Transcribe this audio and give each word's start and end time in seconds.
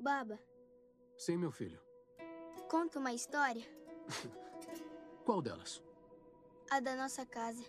Baba, 0.00 0.38
Sim, 1.16 1.36
meu 1.36 1.50
filho. 1.50 1.80
conta 2.70 2.98
uma 2.98 3.12
história. 3.12 3.62
Qual 5.24 5.42
delas? 5.42 5.82
A 6.70 6.80
da 6.80 6.94
nossa 6.96 7.26
casa. 7.26 7.64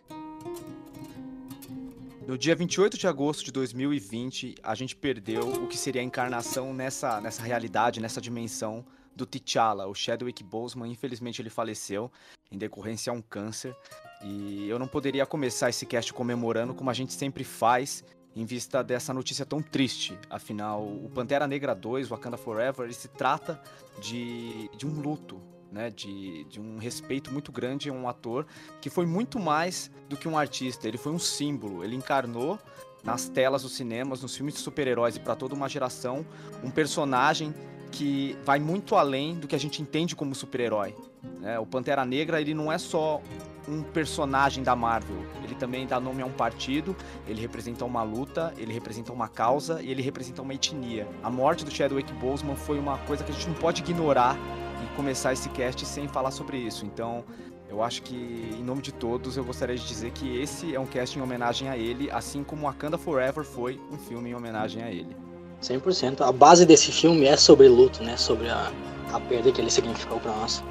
No 2.28 2.38
dia 2.38 2.56
28 2.56 2.98
de 2.98 3.08
agosto 3.08 3.44
de 3.44 3.52
2020, 3.52 4.56
a 4.62 4.76
gente 4.76 4.96
perdeu 4.96 5.42
o 5.64 5.68
que 5.68 5.76
seria 5.78 6.02
a 6.02 6.06
encarnação 6.06 6.74
nessa, 6.74 7.20
nessa 7.20 7.42
realidade, 7.42 8.00
nessa 8.00 8.22
dimensão 8.22 8.86
do 9.16 9.26
T'Challa, 9.26 9.88
o 9.88 9.96
Chadwick 9.96 10.44
Boseman. 10.44 10.92
Infelizmente 10.92 11.42
ele 11.42 11.50
faleceu 11.50 12.12
em 12.52 12.58
decorrência 12.58 13.10
a 13.12 13.14
um 13.16 13.22
câncer. 13.22 13.76
E 14.24 14.70
eu 14.70 14.78
não 14.78 14.88
poderia 14.88 15.26
começar 15.26 15.70
esse 15.70 15.86
cast 15.86 16.14
comemorando 16.14 16.76
como 16.76 16.92
a 16.92 16.94
gente 16.94 17.14
sempre 17.14 17.44
faz, 17.44 18.04
em 18.40 18.46
vista 18.46 18.82
dessa 18.82 19.14
notícia 19.14 19.46
tão 19.46 19.62
triste. 19.62 20.18
Afinal, 20.30 20.82
o 20.82 21.10
Pantera 21.14 21.46
Negra 21.46 21.76
2, 21.76 22.08
Wakanda 22.08 22.38
Forever, 22.38 22.86
ele 22.86 22.94
se 22.94 23.10
trata 23.10 23.62
de, 24.02 24.70
de 24.78 24.88
um 24.88 25.02
luto, 25.02 25.42
né? 25.70 25.90
De, 25.90 26.46
de 26.46 26.60
um 26.60 26.78
respeito 26.78 27.34
muito 27.34 27.52
grande 27.52 27.90
a 27.90 27.94
um 27.94 28.08
ator 28.08 28.48
que 28.80 28.90
foi 28.90 29.06
muito 29.06 29.38
mais 29.38 29.92
do 30.08 30.16
que 30.16 30.28
um 30.28 30.38
artista. 30.38 30.88
Ele 30.88 30.98
foi 30.98 31.12
um 31.12 31.20
símbolo. 31.20 31.84
Ele 31.84 31.98
encarnou 31.98 32.58
nas 33.04 33.28
telas 33.28 33.64
dos 33.64 33.74
cinemas, 33.76 34.22
nos 34.22 34.36
filmes 34.36 34.54
de 34.54 34.62
super-heróis 34.62 35.18
e 35.18 35.20
para 35.20 35.36
toda 35.36 35.54
uma 35.54 35.68
geração, 35.68 36.26
um 36.64 36.72
personagem 36.72 37.54
que 37.92 38.38
vai 38.46 38.60
muito 38.60 38.96
além 38.96 39.36
do 39.36 39.48
que 39.48 39.56
a 39.56 39.60
gente 39.60 39.82
entende 39.82 40.16
como 40.16 40.34
super-herói. 40.34 40.96
né? 41.40 41.60
O 41.60 41.66
Pantera 41.66 42.06
Negra 42.06 42.40
ele 42.40 42.54
não 42.54 42.72
é 42.72 42.78
só 42.78 43.22
um 43.70 43.84
personagem 43.84 44.64
da 44.64 44.76
Marvel, 44.76 45.18
ele 45.44 45.54
também 45.54 45.86
dá 45.86 46.00
nome 46.00 46.22
a 46.22 46.26
um 46.26 46.32
partido, 46.32 46.96
ele 47.28 47.40
representa 47.40 47.86
uma 47.86 48.02
luta, 48.02 48.54
ele 48.58 48.74
representa 48.74 49.14
uma 49.14 49.28
causa 49.28 49.82
e 49.82 49.92
ele 49.92 50.02
representa 50.02 50.42
uma 50.42 50.54
etnia. 50.54 51.08
A 51.22 51.30
morte 51.30 51.64
do 51.64 51.72
Chadwick 51.72 52.12
Boseman 52.14 52.56
foi 52.56 52.80
uma 52.80 52.98
coisa 53.00 53.24
que 53.24 53.32
a 53.32 53.34
gente 53.34 53.48
não 53.48 53.56
pode 53.56 53.82
ignorar 53.82 54.36
e 54.84 54.96
começar 54.96 55.34
esse 55.34 55.50
cast 55.50 55.86
sem 55.86 56.08
falar 56.08 56.32
sobre 56.32 56.58
isso. 56.58 56.86
Então, 56.86 57.24
eu 57.70 57.84
acho 57.84 58.02
que, 58.02 58.16
em 58.16 58.64
nome 58.64 58.82
de 58.82 58.92
todos, 58.92 59.38
eu 59.38 59.44
gostaria 59.46 59.76
de 59.76 59.86
dizer 59.86 60.12
que 60.12 60.38
esse 60.42 60.74
é 60.74 60.80
um 60.80 60.88
cast 60.88 61.18
em 61.18 61.22
homenagem 61.22 61.70
a 61.70 61.78
ele, 61.78 62.10
assim 62.10 62.44
como 62.44 62.66
Wakanda 62.66 62.98
Forever 62.98 63.44
foi 63.44 63.80
um 63.92 63.98
filme 63.98 64.32
em 64.32 64.34
homenagem 64.34 64.82
a 64.82 64.90
ele. 64.90 65.16
100%. 65.62 66.22
A 66.22 66.32
base 66.32 66.66
desse 66.66 66.92
filme 66.92 67.26
é 67.26 67.38
sobre 67.38 67.68
luto, 67.68 68.02
né? 68.02 68.18
Sobre 68.18 68.50
a, 68.50 68.72
a 69.14 69.20
perda 69.20 69.52
que 69.52 69.62
ele 69.62 69.70
significou 69.70 70.20
pra 70.20 70.32
nós. 70.32 70.64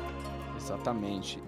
Exatamente. 0.57 1.39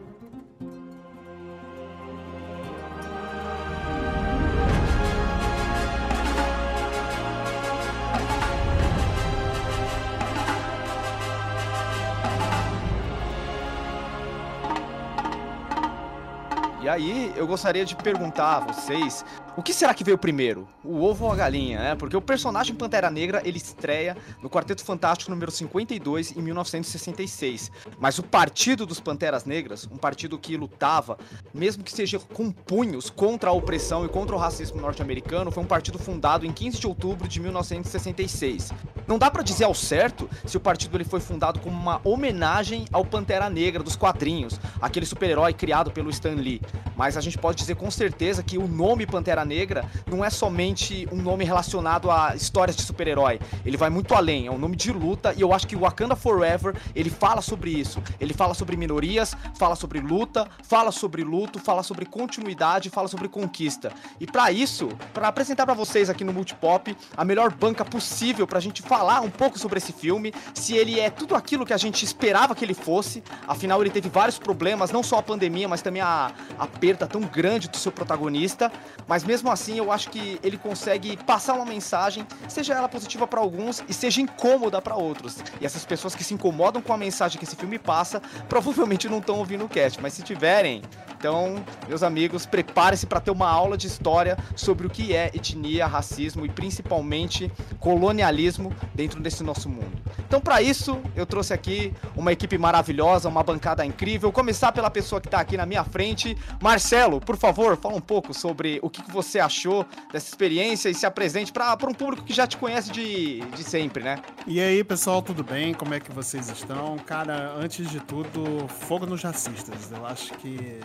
E 16.91 16.93
aí, 16.93 17.33
eu 17.37 17.47
gostaria 17.47 17.85
de 17.85 17.95
perguntar 17.95 18.57
a 18.57 18.61
vocês, 18.61 19.25
o 19.57 19.63
que 19.63 19.75
será 19.75 19.93
que 19.93 20.05
veio 20.05 20.17
primeiro? 20.17 20.69
O 20.85 21.03
ovo 21.03 21.25
ou 21.25 21.33
a 21.33 21.37
galinha, 21.37 21.79
né? 21.79 21.95
Porque 21.95 22.17
o 22.17 22.21
personagem 22.23 22.75
Pantera 22.75 23.11
Negra, 23.11 23.43
ele 23.45 23.59
estreia 23.59 24.17
no 24.43 24.49
Quarteto 24.49 24.85
Fantástico 24.85 25.31
número 25.31 25.51
52 25.51 26.37
em 26.37 26.41
1966. 26.41 27.71
Mas 27.99 28.19
o 28.19 28.23
Partido 28.23 28.87
dos 28.87 29.01
Panteras 29.01 29.45
Negras, 29.45 29.89
um 29.91 29.97
partido 29.97 30.39
que 30.39 30.57
lutava, 30.57 31.19
mesmo 31.53 31.83
que 31.83 31.93
seja 31.93 32.19
com 32.19 32.51
punhos, 32.51 33.11
contra 33.11 33.51
a 33.51 33.53
opressão 33.53 34.05
e 34.05 34.09
contra 34.09 34.35
o 34.35 34.39
racismo 34.39 34.81
norte-americano, 34.81 35.51
foi 35.51 35.63
um 35.63 35.67
partido 35.67 35.99
fundado 35.99 36.47
em 36.47 36.53
15 36.53 36.79
de 36.79 36.87
outubro 36.87 37.27
de 37.27 37.41
1966. 37.41 38.73
Não 39.07 39.19
dá 39.19 39.31
pra 39.31 39.43
dizer 39.43 39.65
ao 39.65 39.75
certo 39.75 40.31
se 40.47 40.57
o 40.57 40.61
partido 40.61 40.97
ele 40.97 41.05
foi 41.05 41.19
fundado 41.19 41.59
como 41.59 41.77
uma 41.77 42.01
homenagem 42.05 42.85
ao 42.93 43.05
Pantera 43.05 43.51
Negra 43.51 43.83
dos 43.83 43.97
quadrinhos, 43.97 44.61
aquele 44.81 45.05
super-herói 45.05 45.53
criado 45.53 45.91
pelo 45.91 46.11
Stan 46.11 46.35
Lee. 46.35 46.61
Mas 46.97 47.17
a 47.17 47.21
gente 47.21 47.37
pode 47.37 47.59
dizer 47.59 47.75
com 47.75 47.91
certeza 47.91 48.43
que 48.43 48.57
o 48.57 48.69
nome 48.69 49.07
Pantera 49.07 49.40
Negra 49.45 49.85
não 50.07 50.25
é 50.25 50.31
somente 50.31 51.09
um 51.13 51.17
nome 51.17 51.45
relacionado 51.45 52.11
a 52.11 52.35
histórias 52.35 52.77
de 52.77 52.83
super-herói. 52.83 53.41
Ele 53.65 53.77
vai 53.77 53.91
muito 53.91 54.15
além, 54.15 54.47
é 54.47 54.51
um 54.51 54.59
nome 54.59 54.77
de 54.77 54.93
luta 54.93 55.35
e 55.37 55.41
eu 55.41 55.53
acho 55.53 55.67
que 55.67 55.77
o 55.77 55.81
Wakanda 55.81 56.17
Forever, 56.17 56.75
ele 56.95 57.11
fala 57.11 57.41
sobre 57.41 57.71
isso. 57.71 58.03
Ele 58.21 58.35
fala 58.35 58.55
sobre 58.55 58.77
minorias, 58.77 59.37
fala 59.59 59.75
sobre 59.77 60.01
luta, 60.01 60.49
fala 60.63 60.93
sobre 60.93 61.23
luto, 61.23 61.59
fala 61.59 61.83
sobre 61.83 62.07
continuidade, 62.07 62.91
fala 62.91 63.09
sobre 63.09 63.29
conquista. 63.29 63.93
E 64.19 64.27
pra 64.27 64.51
isso, 64.53 64.89
pra 65.13 65.29
apresentar 65.29 65.65
pra 65.67 65.75
vocês 65.75 66.11
aqui 66.11 66.25
no 66.25 66.33
Multipop 66.33 66.97
a 67.17 67.25
melhor 67.25 67.53
banca 67.53 67.85
possível 67.85 68.47
pra 68.47 68.61
gente 68.61 68.83
falar 68.83 69.21
um 69.21 69.31
pouco 69.31 69.59
sobre 69.59 69.79
esse 69.79 69.93
filme, 69.93 70.33
se 70.55 70.77
ele 70.77 70.99
é 70.99 71.11
tudo 71.11 71.35
aquilo 71.35 71.67
que 71.67 71.73
a 71.73 71.77
gente 71.77 72.05
esperava 72.05 72.55
que 72.55 72.65
ele 72.65 72.75
fosse. 72.75 73.23
Afinal, 73.47 73.81
ele 73.81 73.91
teve 73.91 74.09
vários 74.09 74.39
problemas, 74.39 74.91
não 74.91 75.03
só 75.03 75.19
a 75.19 75.23
pandemia, 75.23 75.69
mas 75.69 75.83
também 75.83 76.03
a, 76.03 76.33
a 76.59 76.67
perda 76.67 77.07
tão 77.07 77.21
grande 77.23 77.69
do 77.69 77.77
seu 77.77 77.93
protagonista. 77.93 78.73
Mas 79.07 79.25
mesmo 79.31 79.49
assim, 79.49 79.79
eu 79.79 79.93
acho 79.93 80.11
que 80.11 80.41
ele 80.43 80.59
consegue 80.59 81.17
passar 81.19 81.55
uma 81.55 81.65
mensagem, 81.65 82.27
seja 82.49 82.75
ela 82.75 82.89
positiva 82.89 83.29
pra 83.29 83.39
alguns 83.39 83.81
e 83.89 83.95
seja 83.95 84.21
incômoda 84.21 84.83
pra 84.83 84.97
outros. 84.97 85.39
E 85.61 85.65
essas 85.65 85.85
pessoas 85.85 86.17
que 86.17 86.25
se 86.25 86.35
incomodam 86.35 86.83
com 86.83 86.93
a 86.93 86.99
mensagem 86.99 87.39
que 87.39 87.45
esse 87.45 87.55
filme 87.55 87.79
passa, 87.79 88.21
provavelmente 88.49 89.09
não 89.09 89.19
estão 89.19 89.39
ouvindo 89.39 89.65
o 89.65 89.69
cast, 89.69 90.03
mas 90.03 90.15
se 90.15 90.25
tiverem, 90.25 90.83
então, 91.21 91.63
meus 91.87 92.03
amigos, 92.03 92.47
prepare-se 92.47 93.07
para 93.07 93.21
ter 93.21 93.31
uma 93.31 93.47
aula 93.47 93.77
de 93.77 93.87
história 93.87 94.39
sobre 94.57 94.87
o 94.87 94.91
que 94.91 95.15
é 95.15 95.27
etnia, 95.35 95.87
racismo 95.87 96.47
e 96.47 96.49
principalmente 96.49 97.53
colonialismo 97.79 98.75
dentro 98.95 99.21
desse 99.21 99.45
nosso 99.45 99.69
mundo. 99.69 100.01
Então, 100.27 100.41
para 100.41 100.63
isso, 100.63 100.99
eu 101.15 101.27
trouxe 101.27 101.53
aqui 101.53 101.93
uma 102.17 102.33
equipe 102.33 102.57
maravilhosa, 102.57 103.29
uma 103.29 103.43
bancada 103.43 103.85
incrível. 103.85 104.33
Começar 104.33 104.73
pela 104.73 104.91
pessoa 104.91 105.21
que 105.21 105.29
está 105.29 105.41
aqui 105.41 105.59
na 105.59 105.67
minha 105.67 105.85
frente, 105.85 106.35
Marcelo. 106.59 107.21
Por 107.21 107.37
favor, 107.37 107.77
fala 107.77 107.97
um 107.97 108.01
pouco 108.01 108.33
sobre 108.33 108.81
o 108.83 108.89
que, 108.89 109.03
que 109.03 109.13
você 109.23 109.39
achou 109.39 109.87
dessa 110.13 110.29
experiência 110.29 110.89
e 110.89 110.95
se 110.95 111.07
apresente 111.07 111.53
para 111.53 111.77
um 111.89 111.95
público 111.95 112.25
que 112.25 112.33
já 112.33 112.47
te 112.47 112.57
conhece 112.57 112.91
de, 112.91 113.41
de 113.41 113.63
sempre, 113.63 114.03
né? 114.03 114.21
E 114.47 114.61
aí, 114.61 114.83
pessoal, 114.83 115.23
tudo 115.23 115.45
bem? 115.45 115.75
Como 115.75 115.95
é 115.95 116.01
que 116.01 116.11
vocês 116.13 116.49
estão? 116.49 116.99
Cara, 116.99 117.55
antes 117.57 117.89
de 117.91 118.01
tudo, 118.01 118.67
fogo 118.69 119.07
nos 119.07 119.23
racistas. 119.23 119.91
Eu 119.91 120.07
acho 120.07 120.33
que 120.35 120.81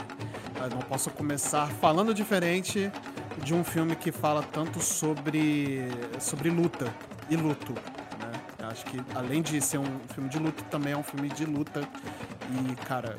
eu 0.61 0.69
não 0.69 0.79
posso 0.79 1.09
começar 1.11 1.67
falando 1.79 2.13
diferente 2.13 2.91
de 3.43 3.53
um 3.53 3.63
filme 3.63 3.95
que 3.95 4.11
fala 4.11 4.43
tanto 4.43 4.81
sobre, 4.81 5.87
sobre 6.19 6.49
luta 6.49 6.93
e 7.29 7.35
luto. 7.35 7.73
Né? 7.73 8.31
Eu 8.59 8.67
acho 8.67 8.85
que, 8.85 8.99
além 9.15 9.41
de 9.41 9.61
ser 9.61 9.77
um 9.77 9.99
filme 10.13 10.29
de 10.29 10.39
luta, 10.39 10.63
também 10.65 10.93
é 10.93 10.97
um 10.97 11.03
filme 11.03 11.29
de 11.29 11.45
luta. 11.45 11.87
E, 12.51 12.75
cara, 12.85 13.17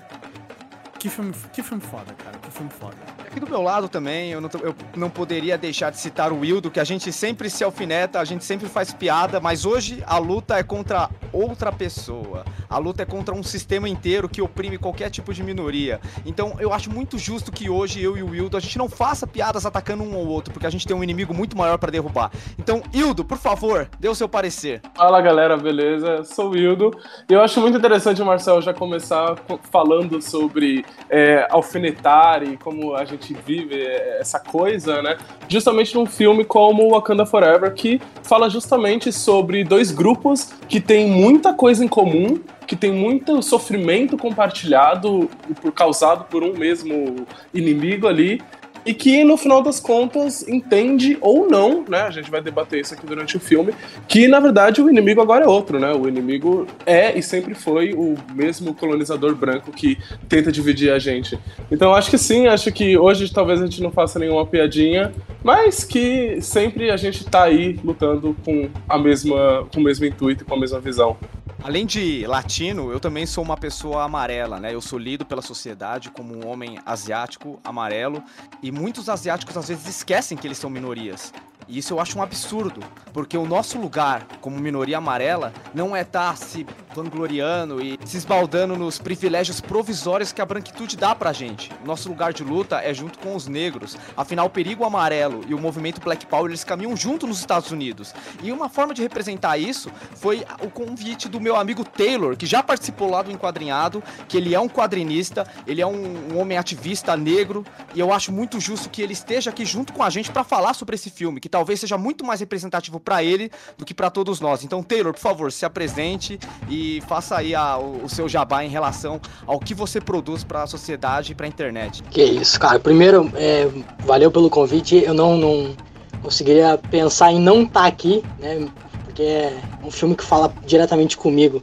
que 0.98 1.08
filme, 1.08 1.32
que 1.52 1.62
filme 1.62 1.82
foda, 1.82 2.14
cara. 2.14 2.38
Que 2.38 2.50
filme 2.50 2.70
foda. 2.70 2.96
Aqui 3.36 3.44
do 3.44 3.50
meu 3.50 3.60
lado 3.60 3.86
também, 3.86 4.30
eu 4.30 4.40
não, 4.40 4.48
eu 4.62 4.74
não 4.96 5.10
poderia 5.10 5.58
deixar 5.58 5.90
de 5.90 5.98
citar 5.98 6.32
o 6.32 6.38
Wildo, 6.40 6.70
que 6.70 6.80
a 6.80 6.84
gente 6.84 7.12
sempre 7.12 7.50
se 7.50 7.62
alfineta, 7.62 8.18
a 8.18 8.24
gente 8.24 8.42
sempre 8.42 8.66
faz 8.66 8.94
piada, 8.94 9.38
mas 9.40 9.66
hoje 9.66 10.02
a 10.06 10.16
luta 10.16 10.56
é 10.56 10.62
contra 10.62 11.10
outra 11.30 11.70
pessoa. 11.70 12.46
A 12.66 12.78
luta 12.78 13.02
é 13.02 13.04
contra 13.04 13.34
um 13.34 13.42
sistema 13.42 13.90
inteiro 13.90 14.26
que 14.26 14.40
oprime 14.40 14.78
qualquer 14.78 15.10
tipo 15.10 15.34
de 15.34 15.42
minoria. 15.42 16.00
Então 16.24 16.56
eu 16.58 16.72
acho 16.72 16.90
muito 16.90 17.18
justo 17.18 17.52
que 17.52 17.68
hoje 17.68 18.02
eu 18.02 18.16
e 18.16 18.22
o 18.22 18.30
Wildo 18.30 18.56
a 18.56 18.60
gente 18.60 18.78
não 18.78 18.88
faça 18.88 19.26
piadas 19.26 19.66
atacando 19.66 20.02
um 20.02 20.16
ou 20.16 20.26
outro, 20.28 20.50
porque 20.50 20.66
a 20.66 20.70
gente 20.70 20.86
tem 20.86 20.96
um 20.96 21.04
inimigo 21.04 21.34
muito 21.34 21.58
maior 21.58 21.76
pra 21.76 21.90
derrubar. 21.90 22.32
Então, 22.58 22.82
Wildo, 22.94 23.22
por 23.22 23.36
favor, 23.36 23.86
dê 24.00 24.08
o 24.08 24.14
seu 24.14 24.30
parecer. 24.30 24.80
Fala 24.96 25.20
galera, 25.20 25.58
beleza? 25.58 26.24
Sou 26.24 26.52
o. 26.52 26.56
E 26.56 27.34
eu 27.34 27.42
acho 27.42 27.60
muito 27.60 27.76
interessante 27.76 28.22
Marcel 28.22 28.62
já 28.62 28.72
começar 28.72 29.36
co- 29.40 29.60
falando 29.70 30.22
sobre 30.22 30.86
é, 31.10 31.46
alfinetar 31.50 32.42
e 32.42 32.56
como 32.56 32.96
a 32.96 33.04
gente 33.04 33.25
vive 33.34 33.74
é, 33.74 34.18
essa 34.20 34.38
coisa, 34.38 35.02
né? 35.02 35.16
Justamente 35.48 35.94
num 35.94 36.06
filme 36.06 36.44
como 36.44 36.90
Wakanda 36.90 37.26
Forever, 37.26 37.72
que 37.74 38.00
fala 38.22 38.48
justamente 38.48 39.12
sobre 39.12 39.64
dois 39.64 39.90
grupos 39.90 40.52
que 40.68 40.80
têm 40.80 41.08
muita 41.08 41.52
coisa 41.54 41.84
em 41.84 41.88
comum, 41.88 42.40
que 42.66 42.74
tem 42.74 42.92
muito 42.92 43.40
sofrimento 43.42 44.16
compartilhado 44.16 45.30
por 45.62 45.72
causado 45.72 46.24
por 46.24 46.42
um 46.42 46.52
mesmo 46.52 47.26
inimigo 47.54 48.08
ali. 48.08 48.42
E 48.86 48.94
que 48.94 49.24
no 49.24 49.36
final 49.36 49.60
das 49.60 49.80
contas 49.80 50.46
entende 50.46 51.18
ou 51.20 51.50
não, 51.50 51.84
né? 51.88 52.02
A 52.02 52.10
gente 52.10 52.30
vai 52.30 52.40
debater 52.40 52.80
isso 52.80 52.94
aqui 52.94 53.04
durante 53.04 53.36
o 53.36 53.40
filme, 53.40 53.74
que 54.06 54.28
na 54.28 54.38
verdade 54.38 54.80
o 54.80 54.88
inimigo 54.88 55.20
agora 55.20 55.44
é 55.44 55.48
outro, 55.48 55.80
né? 55.80 55.92
O 55.92 56.06
inimigo 56.06 56.68
é 56.86 57.18
e 57.18 57.20
sempre 57.20 57.52
foi 57.52 57.94
o 57.94 58.14
mesmo 58.32 58.72
colonizador 58.72 59.34
branco 59.34 59.72
que 59.72 59.98
tenta 60.28 60.52
dividir 60.52 60.92
a 60.92 61.00
gente. 61.00 61.36
Então 61.68 61.92
acho 61.92 62.08
que 62.08 62.16
sim, 62.16 62.46
acho 62.46 62.70
que 62.70 62.96
hoje 62.96 63.32
talvez 63.32 63.60
a 63.60 63.66
gente 63.66 63.82
não 63.82 63.90
faça 63.90 64.20
nenhuma 64.20 64.46
piadinha, 64.46 65.12
mas 65.42 65.82
que 65.82 66.40
sempre 66.40 66.88
a 66.88 66.96
gente 66.96 67.24
tá 67.24 67.42
aí 67.42 67.80
lutando 67.82 68.36
com 68.44 68.68
a 68.88 68.96
mesma, 68.96 69.66
com 69.74 69.80
o 69.80 69.82
mesmo 69.82 70.06
intuito 70.06 70.44
e 70.44 70.46
com 70.46 70.54
a 70.54 70.60
mesma 70.60 70.78
visão. 70.78 71.16
Além 71.62 71.84
de 71.84 72.26
latino, 72.26 72.92
eu 72.92 73.00
também 73.00 73.26
sou 73.26 73.42
uma 73.42 73.56
pessoa 73.56 74.04
amarela, 74.04 74.60
né? 74.60 74.72
Eu 74.72 74.80
sou 74.80 74.98
lido 74.98 75.24
pela 75.24 75.42
sociedade 75.42 76.10
como 76.10 76.34
um 76.34 76.46
homem 76.46 76.78
asiático 76.86 77.58
amarelo 77.64 78.22
e 78.62 78.70
muitos 78.70 79.08
asiáticos 79.08 79.56
às 79.56 79.68
vezes 79.68 79.86
esquecem 79.86 80.36
que 80.38 80.46
eles 80.46 80.58
são 80.58 80.70
minorias. 80.70 81.32
E 81.68 81.78
isso 81.78 81.94
eu 81.94 82.00
acho 82.00 82.18
um 82.18 82.22
absurdo, 82.22 82.80
porque 83.12 83.36
o 83.36 83.46
nosso 83.46 83.78
lugar 83.78 84.26
como 84.40 84.58
minoria 84.58 84.98
amarela 84.98 85.52
não 85.74 85.96
é 85.96 86.02
estar 86.02 86.30
tá 86.30 86.36
se 86.36 86.66
vangloriando 86.94 87.82
e 87.82 87.98
se 88.06 88.16
esbaldando 88.16 88.76
nos 88.76 88.98
privilégios 88.98 89.60
provisórios 89.60 90.32
que 90.32 90.40
a 90.40 90.46
branquitude 90.46 90.96
dá 90.96 91.14
pra 91.14 91.32
gente. 91.32 91.70
Nosso 91.84 92.08
lugar 92.08 92.32
de 92.32 92.42
luta 92.42 92.80
é 92.80 92.94
junto 92.94 93.18
com 93.18 93.34
os 93.34 93.46
negros. 93.46 93.98
Afinal, 94.16 94.46
o 94.46 94.50
perigo 94.50 94.84
amarelo 94.84 95.42
e 95.46 95.54
o 95.54 95.60
movimento 95.60 96.00
Black 96.00 96.24
Power 96.24 96.50
eles 96.50 96.64
caminham 96.64 96.96
junto 96.96 97.26
nos 97.26 97.38
Estados 97.38 97.70
Unidos. 97.70 98.14
E 98.42 98.50
uma 98.50 98.68
forma 98.68 98.94
de 98.94 99.02
representar 99.02 99.58
isso 99.58 99.90
foi 100.14 100.44
o 100.62 100.70
convite 100.70 101.28
do 101.28 101.40
meu 101.40 101.56
amigo 101.56 101.84
Taylor, 101.84 102.36
que 102.36 102.46
já 102.46 102.62
participou 102.62 103.10
lá 103.10 103.22
do 103.22 103.30
Enquadrinhado, 103.30 104.02
que 104.26 104.36
ele 104.36 104.54
é 104.54 104.60
um 104.60 104.68
quadrinista, 104.68 105.46
ele 105.66 105.82
é 105.82 105.86
um, 105.86 106.32
um 106.32 106.38
homem 106.38 106.56
ativista 106.56 107.16
negro, 107.16 107.64
e 107.94 108.00
eu 108.00 108.12
acho 108.12 108.32
muito 108.32 108.58
justo 108.58 108.88
que 108.88 109.02
ele 109.02 109.12
esteja 109.12 109.50
aqui 109.50 109.64
junto 109.66 109.92
com 109.92 110.02
a 110.02 110.08
gente 110.08 110.30
para 110.30 110.44
falar 110.44 110.72
sobre 110.72 110.94
esse 110.94 111.10
filme, 111.10 111.40
que 111.40 111.48
talvez 111.56 111.80
seja 111.80 111.96
muito 111.96 112.22
mais 112.22 112.40
representativo 112.40 113.00
para 113.00 113.24
ele 113.24 113.50
do 113.78 113.84
que 113.86 113.94
para 113.94 114.10
todos 114.10 114.40
nós. 114.40 114.62
Então, 114.62 114.82
Taylor, 114.82 115.14
por 115.14 115.20
favor, 115.20 115.50
se 115.50 115.64
apresente 115.64 116.38
e 116.68 117.02
faça 117.08 117.34
aí 117.38 117.54
a, 117.54 117.78
o, 117.78 118.04
o, 118.04 118.08
seu 118.10 118.28
jabá 118.28 118.62
em 118.62 118.68
relação 118.68 119.18
ao 119.46 119.58
que 119.58 119.72
você 119.72 119.98
produz 119.98 120.44
para 120.44 120.64
a 120.64 120.66
sociedade 120.66 121.32
e 121.32 121.34
para 121.34 121.46
a 121.46 121.48
internet. 121.48 122.02
Que 122.10 122.22
isso, 122.22 122.60
cara. 122.60 122.78
Primeiro, 122.78 123.32
é, 123.34 123.70
valeu 124.00 124.30
pelo 124.30 124.50
convite. 124.50 124.96
Eu 124.96 125.14
não, 125.14 125.38
não 125.38 125.74
conseguiria 126.22 126.76
pensar 126.90 127.32
em 127.32 127.40
não 127.40 127.62
estar 127.62 127.80
tá 127.80 127.86
aqui, 127.86 128.22
né? 128.38 128.68
Porque 129.04 129.22
é 129.22 129.58
um 129.82 129.90
filme 129.90 130.14
que 130.14 130.24
fala 130.24 130.52
diretamente 130.66 131.16
comigo. 131.16 131.62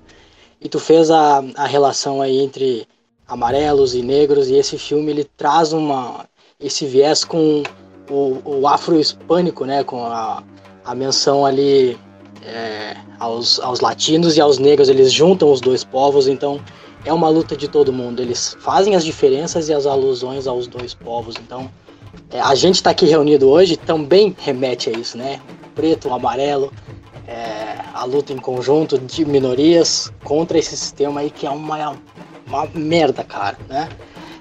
E 0.60 0.68
tu 0.68 0.80
fez 0.80 1.12
a, 1.12 1.44
a 1.56 1.68
relação 1.68 2.19
aí 2.19 2.39
entre 2.39 2.88
amarelos 3.28 3.94
e 3.94 4.01
negros 4.01 4.50
e 4.50 4.56
esse 4.56 4.75
filme 4.80 5.12
ele 5.12 5.24
traz 5.24 5.72
uma 5.72 6.25
esse 6.60 6.86
viés 6.86 7.24
com 7.24 7.62
o, 8.09 8.41
o 8.44 8.67
afro-hispânico, 8.67 9.65
né, 9.65 9.83
com 9.83 10.05
a, 10.05 10.44
a 10.85 10.95
menção 10.95 11.45
ali 11.45 11.97
é, 12.45 12.95
aos, 13.19 13.59
aos 13.59 13.79
latinos 13.79 14.38
e 14.38 14.41
aos 14.41 14.57
negros, 14.57 14.89
eles 14.89 15.11
juntam 15.11 15.51
os 15.51 15.61
dois 15.61 15.83
povos, 15.83 16.27
então 16.27 16.59
é 17.05 17.13
uma 17.13 17.29
luta 17.29 17.55
de 17.55 17.67
todo 17.67 17.91
mundo. 17.91 18.21
Eles 18.21 18.55
fazem 18.59 18.95
as 18.95 19.03
diferenças 19.03 19.69
e 19.69 19.73
as 19.73 19.85
alusões 19.85 20.47
aos 20.47 20.67
dois 20.67 20.94
povos. 20.94 21.35
Então, 21.38 21.69
é, 22.29 22.39
a 22.39 22.55
gente 22.55 22.75
está 22.75 22.91
aqui 22.91 23.05
reunido 23.05 23.50
hoje 23.50 23.77
também 23.77 24.35
remete 24.39 24.89
a 24.89 24.94
isso, 24.94 25.17
né? 25.17 25.39
O 25.65 25.69
preto, 25.69 26.09
o 26.09 26.13
amarelo, 26.13 26.71
é, 27.27 27.75
a 27.94 28.05
luta 28.05 28.33
em 28.33 28.38
conjunto 28.38 28.97
de 28.97 29.25
minorias 29.25 30.11
contra 30.23 30.57
esse 30.57 30.75
sistema 30.75 31.21
aí 31.21 31.29
que 31.29 31.45
é 31.45 31.50
uma, 31.50 31.95
uma 32.45 32.65
merda, 32.73 33.23
cara, 33.23 33.57
né? 33.67 33.89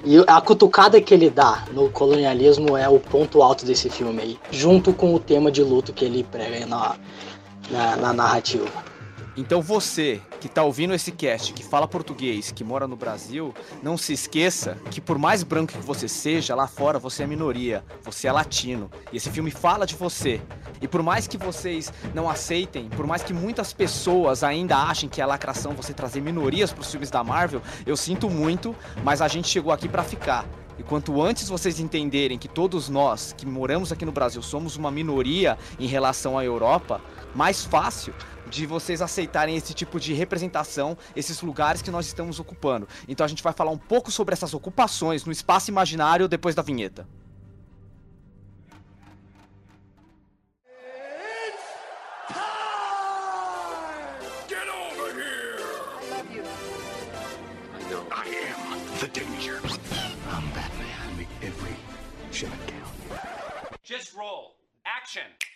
E 0.04 0.16
a 0.26 0.40
cutucada 0.40 1.00
que 1.00 1.14
ele 1.14 1.30
dá 1.30 1.64
no 1.72 1.88
colonialismo 1.88 2.76
é 2.76 2.88
o 2.88 2.98
ponto 2.98 3.40
alto 3.40 3.64
desse 3.64 3.88
filme 3.88 4.20
aí, 4.20 4.38
junto 4.50 4.92
com 4.92 5.14
o 5.14 5.18
tema 5.18 5.50
de 5.50 5.62
luto 5.62 5.92
que 5.92 6.04
ele 6.04 6.24
prega 6.24 6.66
na, 6.66 6.96
na, 7.70 7.96
na 7.96 8.12
narrativa. 8.12 8.66
Então 9.34 9.62
você 9.62 10.20
que 10.40 10.46
está 10.46 10.62
ouvindo 10.62 10.92
esse 10.92 11.10
cast, 11.10 11.54
que 11.54 11.64
fala 11.64 11.88
português, 11.88 12.52
que 12.52 12.62
mora 12.62 12.86
no 12.86 12.96
Brasil, 12.96 13.54
não 13.82 13.96
se 13.96 14.12
esqueça 14.12 14.76
que 14.90 15.00
por 15.00 15.16
mais 15.16 15.42
branco 15.42 15.72
que 15.72 15.78
você 15.78 16.06
seja, 16.06 16.54
lá 16.54 16.66
fora 16.66 16.98
você 16.98 17.22
é 17.22 17.26
minoria, 17.26 17.82
você 18.02 18.28
é 18.28 18.32
latino. 18.32 18.90
E 19.10 19.16
esse 19.16 19.30
filme 19.30 19.50
fala 19.50 19.86
de 19.86 19.94
você. 19.94 20.38
E 20.82 20.88
por 20.88 21.02
mais 21.02 21.26
que 21.26 21.38
vocês 21.38 21.90
não 22.14 22.28
aceitem, 22.28 22.90
por 22.90 23.06
mais 23.06 23.22
que 23.22 23.32
muitas 23.32 23.72
pessoas 23.72 24.44
ainda 24.44 24.76
achem 24.76 25.08
que 25.08 25.22
é 25.22 25.24
lacração 25.24 25.72
você 25.72 25.94
trazer 25.94 26.20
minorias 26.20 26.70
para 26.70 26.82
os 26.82 26.90
filmes 26.90 27.10
da 27.10 27.24
Marvel, 27.24 27.62
eu 27.86 27.96
sinto 27.96 28.28
muito, 28.28 28.76
mas 29.02 29.22
a 29.22 29.28
gente 29.28 29.48
chegou 29.48 29.72
aqui 29.72 29.88
para 29.88 30.02
ficar. 30.02 30.44
E 30.78 30.82
quanto 30.82 31.22
antes 31.22 31.48
vocês 31.48 31.78
entenderem 31.80 32.38
que 32.38 32.48
todos 32.48 32.88
nós 32.88 33.34
que 33.36 33.46
moramos 33.46 33.92
aqui 33.92 34.04
no 34.04 34.12
Brasil 34.12 34.42
somos 34.42 34.76
uma 34.76 34.90
minoria 34.90 35.56
em 35.78 35.86
relação 35.86 36.36
à 36.36 36.44
Europa, 36.44 37.00
mais 37.34 37.64
fácil 37.64 38.12
de 38.52 38.66
vocês 38.66 39.00
aceitarem 39.00 39.56
esse 39.56 39.72
tipo 39.72 39.98
de 39.98 40.12
representação, 40.12 40.96
esses 41.16 41.40
lugares 41.40 41.80
que 41.80 41.90
nós 41.90 42.06
estamos 42.06 42.38
ocupando. 42.38 42.86
Então 43.08 43.24
a 43.24 43.28
gente 43.28 43.42
vai 43.42 43.52
falar 43.52 43.70
um 43.70 43.78
pouco 43.78 44.10
sobre 44.10 44.34
essas 44.34 44.52
ocupações 44.52 45.24
no 45.24 45.32
espaço 45.32 45.70
imaginário 45.70 46.28
depois 46.28 46.54
da 46.54 46.62
vinheta. 46.62 47.08
Just 63.84 64.14
roll. 64.14 64.56
Action. 64.86 65.51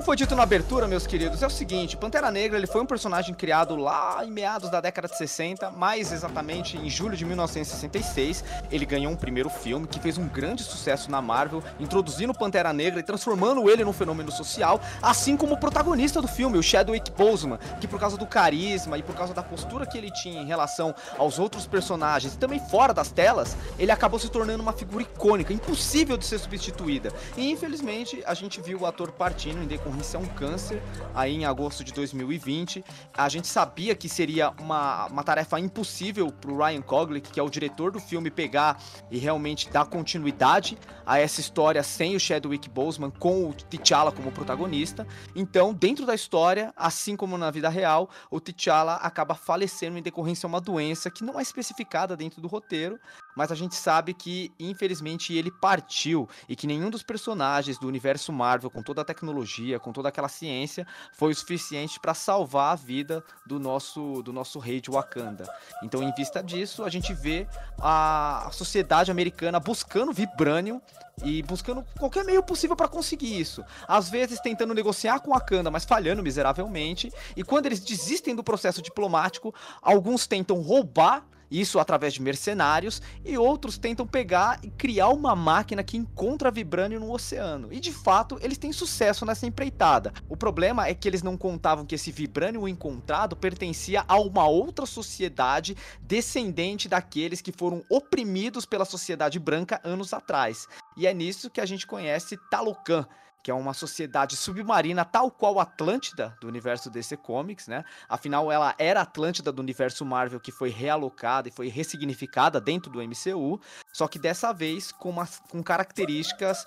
Como 0.00 0.06
foi 0.06 0.16
dito 0.16 0.34
na 0.34 0.44
abertura, 0.44 0.88
meus 0.88 1.06
queridos, 1.06 1.42
é 1.42 1.46
o 1.46 1.50
seguinte, 1.50 1.94
Pantera 1.94 2.30
Negra 2.30 2.56
ele 2.56 2.66
foi 2.66 2.80
um 2.80 2.86
personagem 2.86 3.34
criado 3.34 3.76
lá 3.76 4.24
em 4.24 4.30
meados 4.30 4.70
da 4.70 4.80
década 4.80 5.06
de 5.06 5.18
60, 5.18 5.72
mais 5.72 6.10
exatamente 6.10 6.78
em 6.78 6.88
julho 6.88 7.14
de 7.14 7.22
1966. 7.26 8.42
Ele 8.72 8.86
ganhou 8.86 9.12
um 9.12 9.16
primeiro 9.16 9.50
filme 9.50 9.86
que 9.86 10.00
fez 10.00 10.16
um 10.16 10.26
grande 10.26 10.62
sucesso 10.62 11.10
na 11.10 11.20
Marvel, 11.20 11.62
introduzindo 11.78 12.32
Pantera 12.32 12.72
Negra 12.72 13.00
e 13.00 13.02
transformando 13.02 13.68
ele 13.68 13.84
num 13.84 13.92
fenômeno 13.92 14.32
social, 14.32 14.80
assim 15.02 15.36
como 15.36 15.52
o 15.52 15.60
protagonista 15.60 16.22
do 16.22 16.28
filme, 16.28 16.56
o 16.56 16.62
Chadwick 16.62 17.10
Boseman, 17.10 17.58
que 17.78 17.86
por 17.86 18.00
causa 18.00 18.16
do 18.16 18.24
carisma 18.24 18.96
e 18.96 19.02
por 19.02 19.14
causa 19.14 19.34
da 19.34 19.42
postura 19.42 19.84
que 19.84 19.98
ele 19.98 20.10
tinha 20.10 20.40
em 20.40 20.46
relação 20.46 20.94
aos 21.18 21.38
outros 21.38 21.66
personagens 21.66 22.32
e 22.32 22.38
também 22.38 22.58
fora 22.58 22.94
das 22.94 23.10
telas, 23.12 23.54
ele 23.78 23.92
acabou 23.92 24.18
se 24.18 24.30
tornando 24.30 24.62
uma 24.62 24.72
figura 24.72 25.02
icônica, 25.02 25.52
impossível 25.52 26.16
de 26.16 26.24
ser 26.24 26.38
substituída. 26.38 27.12
E 27.36 27.50
infelizmente 27.50 28.22
a 28.24 28.32
gente 28.32 28.62
viu 28.62 28.80
o 28.80 28.86
ator 28.86 29.12
partindo 29.12 29.62
em 29.62 29.66
decorrência 29.66 29.89
decorrência 29.90 30.18
a 30.18 30.22
um 30.22 30.26
câncer 30.26 30.82
aí 31.14 31.34
em 31.34 31.44
agosto 31.44 31.82
de 31.82 31.92
2020. 31.92 32.84
A 33.12 33.28
gente 33.28 33.48
sabia 33.48 33.94
que 33.94 34.08
seria 34.08 34.50
uma, 34.58 35.06
uma 35.06 35.24
tarefa 35.24 35.58
impossível 35.58 36.30
para 36.32 36.50
o 36.50 36.56
Ryan 36.56 36.82
Coogler, 36.82 37.20
que 37.20 37.38
é 37.38 37.42
o 37.42 37.50
diretor 37.50 37.90
do 37.90 37.98
filme, 37.98 38.30
pegar 38.30 38.80
e 39.10 39.18
realmente 39.18 39.68
dar 39.68 39.86
continuidade 39.86 40.78
a 41.04 41.18
essa 41.18 41.40
história 41.40 41.82
sem 41.82 42.14
o 42.14 42.20
Chadwick 42.20 42.68
Boseman, 42.68 43.10
com 43.10 43.48
o 43.48 43.52
T'Challa 43.52 44.12
como 44.12 44.30
protagonista. 44.30 45.06
Então, 45.34 45.74
dentro 45.74 46.06
da 46.06 46.14
história, 46.14 46.72
assim 46.76 47.16
como 47.16 47.36
na 47.36 47.50
vida 47.50 47.68
real, 47.68 48.08
o 48.30 48.40
T'Challa 48.40 48.94
acaba 48.94 49.34
falecendo 49.34 49.98
em 49.98 50.02
decorrência 50.02 50.46
a 50.46 50.48
uma 50.48 50.60
doença 50.60 51.10
que 51.10 51.24
não 51.24 51.38
é 51.38 51.42
especificada 51.42 52.16
dentro 52.16 52.40
do 52.40 52.46
roteiro, 52.46 52.98
mas 53.34 53.52
a 53.52 53.54
gente 53.54 53.74
sabe 53.74 54.14
que, 54.14 54.52
infelizmente, 54.58 55.34
ele 55.34 55.50
partiu 55.50 56.28
e 56.48 56.56
que 56.56 56.66
nenhum 56.66 56.90
dos 56.90 57.02
personagens 57.02 57.78
do 57.78 57.86
universo 57.86 58.32
Marvel, 58.32 58.70
com 58.70 58.82
toda 58.82 59.02
a 59.02 59.04
tecnologia, 59.04 59.78
com 59.78 59.92
toda 59.92 60.08
aquela 60.08 60.28
ciência, 60.28 60.86
foi 61.12 61.32
o 61.32 61.34
suficiente 61.34 61.98
para 62.00 62.14
salvar 62.14 62.72
a 62.72 62.76
vida 62.76 63.24
do 63.46 63.58
nosso, 63.58 64.22
do 64.22 64.32
nosso 64.32 64.58
rei 64.58 64.80
de 64.80 64.90
Wakanda. 64.90 65.48
Então, 65.82 66.02
em 66.02 66.12
vista 66.12 66.42
disso, 66.42 66.84
a 66.84 66.88
gente 66.88 67.12
vê 67.12 67.46
a, 67.78 68.48
a 68.48 68.50
sociedade 68.50 69.10
americana 69.10 69.60
buscando 69.60 70.12
vibranium 70.12 70.80
e 71.24 71.42
buscando 71.42 71.84
qualquer 71.98 72.24
meio 72.24 72.42
possível 72.42 72.76
para 72.76 72.88
conseguir 72.88 73.38
isso. 73.38 73.62
Às 73.86 74.08
vezes 74.08 74.40
tentando 74.40 74.74
negociar 74.74 75.20
com 75.20 75.32
Wakanda, 75.32 75.70
mas 75.70 75.84
falhando 75.84 76.22
miseravelmente. 76.22 77.12
E 77.36 77.42
quando 77.42 77.66
eles 77.66 77.80
desistem 77.80 78.34
do 78.34 78.42
processo 78.42 78.80
diplomático, 78.82 79.54
alguns 79.82 80.26
tentam 80.26 80.60
roubar 80.60 81.24
isso 81.50 81.78
através 81.78 82.14
de 82.14 82.22
mercenários, 82.22 83.02
e 83.24 83.36
outros 83.36 83.76
tentam 83.76 84.06
pegar 84.06 84.60
e 84.62 84.70
criar 84.70 85.08
uma 85.08 85.34
máquina 85.34 85.82
que 85.82 85.96
encontra 85.96 86.50
vibrânio 86.50 87.00
no 87.00 87.12
oceano. 87.12 87.72
E 87.72 87.80
de 87.80 87.92
fato, 87.92 88.38
eles 88.40 88.58
têm 88.58 88.72
sucesso 88.72 89.26
nessa 89.26 89.46
empreitada. 89.46 90.12
O 90.28 90.36
problema 90.36 90.86
é 90.86 90.94
que 90.94 91.08
eles 91.08 91.22
não 91.22 91.36
contavam 91.36 91.84
que 91.84 91.94
esse 91.94 92.12
vibrânio 92.12 92.68
encontrado 92.68 93.36
pertencia 93.36 94.04
a 94.06 94.18
uma 94.18 94.46
outra 94.46 94.86
sociedade 94.86 95.76
descendente 96.00 96.88
daqueles 96.88 97.40
que 97.40 97.52
foram 97.52 97.82
oprimidos 97.90 98.64
pela 98.64 98.84
sociedade 98.84 99.38
branca 99.38 99.80
anos 99.84 100.12
atrás. 100.12 100.66
E 100.96 101.06
é 101.06 101.14
nisso 101.14 101.50
que 101.50 101.60
a 101.60 101.66
gente 101.66 101.86
conhece 101.86 102.38
Talocan 102.50 103.06
que 103.42 103.50
é 103.50 103.54
uma 103.54 103.72
sociedade 103.74 104.36
submarina 104.36 105.04
tal 105.04 105.30
qual 105.30 105.58
Atlântida 105.58 106.36
do 106.40 106.48
universo 106.48 106.90
DC 106.90 107.16
Comics, 107.16 107.68
né? 107.68 107.84
Afinal, 108.08 108.50
ela 108.50 108.74
era 108.78 109.00
Atlântida 109.00 109.50
do 109.50 109.60
universo 109.60 110.04
Marvel 110.04 110.40
que 110.40 110.52
foi 110.52 110.70
realocada 110.70 111.48
e 111.48 111.52
foi 111.52 111.68
ressignificada 111.68 112.60
dentro 112.60 112.90
do 112.90 113.00
MCU, 113.02 113.60
só 113.92 114.06
que 114.06 114.18
dessa 114.18 114.52
vez 114.52 114.92
com, 114.92 115.14
com 115.48 115.62
características 115.62 116.66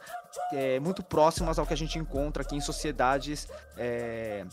é, 0.51 0.79
muito 0.79 1.03
próximas 1.03 1.59
ao 1.59 1.65
que 1.65 1.73
a 1.73 1.77
gente 1.77 1.99
encontra 1.99 2.43
aqui 2.43 2.55
em 2.55 2.61
sociedades 2.61 3.47
é, 3.77 4.45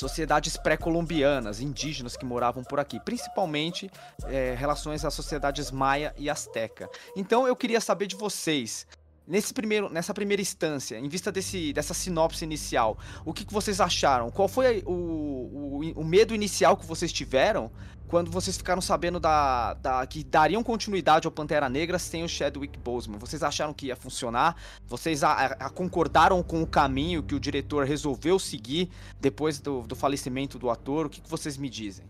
sociedades 0.00 0.56
pré-colombianas, 0.56 1.60
indígenas 1.60 2.16
que 2.16 2.24
moravam 2.24 2.64
por 2.64 2.80
aqui, 2.80 2.98
principalmente 2.98 3.90
é, 4.24 4.54
relações 4.54 5.04
às 5.04 5.12
sociedades 5.12 5.70
maia 5.70 6.14
e 6.16 6.30
asteca. 6.30 6.88
Então 7.14 7.46
eu 7.46 7.54
queria 7.54 7.80
saber 7.80 8.06
de 8.06 8.16
vocês, 8.16 8.86
nesse 9.26 9.54
primeiro, 9.54 9.88
nessa 9.88 10.12
primeira 10.12 10.42
instância, 10.42 10.98
em 10.98 11.08
vista 11.08 11.30
desse, 11.30 11.72
dessa 11.72 11.94
sinopse 11.94 12.44
inicial, 12.44 12.98
o 13.24 13.32
que, 13.32 13.44
que 13.44 13.52
vocês 13.52 13.80
acharam? 13.80 14.30
Qual 14.30 14.48
foi 14.48 14.82
o, 14.86 14.92
o, 14.92 15.80
o 15.96 16.04
medo 16.04 16.34
inicial 16.34 16.76
que 16.76 16.86
vocês 16.86 17.12
tiveram 17.12 17.70
quando 18.08 18.28
vocês 18.28 18.56
ficaram 18.56 18.82
sabendo 18.82 19.20
da, 19.20 19.74
da, 19.74 20.04
que 20.04 20.24
dariam 20.24 20.64
continuidade 20.64 21.28
ao 21.28 21.30
Pantera 21.30 21.68
Negra 21.68 21.96
sem 21.96 22.24
o 22.24 22.28
Chadwick 22.28 22.76
Boseman? 22.78 23.18
Vocês 23.18 23.42
acharam 23.42 23.72
que 23.72 23.86
ia 23.86 23.96
funcionar? 23.96 24.56
Vocês 24.84 25.22
a, 25.22 25.32
a, 25.32 25.70
concordaram 25.70 26.42
com 26.42 26.60
o 26.60 26.66
caminho 26.66 27.22
que 27.22 27.36
o 27.36 27.40
diretor 27.40 27.86
resolveu 27.86 28.38
seguir 28.38 28.90
depois 29.20 29.60
do, 29.60 29.82
do 29.82 29.94
falecimento 29.94 30.58
do 30.58 30.68
ator? 30.68 31.06
O 31.06 31.08
que, 31.08 31.20
que 31.20 31.30
vocês 31.30 31.56
me 31.56 31.70
dizem? 31.70 32.04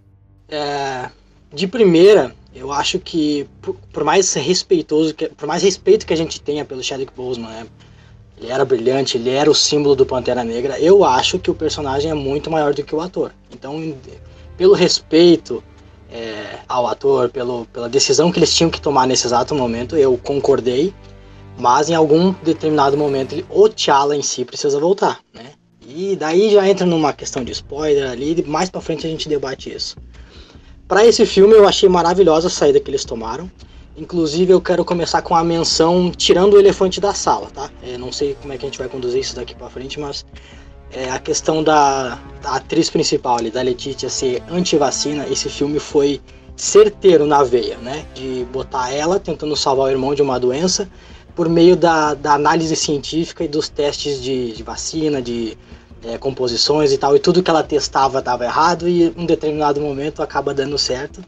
É, 0.49 1.11
de 1.53 1.67
primeira, 1.67 2.35
eu 2.55 2.73
acho 2.73 2.99
que 2.99 3.49
por, 3.61 3.75
por, 3.93 4.05
mais 4.05 4.33
respeitoso, 4.35 5.15
que, 5.15 5.29
por 5.29 5.47
mais 5.47 5.63
respeito 5.63 6.07
que 6.07 6.13
a 6.13 6.17
gente 6.17 6.41
tenha 6.41 6.65
pelo 6.65 6.83
Chadwick 6.83 7.13
Boseman, 7.15 7.49
né? 7.49 7.67
ele 8.39 8.51
era 8.51 8.65
brilhante, 8.65 9.19
ele 9.19 9.31
era 9.31 9.51
o 9.51 9.55
símbolo 9.55 9.95
do 9.95 10.07
Pantera 10.07 10.43
Negra. 10.43 10.79
Eu 10.81 11.05
acho 11.05 11.39
que 11.39 11.51
o 11.51 11.55
personagem 11.55 12.11
é 12.11 12.15
muito 12.15 12.51
maior 12.51 12.73
do 12.73 12.83
que 12.83 12.95
o 12.95 13.01
ator. 13.01 13.33
Então, 13.53 13.95
pelo 14.57 14.75
respeito 14.75 15.63
é, 16.11 16.59
ao 16.67 16.87
ator, 16.87 17.29
pelo, 17.29 17.67
pela 17.67 17.89
decisão 17.89 18.33
que 18.33 18.39
eles 18.39 18.55
tinham 18.55 18.71
que 18.71 18.81
tomar 18.81 19.07
nesse 19.07 19.27
exato 19.27 19.55
momento, 19.55 19.97
eu 19.97 20.17
concordei, 20.19 20.95
mas 21.59 21.91
em 21.91 21.95
algum 21.95 22.33
determinado 22.43 22.97
momento 22.97 23.35
ele, 23.35 23.47
o 23.51 23.69
T'Challa 23.69 24.17
em 24.17 24.23
si 24.23 24.45
precisa 24.45 24.81
voltar, 24.81 25.21
né? 25.35 25.53
E 25.87 26.15
daí 26.17 26.51
já 26.53 26.67
entra 26.69 26.87
numa 26.87 27.13
questão 27.13 27.45
de 27.45 27.53
spoiler 27.53 28.11
ali, 28.11 28.45
mais 28.47 28.71
para 28.71 28.81
frente 28.81 29.07
a 29.07 29.11
gente 29.11 29.29
debate 29.29 29.75
isso. 29.75 29.97
Para 30.91 31.07
esse 31.07 31.25
filme 31.25 31.55
eu 31.55 31.69
achei 31.69 31.89
maravilhosa 31.89 32.49
a 32.49 32.51
saída 32.51 32.81
que 32.81 32.91
eles 32.91 33.05
tomaram. 33.05 33.49
Inclusive 33.97 34.53
eu 34.53 34.61
quero 34.61 34.85
começar 34.85 35.23
com 35.23 35.37
a 35.37 35.45
menção 35.45 36.11
tirando 36.11 36.55
o 36.55 36.59
elefante 36.59 37.01
da 37.01 37.15
sala, 37.15 37.47
tá? 37.55 37.71
É, 37.81 37.97
não 37.97 38.11
sei 38.11 38.37
como 38.43 38.53
é 38.53 38.59
que 38.59 38.67
a 38.67 38.69
gente 38.69 38.77
vai 38.81 38.89
conduzir 38.89 39.21
isso 39.21 39.37
daqui 39.37 39.55
para 39.55 39.71
frente, 39.71 40.01
mas 40.01 40.27
é, 40.91 41.09
a 41.09 41.21
questão 41.21 41.63
da, 41.63 42.19
da, 42.43 42.57
atriz 42.57 42.91
principal 42.91 43.37
ali, 43.37 43.53
da 43.53 43.63
Letícia, 43.63 44.11
ser 44.11 44.43
anti-vacina, 44.51 45.29
esse 45.29 45.49
filme 45.49 45.79
foi 45.79 46.21
certeiro 46.57 47.25
na 47.25 47.45
veia, 47.45 47.77
né? 47.77 48.05
De 48.13 48.45
botar 48.53 48.93
ela 48.93 49.21
tentando 49.21 49.55
salvar 49.55 49.87
o 49.87 49.91
irmão 49.93 50.13
de 50.13 50.23
uma 50.23 50.41
doença 50.41 50.91
por 51.37 51.49
meio 51.49 51.77
da, 51.77 52.15
da 52.15 52.35
análise 52.35 52.75
científica 52.75 53.45
e 53.45 53.49
dos 53.49 53.69
testes 53.69 54.21
de, 54.21 54.51
de 54.55 54.63
vacina, 54.65 55.23
de 55.23 55.57
é, 56.05 56.19
composições 56.19 56.93
e 56.93 56.99
tal, 56.99 57.15
e 57.15 57.19
tudo 57.19 57.43
que 57.43 57.51
ela 57.51 57.63
testava 57.63 58.23
dava 58.23 58.45
errado 58.45 58.89
e 58.89 59.13
um 59.17 59.27
determinado 59.27 59.81
momento 59.81 60.23
acaba 60.23 60.55
dando 60.55 60.79
certo. 60.79 61.23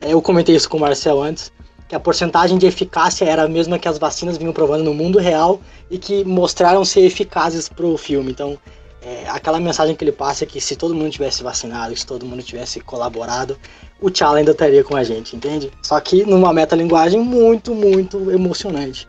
É, 0.00 0.12
eu 0.12 0.22
comentei 0.22 0.54
isso 0.54 0.68
com 0.68 0.76
o 0.76 0.80
Marcel 0.80 1.22
antes, 1.22 1.52
que 1.88 1.94
a 1.94 2.00
porcentagem 2.00 2.56
de 2.56 2.66
eficácia 2.66 3.24
era 3.24 3.44
a 3.44 3.48
mesma 3.48 3.78
que 3.78 3.88
as 3.88 3.98
vacinas 3.98 4.36
vinham 4.36 4.52
provando 4.52 4.84
no 4.84 4.94
mundo 4.94 5.18
real 5.18 5.60
e 5.90 5.98
que 5.98 6.24
mostraram 6.24 6.84
ser 6.84 7.00
eficazes 7.00 7.68
para 7.68 7.84
o 7.84 7.98
filme. 7.98 8.30
Então, 8.30 8.56
é, 9.02 9.24
aquela 9.28 9.58
mensagem 9.58 9.96
que 9.96 10.04
ele 10.04 10.12
passa 10.12 10.44
é 10.44 10.46
que 10.46 10.60
se 10.60 10.76
todo 10.76 10.94
mundo 10.94 11.10
tivesse 11.10 11.42
vacinado, 11.42 11.96
se 11.96 12.06
todo 12.06 12.26
mundo 12.26 12.42
tivesse 12.42 12.80
colaborado, 12.80 13.58
o 14.00 14.10
T'Challa 14.10 14.38
ainda 14.38 14.52
estaria 14.52 14.84
com 14.84 14.94
a 14.94 15.02
gente, 15.02 15.34
entende? 15.34 15.70
Só 15.82 15.98
que 16.00 16.24
numa 16.24 16.52
metalinguagem 16.52 17.20
muito, 17.20 17.74
muito 17.74 18.30
emocionante. 18.30 19.08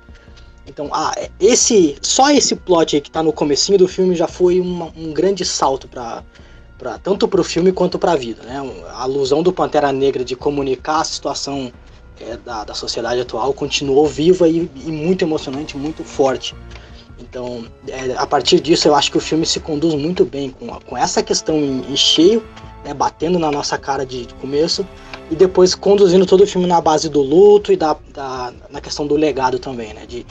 Então, 0.72 0.90
ah, 0.94 1.14
esse 1.38 1.98
só 2.02 2.32
esse 2.32 2.56
plot 2.56 3.02
que 3.02 3.12
tá 3.12 3.22
no 3.22 3.34
comecinho 3.34 3.78
do 3.78 3.90
filme 3.90 4.16
já 4.16 4.28
foi 4.28 4.60
uma, 4.60 4.86
um 4.96 5.12
grande 5.12 5.44
salto 5.44 5.88
para 5.88 6.24
para 6.80 6.98
tanto 6.98 7.28
para 7.28 7.40
o 7.40 7.44
filme 7.44 7.72
quanto 7.72 8.00
para 8.00 8.14
a 8.14 8.16
vida, 8.16 8.42
né? 8.44 8.58
A 8.90 9.04
alusão 9.04 9.44
do 9.44 9.54
Pantera 9.54 9.92
Negra 9.92 10.24
de 10.26 10.36
comunicar 10.36 11.02
a 11.02 11.04
situação 11.04 11.72
é, 12.20 12.38
da, 12.38 12.64
da 12.64 12.74
sociedade 12.74 13.22
atual 13.22 13.54
continuou 13.54 14.08
viva 14.08 14.48
e, 14.48 14.68
e 14.76 14.92
muito 14.92 15.24
emocionante, 15.24 15.78
muito 15.78 16.04
forte. 16.04 16.56
Então, 17.20 17.66
é, 17.88 18.14
a 18.18 18.26
partir 18.26 18.60
disso, 18.62 18.88
eu 18.88 18.96
acho 18.96 19.12
que 19.12 19.18
o 19.18 19.22
filme 19.22 19.46
se 19.46 19.60
conduz 19.60 19.94
muito 19.94 20.26
bem 20.26 20.50
com, 20.50 20.68
com 20.68 20.98
essa 20.98 21.22
questão 21.22 21.58
em, 21.58 21.92
em 21.92 21.96
cheio, 21.96 22.44
né, 22.84 22.94
batendo 22.96 23.38
na 23.38 23.52
nossa 23.52 23.78
cara 23.78 24.04
de, 24.04 24.26
de, 24.26 24.34
começo, 24.36 24.88
e 25.32 25.36
depois 25.36 25.74
conduzindo 25.74 26.26
todo 26.26 26.44
o 26.44 26.48
filme 26.48 26.68
na 26.68 26.82
base 26.82 27.08
do 27.08 27.22
luto 27.22 27.72
e 27.72 27.78
da, 27.78 27.96
da 28.14 28.54
na 28.70 28.82
questão 28.82 29.08
do 29.08 29.16
legado 29.16 29.58
também, 29.58 29.94
né, 29.94 30.06
de 30.06 30.26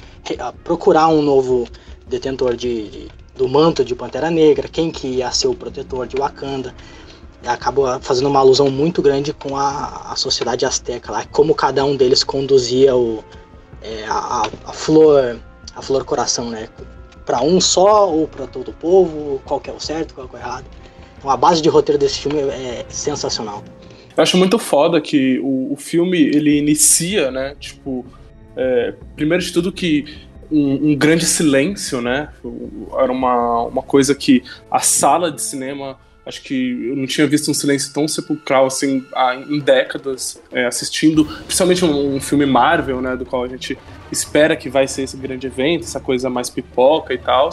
procurar 0.63 1.09
um 1.09 1.23
novo 1.23 1.67
detentor 2.07 2.55
de, 2.55 2.89
de, 2.89 3.09
do 3.35 3.49
manto 3.49 3.83
de 3.83 3.95
Pantera 3.95 4.31
Negra, 4.31 4.69
quem 4.69 4.91
que 4.91 5.09
ia 5.09 5.33
ser 5.33 5.49
o 5.49 5.55
protetor 5.55 6.07
de 6.07 6.17
Wakanda. 6.17 6.75
Acabou 7.47 7.87
fazendo 8.01 8.29
uma 8.29 8.41
alusão 8.41 8.71
muito 8.71 9.01
grande 9.01 9.33
com 9.33 9.57
a, 9.57 10.13
a 10.13 10.17
sociedade 10.17 10.67
azteca, 10.67 11.11
lá, 11.11 11.25
como 11.25 11.55
cada 11.55 11.83
um 11.83 11.97
deles 11.97 12.23
conduzia 12.23 12.95
o, 12.95 13.25
é, 13.81 14.05
a, 14.07 14.43
a 14.67 14.73
flor 14.75 15.41
a 15.75 15.81
flor 15.81 16.05
coração, 16.05 16.51
né? 16.51 16.69
Para 17.25 17.41
um 17.41 17.59
só 17.59 18.11
ou 18.11 18.29
para 18.29 18.47
todo 18.47 18.69
o 18.69 18.75
povo, 18.75 19.41
qual 19.47 19.59
que 19.59 19.71
é 19.71 19.73
o 19.73 19.81
certo, 19.81 20.13
qual 20.13 20.29
que 20.29 20.37
é 20.37 20.39
o 20.39 20.43
errado. 20.43 20.67
Então 21.17 21.31
a 21.31 21.37
base 21.37 21.63
de 21.63 21.71
roteiro 21.71 21.99
desse 21.99 22.19
filme 22.19 22.41
é 22.41 22.85
sensacional. 22.91 23.63
Eu 24.21 24.23
acho 24.23 24.37
muito 24.37 24.59
foda 24.59 25.01
que 25.01 25.39
o, 25.39 25.73
o 25.73 25.77
filme 25.77 26.19
ele 26.21 26.59
inicia, 26.59 27.31
né? 27.31 27.57
Tipo, 27.59 28.05
é, 28.55 28.93
primeiro 29.17 29.43
de 29.43 29.51
tudo 29.51 29.73
que 29.73 30.05
um, 30.53 30.91
um, 30.91 30.95
grande 30.95 31.25
silêncio, 31.25 32.03
né? 32.03 32.29
Era 32.99 33.11
uma, 33.11 33.63
uma 33.63 33.83
coisa 33.83 34.15
que 34.15 34.43
a 34.71 34.81
sala 34.81 35.33
de 35.33 35.41
cinema 35.41 35.99
Acho 36.27 36.43
que 36.43 36.91
eu 36.91 36.95
não 36.97 37.07
tinha 37.07 37.27
visto 37.27 37.51
um 37.51 37.55
silêncio 37.55 37.95
tão 37.95 38.07
sepulcral 38.07 38.67
assim 38.67 39.03
em 39.49 39.59
décadas, 39.59 40.41
é, 40.53 40.67
assistindo, 40.67 41.25
principalmente 41.25 41.83
um, 41.83 42.17
um, 42.17 42.21
filme 42.21 42.45
Marvel, 42.45 43.01
né, 43.01 43.17
do 43.17 43.25
qual 43.25 43.43
a 43.43 43.49
gente 43.49 43.77
espera 44.13 44.55
que 44.55 44.69
vai 44.69 44.87
ser 44.87 45.05
esse 45.05 45.17
grande 45.17 45.47
evento, 45.47 45.85
essa 45.85 45.99
coisa 45.99 46.29
mais 46.29 46.51
pipoca 46.51 47.15
e 47.15 47.19
tal. 47.19 47.49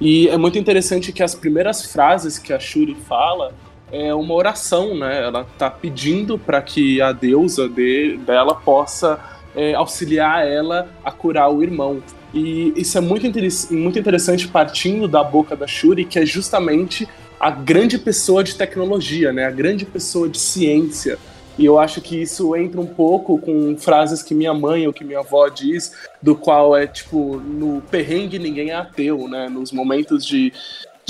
E 0.00 0.28
é 0.28 0.36
muito 0.36 0.58
interessante 0.58 1.12
que 1.12 1.22
as 1.22 1.36
primeiras 1.36 1.86
frases 1.86 2.36
que 2.36 2.52
a 2.52 2.58
Shuri 2.58 2.96
fala 3.08 3.54
é 3.92 4.14
uma 4.14 4.34
oração, 4.34 4.96
né? 4.96 5.22
Ela 5.22 5.46
tá 5.58 5.70
pedindo 5.70 6.38
para 6.38 6.62
que 6.62 7.00
a 7.00 7.12
deusa 7.12 7.68
de, 7.68 8.18
dela 8.18 8.54
possa 8.54 9.18
é, 9.54 9.74
auxiliar 9.74 10.46
ela 10.46 10.88
a 11.04 11.10
curar 11.10 11.52
o 11.52 11.62
irmão. 11.62 12.02
E 12.32 12.72
isso 12.76 12.96
é 12.96 13.00
muito, 13.00 13.26
muito 13.70 13.98
interessante 13.98 14.46
partindo 14.46 15.08
da 15.08 15.24
boca 15.24 15.56
da 15.56 15.66
Shuri, 15.66 16.04
que 16.04 16.18
é 16.18 16.24
justamente 16.24 17.08
a 17.38 17.50
grande 17.50 17.98
pessoa 17.98 18.44
de 18.44 18.54
tecnologia, 18.54 19.32
né? 19.32 19.46
A 19.46 19.50
grande 19.50 19.84
pessoa 19.84 20.28
de 20.28 20.38
ciência. 20.38 21.18
E 21.58 21.64
eu 21.64 21.78
acho 21.78 22.00
que 22.00 22.22
isso 22.22 22.54
entra 22.56 22.80
um 22.80 22.86
pouco 22.86 23.38
com 23.38 23.76
frases 23.76 24.22
que 24.22 24.34
minha 24.34 24.54
mãe 24.54 24.86
ou 24.86 24.92
que 24.92 25.04
minha 25.04 25.18
avó 25.18 25.48
diz, 25.48 25.92
do 26.22 26.34
qual 26.34 26.76
é 26.76 26.86
tipo, 26.86 27.36
no 27.36 27.82
perrengue 27.82 28.38
ninguém 28.38 28.70
é 28.70 28.74
ateu, 28.74 29.26
né? 29.26 29.48
Nos 29.48 29.72
momentos 29.72 30.24
de, 30.24 30.52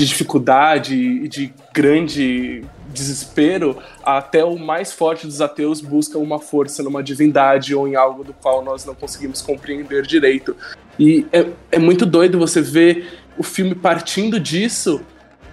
de 0.00 0.06
dificuldade 0.06 0.94
e 0.94 1.28
de 1.28 1.52
grande 1.74 2.64
desespero, 2.88 3.76
até 4.02 4.44
o 4.44 4.58
mais 4.58 4.92
forte 4.92 5.26
dos 5.26 5.40
ateus 5.40 5.80
busca 5.80 6.18
uma 6.18 6.38
força 6.38 6.82
numa 6.82 7.02
divindade 7.02 7.74
ou 7.74 7.86
em 7.86 7.94
algo 7.94 8.24
do 8.24 8.32
qual 8.32 8.64
nós 8.64 8.84
não 8.84 8.94
conseguimos 8.94 9.42
compreender 9.42 10.06
direito. 10.06 10.56
E 10.98 11.26
é, 11.32 11.46
é 11.72 11.78
muito 11.78 12.04
doido 12.06 12.38
você 12.38 12.60
ver 12.60 13.20
o 13.38 13.42
filme 13.42 13.74
partindo 13.74 14.40
disso 14.40 15.00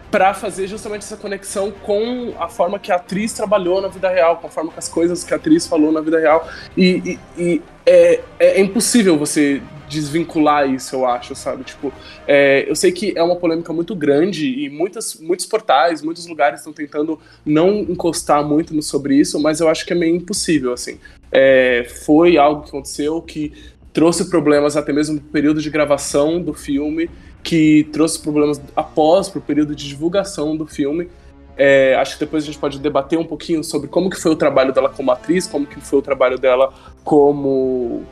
para 0.10 0.34
fazer 0.34 0.68
justamente 0.68 1.04
essa 1.04 1.18
conexão 1.18 1.70
com 1.70 2.34
a 2.40 2.48
forma 2.48 2.80
que 2.80 2.92
a 2.92 2.96
atriz 2.96 3.34
trabalhou 3.34 3.82
na 3.82 3.90
vida 3.90 4.10
real, 4.10 4.38
com 4.38 4.48
a 4.48 4.50
forma 4.50 4.72
que 4.72 4.80
as 4.80 4.88
coisas 4.88 5.24
que 5.24 5.34
a 5.34 5.38
atriz 5.38 5.68
falou 5.68 5.92
na 5.92 6.00
vida 6.00 6.18
real. 6.18 6.48
E, 6.78 7.20
e, 7.38 7.42
e 7.42 7.62
é, 7.86 8.22
é, 8.40 8.62
impossível 8.62 9.18
você 9.18 9.62
desvincular 9.88 10.70
isso, 10.70 10.96
eu 10.96 11.06
acho, 11.06 11.36
sabe? 11.36 11.64
Tipo, 11.64 11.92
é, 12.28 12.70
eu 12.70 12.76
sei 12.76 12.92
que 12.92 13.14
é 13.16 13.24
uma 13.24 13.36
polêmica 13.36 13.72
muito 13.74 13.96
grande 13.96 14.48
e 14.48 14.70
muitas, 14.70 15.16
muitos 15.20 15.46
portais, 15.46 16.02
muitos 16.02 16.28
lugares 16.28 16.60
estão 16.60 16.74
tentando 16.74 17.20
não 17.46 17.80
encostar 17.80 18.44
muito 18.44 18.74
no 18.74 18.82
sobre 18.82 19.16
isso, 19.16 19.40
mas 19.40 19.60
eu 19.60 19.68
acho 19.68 19.86
que 19.86 19.94
é 19.94 19.96
meio 19.96 20.16
impossível, 20.16 20.74
assim. 20.74 21.00
É, 21.32 21.88
foi 22.06 22.38
algo 22.38 22.64
que 22.64 22.70
aconteceu 22.70 23.22
que 23.22 23.52
trouxe 23.94 24.30
problemas 24.30 24.78
até 24.78 24.94
mesmo 24.94 25.16
no 25.16 25.22
período 25.22 25.62
de 25.62 25.70
gravação 25.70 26.42
do 26.42 26.54
filme 26.54 27.10
que 27.44 27.88
trouxe 27.94 28.20
problemas 28.20 28.62
após 28.76 29.30
para 29.30 29.40
o 29.40 29.42
período 29.42 29.76
de 29.76 29.88
divulgação 29.88 30.56
do 30.56 30.68
filme. 30.68 31.10
É, 31.58 31.96
acho 31.96 32.14
que 32.14 32.20
depois 32.20 32.44
a 32.44 32.46
gente 32.46 32.60
pode 32.60 32.78
debater 32.78 33.18
um 33.18 33.26
pouquinho 33.26 33.64
sobre 33.64 33.88
como 33.88 34.10
que 34.10 34.22
foi 34.22 34.32
o 34.32 34.36
trabalho 34.36 34.72
dela 34.72 34.90
como 34.90 35.10
atriz, 35.12 35.48
como 35.48 35.66
que 35.66 35.82
foi 35.82 35.98
o 35.98 36.02
trabalho 36.02 36.38
dela 36.38 36.72
como 37.04 38.04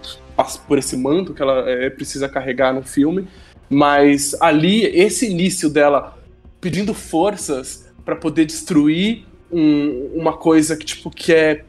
por 0.68 0.78
esse 0.78 0.98
manto 0.98 1.34
que 1.34 1.42
ela 1.42 1.70
é, 1.70 1.90
precisa 1.90 2.28
carregar 2.28 2.74
no 2.74 2.84
filme. 2.84 3.28
Mas 3.70 4.36
ali 4.42 4.86
esse 4.86 5.30
início 5.30 5.70
dela 5.70 6.18
pedindo 6.62 6.94
forças 6.94 7.92
para 8.04 8.16
poder 8.16 8.46
destruir 8.46 9.26
um, 9.52 10.12
uma 10.16 10.34
coisa 10.34 10.76
que 10.76 10.86
tipo 10.86 11.10
que 11.10 11.34
é 11.34 11.64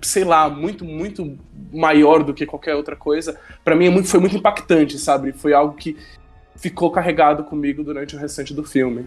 sei 0.00 0.24
lá 0.24 0.48
muito 0.48 0.84
muito 0.84 1.36
maior 1.72 2.22
do 2.22 2.32
que 2.32 2.46
qualquer 2.46 2.74
outra 2.74 2.94
coisa 2.94 3.38
para 3.64 3.74
mim 3.74 3.86
é 3.86 3.90
muito, 3.90 4.08
foi 4.08 4.20
muito 4.20 4.36
impactante 4.36 4.96
sabe 4.98 5.32
foi 5.32 5.52
algo 5.52 5.74
que 5.74 5.96
ficou 6.58 6.90
carregado 6.90 7.44
comigo 7.44 7.82
durante 7.82 8.16
o 8.16 8.18
restante 8.18 8.52
do 8.52 8.64
filme. 8.64 9.06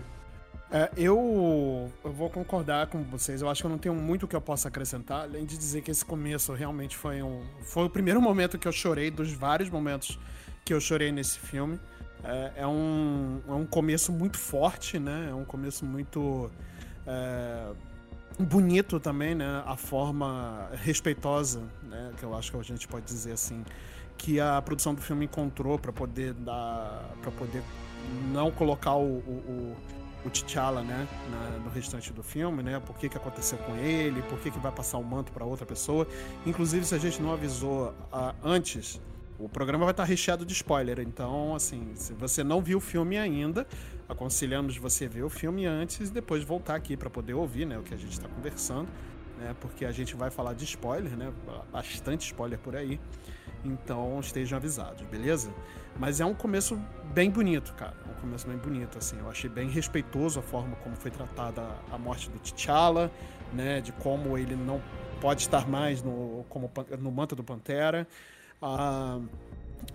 É, 0.74 0.90
eu, 0.96 1.92
eu 2.01 2.12
vou 2.13 2.30
concordar 2.30 2.88
com 2.88 3.04
vocês. 3.04 3.42
Eu 3.42 3.50
acho 3.50 3.62
que 3.62 3.66
eu 3.66 3.70
não 3.70 3.78
tenho 3.78 3.94
muito 3.94 4.25
que 4.25 4.36
eu 4.36 4.40
possa 4.40 4.70
acrescentar, 4.70 5.24
além 5.24 5.46
de 5.46 5.58
dizer 5.58 5.82
que 5.82 5.92
esse 5.92 6.06
começo 6.06 6.54
realmente 6.54 6.96
foi 6.96 7.22
um. 7.22 7.44
Foi 7.62 7.84
o 7.84 7.90
primeiro 7.90 8.22
momento 8.22 8.58
que 8.58 8.68
eu 8.68 8.72
chorei, 8.72 9.12
dos 9.12 9.34
vários 9.34 9.70
momentos 9.70 10.18
que 10.63 10.74
eu 10.74 10.80
chorei 10.80 11.12
nesse 11.12 11.38
filme. 11.40 11.78
É, 12.24 12.51
é 12.58 12.68
um, 12.68 13.42
é 13.50 13.51
um 13.51 13.66
começo 13.66 14.13
muito 14.13 14.38
forte, 14.38 14.98
né? 14.98 15.28
É 15.30 15.34
um 15.34 15.44
começo 15.44 15.86
muito. 15.86 16.50
É, 17.06 17.74
bonito 18.40 18.98
também, 18.98 19.36
né? 19.36 19.63
A 19.66 19.75
forma 19.75 20.70
respeitosa, 20.75 21.62
né? 21.84 22.13
Que 22.18 22.24
eu 22.24 22.34
acho 22.34 22.50
que 22.50 22.58
a 22.58 22.63
gente 22.63 22.88
pode 22.88 23.06
dizer 23.06 23.34
assim, 23.34 23.66
que 24.18 24.40
a 24.40 24.62
produção 24.62 24.96
do 24.96 25.01
filme 25.01 25.25
encontrou 25.25 25.78
para 25.78 25.92
poder 25.92 26.34
dar, 26.34 27.10
para 27.22 27.32
poder 27.32 27.62
não 28.32 28.51
colocar 28.51 28.96
o, 28.96 29.18
o, 29.18 29.75
o 29.75 29.78
T'Challa, 30.30 30.82
né, 30.82 31.08
na, 31.30 31.58
no 31.60 31.70
restante 31.70 32.13
do 32.13 32.22
filme, 32.22 32.62
né? 32.62 32.80
Por 32.80 32.96
que, 32.98 33.10
que 33.10 33.18
aconteceu 33.18 33.58
com 33.58 33.75
ele? 33.75 34.22
Por 34.24 34.40
que, 34.40 34.51
que 34.51 34.60
vai 34.60 34.72
passar 34.72 34.98
o 34.98 35.04
manto 35.04 35.32
para 35.32 35.44
outra 35.46 35.66
pessoa? 35.66 36.08
Inclusive, 36.46 36.86
se 36.86 36.94
a 36.94 36.98
gente 36.98 37.22
não 37.22 37.34
avisou 37.34 37.90
uh, 37.90 38.34
antes, 38.44 39.01
o 39.40 39.50
programa 39.50 39.86
vai 39.86 39.92
estar 39.92 40.04
recheado 40.04 40.46
de 40.46 40.54
spoiler. 40.54 41.00
Então, 41.00 41.56
assim, 41.56 41.92
se 41.96 42.13
você 42.13 42.44
não 42.44 42.62
viu 42.62 42.78
o 42.78 42.82
filme 42.82 43.18
ainda, 43.18 43.66
aconselhamos 44.08 44.78
você 44.78 45.08
ver 45.08 45.24
o 45.24 45.30
filme 45.30 45.66
antes 45.66 46.10
e 46.10 46.13
depois 46.13 46.44
voltar 46.44 46.75
aqui 46.75 46.96
para 46.96 47.10
poder 47.10 47.34
ouvir, 47.34 47.66
né, 47.66 47.78
o 47.78 47.84
que 47.84 47.94
a 47.94 47.98
gente 47.98 48.12
está 48.12 48.28
conversando, 48.28 48.88
né? 49.40 49.56
Porque 49.60 49.86
a 49.86 49.92
gente 49.92 50.16
vai 50.16 50.30
falar 50.30 50.54
de 50.54 50.63
spoiler, 50.66 51.18
né? 51.18 51.34
Bastante 51.72 52.28
spoiler 52.28 52.60
por 52.60 52.75
aí. 52.75 53.00
Então 53.63 54.19
estejam 54.19 54.57
avisados, 54.57 55.05
beleza? 55.07 55.53
Mas 56.00 56.19
é 56.19 56.25
um 56.25 56.33
começo 56.33 56.79
bem 57.13 57.29
bonito, 57.29 57.74
cara. 57.75 57.95
Um 58.10 58.21
começo 58.21 58.48
bem 58.48 58.57
bonito, 58.57 58.98
assim. 58.98 59.17
Eu 59.19 59.29
achei 59.29 59.50
bem 59.50 59.69
respeitoso 59.69 60.39
a 60.39 60.43
forma 60.43 60.75
como 60.77 60.95
foi 60.95 61.12
tratada 61.12 61.63
a 61.91 61.98
morte 61.98 62.29
do 62.29 62.39
T'Challa, 62.39 63.12
né? 63.53 63.81
De 63.81 63.91
como 63.91 64.38
ele 64.38 64.55
não 64.55 64.81
pode 65.19 65.41
estar 65.41 65.67
mais 65.67 66.01
no, 66.01 66.45
como, 66.50 66.71
no 67.00 67.12
manto 67.12 67.36
do 67.36 67.43
Pantera. 67.43 68.07
Ah, 68.62 69.19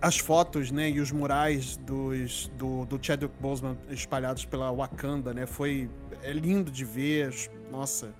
as 0.01 0.17
fotos, 0.17 0.71
né, 0.71 0.89
e 0.89 0.99
os 0.99 1.11
murais 1.11 1.77
dos, 1.77 2.47
do, 2.57 2.85
do 2.85 2.99
Chadwick 3.01 3.33
Boseman 3.39 3.77
espalhados 3.89 4.45
pela 4.45 4.71
Wakanda, 4.71 5.33
né, 5.33 5.45
foi 5.45 5.89
é 6.23 6.31
lindo 6.31 6.69
de 6.69 6.83
ver, 6.83 7.33
nossa, 7.71 8.13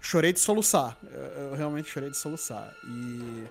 chorei 0.00 0.32
de 0.32 0.40
soluçar, 0.40 0.96
eu 1.50 1.56
realmente 1.56 1.88
chorei 1.88 2.10
de 2.10 2.16
soluçar, 2.16 2.72
e 2.84 3.44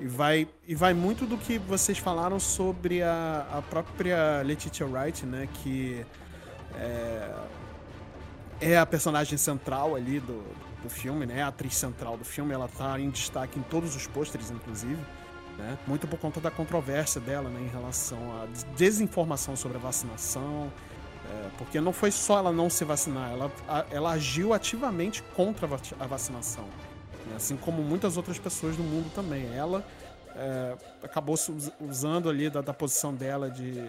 e 0.00 0.06
vai, 0.06 0.48
e 0.66 0.74
vai 0.74 0.94
muito 0.94 1.26
do 1.26 1.36
que 1.36 1.58
vocês 1.58 1.98
falaram 1.98 2.40
sobre 2.40 3.02
a, 3.02 3.46
a 3.52 3.62
própria 3.62 4.40
Letitia 4.42 4.86
Wright, 4.86 5.26
né? 5.26 5.46
Que 5.62 6.06
é, 6.74 7.34
é 8.62 8.78
a 8.78 8.86
personagem 8.86 9.36
central 9.36 9.94
ali 9.94 10.18
do, 10.18 10.42
do 10.82 10.88
filme, 10.88 11.26
né? 11.26 11.42
A 11.42 11.48
atriz 11.48 11.76
central 11.76 12.16
do 12.16 12.24
filme. 12.24 12.54
Ela 12.54 12.66
tá 12.66 12.98
em 12.98 13.10
destaque 13.10 13.58
em 13.58 13.62
todos 13.62 13.94
os 13.94 14.06
pôsteres, 14.06 14.50
inclusive. 14.50 14.98
Né? 15.58 15.78
Muito 15.86 16.08
por 16.08 16.18
conta 16.18 16.40
da 16.40 16.50
controvérsia 16.50 17.20
dela 17.20 17.50
né, 17.50 17.60
em 17.60 17.68
relação 17.68 18.18
à 18.40 18.46
desinformação 18.74 19.54
sobre 19.54 19.76
a 19.76 19.80
vacinação. 19.80 20.72
É, 21.30 21.50
porque 21.58 21.78
não 21.78 21.92
foi 21.92 22.10
só 22.10 22.38
ela 22.38 22.50
não 22.50 22.70
se 22.70 22.84
vacinar, 22.84 23.30
ela, 23.30 23.52
ela 23.90 24.12
agiu 24.12 24.54
ativamente 24.54 25.22
contra 25.36 25.68
a 26.00 26.06
vacinação. 26.06 26.64
Né? 27.30 27.36
Assim 27.36 27.56
como 27.56 27.82
muitas 27.82 28.16
outras 28.16 28.38
pessoas 28.38 28.76
do 28.76 28.82
mundo 28.82 29.10
também. 29.14 29.54
Ela 29.54 29.84
é, 30.34 30.76
acabou 31.02 31.36
usando 31.80 32.28
ali 32.28 32.50
da, 32.50 32.60
da, 32.60 32.74
posição 32.74 33.14
dela 33.14 33.50
de 33.50 33.84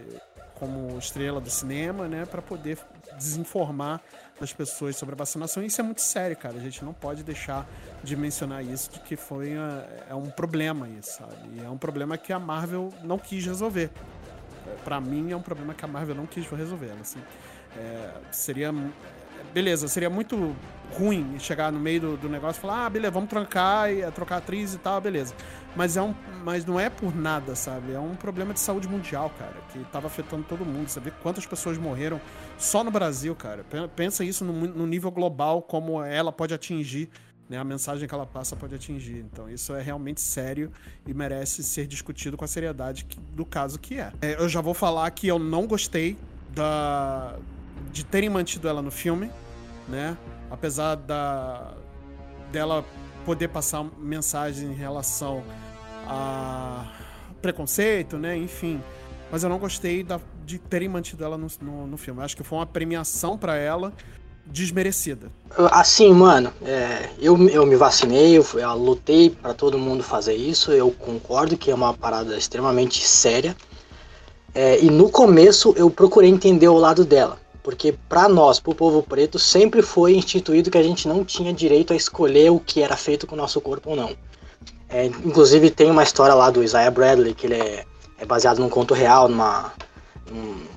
como 0.55 0.97
estrela 0.97 1.41
do 1.41 1.49
cinema, 1.49 2.07
né, 2.07 2.25
para 2.25 2.41
poder 2.41 2.77
desinformar 3.17 3.99
as 4.39 4.53
pessoas 4.53 4.95
sobre 4.95 5.15
a 5.15 5.17
vacinação. 5.17 5.63
E 5.63 5.67
isso 5.67 5.81
é 5.81 5.83
muito 5.83 6.01
sério, 6.01 6.35
cara. 6.37 6.57
A 6.57 6.59
gente 6.59 6.83
não 6.83 6.93
pode 6.93 7.23
deixar 7.23 7.67
de 8.03 8.15
mencionar 8.15 8.63
isso, 8.63 8.91
de 8.91 8.99
que 8.99 9.15
foi 9.15 9.55
a, 9.55 9.85
é 10.09 10.15
um 10.15 10.29
problema 10.29 10.87
isso, 10.87 11.17
sabe? 11.17 11.35
E 11.53 11.63
é 11.63 11.69
um 11.69 11.77
problema 11.77 12.17
que 12.17 12.31
a 12.31 12.39
Marvel 12.39 12.91
não 13.03 13.17
quis 13.17 13.45
resolver. 13.45 13.89
É, 14.67 14.75
para 14.83 14.99
mim 15.01 15.31
é 15.31 15.35
um 15.35 15.41
problema 15.41 15.73
que 15.73 15.83
a 15.83 15.87
Marvel 15.87 16.15
não 16.15 16.25
quis 16.25 16.47
resolver. 16.47 16.91
Assim, 16.99 17.19
é, 17.77 18.11
seria 18.31 18.71
beleza, 19.53 19.87
seria 19.87 20.09
muito 20.09 20.55
ruim 20.97 21.39
chegar 21.39 21.71
no 21.71 21.79
meio 21.79 22.01
do, 22.01 22.17
do 22.17 22.29
negócio 22.29 22.59
e 22.59 22.61
falar, 22.61 22.85
ah, 22.85 22.89
beleza, 22.89 23.11
vamos 23.11 23.29
trancar 23.29 23.91
e 23.91 24.09
trocar 24.11 24.37
atriz 24.37 24.73
e 24.73 24.77
tal, 24.77 24.99
beleza. 24.99 25.33
Mas, 25.75 25.95
é 25.95 26.01
um, 26.01 26.13
mas 26.43 26.65
não 26.65 26.79
é 26.79 26.89
por 26.89 27.15
nada, 27.15 27.55
sabe? 27.55 27.93
É 27.93 27.99
um 27.99 28.15
problema 28.15 28.53
de 28.53 28.59
saúde 28.59 28.89
mundial, 28.89 29.31
cara, 29.39 29.55
que 29.71 29.79
tava 29.85 30.07
afetando 30.07 30.43
todo 30.43 30.65
mundo. 30.65 30.89
Você 30.89 30.99
vê 30.99 31.11
quantas 31.23 31.45
pessoas 31.45 31.77
morreram 31.77 32.19
só 32.57 32.83
no 32.83 32.91
Brasil, 32.91 33.33
cara. 33.35 33.65
Pensa 33.95 34.23
isso 34.23 34.43
no, 34.43 34.53
no 34.53 34.85
nível 34.85 35.09
global, 35.09 35.61
como 35.61 36.03
ela 36.03 36.31
pode 36.31 36.53
atingir 36.53 37.09
né, 37.51 37.57
a 37.57 37.63
mensagem 37.65 38.07
que 38.07 38.13
ela 38.13 38.25
passa 38.25 38.55
pode 38.55 38.75
atingir. 38.75 39.25
Então, 39.31 39.49
isso 39.49 39.73
é 39.75 39.81
realmente 39.81 40.21
sério 40.21 40.71
e 41.05 41.13
merece 41.13 41.63
ser 41.63 41.85
discutido 41.85 42.37
com 42.37 42.45
a 42.45 42.47
seriedade 42.47 43.03
que, 43.05 43.19
do 43.19 43.45
caso 43.45 43.77
que 43.77 43.99
é. 43.99 44.11
é. 44.21 44.41
Eu 44.41 44.47
já 44.47 44.61
vou 44.61 44.73
falar 44.73 45.11
que 45.11 45.27
eu 45.27 45.37
não 45.37 45.67
gostei 45.67 46.17
da, 46.53 47.37
de 47.91 48.05
terem 48.05 48.29
mantido 48.29 48.67
ela 48.67 48.81
no 48.81 48.91
filme, 48.91 49.31
né? 49.87 50.17
Apesar 50.49 50.95
da 50.95 51.73
dela 52.51 52.83
poder 53.25 53.47
passar 53.47 53.85
mensagem 53.97 54.71
em 54.71 54.73
relação 54.73 55.43
a 56.07 56.85
preconceito, 57.41 58.17
né? 58.17 58.37
Enfim. 58.37 58.81
Mas 59.31 59.43
eu 59.43 59.49
não 59.49 59.57
gostei 59.57 60.03
da, 60.03 60.19
de 60.45 60.59
terem 60.59 60.89
mantido 60.89 61.23
ela 61.23 61.37
no, 61.37 61.47
no, 61.61 61.87
no 61.87 61.97
filme. 61.97 62.19
Eu 62.19 62.25
acho 62.25 62.35
que 62.35 62.43
foi 62.43 62.59
uma 62.59 62.65
premiação 62.65 63.37
para 63.37 63.55
ela 63.55 63.93
desmerecida. 64.45 65.31
Assim, 65.71 66.11
mano, 66.13 66.51
é, 66.63 67.09
eu, 67.19 67.37
eu 67.49 67.65
me 67.65 67.75
vacinei, 67.75 68.37
eu, 68.37 68.45
eu 68.53 68.75
lutei 68.75 69.29
para 69.29 69.53
todo 69.53 69.77
mundo 69.77 70.03
fazer 70.03 70.35
isso. 70.35 70.71
Eu 70.71 70.91
concordo 70.91 71.57
que 71.57 71.71
é 71.71 71.75
uma 71.75 71.93
parada 71.93 72.37
extremamente 72.37 73.07
séria. 73.07 73.55
É, 74.53 74.83
e 74.83 74.89
no 74.89 75.09
começo 75.09 75.73
eu 75.77 75.89
procurei 75.89 76.29
entender 76.29 76.67
o 76.67 76.77
lado 76.77 77.05
dela. 77.05 77.39
Porque 77.63 77.93
para 78.09 78.27
nós, 78.27 78.59
para 78.59 78.71
o 78.71 78.75
povo 78.75 79.03
preto, 79.03 79.37
sempre 79.37 79.81
foi 79.81 80.15
instituído 80.15 80.71
que 80.71 80.77
a 80.77 80.83
gente 80.83 81.07
não 81.07 81.23
tinha 81.23 81.53
direito 81.53 81.93
a 81.93 81.95
escolher 81.95 82.51
o 82.51 82.59
que 82.59 82.81
era 82.81 82.97
feito 82.97 83.27
com 83.27 83.35
o 83.35 83.37
nosso 83.37 83.61
corpo 83.61 83.91
ou 83.91 83.95
não. 83.95 84.15
É, 84.89 85.05
inclusive 85.05 85.69
tem 85.69 85.89
uma 85.89 86.03
história 86.03 86.33
lá 86.33 86.49
do 86.49 86.63
Isaiah 86.63 86.91
Bradley, 86.91 87.33
que 87.33 87.47
ele 87.47 87.55
é, 87.55 87.85
é 88.19 88.25
baseado 88.25 88.59
num 88.59 88.69
conto 88.69 88.93
real, 88.93 89.29
numa. 89.29 89.73
Um, 90.31 90.71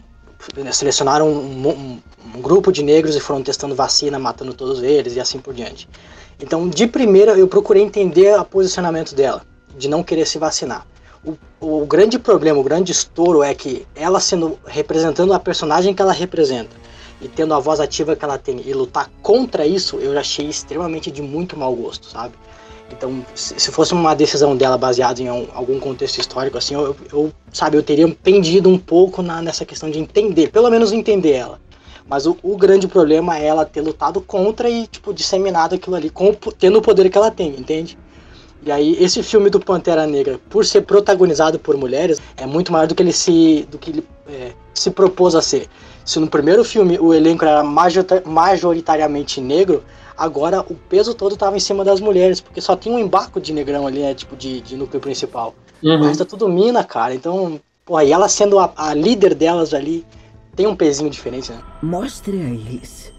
selecionaram 0.73 1.27
um, 1.27 1.69
um, 1.69 2.03
um, 2.35 2.41
grupo 2.43 2.71
de 2.71 2.83
negros 2.83 3.17
e 3.17 3.21
foram 3.21 3.43
testando 3.43 3.75
vacina, 3.75 4.19
matando 4.19 4.53
todos 4.53 4.83
eles 4.83 5.17
e 5.17 5.21
assim 5.21 5.39
por 5.39 5.55
diante. 5.55 5.89
Então, 6.39 6.69
de 6.69 6.87
primeira, 6.87 7.33
eu 7.33 7.49
procurei 7.49 7.83
entender 7.83 8.39
o 8.39 8.45
posicionamento 8.45 9.15
dela, 9.15 9.43
de 9.77 9.89
não 9.89 10.03
querer 10.03 10.27
se 10.27 10.39
vacinar. 10.39 10.87
O, 11.27 11.37
o 11.83 11.87
grande 11.87 12.19
problema, 12.19 12.59
o 12.61 12.63
grande 12.63 12.93
estouro 12.93 13.43
é 13.43 13.55
que 13.55 13.87
ela 13.95 14.21
sendo 14.21 14.59
representando 14.67 15.33
a 15.33 15.41
personagem 15.41 15.95
que 15.95 16.03
ela 16.03 16.13
representa 16.13 16.77
e 17.21 17.29
tendo 17.29 17.55
a 17.55 17.59
voz 17.59 17.81
ativa 17.81 18.15
que 18.15 18.25
ela 18.25 18.37
tem 18.37 18.61
e 18.65 18.73
lutar 18.75 19.11
contra 19.23 19.67
isso, 19.67 19.97
eu 19.97 20.19
achei 20.19 20.47
extremamente 20.47 21.11
de 21.11 21.23
muito 21.23 21.57
mau 21.57 21.75
gosto, 21.75 22.07
sabe? 22.07 22.35
Então, 22.91 23.25
se 23.35 23.71
fosse 23.73 23.95
uma 23.95 24.15
decisão 24.15 24.55
dela 24.57 24.77
baseada 24.77 25.21
em 25.21 25.29
algum 25.29 25.81
contexto 25.81 26.19
histórico, 26.19 26.59
assim, 26.59 26.75
eu, 26.75 26.95
eu 27.11 27.33
sabe, 27.51 27.77
eu 27.77 27.83
teria 27.83 28.07
pendido 28.23 28.69
um 28.69 28.79
pouco 28.79 29.23
na, 29.23 29.41
nessa 29.41 29.65
questão 29.65 29.91
de 29.91 29.99
entender, 29.99 30.51
pelo 30.51 30.71
menos 30.71 30.93
entender 30.93 31.33
ela. 31.33 31.59
Mas 32.07 32.27
o, 32.27 32.37
o, 32.43 32.57
grande 32.57 32.87
problema 32.87 33.39
é 33.39 33.47
ela 33.47 33.65
ter 33.65 33.81
lutado 33.81 34.21
contra 34.21 34.69
e, 34.69 34.87
tipo, 34.87 35.15
disseminado 35.15 35.75
aquilo 35.75 35.97
ali, 35.97 36.11
com, 36.11 36.35
tendo 36.59 36.79
o 36.79 36.83
poder 36.83 37.09
que 37.09 37.17
ela 37.17 37.31
tem, 37.31 37.59
entende? 37.59 37.97
E 38.65 38.73
aí, 38.73 38.97
esse 38.99 39.23
filme 39.23 39.51
do 39.51 39.61
Pantera 39.61 40.07
Negra, 40.07 40.41
por 40.49 40.65
ser 40.65 40.83
protagonizado 40.83 41.59
por 41.59 41.77
mulheres, 41.77 42.21
é 42.37 42.47
muito 42.47 42.73
maior 42.73 42.87
do 42.87 42.95
que 42.95 43.03
ele 43.03 43.13
se, 43.13 43.69
do 43.71 43.77
que 43.77 43.91
ele, 43.91 44.05
é, 44.27 44.53
se 44.73 44.91
propôs 44.91 45.35
a 45.35 45.43
ser. 45.43 45.69
Se 46.05 46.19
no 46.19 46.29
primeiro 46.29 46.65
filme 46.65 46.99
o 46.99 47.13
elenco 47.13 47.45
era 47.45 47.63
majoritariamente 47.63 49.41
negro, 49.41 49.85
agora 50.17 50.61
o 50.61 50.75
peso 50.75 51.15
todo 51.15 51.35
estava 51.35 51.57
em 51.57 51.61
cima 51.61 51.85
das 51.85 52.01
mulheres, 52.01 52.41
porque 52.41 52.61
só 52.61 52.75
tinha 52.75 52.95
um 52.95 52.99
embarco 52.99 53.39
de 53.41 53.53
negrão 53.53 53.87
ali, 53.87 54.01
né, 54.01 54.15
tipo, 54.15 54.35
de, 54.35 54.61
de 54.63 54.77
núcleo 54.77 55.01
principal. 55.01 55.55
Uhum. 55.83 55.99
Mas 55.99 56.17
tá 56.17 56.25
tudo 56.25 56.49
mina, 56.49 56.83
cara. 56.83 57.15
Então, 57.15 57.61
porra, 57.85 58.05
e 58.05 58.13
ela 58.13 58.29
sendo 58.29 58.59
a, 58.59 58.73
a 58.77 58.95
líder 58.95 59.35
delas 59.35 59.75
ali, 59.75 60.07
tem 60.57 60.67
um 60.67 60.77
pezinho 60.77 61.11
diferente, 61.11 61.53
né? 61.53 61.59
Mostre 61.83 62.39
a 62.39 62.51
eles 62.51 63.14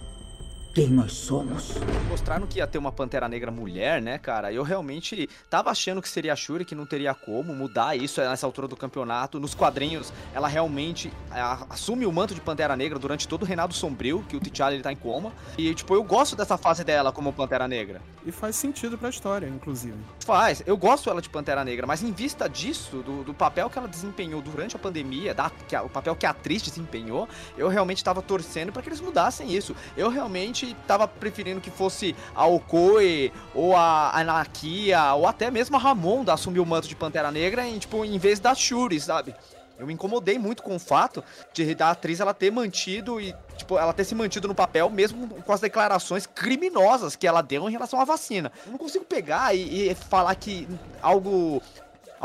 quem 0.75 0.89
nós 0.89 1.13
somos. 1.13 1.73
Mostraram 2.09 2.45
que 2.45 2.57
ia 2.57 2.67
ter 2.67 2.77
uma 2.77 2.91
Pantera 2.91 3.29
Negra 3.29 3.49
mulher, 3.49 4.01
né, 4.01 4.17
cara? 4.17 4.51
Eu 4.51 4.61
realmente 4.61 5.29
tava 5.49 5.69
achando 5.69 6.01
que 6.01 6.09
seria 6.09 6.33
a 6.33 6.35
Shuri, 6.35 6.65
que 6.65 6.75
não 6.75 6.85
teria 6.85 7.13
como 7.13 7.55
mudar 7.55 7.95
isso 7.95 8.19
nessa 8.19 8.45
altura 8.45 8.67
do 8.67 8.75
campeonato. 8.75 9.39
Nos 9.39 9.55
quadrinhos, 9.55 10.11
ela 10.33 10.49
realmente 10.49 11.09
a, 11.31 11.65
assume 11.69 12.05
o 12.05 12.11
manto 12.11 12.35
de 12.35 12.41
Pantera 12.41 12.75
Negra 12.75 12.99
durante 12.99 13.25
todo 13.25 13.43
o 13.43 13.45
reinado 13.45 13.73
sombrio, 13.73 14.25
que 14.27 14.35
o 14.35 14.39
T'Challa 14.41 14.73
ele 14.73 14.83
tá 14.83 14.91
em 14.91 14.97
coma. 14.97 15.31
E, 15.57 15.73
tipo, 15.73 15.95
eu 15.95 16.03
gosto 16.03 16.35
dessa 16.35 16.57
fase 16.57 16.83
dela 16.83 17.09
como 17.09 17.31
Pantera 17.31 17.69
Negra. 17.69 18.01
E 18.25 18.31
faz 18.31 18.57
sentido 18.57 18.97
pra 18.97 19.07
história, 19.07 19.47
inclusive. 19.47 19.95
Faz. 20.25 20.61
Eu 20.65 20.75
gosto 20.75 21.09
ela 21.09 21.21
de 21.21 21.29
Pantera 21.29 21.63
Negra, 21.63 21.87
mas 21.87 22.03
em 22.03 22.11
vista 22.11 22.49
disso, 22.49 22.97
do, 22.97 23.23
do 23.23 23.33
papel 23.33 23.69
que 23.69 23.77
ela 23.77 23.87
desempenhou 23.87 24.41
durante 24.41 24.75
a 24.75 24.79
pandemia, 24.79 25.33
da, 25.33 25.49
que 25.49 25.75
a, 25.75 25.83
o 25.83 25.89
papel 25.89 26.17
que 26.17 26.25
a 26.25 26.31
atriz 26.31 26.61
desempenhou, 26.61 27.29
eu 27.57 27.69
realmente 27.69 28.03
tava 28.03 28.21
torcendo 28.21 28.73
para 28.73 28.81
que 28.81 28.89
eles 28.89 28.99
mudassem 28.99 29.55
isso. 29.55 29.73
Eu 29.95 30.09
realmente 30.09 30.64
tava 30.87 31.07
preferindo 31.07 31.61
que 31.61 31.69
fosse 31.69 32.15
a 32.33 32.45
Okoi 32.45 33.31
ou 33.53 33.75
a 33.75 34.17
Anakia 34.17 35.13
ou 35.13 35.27
até 35.27 35.51
mesmo 35.51 35.75
a 35.75 35.79
Ramonda 35.79 36.33
assumir 36.33 36.59
o 36.59 36.65
manto 36.65 36.87
de 36.87 36.95
Pantera 36.95 37.31
Negra 37.31 37.67
em, 37.67 37.77
tipo, 37.77 38.03
em 38.03 38.17
vez 38.17 38.39
da 38.39 38.55
Shuri, 38.55 38.99
sabe? 38.99 39.35
Eu 39.77 39.85
me 39.85 39.93
incomodei 39.93 40.39
muito 40.39 40.63
com 40.63 40.75
o 40.75 40.79
fato 40.79 41.23
de 41.53 41.75
da 41.75 41.91
atriz 41.91 42.19
ela 42.19 42.33
ter 42.33 42.49
mantido 42.49 43.19
e, 43.19 43.35
tipo, 43.57 43.77
ela 43.77 43.91
ter 43.91 44.05
se 44.05 44.15
mantido 44.15 44.47
no 44.47 44.55
papel, 44.55 44.89
mesmo 44.89 45.27
com 45.27 45.51
as 45.51 45.59
declarações 45.59 46.25
criminosas 46.25 47.15
que 47.15 47.27
ela 47.27 47.41
deu 47.41 47.67
em 47.67 47.71
relação 47.71 47.99
à 47.99 48.05
vacina. 48.05 48.51
Eu 48.65 48.71
não 48.71 48.77
consigo 48.77 49.03
pegar 49.03 49.53
e, 49.53 49.89
e 49.89 49.95
falar 49.95 50.33
que 50.35 50.67
algo 51.01 51.61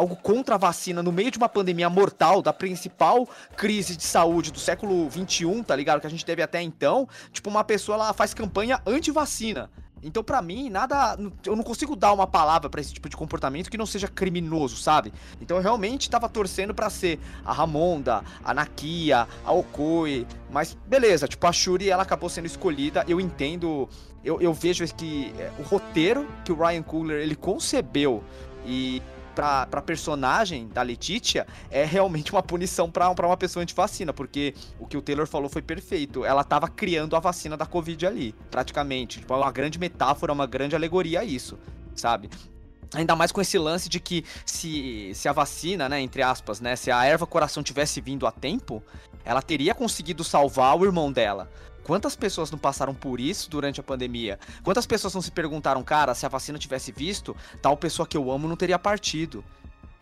algo 0.00 0.16
contra 0.16 0.54
a 0.54 0.58
vacina 0.58 1.02
no 1.02 1.12
meio 1.12 1.30
de 1.30 1.36
uma 1.36 1.48
pandemia 1.48 1.90
mortal, 1.90 2.40
da 2.40 2.52
principal 2.52 3.28
crise 3.56 3.96
de 3.96 4.02
saúde 4.02 4.50
do 4.50 4.58
século 4.58 5.08
21, 5.08 5.62
tá 5.62 5.76
ligado? 5.76 6.00
Que 6.00 6.06
a 6.06 6.10
gente 6.10 6.24
teve 6.24 6.42
até 6.42 6.62
então. 6.62 7.06
Tipo, 7.32 7.50
uma 7.50 7.62
pessoa 7.62 7.96
ela 7.96 8.12
faz 8.14 8.32
campanha 8.32 8.80
anti-vacina. 8.86 9.70
Então, 10.02 10.24
para 10.24 10.40
mim, 10.40 10.70
nada. 10.70 11.18
Eu 11.44 11.54
não 11.54 11.62
consigo 11.62 11.94
dar 11.94 12.14
uma 12.14 12.26
palavra 12.26 12.70
para 12.70 12.80
esse 12.80 12.94
tipo 12.94 13.10
de 13.10 13.14
comportamento 13.14 13.70
que 13.70 13.76
não 13.76 13.84
seja 13.84 14.08
criminoso, 14.08 14.78
sabe? 14.78 15.12
Então, 15.38 15.58
eu 15.58 15.62
realmente 15.62 16.08
tava 16.08 16.26
torcendo 16.26 16.74
para 16.74 16.88
ser 16.88 17.20
a 17.44 17.52
Ramonda, 17.52 18.24
a 18.42 18.54
Nakia, 18.54 19.28
a 19.44 19.52
Okoi. 19.52 20.26
Mas, 20.50 20.76
beleza, 20.86 21.28
tipo, 21.28 21.46
a 21.46 21.52
Shuri, 21.52 21.90
ela 21.90 22.02
acabou 22.02 22.30
sendo 22.30 22.46
escolhida. 22.46 23.04
Eu 23.06 23.20
entendo. 23.20 23.86
Eu, 24.24 24.40
eu 24.40 24.54
vejo 24.54 24.82
que 24.94 25.34
é, 25.38 25.50
o 25.58 25.62
roteiro 25.62 26.26
que 26.42 26.52
o 26.52 26.54
Ryan 26.54 26.82
Coogler 26.82 27.20
ele 27.20 27.36
concebeu 27.36 28.24
e 28.66 29.02
pra, 29.34 29.66
pra 29.66 29.82
personagem 29.82 30.68
da 30.68 30.82
Letitia 30.82 31.46
é 31.70 31.84
realmente 31.84 32.32
uma 32.32 32.42
punição 32.42 32.90
pra, 32.90 33.14
pra 33.14 33.26
uma 33.26 33.36
pessoa 33.36 33.62
antivacina, 33.62 34.12
porque 34.12 34.54
o 34.78 34.86
que 34.86 34.96
o 34.96 35.02
Taylor 35.02 35.26
falou 35.26 35.48
foi 35.48 35.62
perfeito. 35.62 36.24
Ela 36.24 36.44
tava 36.44 36.68
criando 36.68 37.16
a 37.16 37.20
vacina 37.20 37.56
da 37.56 37.66
Covid 37.66 38.06
ali, 38.06 38.34
praticamente. 38.50 39.20
Tipo, 39.20 39.34
é 39.34 39.36
uma 39.36 39.52
grande 39.52 39.78
metáfora, 39.78 40.32
uma 40.32 40.46
grande 40.46 40.74
alegoria 40.74 41.20
a 41.20 41.24
isso, 41.24 41.58
sabe? 41.94 42.30
Ainda 42.92 43.14
mais 43.14 43.30
com 43.30 43.40
esse 43.40 43.56
lance 43.56 43.88
de 43.88 44.00
que 44.00 44.24
se, 44.44 45.12
se 45.14 45.28
a 45.28 45.32
vacina, 45.32 45.88
né, 45.88 46.00
entre 46.00 46.22
aspas, 46.22 46.60
né, 46.60 46.74
se 46.74 46.90
a 46.90 47.04
erva 47.04 47.24
coração 47.24 47.62
tivesse 47.62 48.00
vindo 48.00 48.26
a 48.26 48.32
tempo, 48.32 48.82
ela 49.24 49.40
teria 49.40 49.74
conseguido 49.74 50.24
salvar 50.24 50.76
o 50.76 50.84
irmão 50.84 51.12
dela. 51.12 51.48
Quantas 51.84 52.14
pessoas 52.14 52.50
não 52.50 52.58
passaram 52.58 52.94
por 52.94 53.20
isso 53.20 53.50
durante 53.50 53.80
a 53.80 53.82
pandemia? 53.82 54.38
Quantas 54.62 54.86
pessoas 54.86 55.14
não 55.14 55.22
se 55.22 55.30
perguntaram, 55.30 55.82
cara, 55.82 56.14
se 56.14 56.26
a 56.26 56.28
vacina 56.28 56.58
tivesse 56.58 56.92
visto, 56.92 57.36
tal 57.60 57.76
pessoa 57.76 58.06
que 58.06 58.16
eu 58.16 58.30
amo 58.30 58.48
não 58.48 58.56
teria 58.56 58.78
partido? 58.78 59.44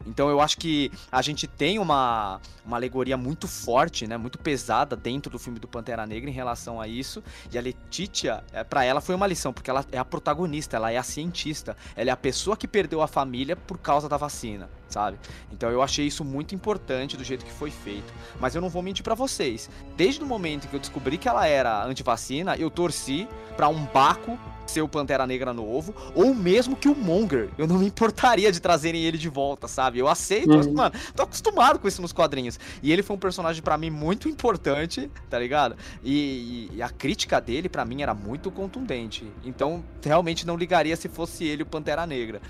Então 0.06 0.28
eu 0.30 0.40
acho 0.40 0.56
que 0.58 0.90
a 1.12 1.20
gente 1.20 1.46
tem 1.46 1.78
uma, 1.78 2.40
uma 2.64 2.76
alegoria 2.76 3.16
muito 3.16 3.46
forte, 3.46 4.06
né, 4.06 4.16
muito 4.16 4.38
pesada 4.38 4.96
dentro 4.96 5.30
do 5.30 5.38
filme 5.38 5.58
do 5.58 5.68
Pantera 5.68 6.06
Negra 6.06 6.30
em 6.30 6.32
relação 6.32 6.80
a 6.80 6.88
isso. 6.88 7.22
E 7.52 7.58
a 7.58 7.60
Letitia, 7.60 8.42
é, 8.52 8.64
para 8.64 8.84
ela 8.84 9.00
foi 9.00 9.14
uma 9.14 9.26
lição, 9.26 9.52
porque 9.52 9.70
ela 9.70 9.84
é 9.92 9.98
a 9.98 10.04
protagonista, 10.04 10.76
ela 10.76 10.90
é 10.90 10.96
a 10.96 11.02
cientista, 11.02 11.76
ela 11.94 12.10
é 12.10 12.12
a 12.12 12.16
pessoa 12.16 12.56
que 12.56 12.66
perdeu 12.66 13.02
a 13.02 13.06
família 13.06 13.54
por 13.54 13.78
causa 13.78 14.08
da 14.08 14.16
vacina, 14.16 14.70
sabe? 14.88 15.18
Então 15.52 15.70
eu 15.70 15.82
achei 15.82 16.06
isso 16.06 16.24
muito 16.24 16.54
importante 16.54 17.16
do 17.16 17.24
jeito 17.24 17.44
que 17.44 17.52
foi 17.52 17.70
feito. 17.70 18.12
Mas 18.40 18.54
eu 18.54 18.60
não 18.60 18.68
vou 18.68 18.82
mentir 18.82 19.04
para 19.04 19.14
vocês. 19.14 19.68
Desde 19.96 20.22
o 20.22 20.26
momento 20.26 20.68
que 20.68 20.74
eu 20.74 20.80
descobri 20.80 21.18
que 21.18 21.28
ela 21.28 21.46
era 21.46 21.84
antivacina, 21.84 22.56
eu 22.56 22.70
torci 22.70 23.28
para 23.56 23.68
um 23.68 23.84
Baco 23.86 24.38
ser 24.70 24.82
o 24.82 24.88
Pantera 24.88 25.26
Negra 25.26 25.52
novo, 25.52 25.94
ou 26.14 26.34
mesmo 26.34 26.76
que 26.76 26.88
o 26.88 26.94
Monger. 26.94 27.48
Eu 27.56 27.66
não 27.66 27.78
me 27.78 27.86
importaria 27.86 28.52
de 28.52 28.60
trazerem 28.60 29.02
ele 29.02 29.18
de 29.18 29.28
volta, 29.28 29.66
sabe? 29.66 29.98
Eu 29.98 30.08
aceito, 30.08 30.50
uhum. 30.50 30.74
mano, 30.74 30.94
tô 31.14 31.22
acostumado 31.22 31.78
com 31.78 31.88
isso 31.88 32.02
nos 32.02 32.12
quadrinhos. 32.12 32.58
E 32.82 32.92
ele 32.92 33.02
foi 33.02 33.16
um 33.16 33.18
personagem 33.18 33.62
para 33.62 33.76
mim 33.78 33.90
muito 33.90 34.28
importante, 34.28 35.10
tá 35.28 35.38
ligado? 35.38 35.76
E, 36.04 36.70
e 36.72 36.82
a 36.82 36.88
crítica 36.88 37.40
dele 37.40 37.68
para 37.68 37.84
mim 37.84 38.02
era 38.02 38.14
muito 38.14 38.50
contundente. 38.50 39.26
Então, 39.44 39.82
realmente 40.02 40.46
não 40.46 40.56
ligaria 40.56 40.96
se 40.96 41.08
fosse 41.08 41.44
ele 41.44 41.62
o 41.62 41.66
Pantera 41.66 42.06
Negra. 42.06 42.40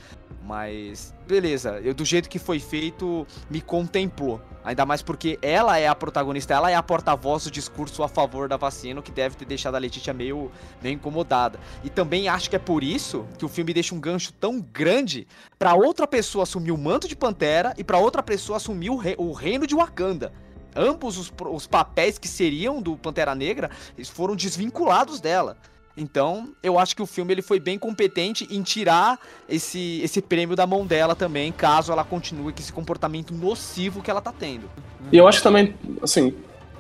Mas, 0.49 1.13
beleza, 1.27 1.79
eu 1.85 1.93
do 1.93 2.07
jeito 2.07 2.27
que 2.27 2.39
foi 2.39 2.59
feito, 2.59 3.27
me 3.51 3.61
contemplou. 3.61 4.41
Ainda 4.65 4.87
mais 4.87 5.03
porque 5.03 5.39
ela 5.43 5.79
é 5.79 5.87
a 5.87 5.95
protagonista, 5.95 6.55
ela 6.55 6.71
é 6.71 6.75
a 6.75 6.83
porta-voz 6.83 7.45
do 7.45 7.51
discurso 7.51 8.03
a 8.03 8.09
favor 8.09 8.49
da 8.49 8.57
vacina, 8.57 8.99
o 8.99 9.03
que 9.03 9.13
deve 9.13 9.37
ter 9.37 9.45
deixado 9.45 9.75
a 9.75 9.79
Letícia 9.79 10.15
meio, 10.15 10.51
meio 10.83 10.95
incomodada. 10.95 11.61
E 11.85 11.91
também 11.91 12.29
acho 12.29 12.49
que 12.49 12.57
é 12.57 12.59
por 12.59 12.83
isso 12.83 13.27
que 13.37 13.45
o 13.45 13.49
filme 13.49 13.75
deixa 13.75 13.95
um 13.95 14.01
gancho 14.01 14.33
tão 14.33 14.59
grande 14.59 15.29
para 15.59 15.75
outra 15.75 16.07
pessoa 16.07 16.45
assumir 16.45 16.73
o 16.73 16.79
manto 16.79 17.07
de 17.07 17.15
Pantera 17.15 17.75
e 17.77 17.85
para 17.85 17.99
outra 17.99 18.23
pessoa 18.23 18.57
assumir 18.57 18.89
o, 18.89 18.99
o 19.19 19.33
reino 19.35 19.67
de 19.67 19.75
Wakanda 19.75 20.33
ambos 20.75 21.19
os, 21.19 21.33
os, 21.51 21.67
papéis 21.67 22.19
que 22.19 22.29
seriam 22.29 22.81
do 22.81 22.97
Pantera 22.97 23.35
Negra 23.35 23.69
foram 24.05 24.37
desvinculados 24.37 25.21
dela. 25.21 25.57
Então, 25.99 26.51
eu 26.63 26.79
acho 26.79 26.95
que 26.95 27.03
o 27.03 27.07
filme 27.07 27.35
ele 27.35 27.43
foi 27.43 27.59
bem 27.59 27.77
competente 27.77 28.47
em 28.51 28.63
tirar 28.63 29.19
esse, 29.49 30.01
esse 30.03 30.23
prêmio 30.23 30.55
da 30.55 30.67
mão 30.67 30.87
dela 30.87 31.17
também, 31.17 31.51
caso 31.51 31.91
ela 31.91 32.05
continue 32.05 32.53
com 32.53 32.61
esse 32.61 32.73
comportamento 32.73 33.35
nocivo 33.35 34.01
que 34.01 34.11
ela 34.11 34.21
tá 34.21 34.33
tendo. 34.33 34.71
E 35.13 35.17
eu 35.17 35.27
acho 35.27 35.43
também, 35.43 35.75
assim, 36.01 36.33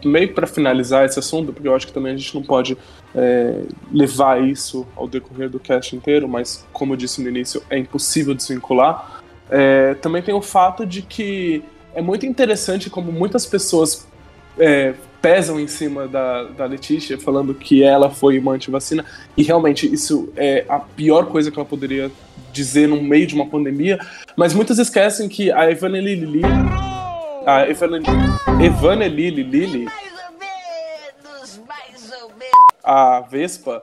meio 0.04 0.32
para 0.32 0.46
finalizar 0.46 1.04
esse 1.04 1.18
assunto, 1.18 1.52
porque 1.52 1.66
eu 1.66 1.74
acho 1.74 1.86
que 1.86 1.92
também 1.92 2.14
a 2.14 2.16
gente 2.16 2.34
não 2.34 2.42
pode 2.42 2.78
é, 3.14 3.62
levar 3.92 4.42
isso 4.42 4.86
ao 4.94 5.08
decorrer 5.08 5.50
do 5.50 5.58
cast 5.58 5.94
inteiro, 5.96 6.28
mas 6.28 6.66
como 6.72 6.92
eu 6.92 6.96
disse 6.96 7.20
no 7.20 7.28
início, 7.28 7.62
é 7.68 7.76
impossível 7.76 8.34
desvincular. 8.34 9.20
É, 9.50 9.94
também 9.94 10.22
tem 10.22 10.34
o 10.34 10.42
fato 10.42 10.86
de 10.86 11.02
que 11.02 11.64
é 11.94 12.02
muito 12.02 12.26
interessante 12.26 12.88
como 12.88 13.10
muitas 13.10 13.44
pessoas 13.46 14.06
é, 14.58 14.94
pesam 15.20 15.58
em 15.58 15.66
cima 15.66 16.06
da, 16.06 16.44
da 16.44 16.64
Letícia, 16.64 17.18
falando 17.18 17.54
que 17.54 17.82
ela 17.82 18.10
foi 18.10 18.38
uma 18.38 18.52
antivacina, 18.52 19.04
e 19.36 19.42
realmente 19.42 19.92
isso 19.92 20.32
é 20.36 20.64
a 20.68 20.78
pior 20.78 21.26
coisa 21.26 21.50
que 21.50 21.58
ela 21.58 21.68
poderia 21.68 22.10
dizer 22.52 22.88
no 22.88 23.02
meio 23.02 23.26
de 23.26 23.34
uma 23.34 23.46
pandemia, 23.46 23.98
mas 24.36 24.54
muitos 24.54 24.78
esquecem 24.78 25.28
que 25.28 25.50
a 25.52 25.70
Evane 25.70 26.00
Lili. 26.00 26.42
A 27.46 27.68
Evane, 27.68 28.02
Evane 28.60 29.08
Lili 29.08 29.42
Lili. 29.42 29.84
Mais 29.84 30.12
ou 30.12 30.38
menos, 30.38 31.60
mais 31.66 32.12
ou 32.22 32.28
menos. 32.30 32.74
A 32.82 33.20
Vespa 33.20 33.82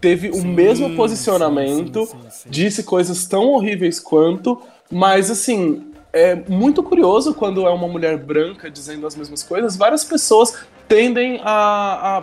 teve 0.00 0.32
sim, 0.32 0.40
o 0.40 0.44
mesmo 0.44 0.94
posicionamento, 0.96 2.06
sim, 2.06 2.18
sim, 2.30 2.48
disse 2.50 2.82
coisas 2.82 3.26
tão 3.26 3.46
horríveis 3.48 4.00
quanto, 4.00 4.60
mas 4.90 5.30
assim, 5.30 5.93
é 6.14 6.36
muito 6.48 6.80
curioso 6.80 7.34
quando 7.34 7.66
é 7.66 7.70
uma 7.70 7.88
mulher 7.88 8.16
branca 8.16 8.70
dizendo 8.70 9.04
as 9.04 9.16
mesmas 9.16 9.42
coisas, 9.42 9.76
várias 9.76 10.04
pessoas 10.04 10.64
tendem 10.86 11.40
a, 11.42 12.18
a 12.18 12.22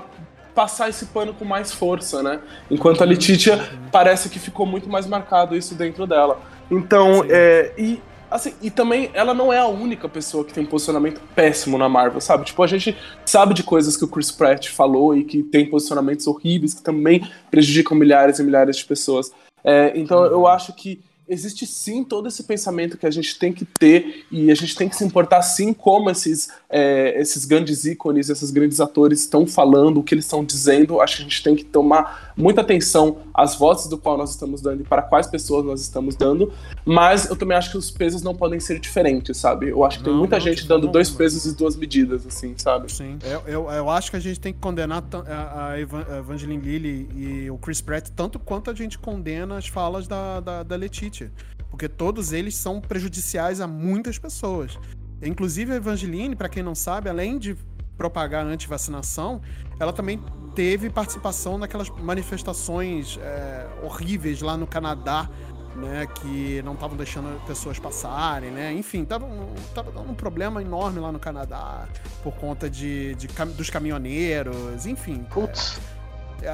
passar 0.56 0.90
esse 0.90 1.08
pano 1.08 1.34
com 1.34 1.44
mais 1.44 1.74
força, 1.74 2.24
né? 2.24 2.40
Enquanto 2.70 3.02
a 3.02 3.06
Letitia 3.06 3.60
parece 3.92 4.30
que 4.30 4.40
ficou 4.40 4.66
muito 4.66 4.90
mais 4.90 5.06
marcado 5.06 5.56
isso 5.56 5.76
dentro 5.76 6.08
dela. 6.08 6.40
Então, 6.70 7.26
é, 7.30 7.74
e 7.78 8.02
assim, 8.30 8.54
e 8.62 8.72
também 8.72 9.12
ela 9.14 9.34
não 9.34 9.52
é 9.52 9.60
a 9.60 9.68
única 9.68 10.08
pessoa 10.08 10.46
que 10.46 10.54
tem 10.54 10.64
um 10.64 10.68
posicionamento 10.68 11.20
péssimo 11.36 11.78
na 11.78 11.90
Marvel, 11.90 12.22
sabe? 12.22 12.46
Tipo, 12.46 12.64
a 12.64 12.68
gente 12.68 12.98
sabe 13.26 13.54
de 13.54 13.62
coisas 13.62 13.98
que 13.98 14.06
o 14.06 14.08
Chris 14.08 14.32
Pratt 14.32 14.70
falou 14.70 15.14
e 15.14 15.26
que 15.26 15.44
tem 15.44 15.70
posicionamentos 15.70 16.26
horríveis 16.28 16.74
que 16.74 16.82
também 16.82 17.30
prejudicam 17.50 17.98
milhares 17.98 18.40
e 18.40 18.44
milhares 18.44 18.78
de 18.78 18.86
pessoas. 18.86 19.34
É, 19.64 19.92
então, 19.96 20.24
eu 20.24 20.48
acho 20.48 20.74
que 20.74 21.02
existe 21.32 21.66
sim 21.66 22.04
todo 22.04 22.28
esse 22.28 22.44
pensamento 22.44 22.98
que 22.98 23.06
a 23.06 23.10
gente 23.10 23.40
tem 23.40 23.54
que 23.54 23.64
ter 23.64 24.26
e 24.30 24.52
a 24.52 24.56
gente 24.56 24.76
tem 24.76 24.90
que 24.90 24.96
se 24.98 25.04
importar 25.06 25.42
sim 25.42 25.74
como 25.74 26.10
esses, 26.10 26.50
é, 26.70 27.20
esses 27.20 27.46
grandes 27.46 27.86
ícones, 27.86 28.30
esses 28.30 28.52
grandes 28.52 28.82
atores 28.82 29.22
estão 29.22 29.48
falando, 29.48 30.02
o 30.02 30.04
que 30.04 30.14
eles 30.14 30.26
estão 30.26 30.44
dizendo. 30.44 31.00
Acho 31.00 31.18
que 31.18 31.22
a 31.22 31.26
gente 31.26 31.42
tem 31.42 31.56
que 31.56 31.64
tomar 31.64 32.34
muita 32.36 32.60
atenção 32.60 33.20
às 33.34 33.56
vozes 33.56 33.88
do 33.88 33.98
qual 33.98 34.18
nós 34.18 34.32
estamos 34.32 34.62
dando 34.62 34.82
e 34.82 34.84
para 34.84 35.02
quais 35.02 35.26
pessoas 35.26 35.66
nós 35.66 35.80
estamos 35.80 36.16
dando. 36.18 36.52
Mas 36.86 37.30
eu 37.30 37.36
também 37.38 37.58
acho 37.58 37.72
que 37.72 37.78
os 37.78 37.90
pesos 37.90 38.22
não 38.22 38.36
podem 38.36 38.60
ser 38.60 38.80
diferentes, 38.80 39.38
sabe? 39.38 39.70
Eu 39.70 39.86
acho 39.86 40.00
que 40.00 40.04
não, 40.04 40.12
tem 40.12 40.20
muita 40.20 40.36
não, 40.36 40.44
gente 40.44 40.68
dando 40.68 40.88
dois 40.88 41.10
pesos 41.10 41.46
e 41.46 41.56
duas 41.56 41.78
medidas, 41.78 42.28
assim, 42.28 42.56
sabe? 42.58 42.92
Sim. 42.92 43.18
Eu, 43.24 43.42
eu, 43.48 43.72
eu 43.72 43.90
acho 43.90 44.12
que 44.12 44.18
a 44.18 44.20
gente 44.20 44.40
tem 44.40 44.52
que 44.52 44.60
condenar 44.60 45.02
a, 45.28 45.70
a 45.70 45.80
Evangeline 45.80 46.62
Lilly 46.62 47.10
e 47.16 47.50
o 47.50 47.58
Chris 47.58 47.80
Pratt 47.80 48.10
tanto 48.14 48.38
quanto 48.38 48.70
a 48.70 48.74
gente 48.74 49.00
condena 49.00 49.58
as 49.58 49.68
falas 49.68 50.08
da, 50.08 50.42
da, 50.42 50.64
da 50.64 50.76
Letitia. 51.22 51.32
Porque 51.70 51.88
todos 51.88 52.34
eles 52.34 52.56
são 52.56 52.82
prejudiciais 52.82 53.62
a 53.62 53.68
muitas 53.68 54.18
pessoas. 54.18 54.78
Inclusive 55.22 55.74
a 55.74 55.76
Evangeline, 55.76 56.36
para 56.36 56.50
quem 56.50 56.64
não 56.64 56.76
sabe, 56.76 57.10
além 57.10 57.38
de 57.38 57.56
propagar 57.98 58.46
anti-vacinação, 58.46 59.42
ela 59.80 59.94
também 59.94 60.20
teve 60.56 60.90
participação 60.90 61.58
naquelas 61.58 61.90
manifestações 61.90 63.20
é, 63.22 63.68
horríveis 63.84 64.42
lá 64.42 64.58
no 64.58 64.66
Canadá, 64.66 65.30
né, 65.76 66.06
que 66.08 66.62
não 66.64 66.74
estavam 66.74 66.98
deixando 66.98 67.40
pessoas 67.46 67.80
passarem, 67.80 68.52
né? 68.52 68.74
Enfim, 68.74 69.06
tava, 69.06 69.26
um, 69.26 69.54
tava 69.74 69.90
dando 69.92 70.12
um 70.12 70.16
problema 70.16 70.62
enorme 70.62 71.00
lá 71.00 71.12
no 71.12 71.20
Canadá 71.20 71.88
por 72.22 72.34
conta 72.34 72.70
de, 72.70 73.16
de 73.16 73.28
dos 73.28 73.70
caminhoneiros, 73.70 74.86
enfim. 74.86 75.24
Putz. 75.30 75.80
É, 75.98 76.01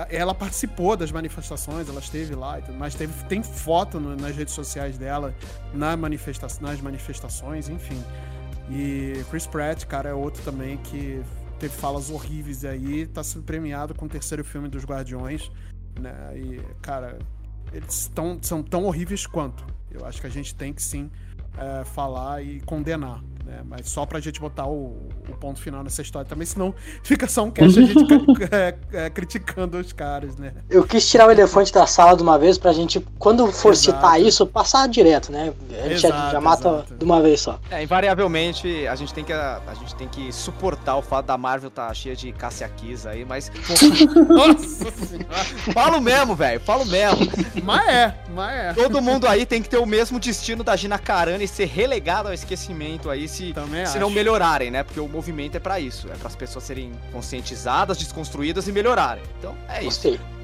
ela 0.09 0.33
participou 0.33 0.97
das 0.97 1.11
manifestações, 1.11 1.87
ela 1.87 1.99
esteve 1.99 2.35
lá, 2.35 2.59
mas 2.77 2.95
teve, 2.95 3.13
tem 3.25 3.41
foto 3.41 3.99
no, 3.99 4.15
nas 4.15 4.35
redes 4.35 4.53
sociais 4.53 4.97
dela 4.97 5.33
na 5.73 5.95
manifesta 5.95 6.47
nas 6.61 6.81
manifestações, 6.81 7.69
enfim. 7.69 8.01
E 8.69 9.23
Chris 9.29 9.47
Pratt, 9.47 9.85
cara, 9.85 10.09
é 10.09 10.13
outro 10.13 10.43
também 10.43 10.77
que 10.77 11.23
teve 11.57 11.73
falas 11.73 12.09
horríveis 12.09 12.65
aí, 12.65 13.07
tá 13.07 13.23
sendo 13.23 13.43
premiado 13.43 13.95
com 13.95 14.05
o 14.05 14.09
terceiro 14.09 14.43
filme 14.43 14.67
dos 14.67 14.83
Guardiões, 14.83 15.49
né? 15.99 16.13
E, 16.35 16.61
cara, 16.81 17.17
eles 17.71 18.11
tão, 18.13 18.37
são 18.41 18.61
tão 18.61 18.85
horríveis 18.85 19.25
quanto. 19.25 19.65
Eu 19.89 20.05
acho 20.05 20.19
que 20.19 20.27
a 20.27 20.29
gente 20.29 20.53
tem 20.53 20.73
que 20.73 20.81
sim 20.81 21.09
é, 21.57 21.83
falar 21.85 22.43
e 22.43 22.59
condenar 22.61 23.23
né? 23.47 23.61
Mas 23.65 23.89
só 23.89 24.05
pra 24.05 24.19
gente 24.19 24.39
botar 24.39 24.67
o, 24.67 25.09
o, 25.29 25.37
ponto 25.39 25.59
final 25.59 25.83
nessa 25.83 26.01
história 26.01 26.27
também, 26.27 26.45
senão 26.45 26.75
fica 27.01 27.27
só 27.27 27.43
um 27.43 27.49
cast 27.49 27.79
a 27.79 27.81
gente 27.81 28.05
é, 28.51 28.75
é, 29.05 29.09
criticando 29.09 29.77
os 29.77 29.93
caras, 29.93 30.35
né? 30.35 30.53
Eu 30.69 30.83
quis 30.83 31.09
tirar 31.09 31.27
o 31.27 31.31
elefante 31.31 31.71
da 31.71 31.87
sala 31.87 32.15
de 32.15 32.21
uma 32.21 32.37
vez 32.37 32.57
pra 32.57 32.73
gente, 32.73 32.99
quando 33.17 33.49
for 33.51 33.71
exato. 33.71 33.97
citar 33.97 34.21
isso, 34.21 34.45
passar 34.45 34.87
direto, 34.87 35.31
né? 35.31 35.53
A 35.71 35.87
gente 35.87 36.05
exato, 36.05 36.31
já 36.31 36.41
mata 36.41 36.69
exato. 36.69 36.95
de 36.95 37.05
uma 37.05 37.21
vez 37.21 37.39
só. 37.39 37.59
É, 37.71 37.81
invariavelmente, 37.81 38.85
a 38.85 38.95
gente 38.95 39.13
tem 39.13 39.23
que, 39.23 39.31
a, 39.31 39.61
a 39.65 39.73
gente 39.75 39.95
tem 39.95 40.07
que 40.07 40.31
suportar 40.31 40.97
o 40.97 41.01
fato 41.01 41.27
da 41.27 41.37
Marvel 41.37 41.69
tá 41.69 41.93
cheia 41.93 42.15
de 42.15 42.31
Cassia 42.33 42.67
Kiss 42.67 43.07
aí, 43.07 43.23
mas. 43.23 43.49
Nossa 44.27 44.91
senhora! 44.91 45.73
Falo 45.73 46.01
mesmo, 46.01 46.35
velho, 46.35 46.59
falo 46.59 46.85
mesmo. 46.85 47.19
Mas 47.63 47.87
é, 47.87 48.13
mas 48.35 48.55
é. 48.55 48.73
Todo 48.73 49.01
mundo 49.01 49.27
aí 49.27 49.45
tem 49.45 49.61
que 49.61 49.69
ter 49.69 49.77
o 49.77 49.85
mesmo 49.85 50.19
destino 50.19 50.63
da 50.63 50.75
Gina 50.75 50.99
Carano 50.99 51.43
e 51.43 51.47
ser 51.47 51.65
relegado 51.65 52.27
ao 52.27 52.33
esquecimento 52.33 53.09
aí 53.09 53.27
se, 53.37 53.53
se 53.85 53.99
não 53.99 54.09
melhorarem, 54.09 54.71
né? 54.71 54.83
Porque 54.83 54.99
o 54.99 55.07
movimento 55.07 55.55
é 55.55 55.59
para 55.59 55.79
isso, 55.79 56.07
é 56.11 56.15
para 56.15 56.27
as 56.27 56.35
pessoas 56.35 56.63
serem 56.63 56.91
conscientizadas, 57.11 57.97
desconstruídas 57.97 58.67
e 58.67 58.71
melhorarem. 58.71 59.23
Então, 59.37 59.55
é 59.67 59.83
Gostei. 59.83 60.15
isso. 60.15 60.37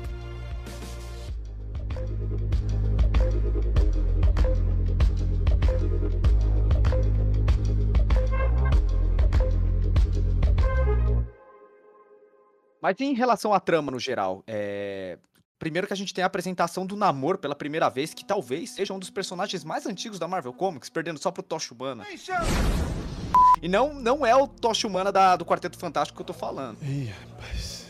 Mas 12.82 13.00
em 13.00 13.14
relação 13.14 13.54
à 13.54 13.62
trama 13.62 13.90
no 13.90 13.98
geral, 13.98 14.44
é... 14.46 15.18
Primeiro 15.64 15.88
que 15.88 15.94
a 15.94 15.96
gente 15.96 16.14
tem 16.14 16.22
a 16.22 16.28
apresentação 16.28 16.86
do 16.86 16.94
Namor 16.94 17.38
pela 17.38 17.56
primeira 17.56 17.88
vez, 17.88 18.14
que 18.14 18.26
talvez 18.26 18.72
seja 18.72 18.94
um 18.94 19.00
dos 19.00 19.10
personagens 19.10 19.64
mais 19.64 19.86
antigos 19.86 20.20
da 20.20 20.28
Marvel 20.28 20.52
Comics, 20.52 20.90
perdendo 20.90 21.18
só 21.18 21.32
pro 21.32 21.42
Tocha 21.42 21.74
Humana. 21.74 22.04
E 23.62 23.70
não, 23.70 23.94
não 23.94 24.26
é 24.26 24.36
o 24.36 24.46
Tocha 24.46 24.86
Humana 24.86 25.10
da, 25.10 25.38
do 25.38 25.46
Quarteto 25.46 25.78
Fantástico 25.78 26.18
que 26.18 26.22
eu 26.22 26.26
tô 26.26 26.34
falando. 26.34 26.80
Ih, 26.82 27.14
rapaz. 27.30 27.88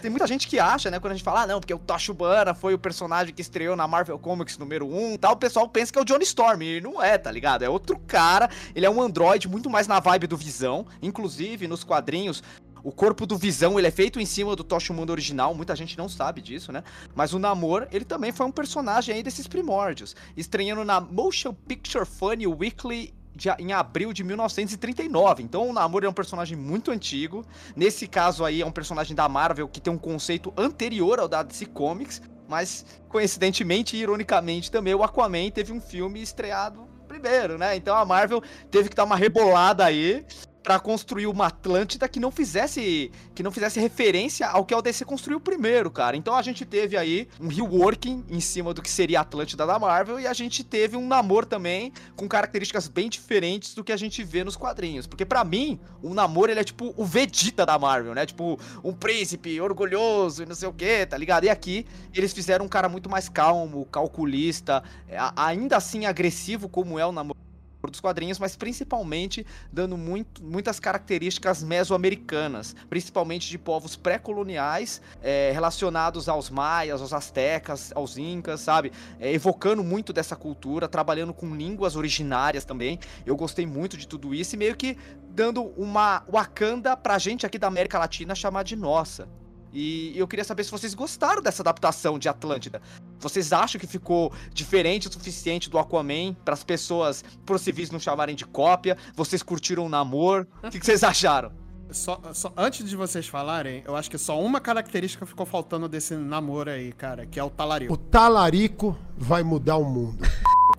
Tem 0.00 0.08
muita 0.08 0.24
gente 0.24 0.46
que 0.46 0.60
acha, 0.60 0.88
né, 0.88 1.00
quando 1.00 1.12
a 1.12 1.16
gente 1.16 1.24
fala, 1.24 1.42
ah, 1.42 1.46
não, 1.48 1.58
porque 1.58 1.74
o 1.74 1.78
Tocha 1.80 2.12
Humana 2.12 2.54
foi 2.54 2.74
o 2.74 2.78
personagem 2.78 3.34
que 3.34 3.42
estreou 3.42 3.74
na 3.74 3.88
Marvel 3.88 4.16
Comics 4.16 4.56
número 4.56 4.86
1 4.86 5.18
tal, 5.18 5.32
o 5.32 5.36
pessoal 5.36 5.68
pensa 5.68 5.92
que 5.92 5.98
é 5.98 6.02
o 6.02 6.04
Johnny 6.04 6.22
Storm, 6.22 6.62
e 6.62 6.80
não 6.80 7.02
é, 7.02 7.18
tá 7.18 7.32
ligado? 7.32 7.64
É 7.64 7.68
outro 7.68 7.98
cara, 8.06 8.48
ele 8.72 8.86
é 8.86 8.90
um 8.90 9.02
androide 9.02 9.48
muito 9.48 9.68
mais 9.68 9.88
na 9.88 9.98
vibe 9.98 10.28
do 10.28 10.36
Visão, 10.36 10.86
inclusive 11.02 11.66
nos 11.66 11.82
quadrinhos, 11.82 12.40
o 12.82 12.92
corpo 12.92 13.26
do 13.26 13.36
Visão, 13.36 13.78
ele 13.78 13.88
é 13.88 13.90
feito 13.90 14.20
em 14.20 14.26
cima 14.26 14.56
do 14.56 14.64
Tocha 14.64 14.92
Mundo 14.92 15.10
original, 15.10 15.54
muita 15.54 15.76
gente 15.76 15.96
não 15.96 16.08
sabe 16.08 16.40
disso, 16.40 16.72
né? 16.72 16.82
Mas 17.14 17.32
o 17.32 17.38
Namor, 17.38 17.86
ele 17.92 18.04
também 18.04 18.32
foi 18.32 18.46
um 18.46 18.52
personagem 18.52 19.14
aí 19.14 19.22
desses 19.22 19.46
primórdios, 19.46 20.16
estreando 20.36 20.84
na 20.84 21.00
Motion 21.00 21.52
Picture 21.52 22.06
Funny 22.06 22.46
Weekly 22.46 23.14
de, 23.34 23.48
em 23.58 23.72
abril 23.72 24.12
de 24.12 24.24
1939. 24.24 25.42
Então 25.42 25.68
o 25.68 25.72
Namor 25.72 26.04
é 26.04 26.08
um 26.08 26.12
personagem 26.12 26.56
muito 26.56 26.90
antigo. 26.90 27.44
Nesse 27.76 28.06
caso 28.06 28.44
aí 28.44 28.60
é 28.60 28.66
um 28.66 28.72
personagem 28.72 29.14
da 29.14 29.28
Marvel 29.28 29.68
que 29.68 29.80
tem 29.80 29.92
um 29.92 29.98
conceito 29.98 30.52
anterior 30.56 31.20
ao 31.20 31.28
da 31.28 31.42
DC 31.42 31.66
Comics, 31.66 32.20
mas 32.48 32.84
coincidentemente 33.08 33.96
e 33.96 34.00
ironicamente 34.00 34.70
também 34.70 34.94
o 34.94 35.02
Aquaman 35.02 35.50
teve 35.50 35.72
um 35.72 35.80
filme 35.80 36.20
estreado 36.20 36.88
primeiro, 37.06 37.58
né? 37.58 37.76
Então 37.76 37.96
a 37.96 38.04
Marvel 38.04 38.42
teve 38.70 38.88
que 38.88 38.96
dar 38.96 39.04
uma 39.04 39.16
rebolada 39.16 39.84
aí 39.84 40.24
para 40.62 40.78
construir 40.78 41.26
uma 41.26 41.46
Atlântida 41.46 42.08
que 42.08 42.20
não 42.20 42.30
fizesse 42.30 43.10
que 43.34 43.42
não 43.42 43.50
fizesse 43.50 43.80
referência 43.80 44.46
ao 44.46 44.64
que 44.64 44.74
a 44.74 44.80
DC 44.80 45.04
construiu 45.04 45.40
primeiro, 45.40 45.90
cara. 45.90 46.16
Então 46.16 46.34
a 46.34 46.42
gente 46.42 46.64
teve 46.64 46.96
aí 46.96 47.28
um 47.40 47.48
reworking 47.48 48.24
em 48.28 48.40
cima 48.40 48.74
do 48.74 48.82
que 48.82 48.90
seria 48.90 49.18
a 49.20 49.22
Atlântida 49.22 49.66
da 49.66 49.78
Marvel 49.78 50.20
e 50.20 50.26
a 50.26 50.32
gente 50.32 50.62
teve 50.62 50.96
um 50.96 51.06
namoro 51.06 51.46
também 51.46 51.92
com 52.16 52.28
características 52.28 52.88
bem 52.88 53.08
diferentes 53.08 53.74
do 53.74 53.82
que 53.82 53.92
a 53.92 53.96
gente 53.96 54.22
vê 54.22 54.44
nos 54.44 54.56
quadrinhos, 54.56 55.06
porque 55.06 55.24
para 55.24 55.42
mim, 55.44 55.80
o 56.02 56.12
namoro 56.14 56.50
ele 56.50 56.60
é 56.60 56.64
tipo 56.64 56.92
o 56.96 57.04
Vegeta 57.04 57.64
da 57.64 57.78
Marvel, 57.78 58.14
né? 58.14 58.26
Tipo, 58.26 58.58
um 58.84 58.92
príncipe 58.92 59.60
orgulhoso 59.60 60.42
e 60.42 60.46
não 60.46 60.54
sei 60.54 60.68
o 60.68 60.72
que, 60.72 61.06
tá 61.06 61.16
ligado? 61.16 61.44
E 61.44 61.48
aqui 61.48 61.86
eles 62.14 62.32
fizeram 62.32 62.64
um 62.64 62.68
cara 62.68 62.88
muito 62.88 63.08
mais 63.08 63.28
calmo, 63.28 63.86
calculista, 63.86 64.82
é, 65.08 65.16
ainda 65.36 65.76
assim 65.76 66.06
agressivo 66.06 66.68
como 66.68 66.98
é 66.98 67.06
o 67.06 67.12
namoro 67.12 67.49
dos 67.88 68.00
quadrinhos, 68.00 68.38
mas 68.38 68.56
principalmente 68.56 69.46
dando 69.72 69.96
muito, 69.96 70.42
muitas 70.42 70.80
características 70.80 71.62
mesoamericanas, 71.62 72.74
principalmente 72.88 73.48
de 73.48 73.56
povos 73.56 73.96
pré-coloniais 73.96 75.00
é, 75.22 75.52
relacionados 75.52 76.28
aos 76.28 76.50
maias, 76.50 77.00
aos 77.00 77.12
astecas, 77.12 77.92
aos 77.94 78.18
incas, 78.18 78.60
sabe? 78.60 78.92
É, 79.18 79.32
evocando 79.32 79.84
muito 79.84 80.12
dessa 80.12 80.36
cultura, 80.36 80.88
trabalhando 80.88 81.32
com 81.32 81.54
línguas 81.54 81.96
originárias 81.96 82.64
também. 82.64 82.98
Eu 83.24 83.36
gostei 83.36 83.64
muito 83.64 83.96
de 83.96 84.08
tudo 84.08 84.34
isso 84.34 84.56
e 84.56 84.58
meio 84.58 84.76
que 84.76 84.98
dando 85.30 85.62
uma 85.76 86.24
Wakanda 86.28 86.96
pra 86.96 87.16
gente 87.18 87.46
aqui 87.46 87.58
da 87.58 87.68
América 87.68 87.98
Latina 87.98 88.34
chamar 88.34 88.64
de 88.64 88.74
nossa. 88.74 89.28
E 89.72 90.12
eu 90.16 90.26
queria 90.26 90.44
saber 90.44 90.64
se 90.64 90.70
vocês 90.70 90.94
gostaram 90.94 91.42
dessa 91.42 91.62
adaptação 91.62 92.18
de 92.18 92.28
Atlântida. 92.28 92.82
Vocês 93.18 93.52
acham 93.52 93.80
que 93.80 93.86
ficou 93.86 94.32
diferente 94.52 95.08
o 95.08 95.12
suficiente 95.12 95.70
do 95.70 95.78
Aquaman 95.78 96.34
para 96.44 96.54
as 96.54 96.64
pessoas 96.64 97.24
por 97.44 97.58
civis 97.58 97.90
não 97.90 98.00
chamarem 98.00 98.34
de 98.34 98.46
cópia? 98.46 98.96
Vocês 99.14 99.42
curtiram 99.42 99.86
o 99.86 99.88
namoro? 99.88 100.46
O 100.62 100.70
que, 100.70 100.80
que 100.80 100.86
vocês 100.86 101.04
acharam? 101.04 101.52
Só, 101.92 102.20
só, 102.32 102.52
antes 102.56 102.88
de 102.88 102.94
vocês 102.94 103.26
falarem, 103.26 103.82
eu 103.84 103.96
acho 103.96 104.08
que 104.08 104.16
só 104.16 104.40
uma 104.40 104.60
característica 104.60 105.26
ficou 105.26 105.44
faltando 105.44 105.88
desse 105.88 106.14
namoro 106.14 106.70
aí, 106.70 106.92
cara, 106.92 107.26
que 107.26 107.38
é 107.38 107.42
o 107.42 107.50
talarico. 107.50 107.92
O 107.92 107.96
talarico 107.96 108.96
vai 109.16 109.42
mudar 109.42 109.76
o 109.76 109.84
mundo. 109.84 110.22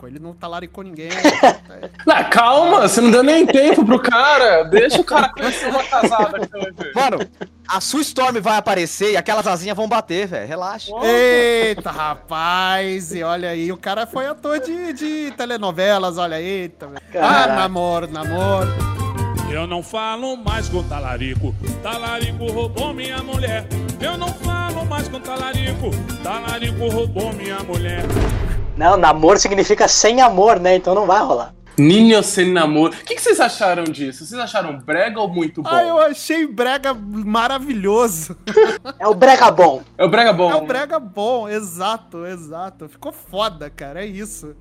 Ele 0.08 0.20
não 0.20 0.34
talaricou 0.34 0.84
ninguém. 0.84 1.10
não, 2.06 2.30
calma, 2.30 2.88
você 2.88 3.02
não 3.02 3.12
deu 3.12 3.24
nem 3.24 3.46
tempo 3.46 3.86
pro 3.86 4.00
cara. 4.00 4.64
Deixa 4.64 5.00
o 5.00 5.04
cara 5.04 5.30
conhecer 5.30 5.68
uma 5.68 5.84
casada 5.84 6.38
Mano, 6.96 7.20
a 7.68 7.80
sua 7.80 8.02
Storm 8.02 8.42
vai 8.42 8.58
aparecer 8.58 9.12
e 9.12 9.18
aquelas 9.18 9.48
asinhas 9.48 9.76
vão 9.76 9.88
bater, 9.88 10.28
velho. 10.28 10.48
Relaxa. 10.48 10.92
Eita, 11.04 11.92
rapaz. 11.92 13.14
E 13.14 13.24
olha 13.24 13.50
aí, 13.50 13.72
o 13.72 13.78
cara 13.78 14.06
foi 14.06 14.28
ator 14.28 14.60
de, 14.60 14.94
de 14.94 15.32
telenovelas, 15.38 16.18
olha 16.18 16.38
aí. 16.38 16.72
Ah, 17.16 17.48
namoro, 17.48 18.08
namoro. 18.08 18.70
Eu 19.52 19.68
não 19.68 19.84
falo 19.84 20.38
mais 20.38 20.70
com 20.70 20.82
talarico, 20.82 21.54
talarico 21.84 22.50
roubou 22.50 22.94
minha 22.94 23.22
mulher. 23.22 23.68
Eu 24.00 24.18
não 24.18 24.30
falo 24.30 24.86
mais 24.86 25.10
com 25.10 25.20
talarico, 25.20 25.92
talarico 26.24 26.88
roubou 26.88 27.34
minha 27.34 27.60
mulher. 27.60 28.04
Não, 28.78 28.98
namoro 28.98 29.40
significa 29.40 29.88
sem 29.88 30.22
amor, 30.22 30.60
né? 30.60 30.76
Então 30.76 30.96
não 30.96 31.06
vai 31.06 31.22
rolar. 31.22 31.54
Ninho 31.78 32.22
sem 32.22 32.52
namoro. 32.52 32.94
O 32.94 33.06
que, 33.06 33.16
que, 33.16 33.22
vocês 33.22 33.40
acharam 33.40 33.84
disso? 33.84 34.26
Vocês 34.26 34.40
acharam 34.40 34.78
brega 34.78 35.20
ou 35.20 35.30
muito 35.30 35.64
bom? 35.64 35.70
Ah, 35.72 35.84
eu 35.84 35.98
achei 36.00 36.46
brega 36.46 36.94
maravilhoso. 36.94 38.38
É 39.00 39.08
o 39.08 39.16
brega 39.16 39.50
bom. 39.50 39.82
É 39.98 40.04
o 40.04 40.10
brega 40.10 40.34
bom. 40.34 40.52
É 40.52 40.56
o 40.56 40.66
brega 40.66 41.00
bom, 41.00 41.48
exato, 41.48 42.26
exato. 42.26 42.90
Ficou 42.90 43.12
foda, 43.12 43.70
cara, 43.70 44.04
é 44.04 44.06
isso. 44.06 44.56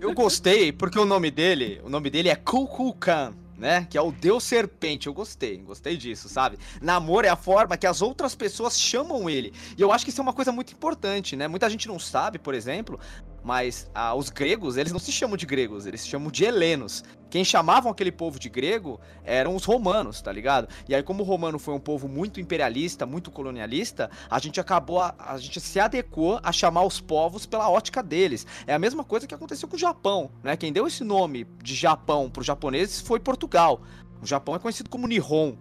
Eu 0.00 0.12
gostei 0.12 0.72
porque 0.72 0.98
o 0.98 1.04
nome 1.04 1.30
dele, 1.30 1.80
o 1.84 1.88
nome 1.88 2.10
dele 2.10 2.28
é 2.28 2.36
Kukulkan 2.36 3.32
né? 3.56 3.86
Que 3.88 3.96
é 3.96 4.02
o 4.02 4.12
Deus 4.12 4.44
Serpente. 4.44 5.06
Eu 5.06 5.14
gostei, 5.14 5.56
gostei 5.58 5.96
disso, 5.96 6.28
sabe? 6.28 6.58
Namoro 6.80 7.26
é 7.26 7.30
a 7.30 7.36
forma 7.36 7.76
que 7.76 7.86
as 7.86 8.02
outras 8.02 8.34
pessoas 8.34 8.78
chamam 8.78 9.28
ele. 9.28 9.52
E 9.76 9.82
eu 9.82 9.92
acho 9.92 10.04
que 10.04 10.10
isso 10.10 10.20
é 10.20 10.22
uma 10.22 10.32
coisa 10.32 10.52
muito 10.52 10.72
importante, 10.72 11.36
né? 11.36 11.48
Muita 11.48 11.68
gente 11.70 11.88
não 11.88 11.98
sabe, 11.98 12.38
por 12.38 12.54
exemplo, 12.54 13.00
mas 13.46 13.88
ah, 13.94 14.12
os 14.12 14.28
gregos, 14.28 14.76
eles 14.76 14.90
não 14.90 14.98
se 14.98 15.12
chamam 15.12 15.36
de 15.36 15.46
gregos, 15.46 15.86
eles 15.86 16.00
se 16.00 16.08
chamam 16.08 16.32
de 16.32 16.44
helenos. 16.44 17.04
Quem 17.30 17.44
chamavam 17.44 17.92
aquele 17.92 18.10
povo 18.10 18.40
de 18.40 18.48
grego 18.48 19.00
eram 19.24 19.54
os 19.54 19.64
romanos, 19.64 20.20
tá 20.20 20.32
ligado? 20.32 20.66
E 20.88 20.94
aí, 20.96 21.00
como 21.00 21.22
o 21.22 21.26
romano 21.26 21.56
foi 21.56 21.72
um 21.72 21.78
povo 21.78 22.08
muito 22.08 22.40
imperialista, 22.40 23.06
muito 23.06 23.30
colonialista, 23.30 24.10
a 24.28 24.40
gente 24.40 24.58
acabou, 24.58 25.00
a, 25.00 25.14
a 25.16 25.38
gente 25.38 25.60
se 25.60 25.78
adequou 25.78 26.40
a 26.42 26.50
chamar 26.50 26.82
os 26.82 27.00
povos 27.00 27.46
pela 27.46 27.70
ótica 27.70 28.02
deles. 28.02 28.44
É 28.66 28.74
a 28.74 28.80
mesma 28.80 29.04
coisa 29.04 29.28
que 29.28 29.34
aconteceu 29.34 29.68
com 29.68 29.76
o 29.76 29.78
Japão, 29.78 30.28
né? 30.42 30.56
Quem 30.56 30.72
deu 30.72 30.84
esse 30.84 31.04
nome 31.04 31.46
de 31.62 31.76
Japão 31.76 32.28
para 32.28 32.40
os 32.40 32.46
japoneses 32.46 33.00
foi 33.00 33.20
Portugal. 33.20 33.80
O 34.20 34.26
Japão 34.26 34.56
é 34.56 34.58
conhecido 34.58 34.90
como 34.90 35.06
Nihon, 35.06 35.56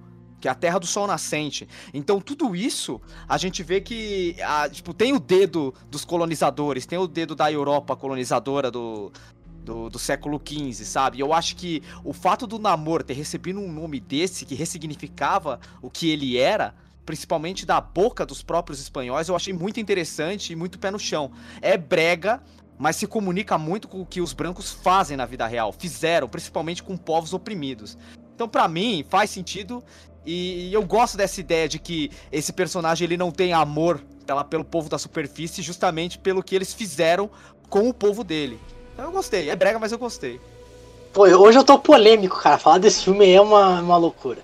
que 0.46 0.48
é 0.48 0.52
a 0.52 0.56
Terra 0.56 0.78
do 0.78 0.86
Sol 0.86 1.08
Nascente. 1.08 1.68
Então 1.92 2.22
tudo 2.22 2.56
isso 2.56 3.02
a 3.28 3.36
gente 3.36 3.64
vê 3.64 3.82
que 3.82 4.36
a, 4.44 4.70
tipo, 4.70 4.94
tem 4.94 5.12
o 5.12 5.20
dedo 5.20 5.74
dos 5.90 6.06
colonizadores, 6.06 6.86
tem 6.86 7.00
o 7.00 7.08
dedo 7.08 7.34
da 7.34 7.52
Europa 7.52 7.96
colonizadora 7.96 8.70
do, 8.70 9.12
do, 9.64 9.90
do, 9.90 9.98
século 9.98 10.40
XV, 10.40 10.86
sabe? 10.86 11.20
Eu 11.20 11.34
acho 11.34 11.56
que 11.56 11.82
o 12.04 12.14
fato 12.14 12.46
do 12.46 12.60
Namor 12.60 13.02
ter 13.02 13.16
recebido 13.16 13.60
um 13.60 13.72
nome 13.72 14.00
desse, 14.00 14.46
que 14.46 14.54
ressignificava 14.54 15.60
o 15.82 15.90
que 15.90 16.12
ele 16.12 16.38
era, 16.38 16.76
principalmente 17.08 17.66
da 17.66 17.82
boca 17.82 18.24
dos 18.24 18.44
próprios 18.44 18.80
espanhóis, 18.80 19.28
eu 19.28 19.36
achei 19.36 19.52
muito 19.52 19.80
interessante 19.80 20.54
e 20.54 20.56
muito 20.56 20.78
pé 20.78 20.92
no 20.92 21.00
chão. 21.00 21.32
É 21.60 21.76
brega, 21.76 22.40
mas 22.78 22.98
se 22.98 23.08
comunica 23.08 23.58
muito 23.58 23.88
com 23.88 24.02
o 24.02 24.06
que 24.06 24.22
os 24.22 24.32
brancos 24.32 24.72
fazem 24.72 25.18
na 25.18 25.26
vida 25.26 25.48
real, 25.48 25.74
fizeram, 25.74 26.30
principalmente 26.30 26.84
com 26.84 26.96
povos 26.96 27.34
oprimidos. 27.34 27.98
Então, 28.36 28.48
para 28.48 28.68
mim, 28.68 29.06
faz 29.10 29.30
sentido 29.30 29.82
e 30.26 30.74
eu 30.74 30.84
gosto 30.84 31.16
dessa 31.16 31.40
ideia 31.40 31.70
de 31.70 31.80
que 31.80 32.12
esse 32.32 32.52
personagem 32.52 33.06
ele 33.06 33.16
não 33.16 33.32
tem 33.32 33.54
amor 33.54 34.02
pela, 34.26 34.44
pelo 34.44 34.66
povo 34.66 34.90
da 34.90 34.98
superfície, 34.98 35.62
justamente 35.62 36.18
pelo 36.18 36.44
que 36.44 36.56
eles 36.56 36.74
fizeram 36.74 37.30
com 37.70 37.88
o 37.88 37.94
povo 37.94 38.24
dele. 38.24 38.60
Então 38.94 39.06
eu 39.06 39.12
gostei. 39.12 39.50
É 39.50 39.56
brega, 39.56 39.80
mas 39.80 39.92
eu 39.92 39.98
gostei. 39.98 40.42
Pô, 41.14 41.24
hoje 41.24 41.58
eu 41.58 41.64
tô 41.64 41.78
polêmico, 41.80 42.42
cara. 42.42 42.58
Falar 42.58 42.80
desse 42.80 43.04
filme 43.04 43.30
é 43.32 43.40
uma, 43.40 43.82
uma 43.82 43.98
loucura. 43.98 44.40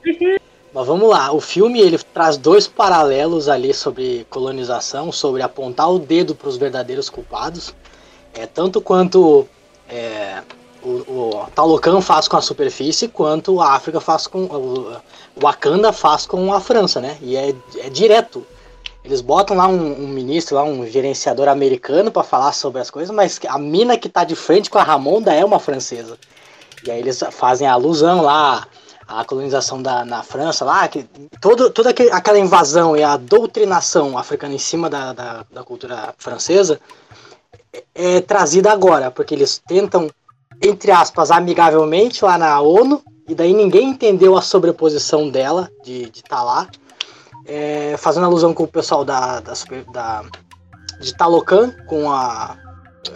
Mas 0.74 0.88
vamos 0.88 1.10
lá, 1.10 1.34
o 1.34 1.42
filme 1.42 1.82
ele 1.82 1.98
traz 1.98 2.38
dois 2.38 2.66
paralelos 2.66 3.50
ali 3.50 3.74
sobre 3.74 4.26
colonização, 4.30 5.12
sobre 5.12 5.42
apontar 5.42 5.92
o 5.92 6.00
dedo 6.00 6.34
para 6.34 6.48
os 6.48 6.56
verdadeiros 6.56 7.10
culpados, 7.10 7.76
é 8.34 8.46
tanto 8.46 8.80
quanto 8.80 9.46
é, 9.90 10.42
o, 10.84 11.40
o 11.40 11.48
Talocan 11.54 12.02
faz 12.02 12.28
com 12.28 12.38
a 12.38 12.42
superfície, 12.42 13.08
quanto 13.08 13.62
a 13.62 13.74
África 13.74 14.00
faz 14.00 14.28
com 14.28 14.44
o, 14.46 14.92
o 15.36 15.40
Wakanda 15.42 15.92
faz 15.92 16.26
com 16.26 16.54
a 16.54 16.60
França, 16.60 17.00
né? 17.00 17.18
E 17.22 17.36
é, 17.36 17.54
é 17.78 17.90
direto. 17.90 18.46
Eles 19.04 19.22
botam 19.22 19.58
lá 19.58 19.68
um, 19.68 20.04
um 20.04 20.08
ministro, 20.08 20.56
lá 20.56 20.64
um 20.64 20.86
gerenciador 20.86 21.48
americano 21.48 22.12
para 22.12 22.24
falar 22.24 22.52
sobre 22.54 22.82
as 22.82 22.92
coisas, 22.92 23.14
mas 23.16 23.40
a 23.48 23.58
mina 23.58 23.98
que 23.98 24.08
tá 24.08 24.24
de 24.24 24.36
frente 24.36 24.70
com 24.70 24.78
a 24.78 24.84
Ramonda 24.84 25.34
é 25.34 25.44
uma 25.44 25.60
francesa. 25.60 26.18
E 26.86 26.92
aí 26.92 27.00
eles 27.00 27.24
fazem 27.32 27.68
a 27.68 27.74
alusão 27.74 28.22
lá 28.22 28.68
a 29.08 29.26
colonização 29.26 29.82
da, 29.82 30.06
na 30.06 30.24
França 30.24 30.64
lá, 30.64 30.88
que 30.88 31.04
todo, 31.40 31.70
toda 31.70 31.90
aquela 31.90 32.40
invasão 32.40 32.96
e 32.96 33.04
a 33.04 33.18
doutrinação 33.18 34.18
africana 34.18 34.54
em 34.54 34.60
cima 34.60 34.90
da, 34.90 35.14
da, 35.14 35.46
da 35.52 35.64
cultura 35.64 36.14
francesa 36.18 36.80
é, 37.74 37.84
é, 37.94 38.22
trazida 38.22 38.72
agora, 38.72 39.12
porque 39.12 39.34
eles 39.34 39.62
tentam, 39.68 40.10
entre 40.62 40.92
aspas, 40.92 41.32
amigavelmente 41.32 42.24
lá 42.24 42.38
na 42.38 42.62
ONU, 42.62 43.02
e 43.28 43.34
daí 43.34 43.54
ninguém 43.54 43.90
entendeu 43.90 44.38
a 44.38 44.42
sobreposição 44.42 45.30
dela 45.30 45.70
de 45.84 46.04
estar 46.04 46.12
de 46.12 46.24
tá 46.24 46.44
lá, 46.44 46.68
é, 47.46 47.96
fazendo 47.98 48.26
alusão 48.26 48.54
com 48.54 48.64
o 48.64 48.68
pessoal 48.68 49.04
da, 49.04 49.40
da, 49.40 49.54
da 49.92 50.24
de 51.00 51.16
Talocan, 51.16 51.72
com 51.88 52.12
a 52.12 52.58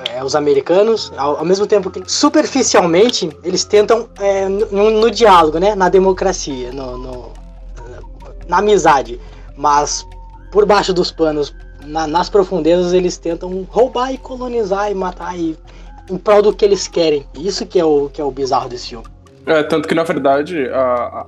é, 0.09 0.23
os 0.23 0.35
americanos, 0.35 1.11
ao, 1.15 1.37
ao, 1.37 1.45
mesmo 1.45 1.67
tempo 1.67 1.91
que 1.91 2.01
superficialmente 2.11 3.29
eles 3.43 3.63
tentam 3.63 4.09
é, 4.19 4.47
no, 4.47 4.89
no, 4.89 5.11
diálogo, 5.11 5.59
né, 5.59 5.75
na 5.75 5.89
democracia, 5.89 6.71
no, 6.71 6.97
no, 6.97 7.33
na 8.47 8.57
amizade, 8.57 9.19
mas 9.55 10.05
por 10.51 10.65
baixo 10.65 10.91
dos 10.91 11.11
panos, 11.11 11.53
na, 11.83 12.07
nas 12.07 12.29
profundezas 12.29 12.93
eles 12.93 13.17
tentam 13.17 13.65
roubar 13.69 14.11
e 14.11 14.17
colonizar 14.17 14.89
e 14.89 14.95
matar 14.95 15.37
e, 15.37 15.55
em 16.09 16.17
prol 16.17 16.41
do 16.41 16.53
que 16.53 16.63
eles 16.63 16.87
querem. 16.87 17.25
Isso 17.37 17.65
que 17.65 17.79
é 17.79 17.85
o 17.85 18.09
que 18.09 18.21
é 18.21 18.23
o 18.23 18.31
bizarro 18.31 18.69
desse 18.69 18.89
filme. 18.89 19.05
É, 19.45 19.61
tanto 19.61 19.87
que, 19.87 19.93
na 19.93 20.03
verdade, 20.03 20.67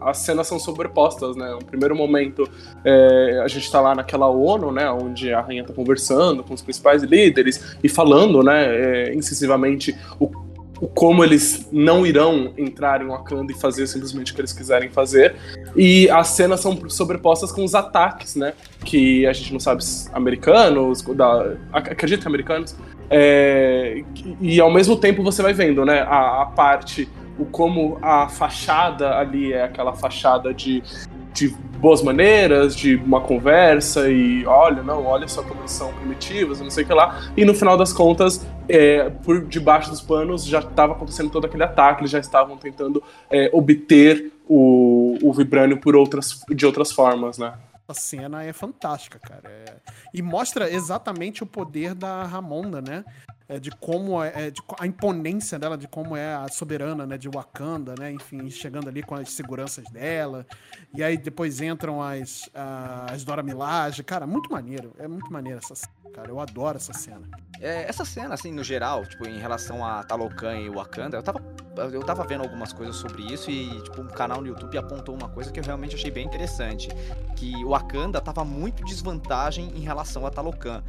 as 0.02 0.18
cenas 0.18 0.48
são 0.48 0.58
sobrepostas, 0.58 1.36
né? 1.36 1.52
No 1.52 1.64
primeiro 1.64 1.96
momento, 1.96 2.50
é, 2.84 3.42
a 3.44 3.48
gente 3.48 3.72
tá 3.72 3.80
lá 3.80 3.94
naquela 3.94 4.28
ONU, 4.28 4.72
né? 4.72 4.90
Onde 4.90 5.32
a 5.32 5.42
rainha 5.42 5.64
tá 5.64 5.72
conversando 5.72 6.44
com 6.44 6.54
os 6.56 6.62
principais 6.64 7.04
líderes 7.04 7.78
e 7.84 7.88
falando, 7.88 8.42
né? 8.42 8.66
É, 8.66 9.14
incisivamente 9.14 9.96
o 10.20 10.32
como 10.94 11.24
eles 11.24 11.68
não 11.72 12.06
irão 12.06 12.54
entrar 12.58 13.02
em 13.02 13.08
Wakanda 13.08 13.52
e 13.52 13.56
fazer 13.56 13.88
simplesmente 13.88 14.32
o 14.32 14.36
que 14.36 14.42
eles 14.42 14.54
quiserem 14.54 14.90
fazer. 14.90 15.36
E 15.76 16.10
as 16.10 16.30
cenas 16.30 16.60
são 16.60 16.90
sobrepostas 16.90 17.52
com 17.52 17.64
os 17.64 17.74
ataques, 17.74 18.36
né? 18.36 18.54
Que 18.84 19.26
a 19.26 19.34
gente 19.34 19.52
não 19.52 19.60
sabe 19.60 19.84
americanos, 20.14 21.02
da, 21.02 21.56
acredito 21.72 22.22
que 22.22 22.28
americanos. 22.28 22.76
É, 23.10 24.04
e 24.42 24.60
ao 24.60 24.72
mesmo 24.72 24.98
tempo 24.98 25.24
você 25.24 25.42
vai 25.42 25.54
vendo, 25.54 25.86
né? 25.86 26.02
A, 26.02 26.42
a 26.42 26.46
parte 26.48 27.08
o 27.40 27.46
como 27.46 28.00
a 28.02 28.28
fachada 28.28 29.16
ali 29.18 29.54
é 29.54 29.64
aquela 29.64 29.94
fachada 29.94 30.54
de, 30.54 30.84
de 31.38 31.50
boas 31.80 32.02
maneiras, 32.02 32.76
de 32.76 32.96
uma 32.96 33.22
conversa 33.22 34.10
e 34.10 34.44
olha, 34.48 34.82
não, 34.82 35.06
olha 35.06 35.28
só 35.28 35.44
como 35.44 35.62
eles 35.62 35.72
são 35.72 35.94
primitivos, 35.94 36.60
não 36.60 36.72
sei 36.72 36.84
o 36.84 36.88
que 36.88 36.94
lá. 36.94 37.30
E 37.38 37.46
no 37.46 37.54
final 37.54 37.78
das 37.78 37.94
contas, 37.94 38.46
é, 38.68 39.10
por 39.24 39.46
debaixo 39.46 39.92
dos 39.92 40.02
panos 40.02 40.44
já 40.44 40.60
estava 40.60 40.94
acontecendo 40.94 41.30
todo 41.30 41.46
aquele 41.46 41.64
ataque, 41.64 42.02
eles 42.02 42.12
já 42.12 42.20
estavam 42.20 42.58
tentando 42.58 43.04
é, 43.30 43.52
obter 43.54 44.32
o, 44.50 45.18
o 45.22 45.32
Vibranium 45.32 45.78
por 45.78 45.96
outras, 45.96 46.42
de 46.50 46.66
outras 46.66 46.92
formas, 46.92 47.38
né? 47.38 47.54
A 47.88 47.94
cena 47.94 48.44
é 48.44 48.52
fantástica, 48.52 49.20
cara. 49.20 49.50
É... 49.50 49.78
E 50.14 50.22
mostra 50.22 50.70
exatamente 50.70 51.44
o 51.44 51.48
poder 51.48 51.94
da 51.94 52.24
Ramonda, 52.24 52.82
né? 52.82 53.06
é, 53.50 53.60
de 53.60 53.72
como 53.72 54.22
é, 54.22 54.48
é, 54.48 54.52
de, 54.52 54.62
a 54.78 54.86
imponência 54.86 55.58
dela, 55.58 55.78
de 55.78 55.88
como 55.88 56.16
é 56.16 56.36
a 56.36 56.48
soberana, 56.50 57.06
né, 57.06 57.18
de 57.18 57.30
Wakanda, 57.30 57.96
né, 57.98 58.12
enfim, 58.12 58.50
chegando 58.50 58.90
ali 58.90 59.02
com 59.02 59.16
as 59.16 59.32
seguranças 59.32 59.86
dela, 59.90 60.46
e 60.94 61.04
aí 61.04 61.18
depois 61.18 61.62
entram 61.62 62.02
as, 62.02 62.50
as 62.54 63.24
Dora 63.24 63.42
Milaje, 63.42 64.04
cara, 64.04 64.28
muito 64.28 64.52
maneiro, 64.52 64.94
é 65.00 65.08
muito 65.08 65.32
maneiro 65.32 65.60
essa 65.60 65.76
cena, 65.76 65.94
cara, 66.14 66.30
eu 66.30 66.40
adoro 66.40 66.78
essa 66.78 66.94
cena. 66.94 67.28
É, 67.60 67.88
essa 67.90 68.06
cena, 68.06 68.34
assim, 68.34 68.52
no 68.52 68.64
geral, 68.64 69.06
tipo, 69.06 69.28
em 69.28 69.40
relação 69.40 69.86
a 69.86 70.04
Talocan 70.04 70.56
e 70.58 70.70
Wakanda, 70.70 71.18
eu 71.18 71.24
tava, 71.24 71.42
eu 71.92 72.04
tava 72.04 72.24
vendo 72.24 72.44
algumas 72.44 72.72
coisas 72.72 72.96
sobre 72.96 73.24
isso 73.24 73.50
e, 73.50 73.82
tipo, 73.82 74.02
um 74.02 74.08
canal 74.08 74.42
no 74.42 74.48
YouTube 74.48 74.78
apontou 74.78 75.16
uma 75.16 75.30
coisa 75.30 75.52
que 75.52 75.60
eu 75.60 75.64
realmente 75.64 75.96
achei 75.96 76.12
bem 76.12 76.26
interessante, 76.26 76.90
que 77.36 77.56
o 77.64 77.70
Wakanda 77.70 78.22
tava 78.22 78.46
muito 78.46 78.84
desvantagem 78.84 79.72
em 79.76 79.82
relação 79.82 80.26
a 80.26 80.30
Talocan. 80.30 80.84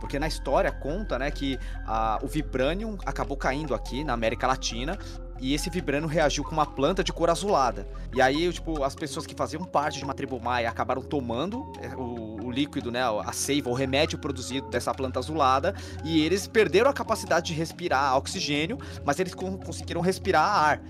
Porque 0.00 0.18
na 0.18 0.26
história 0.26 0.70
conta, 0.70 1.18
né, 1.18 1.30
que 1.30 1.58
a, 1.86 2.18
o 2.22 2.26
Vibranium 2.26 2.98
acabou 3.06 3.36
caindo 3.36 3.74
aqui 3.74 4.04
na 4.04 4.12
América 4.12 4.46
Latina 4.46 4.98
e 5.40 5.54
esse 5.54 5.68
Vibranium 5.68 6.08
reagiu 6.08 6.44
com 6.44 6.52
uma 6.52 6.66
planta 6.66 7.02
de 7.02 7.12
cor 7.12 7.28
azulada. 7.30 7.86
E 8.14 8.22
aí, 8.22 8.50
tipo, 8.52 8.82
as 8.82 8.94
pessoas 8.94 9.26
que 9.26 9.34
faziam 9.34 9.64
parte 9.64 9.98
de 9.98 10.04
uma 10.04 10.14
tribo 10.14 10.40
maia 10.40 10.68
acabaram 10.68 11.02
tomando 11.02 11.72
é, 11.80 11.94
o, 11.96 12.44
o, 12.44 12.50
líquido, 12.50 12.90
né, 12.90 13.00
a 13.02 13.32
seiva, 13.32 13.68
o 13.68 13.74
remédio 13.74 14.18
produzido 14.18 14.68
dessa 14.68 14.94
planta 14.94 15.18
azulada, 15.18 15.74
e 16.04 16.24
eles 16.24 16.46
perderam 16.46 16.88
a 16.88 16.92
capacidade 16.92 17.46
de 17.46 17.54
respirar 17.54 18.16
oxigênio, 18.16 18.78
mas 19.04 19.18
eles 19.18 19.34
conseguiram 19.34 20.00
respirar 20.00 20.44
ar. 20.44 20.80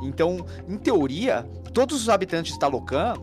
Então, 0.00 0.46
em 0.68 0.76
teoria, 0.76 1.42
todos 1.74 2.00
os 2.00 2.08
habitantes 2.08 2.52
de 2.52 2.58
Talocan 2.58 3.14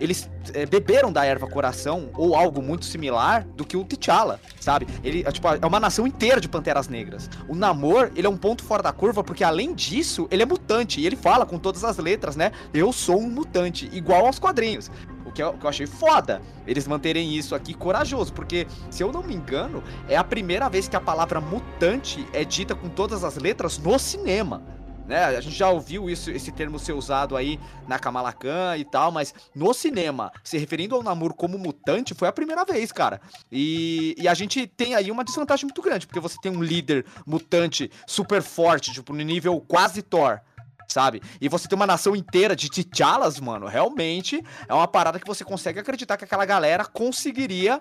eles 0.00 0.28
é, 0.54 0.66
beberam 0.66 1.12
da 1.12 1.24
erva 1.24 1.46
coração 1.46 2.10
ou 2.16 2.34
algo 2.34 2.62
muito 2.62 2.84
similar 2.84 3.44
do 3.54 3.64
que 3.64 3.76
o 3.76 3.84
T'Challa, 3.84 4.40
sabe? 4.58 4.86
Ele 5.04 5.22
é, 5.26 5.30
tipo, 5.30 5.46
é 5.48 5.66
uma 5.66 5.78
nação 5.78 6.06
inteira 6.06 6.40
de 6.40 6.48
panteras 6.48 6.88
negras. 6.88 7.28
O 7.48 7.54
Namor, 7.54 8.10
ele 8.16 8.26
é 8.26 8.30
um 8.30 8.36
ponto 8.36 8.64
fora 8.64 8.82
da 8.82 8.92
curva 8.92 9.22
porque 9.22 9.44
além 9.44 9.74
disso, 9.74 10.26
ele 10.30 10.42
é 10.42 10.46
mutante 10.46 11.00
e 11.00 11.06
ele 11.06 11.16
fala 11.16 11.44
com 11.44 11.58
todas 11.58 11.84
as 11.84 11.98
letras, 11.98 12.36
né? 12.36 12.52
Eu 12.72 12.92
sou 12.92 13.20
um 13.20 13.28
mutante, 13.28 13.88
igual 13.92 14.26
aos 14.26 14.38
quadrinhos. 14.38 14.90
O 15.26 15.32
que, 15.32 15.42
eu, 15.42 15.50
o 15.50 15.58
que 15.58 15.64
eu 15.64 15.70
achei 15.70 15.86
foda 15.86 16.42
eles 16.66 16.86
manterem 16.86 17.36
isso 17.36 17.54
aqui 17.54 17.74
corajoso, 17.74 18.32
porque 18.32 18.66
se 18.90 19.02
eu 19.02 19.12
não 19.12 19.22
me 19.22 19.34
engano, 19.34 19.82
é 20.08 20.16
a 20.16 20.24
primeira 20.24 20.68
vez 20.68 20.88
que 20.88 20.96
a 20.96 21.00
palavra 21.00 21.40
mutante 21.40 22.26
é 22.32 22.44
dita 22.44 22.74
com 22.74 22.88
todas 22.88 23.24
as 23.24 23.36
letras 23.36 23.78
no 23.78 23.98
cinema. 23.98 24.62
Né? 25.10 25.24
A 25.24 25.40
gente 25.40 25.56
já 25.56 25.68
ouviu 25.68 26.08
isso, 26.08 26.30
esse 26.30 26.52
termo 26.52 26.78
ser 26.78 26.92
usado 26.92 27.36
aí 27.36 27.58
na 27.88 27.98
Kamala 27.98 28.32
Khan 28.32 28.76
e 28.76 28.84
tal, 28.84 29.10
mas 29.10 29.34
no 29.52 29.74
cinema, 29.74 30.30
se 30.44 30.56
referindo 30.56 30.94
ao 30.94 31.02
Namor 31.02 31.34
como 31.34 31.58
mutante, 31.58 32.14
foi 32.14 32.28
a 32.28 32.32
primeira 32.32 32.64
vez, 32.64 32.92
cara. 32.92 33.20
E, 33.50 34.14
e 34.16 34.28
a 34.28 34.34
gente 34.34 34.68
tem 34.68 34.94
aí 34.94 35.10
uma 35.10 35.24
desvantagem 35.24 35.64
muito 35.64 35.82
grande, 35.82 36.06
porque 36.06 36.20
você 36.20 36.36
tem 36.40 36.52
um 36.52 36.62
líder 36.62 37.04
mutante 37.26 37.90
super 38.06 38.40
forte, 38.40 38.92
tipo, 38.92 39.12
no 39.12 39.20
nível 39.24 39.60
quase 39.60 40.00
Thor 40.00 40.40
sabe? 40.86 41.22
E 41.40 41.48
você 41.48 41.68
tem 41.68 41.76
uma 41.76 41.86
nação 41.86 42.16
inteira 42.16 42.54
de 42.56 42.68
T'Challas, 42.68 43.38
mano, 43.38 43.66
realmente 43.68 44.42
é 44.68 44.74
uma 44.74 44.88
parada 44.88 45.20
que 45.20 45.26
você 45.26 45.44
consegue 45.44 45.78
acreditar 45.78 46.16
que 46.16 46.24
aquela 46.24 46.44
galera 46.44 46.84
conseguiria 46.84 47.78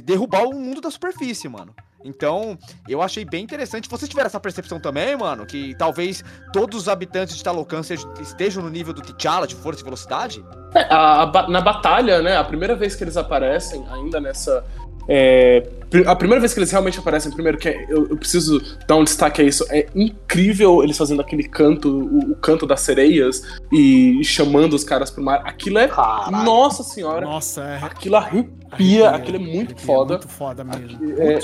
derrubar 0.00 0.44
o 0.44 0.54
mundo 0.54 0.80
da 0.80 0.90
superfície, 0.90 1.46
mano. 1.46 1.74
Então, 2.04 2.58
eu 2.88 3.00
achei 3.00 3.24
bem 3.24 3.44
interessante. 3.44 3.88
Vocês 3.88 4.08
tiveram 4.08 4.26
essa 4.26 4.40
percepção 4.40 4.80
também, 4.80 5.16
mano? 5.16 5.46
Que 5.46 5.74
talvez 5.74 6.24
todos 6.52 6.82
os 6.82 6.88
habitantes 6.88 7.36
de 7.36 7.42
Talocan 7.42 7.80
estejam 8.20 8.62
no 8.62 8.70
nível 8.70 8.92
do 8.92 9.02
T'Challa 9.02 9.46
de 9.46 9.54
força 9.54 9.80
e 9.80 9.84
velocidade? 9.84 10.44
É, 10.74 10.82
a, 10.90 11.22
a, 11.22 11.48
na 11.48 11.60
batalha, 11.60 12.22
né? 12.22 12.36
A 12.36 12.44
primeira 12.44 12.74
vez 12.74 12.96
que 12.96 13.04
eles 13.04 13.16
aparecem, 13.16 13.84
ainda 13.90 14.20
nessa 14.20 14.64
É, 15.08 15.66
a 16.06 16.16
primeira 16.16 16.40
vez 16.40 16.54
que 16.54 16.60
eles 16.60 16.70
realmente 16.70 16.98
aparecem, 16.98 17.30
primeiro 17.32 17.58
que 17.58 17.68
é, 17.68 17.86
eu, 17.88 18.08
eu, 18.08 18.16
preciso 18.16 18.62
dar 18.86 18.96
um 18.96 19.04
destaque 19.04 19.42
a 19.42 19.44
isso, 19.44 19.64
é 19.68 19.86
incrível 19.94 20.82
eles 20.82 20.96
fazendo 20.96 21.20
aquele 21.20 21.44
canto, 21.44 21.88
o, 21.88 22.32
o 22.32 22.36
canto 22.36 22.66
das 22.66 22.80
sereias 22.80 23.42
e 23.70 24.22
chamando 24.24 24.74
os 24.74 24.84
caras 24.84 25.10
pro 25.10 25.22
mar. 25.22 25.42
Aquilo 25.44 25.78
é. 25.78 25.88
Caralho. 25.88 26.44
Nossa 26.44 26.82
senhora! 26.82 27.26
Nossa, 27.26 27.62
é. 27.62 27.84
Aquilo 27.84 28.16
arrepia, 28.16 28.50
arrepia 28.70 29.10
aquilo 29.10 29.36
é 29.36 29.40
muito 29.40 29.72
arrepia, 29.72 29.86
foda. 29.86 30.14
muito 30.14 30.28
foda 30.28 30.64
mesmo. 30.64 30.98
É, 31.20 31.38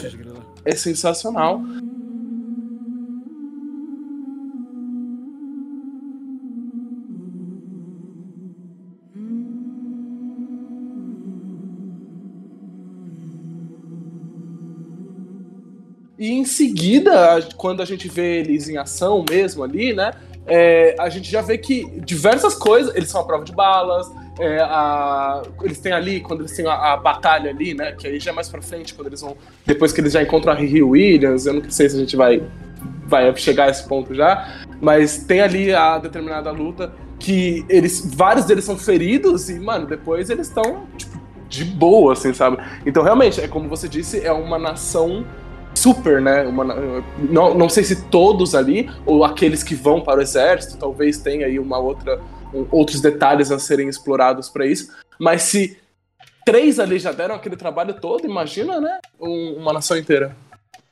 é 0.65 0.75
sensacional. 0.75 1.61
E 16.19 16.33
em 16.33 16.45
seguida, 16.45 17.41
quando 17.57 17.81
a 17.81 17.85
gente 17.85 18.09
vê 18.09 18.41
eles 18.41 18.69
em 18.69 18.77
ação 18.77 19.25
mesmo 19.29 19.63
ali, 19.63 19.93
né? 19.93 20.13
É, 20.49 20.97
a 20.99 21.09
gente 21.09 21.31
já 21.31 21.43
vê 21.43 21.57
que 21.57 21.85
diversas 22.01 22.55
coisas. 22.55 22.95
Eles 22.97 23.09
são 23.09 23.21
a 23.21 23.25
prova 23.25 23.45
de 23.45 23.53
balas. 23.53 24.11
É, 24.41 24.61
a, 24.61 25.43
eles 25.63 25.79
têm 25.79 25.93
ali, 25.93 26.21
quando 26.21 26.41
eles 26.41 26.57
têm 26.57 26.67
a, 26.67 26.95
a, 26.95 26.97
batalha 26.97 27.51
ali, 27.51 27.73
né? 27.73 27.93
Que 27.93 28.09
aí 28.09 28.19
já 28.19 28.33
é 28.33 28.35
mais 28.35 28.49
pra 28.49 28.61
frente, 28.61 28.95
quando 28.95 29.07
eles 29.07 29.21
vão. 29.21 29.37
Depois 29.65 29.93
que 29.93 30.01
eles 30.01 30.13
já 30.13 30.23
encontram 30.23 30.53
a 30.53 30.57
Riri 30.57 30.83
Williams. 30.83 31.47
Eu 31.47 31.55
não 31.55 31.71
sei 31.71 31.89
se 31.89 31.97
a 31.97 32.01
gente 32.01 32.17
vai, 32.17 32.43
vai 33.07 33.37
chegar 33.37 33.67
a 33.67 33.71
esse 33.71 33.87
ponto 33.87 34.13
já. 34.13 34.65
Mas 34.81 35.19
tem 35.19 35.41
ali 35.41 35.73
a 35.73 35.99
determinada 35.99 36.51
luta 36.51 36.93
que 37.21 37.65
eles. 37.69 38.13
Vários 38.13 38.45
deles 38.45 38.65
são 38.65 38.77
feridos 38.77 39.49
e, 39.49 39.61
mano, 39.61 39.87
depois 39.87 40.31
eles 40.31 40.49
estão, 40.49 40.87
tipo, 40.97 41.21
de 41.49 41.65
boa, 41.65 42.15
assim, 42.15 42.33
sabe? 42.33 42.59
Então, 42.85 43.05
realmente, 43.05 43.41
é 43.41 43.47
como 43.47 43.69
você 43.69 43.89
disse, 43.89 44.25
é 44.25 44.33
uma 44.33 44.59
nação 44.59 45.25
super, 45.75 46.21
né? 46.21 46.43
Uma, 46.47 46.65
não, 47.31 47.55
não 47.55 47.69
sei 47.69 47.85
se 47.85 48.05
todos 48.09 48.55
ali, 48.55 48.91
ou 49.07 49.25
aqueles 49.25 49.63
que 49.63 49.75
vão 49.75 50.01
para 50.01 50.19
o 50.19 50.23
exército, 50.23 50.77
talvez 50.77 51.19
tenha 51.19 51.47
aí 51.47 51.59
uma 51.59 51.79
outra, 51.79 52.21
um, 52.53 52.67
outros 52.71 53.01
detalhes 53.01 53.51
a 53.51 53.59
serem 53.59 53.89
explorados 53.89 54.49
para 54.49 54.67
isso, 54.67 54.93
mas 55.19 55.43
se 55.43 55.79
três 56.45 56.79
ali 56.79 56.99
já 56.99 57.13
deram 57.13 57.35
aquele 57.35 57.57
trabalho 57.57 57.95
todo, 57.95 58.25
imagina, 58.25 58.81
né? 58.81 58.99
Um, 59.21 59.57
uma 59.59 59.73
nação 59.73 59.97
inteira. 59.97 60.37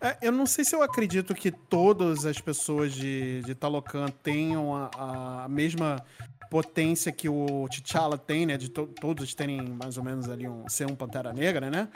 É, 0.00 0.16
eu 0.22 0.32
não 0.32 0.44
sei 0.44 0.64
se 0.64 0.76
eu 0.76 0.82
acredito 0.82 1.34
que 1.34 1.50
todas 1.50 2.26
as 2.26 2.38
pessoas 2.38 2.92
de, 2.92 3.40
de 3.42 3.54
Talocan 3.54 4.08
tenham 4.22 4.74
a, 4.74 5.44
a 5.44 5.48
mesma 5.48 6.04
potência 6.50 7.10
que 7.10 7.28
o 7.28 7.66
T'Challa 7.68 8.18
tem, 8.18 8.46
né? 8.46 8.56
De 8.56 8.68
to 8.68 8.86
todos 9.00 9.34
terem 9.34 9.62
mais 9.62 9.96
ou 9.96 10.04
menos 10.04 10.28
ali 10.28 10.46
um 10.46 10.68
ser 10.68 10.86
um 10.86 10.94
Pantera 10.94 11.32
Negra, 11.32 11.70
né? 11.70 11.88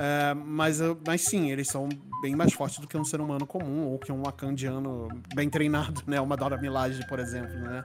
É, 0.00 0.32
mas, 0.32 0.78
mas 1.04 1.22
sim, 1.22 1.50
eles 1.50 1.66
são 1.66 1.88
bem 2.22 2.36
mais 2.36 2.52
fortes 2.52 2.78
do 2.78 2.86
que 2.86 2.96
um 2.96 3.04
ser 3.04 3.20
humano 3.20 3.44
comum 3.44 3.88
ou 3.88 3.98
que 3.98 4.12
um 4.12 4.22
wakandiano 4.22 5.08
bem 5.34 5.50
treinado, 5.50 6.02
né? 6.06 6.20
Uma 6.20 6.36
Dora 6.36 6.56
Milaje, 6.56 7.04
por 7.08 7.18
exemplo, 7.18 7.54
né? 7.58 7.84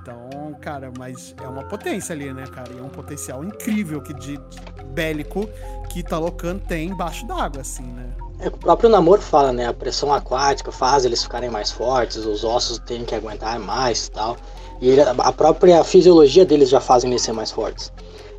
Então, 0.00 0.54
cara, 0.60 0.92
mas 0.96 1.34
é 1.42 1.48
uma 1.48 1.64
potência 1.64 2.14
ali, 2.14 2.32
né, 2.32 2.44
cara? 2.46 2.72
E 2.72 2.78
é 2.78 2.82
um 2.82 2.88
potencial 2.88 3.44
incrível 3.44 4.00
que 4.00 4.14
de, 4.14 4.36
de 4.36 4.84
bélico 4.94 5.48
que 5.90 6.02
Talocan 6.02 6.58
tem 6.58 6.90
embaixo 6.90 7.26
d'água, 7.26 7.62
assim, 7.62 7.82
né? 7.82 8.08
É, 8.38 8.46
o 8.46 8.52
próprio 8.52 8.88
namoro 8.88 9.20
fala, 9.20 9.52
né? 9.52 9.66
A 9.66 9.74
pressão 9.74 10.14
aquática 10.14 10.70
faz 10.70 11.04
eles 11.04 11.24
ficarem 11.24 11.50
mais 11.50 11.72
fortes, 11.72 12.18
os 12.18 12.44
ossos 12.44 12.78
têm 12.78 13.04
que 13.04 13.16
aguentar 13.16 13.58
mais 13.58 14.06
e 14.06 14.10
tal. 14.12 14.36
E 14.80 14.88
ele, 14.90 15.00
a 15.00 15.32
própria 15.32 15.82
fisiologia 15.82 16.46
deles 16.46 16.68
já 16.68 16.80
fazem 16.80 17.10
eles 17.10 17.22
ser 17.22 17.32
mais 17.32 17.50
fortes. 17.50 17.92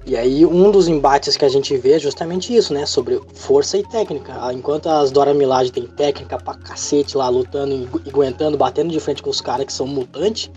E 0.05 0.15
aí 0.15 0.45
um 0.45 0.71
dos 0.71 0.87
embates 0.87 1.35
que 1.37 1.45
a 1.45 1.49
gente 1.49 1.75
vê 1.77 1.93
é 1.93 1.99
justamente 1.99 2.55
isso, 2.55 2.73
né? 2.73 2.85
Sobre 2.85 3.21
força 3.33 3.77
e 3.77 3.83
técnica. 3.83 4.33
Ah, 4.39 4.53
enquanto 4.53 4.87
as 4.87 5.11
Dora 5.11 5.33
Milaje 5.33 5.71
tem 5.71 5.85
técnica 5.85 6.37
pra 6.37 6.55
cacete 6.55 7.17
lá, 7.17 7.29
lutando 7.29 7.73
e 7.73 8.09
aguentando, 8.09 8.57
batendo 8.57 8.91
de 8.91 8.99
frente 8.99 9.21
com 9.21 9.29
os 9.29 9.41
caras 9.41 9.65
que 9.65 9.73
são 9.73 9.85
mutantes, 9.85 10.49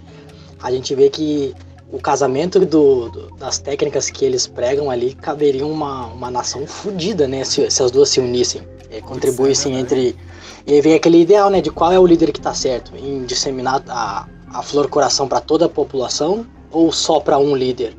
a 0.63 0.71
gente 0.71 0.95
vê 0.95 1.11
que 1.11 1.55
o 1.93 1.99
casamento 1.99 2.59
do, 2.61 3.11
do, 3.11 3.37
das 3.37 3.59
técnicas 3.59 4.09
que 4.09 4.25
eles 4.25 4.47
pregam 4.47 4.91
ali 4.91 5.13
caberia 5.13 5.67
uma, 5.67 6.07
uma 6.07 6.31
nação 6.31 6.67
fodida, 6.67 7.29
né? 7.29 7.45
Se, 7.45 7.71
se, 7.71 7.83
as 7.83 7.91
duas 7.91 8.09
se 8.09 8.21
unissem, 8.21 8.63
é, 8.91 9.01
contribuíssem 9.01 9.77
entre. 9.77 10.17
E 10.67 10.73
aí 10.73 10.81
vem 10.81 10.95
aquele 10.95 11.21
ideal, 11.21 11.51
né? 11.51 11.61
De 11.61 11.71
qual 11.71 11.93
é 11.93 11.99
o 11.99 12.07
líder 12.07 12.33
que 12.33 12.41
tá 12.41 12.55
certo, 12.55 12.97
em 12.97 13.25
disseminar 13.25 13.83
a, 13.89 14.27
a 14.55 14.63
flor 14.63 14.89
coração 14.89 15.29
para 15.29 15.41
toda 15.41 15.67
a 15.67 15.69
população 15.69 16.47
ou 16.71 16.91
só 16.91 17.21
para 17.21 17.39
um 17.39 17.55
líder? 17.55 17.95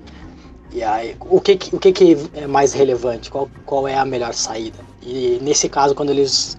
E 0.74 0.82
aí, 0.82 1.16
o 1.20 1.40
que, 1.40 1.60
o 1.72 1.80
que, 1.80 1.92
que 1.92 2.18
é 2.34 2.48
mais 2.48 2.74
relevante? 2.74 3.30
Qual, 3.30 3.48
qual 3.66 3.88
é 3.88 3.96
a 3.96 4.04
melhor 4.04 4.34
saída? 4.34 4.80
E 5.04 5.38
nesse 5.42 5.70
caso, 5.70 5.94
quando 5.94 6.10
eles 6.10 6.58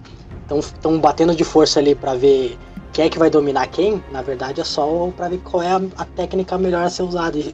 estão 0.49 0.99
batendo 0.99 1.35
de 1.35 1.43
força 1.43 1.79
ali 1.79 1.93
para 1.93 2.15
ver 2.15 2.57
quem 2.93 3.05
é 3.05 3.09
que 3.09 3.19
vai 3.19 3.29
dominar 3.29 3.67
quem, 3.67 4.01
na 4.11 4.21
verdade 4.21 4.61
é 4.61 4.63
só 4.63 5.11
para 5.17 5.27
ver 5.27 5.39
qual 5.39 5.61
é 5.61 5.71
a, 5.71 5.81
a, 5.97 6.05
técnica 6.05 6.57
melhor 6.57 6.83
a 6.83 6.89
ser 6.89 7.03
usada. 7.03 7.37
E 7.37 7.53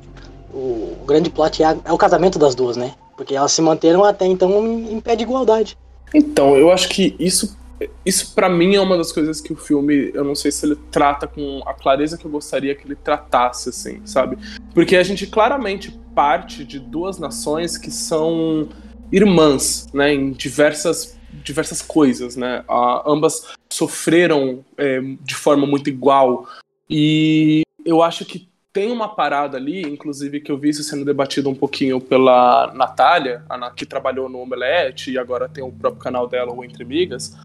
o, 0.53 0.97
o 1.01 1.05
grande 1.07 1.31
plot 1.31 1.63
é, 1.63 1.65
a, 1.65 1.77
é, 1.83 1.91
o 1.91 1.97
casamento 1.97 2.37
das 2.37 2.53
duas, 2.53 2.77
né? 2.77 2.93
Porque 3.17 3.35
elas 3.35 3.51
se 3.51 3.61
manteram 3.61 4.03
até 4.03 4.27
então 4.27 4.67
em, 4.67 4.93
em 4.93 4.99
pé 4.99 5.15
de 5.15 5.23
igualdade. 5.23 5.75
Então, 6.13 6.55
eu 6.55 6.71
acho 6.71 6.89
que 6.89 7.15
isso 7.17 7.57
isso 8.05 8.33
para 8.33 8.49
mim 8.49 8.75
é 8.75 8.81
uma 8.81 8.97
das 8.97 9.11
coisas 9.11 9.41
que 9.41 9.53
o 9.53 9.55
filme, 9.55 10.11
eu 10.13 10.23
não 10.23 10.35
sei 10.35 10.51
se 10.51 10.65
ele 10.65 10.75
trata 10.91 11.27
com 11.27 11.61
a 11.65 11.73
clareza 11.73 12.17
que 12.17 12.25
eu 12.25 12.31
gostaria 12.31 12.75
que 12.75 12.85
ele 12.85 12.95
tratasse, 12.95 13.69
assim, 13.69 14.01
sabe? 14.05 14.37
Porque 14.73 14.95
a 14.95 15.03
gente 15.03 15.27
claramente 15.27 15.91
parte 16.13 16.63
de 16.63 16.79
duas 16.79 17.17
nações 17.19 17.77
que 17.77 17.89
são 17.89 18.67
irmãs, 19.11 19.87
né, 19.93 20.13
em 20.13 20.31
diversas 20.31 21.19
diversas 21.43 21.81
coisas, 21.81 22.35
né? 22.35 22.63
Ambas 23.07 23.53
sofreram 23.71 24.65
é, 24.77 24.99
de 25.21 25.33
forma 25.33 25.65
muito 25.65 25.89
igual 25.89 26.45
e 26.89 27.61
eu 27.85 28.03
acho 28.03 28.25
que 28.25 28.49
tem 28.73 28.91
uma 28.91 29.07
parada 29.15 29.57
ali, 29.57 29.81
inclusive 29.81 30.39
que 30.39 30.51
eu 30.51 30.57
vi 30.57 30.69
isso 30.69 30.83
sendo 30.83 31.03
debatido 31.03 31.49
um 31.49 31.55
pouquinho 31.55 31.99
pela 31.99 32.71
Natália, 32.73 33.43
que 33.75 33.85
trabalhou 33.85 34.29
no 34.29 34.39
Omelete 34.39 35.11
e 35.11 35.17
agora 35.17 35.49
tem 35.49 35.63
o 35.63 35.71
próprio 35.71 36.01
canal 36.01 36.27
dela, 36.27 36.53
o 36.53 36.63
Entre 36.63 36.85
Migas, 36.85 37.37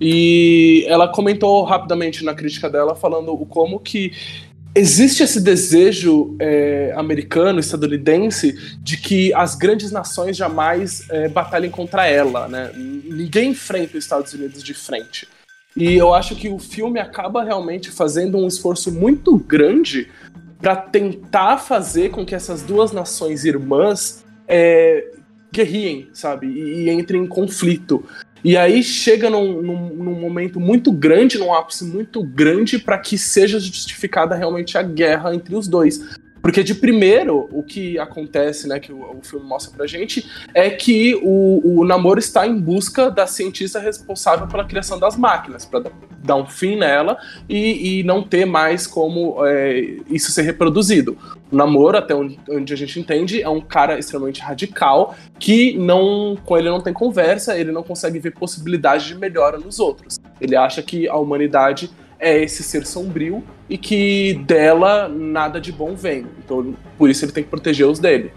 e 0.00 0.84
ela 0.88 1.08
comentou 1.08 1.62
rapidamente 1.64 2.24
na 2.24 2.34
crítica 2.34 2.68
dela, 2.68 2.94
falando 2.94 3.32
o 3.32 3.46
como 3.46 3.78
que 3.78 4.12
existe 4.74 5.22
esse 5.22 5.40
desejo 5.40 6.34
é, 6.40 6.92
americano, 6.96 7.60
estadunidense, 7.60 8.52
de 8.82 8.96
que 8.96 9.32
as 9.34 9.54
grandes 9.54 9.92
nações 9.92 10.36
jamais 10.36 11.08
é, 11.10 11.28
batalhem 11.28 11.70
contra 11.70 12.06
ela, 12.06 12.48
né? 12.48 12.72
Ninguém 12.74 13.50
enfrenta 13.50 13.96
os 13.96 14.04
Estados 14.04 14.32
Unidos 14.32 14.62
de 14.62 14.74
frente. 14.74 15.28
E 15.76 15.94
eu 15.94 16.12
acho 16.12 16.36
que 16.36 16.48
o 16.48 16.58
filme 16.58 17.00
acaba 17.00 17.42
realmente 17.42 17.90
fazendo 17.90 18.38
um 18.38 18.46
esforço 18.46 18.92
muito 18.92 19.36
grande 19.36 20.08
para 20.60 20.76
tentar 20.76 21.58
fazer 21.58 22.10
com 22.10 22.24
que 22.24 22.34
essas 22.34 22.62
duas 22.62 22.92
nações 22.92 23.44
irmãs 23.44 24.24
é, 24.48 25.04
guerriem, 25.52 26.08
sabe? 26.12 26.46
E, 26.46 26.84
e 26.84 26.90
entrem 26.90 27.22
em 27.22 27.26
conflito. 27.26 28.04
E 28.44 28.58
aí 28.58 28.82
chega 28.82 29.30
num, 29.30 29.62
num, 29.62 29.88
num, 29.88 30.20
momento 30.20 30.60
muito 30.60 30.92
grande, 30.92 31.38
num 31.38 31.54
ápice 31.54 31.82
muito 31.82 32.22
grande, 32.22 32.78
para 32.78 32.98
que 32.98 33.16
seja 33.16 33.58
justificada 33.58 34.34
realmente 34.34 34.76
a 34.76 34.82
guerra 34.82 35.34
entre 35.34 35.56
os 35.56 35.66
dois. 35.66 35.98
Porque 36.44 36.62
de 36.62 36.74
primeiro, 36.74 37.48
o 37.50 37.62
que 37.62 37.98
acontece, 37.98 38.68
né, 38.68 38.78
que 38.78 38.92
o, 38.92 39.16
o 39.16 39.20
filme 39.22 39.46
mostra 39.46 39.74
pra 39.74 39.86
gente, 39.86 40.30
é 40.52 40.68
que 40.68 41.18
o, 41.22 41.80
o 41.80 41.84
namoro 41.86 42.18
está 42.18 42.46
em 42.46 42.60
busca 42.60 43.10
da 43.10 43.26
cientista 43.26 43.78
responsável 43.78 44.46
pela 44.46 44.62
criação 44.62 44.98
das 44.98 45.16
máquinas, 45.16 45.64
para 45.64 45.90
dar 46.22 46.36
um 46.36 46.44
fim 46.44 46.76
nela 46.76 47.16
e, 47.48 48.00
e 48.00 48.02
não 48.02 48.22
ter 48.22 48.44
mais 48.44 48.86
como 48.86 49.42
é, 49.46 49.96
isso 50.10 50.30
ser 50.32 50.42
reproduzido. 50.42 51.16
O 51.50 51.56
namoro, 51.56 51.96
até 51.96 52.14
onde, 52.14 52.38
onde, 52.50 52.74
a 52.74 52.76
gente 52.76 53.00
entende, 53.00 53.40
é 53.40 53.48
um 53.48 53.62
cara 53.62 53.98
extremamente 53.98 54.42
radical 54.42 55.16
que 55.38 55.78
não 55.78 56.36
com 56.44 56.58
ele 56.58 56.68
não 56.68 56.82
tem 56.82 56.92
conversa, 56.92 57.58
ele 57.58 57.72
não 57.72 57.82
consegue 57.82 58.18
ver 58.18 58.32
possibilidade 58.32 59.06
de 59.06 59.14
melhora 59.14 59.56
nos 59.56 59.80
outros. 59.80 60.20
Ele 60.38 60.54
acha 60.54 60.82
que 60.82 61.08
a 61.08 61.16
humanidade 61.16 61.90
é 62.24 62.42
esse 62.42 62.62
ser 62.62 62.86
sombrio 62.86 63.44
e 63.68 63.76
que 63.76 64.34
dela 64.46 65.08
nada 65.08 65.60
de 65.60 65.70
bom 65.70 65.94
vem. 65.94 66.26
Então, 66.42 66.74
por 66.96 67.10
isso 67.10 67.22
ele 67.22 67.32
tem 67.32 67.44
que 67.44 67.50
proteger 67.50 67.86
os 67.86 67.98
dele. 67.98 68.32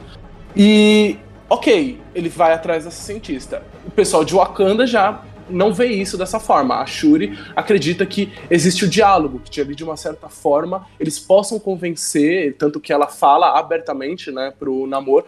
E, 0.53 1.17
ok, 1.49 1.97
ele 2.13 2.27
vai 2.27 2.51
atrás 2.51 2.83
dessa 2.83 3.01
cientista. 3.01 3.63
O 3.85 3.91
pessoal 3.91 4.25
de 4.25 4.33
Wakanda 4.33 4.85
já 4.85 5.23
não 5.49 5.73
vê 5.73 5.87
isso 5.87 6.17
dessa 6.17 6.37
forma. 6.37 6.75
A 6.75 6.85
Shuri 6.85 7.39
acredita 7.55 8.05
que 8.05 8.33
existe 8.49 8.83
o 8.83 8.89
diálogo, 8.89 9.39
que 9.39 9.63
de 9.63 9.83
uma 9.85 9.95
certa 9.95 10.27
forma 10.27 10.85
eles 10.99 11.17
possam 11.17 11.57
convencer, 11.57 12.55
tanto 12.57 12.81
que 12.81 12.91
ela 12.91 13.07
fala 13.07 13.57
abertamente, 13.57 14.31
né, 14.31 14.51
pro 14.59 14.85
Namor, 14.85 15.23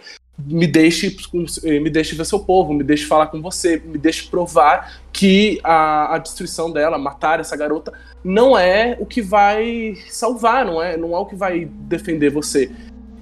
me 0.49 0.65
deixe, 0.65 1.15
me 1.63 1.89
deixe 1.89 2.15
ver 2.15 2.25
seu 2.25 2.39
povo, 2.39 2.73
me 2.73 2.83
deixe 2.83 3.05
falar 3.05 3.27
com 3.27 3.41
você, 3.41 3.81
me 3.85 3.97
deixe 3.97 4.27
provar 4.27 4.99
que 5.13 5.59
a, 5.63 6.15
a 6.15 6.17
destruição 6.17 6.71
dela, 6.71 6.97
matar 6.97 7.39
essa 7.39 7.55
garota, 7.55 7.93
não 8.23 8.57
é 8.57 8.97
o 8.99 9.05
que 9.05 9.21
vai 9.21 9.95
salvar, 10.09 10.65
não 10.65 10.81
é, 10.81 10.97
não 10.97 11.15
é 11.15 11.19
o 11.19 11.25
que 11.25 11.35
vai 11.35 11.65
defender 11.65 12.29
você. 12.31 12.71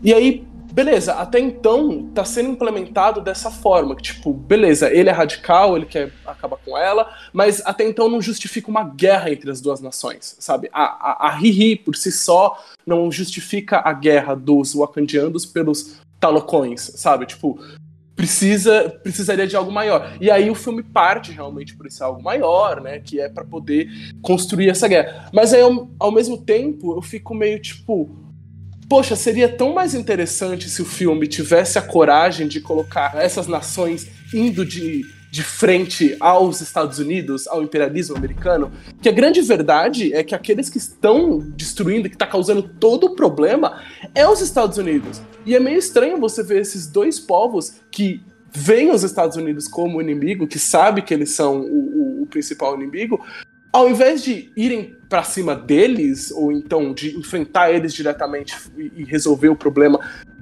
E 0.01 0.13
aí, 0.13 0.47
beleza, 0.71 1.13
até 1.15 1.39
então 1.39 2.09
tá 2.13 2.23
sendo 2.23 2.51
implementado 2.51 3.19
dessa 3.19 3.51
forma, 3.51 3.95
que 3.95 4.03
tipo, 4.03 4.31
beleza, 4.31 4.89
ele 4.89 5.09
é 5.09 5.11
radical, 5.11 5.75
ele 5.75 5.85
quer 5.85 6.11
acabar 6.25 6.57
com 6.57 6.77
ela, 6.77 7.13
mas 7.33 7.61
até 7.65 7.83
então 7.83 8.07
não 8.07 8.21
justifica 8.21 8.69
uma 8.69 8.83
guerra 8.83 9.31
entre 9.31 9.51
as 9.51 9.59
duas 9.59 9.81
nações, 9.81 10.37
sabe? 10.39 10.69
A, 10.71 10.83
a, 10.83 11.27
a 11.27 11.31
Riri, 11.31 11.75
por 11.75 11.95
si 11.95 12.11
só, 12.11 12.57
não 12.85 13.11
justifica 13.11 13.81
a 13.83 13.91
guerra 13.91 14.35
dos 14.35 14.73
wakandianos 14.75 15.45
pelos 15.45 15.99
talocões, 16.19 16.81
sabe? 16.95 17.25
Tipo, 17.25 17.59
precisa 18.15 18.89
precisaria 19.03 19.45
de 19.45 19.55
algo 19.55 19.71
maior. 19.71 20.17
E 20.19 20.31
aí 20.31 20.49
o 20.49 20.55
filme 20.55 20.81
parte 20.81 21.31
realmente 21.31 21.75
por 21.77 21.85
esse 21.85 22.01
algo 22.01 22.21
maior, 22.21 22.81
né, 22.81 22.99
que 22.99 23.19
é 23.19 23.29
para 23.29 23.45
poder 23.45 23.87
construir 24.21 24.69
essa 24.69 24.87
guerra. 24.87 25.29
Mas 25.31 25.53
aí 25.53 25.61
ao, 25.61 25.87
ao 25.99 26.11
mesmo 26.11 26.37
tempo 26.37 26.97
eu 26.97 27.01
fico 27.01 27.35
meio 27.35 27.61
tipo, 27.61 28.09
poxa, 28.89 29.15
seria 29.15 29.47
tão 29.47 29.73
mais 29.73 29.93
interessante 29.93 30.67
se 30.67 30.81
o 30.81 30.85
filme 30.85 31.27
tivesse 31.27 31.77
a 31.77 31.81
coragem 31.81 32.47
de 32.47 32.59
colocar 32.59 33.15
essas 33.17 33.47
nações 33.47 34.07
indo 34.33 34.65
de 34.65 35.03
de 35.37 35.43
frente 35.43 36.17
aos 36.19 36.61
Estados 36.61 36.97
Unidos, 36.97 37.47
ao 37.47 37.61
imperialismo 37.61 38.17
americano, 38.17 38.71
que 38.99 39.07
a 39.07 39.11
grande 39.11 39.39
verdade 39.43 40.11
é 40.11 40.23
que 40.23 40.33
aqueles 40.33 40.67
que 40.67 40.79
estão 40.79 41.37
destruindo, 41.55 42.09
que 42.09 42.15
está 42.15 42.25
causando 42.25 42.63
todo 42.63 43.03
o 43.03 43.15
problema, 43.15 43.79
é 44.15 44.27
os 44.27 44.41
Estados 44.41 44.79
Unidos. 44.79 45.21
E 45.45 45.55
é 45.55 45.59
meio 45.59 45.77
estranho 45.77 46.19
você 46.19 46.41
ver 46.41 46.61
esses 46.61 46.87
dois 46.87 47.19
povos 47.19 47.75
que 47.91 48.19
veem 48.51 48.89
os 48.89 49.03
Estados 49.03 49.37
Unidos 49.37 49.67
como 49.67 50.01
inimigo, 50.01 50.47
que 50.47 50.57
sabe 50.57 51.03
que 51.03 51.13
eles 51.13 51.29
são 51.29 51.61
o, 51.61 51.65
o, 51.65 52.23
o 52.23 52.25
principal 52.25 52.73
inimigo, 52.73 53.23
ao 53.71 53.87
invés 53.87 54.23
de 54.23 54.51
irem 54.57 54.95
para 55.07 55.21
cima 55.21 55.55
deles, 55.55 56.31
ou 56.31 56.51
então 56.51 56.95
de 56.95 57.15
enfrentar 57.15 57.71
eles 57.71 57.93
diretamente 57.93 58.57
e, 58.75 58.91
e 58.95 59.03
resolver 59.03 59.49
o 59.49 59.55
problema, 59.55 59.99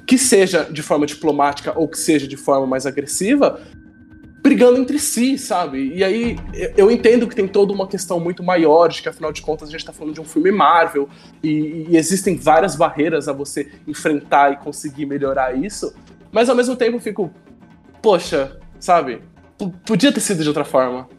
que 0.08 0.18
seja 0.18 0.64
de 0.64 0.82
forma 0.82 1.06
diplomática 1.06 1.78
ou 1.78 1.86
que 1.86 2.00
seja 2.00 2.26
de 2.26 2.38
forma 2.38 2.66
mais 2.66 2.86
agressiva, 2.86 3.60
brigando 4.46 4.80
entre 4.80 5.00
si, 5.00 5.40
sabe? 5.40 5.92
E 5.96 6.04
aí 6.04 6.38
eu 6.78 6.92
entendo 6.92 7.28
que 7.28 7.36
tem 7.36 7.48
toda 7.48 7.74
uma 7.74 7.88
questão 7.88 8.20
muito 8.20 8.44
maior, 8.44 8.90
de 8.90 9.02
que 9.02 9.10
afinal 9.10 9.34
de 9.34 9.42
contas 9.42 9.70
a 9.70 9.72
gente 9.72 9.84
tá 9.84 9.92
falando 9.92 10.14
de 10.14 10.22
um 10.22 10.24
filme 10.24 10.52
Marvel 10.52 11.10
e, 11.42 11.88
e 11.90 11.98
existem 11.98 12.38
várias 12.38 12.76
barreiras 12.76 13.28
a 13.28 13.34
você 13.34 13.72
enfrentar 13.88 14.54
e 14.54 14.58
conseguir 14.58 15.08
melhorar 15.08 15.58
isso, 15.58 15.96
mas 16.32 16.48
ao 16.48 16.56
mesmo 16.56 16.76
tempo 16.76 16.98
eu 16.98 17.00
fico, 17.00 17.32
poxa, 18.04 18.60
sabe? 18.80 19.24
P 19.58 19.72
podia 19.84 20.14
ter 20.14 20.20
sido 20.20 20.44
de 20.44 20.48
outra 20.48 20.64
forma. 20.64 21.10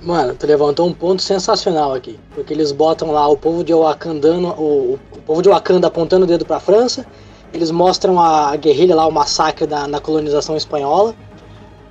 Mano, 0.00 0.34
tu 0.34 0.46
levantou 0.46 0.88
um 0.88 0.94
ponto 0.94 1.20
sensacional 1.20 1.92
aqui. 1.92 2.18
Porque 2.34 2.54
eles 2.54 2.72
botam 2.72 3.10
lá 3.10 3.28
o 3.28 3.36
povo 3.36 3.62
de 3.64 3.74
o, 3.74 3.78
o 3.78 4.98
povo 5.26 5.42
de 5.42 5.48
Wakanda 5.48 5.88
apontando 5.88 6.24
o 6.24 6.28
dedo 6.28 6.46
pra 6.46 6.60
França 6.60 7.04
eles 7.52 7.70
mostram 7.70 8.20
a 8.20 8.54
guerrilha 8.56 8.94
lá, 8.94 9.06
o 9.06 9.12
massacre 9.12 9.66
da, 9.66 9.86
na 9.86 10.00
colonização 10.00 10.56
espanhola, 10.56 11.14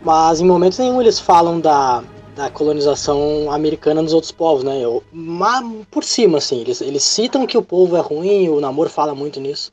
mas 0.01 0.39
em 0.39 0.45
momento 0.45 0.79
nenhum 0.79 1.01
eles 1.01 1.19
falam 1.19 1.59
da, 1.59 2.03
da 2.35 2.49
colonização 2.49 3.51
americana 3.51 4.01
nos 4.01 4.13
outros 4.13 4.31
povos, 4.31 4.63
né? 4.63 4.79
Eu, 4.79 5.03
mas 5.11 5.65
por 5.89 6.03
cima, 6.03 6.37
assim, 6.37 6.61
eles, 6.61 6.81
eles 6.81 7.03
citam 7.03 7.47
que 7.47 7.57
o 7.57 7.61
povo 7.61 7.95
é 7.95 8.01
ruim, 8.01 8.49
o 8.49 8.59
Namor 8.59 8.89
fala 8.89 9.15
muito 9.15 9.39
nisso. 9.39 9.71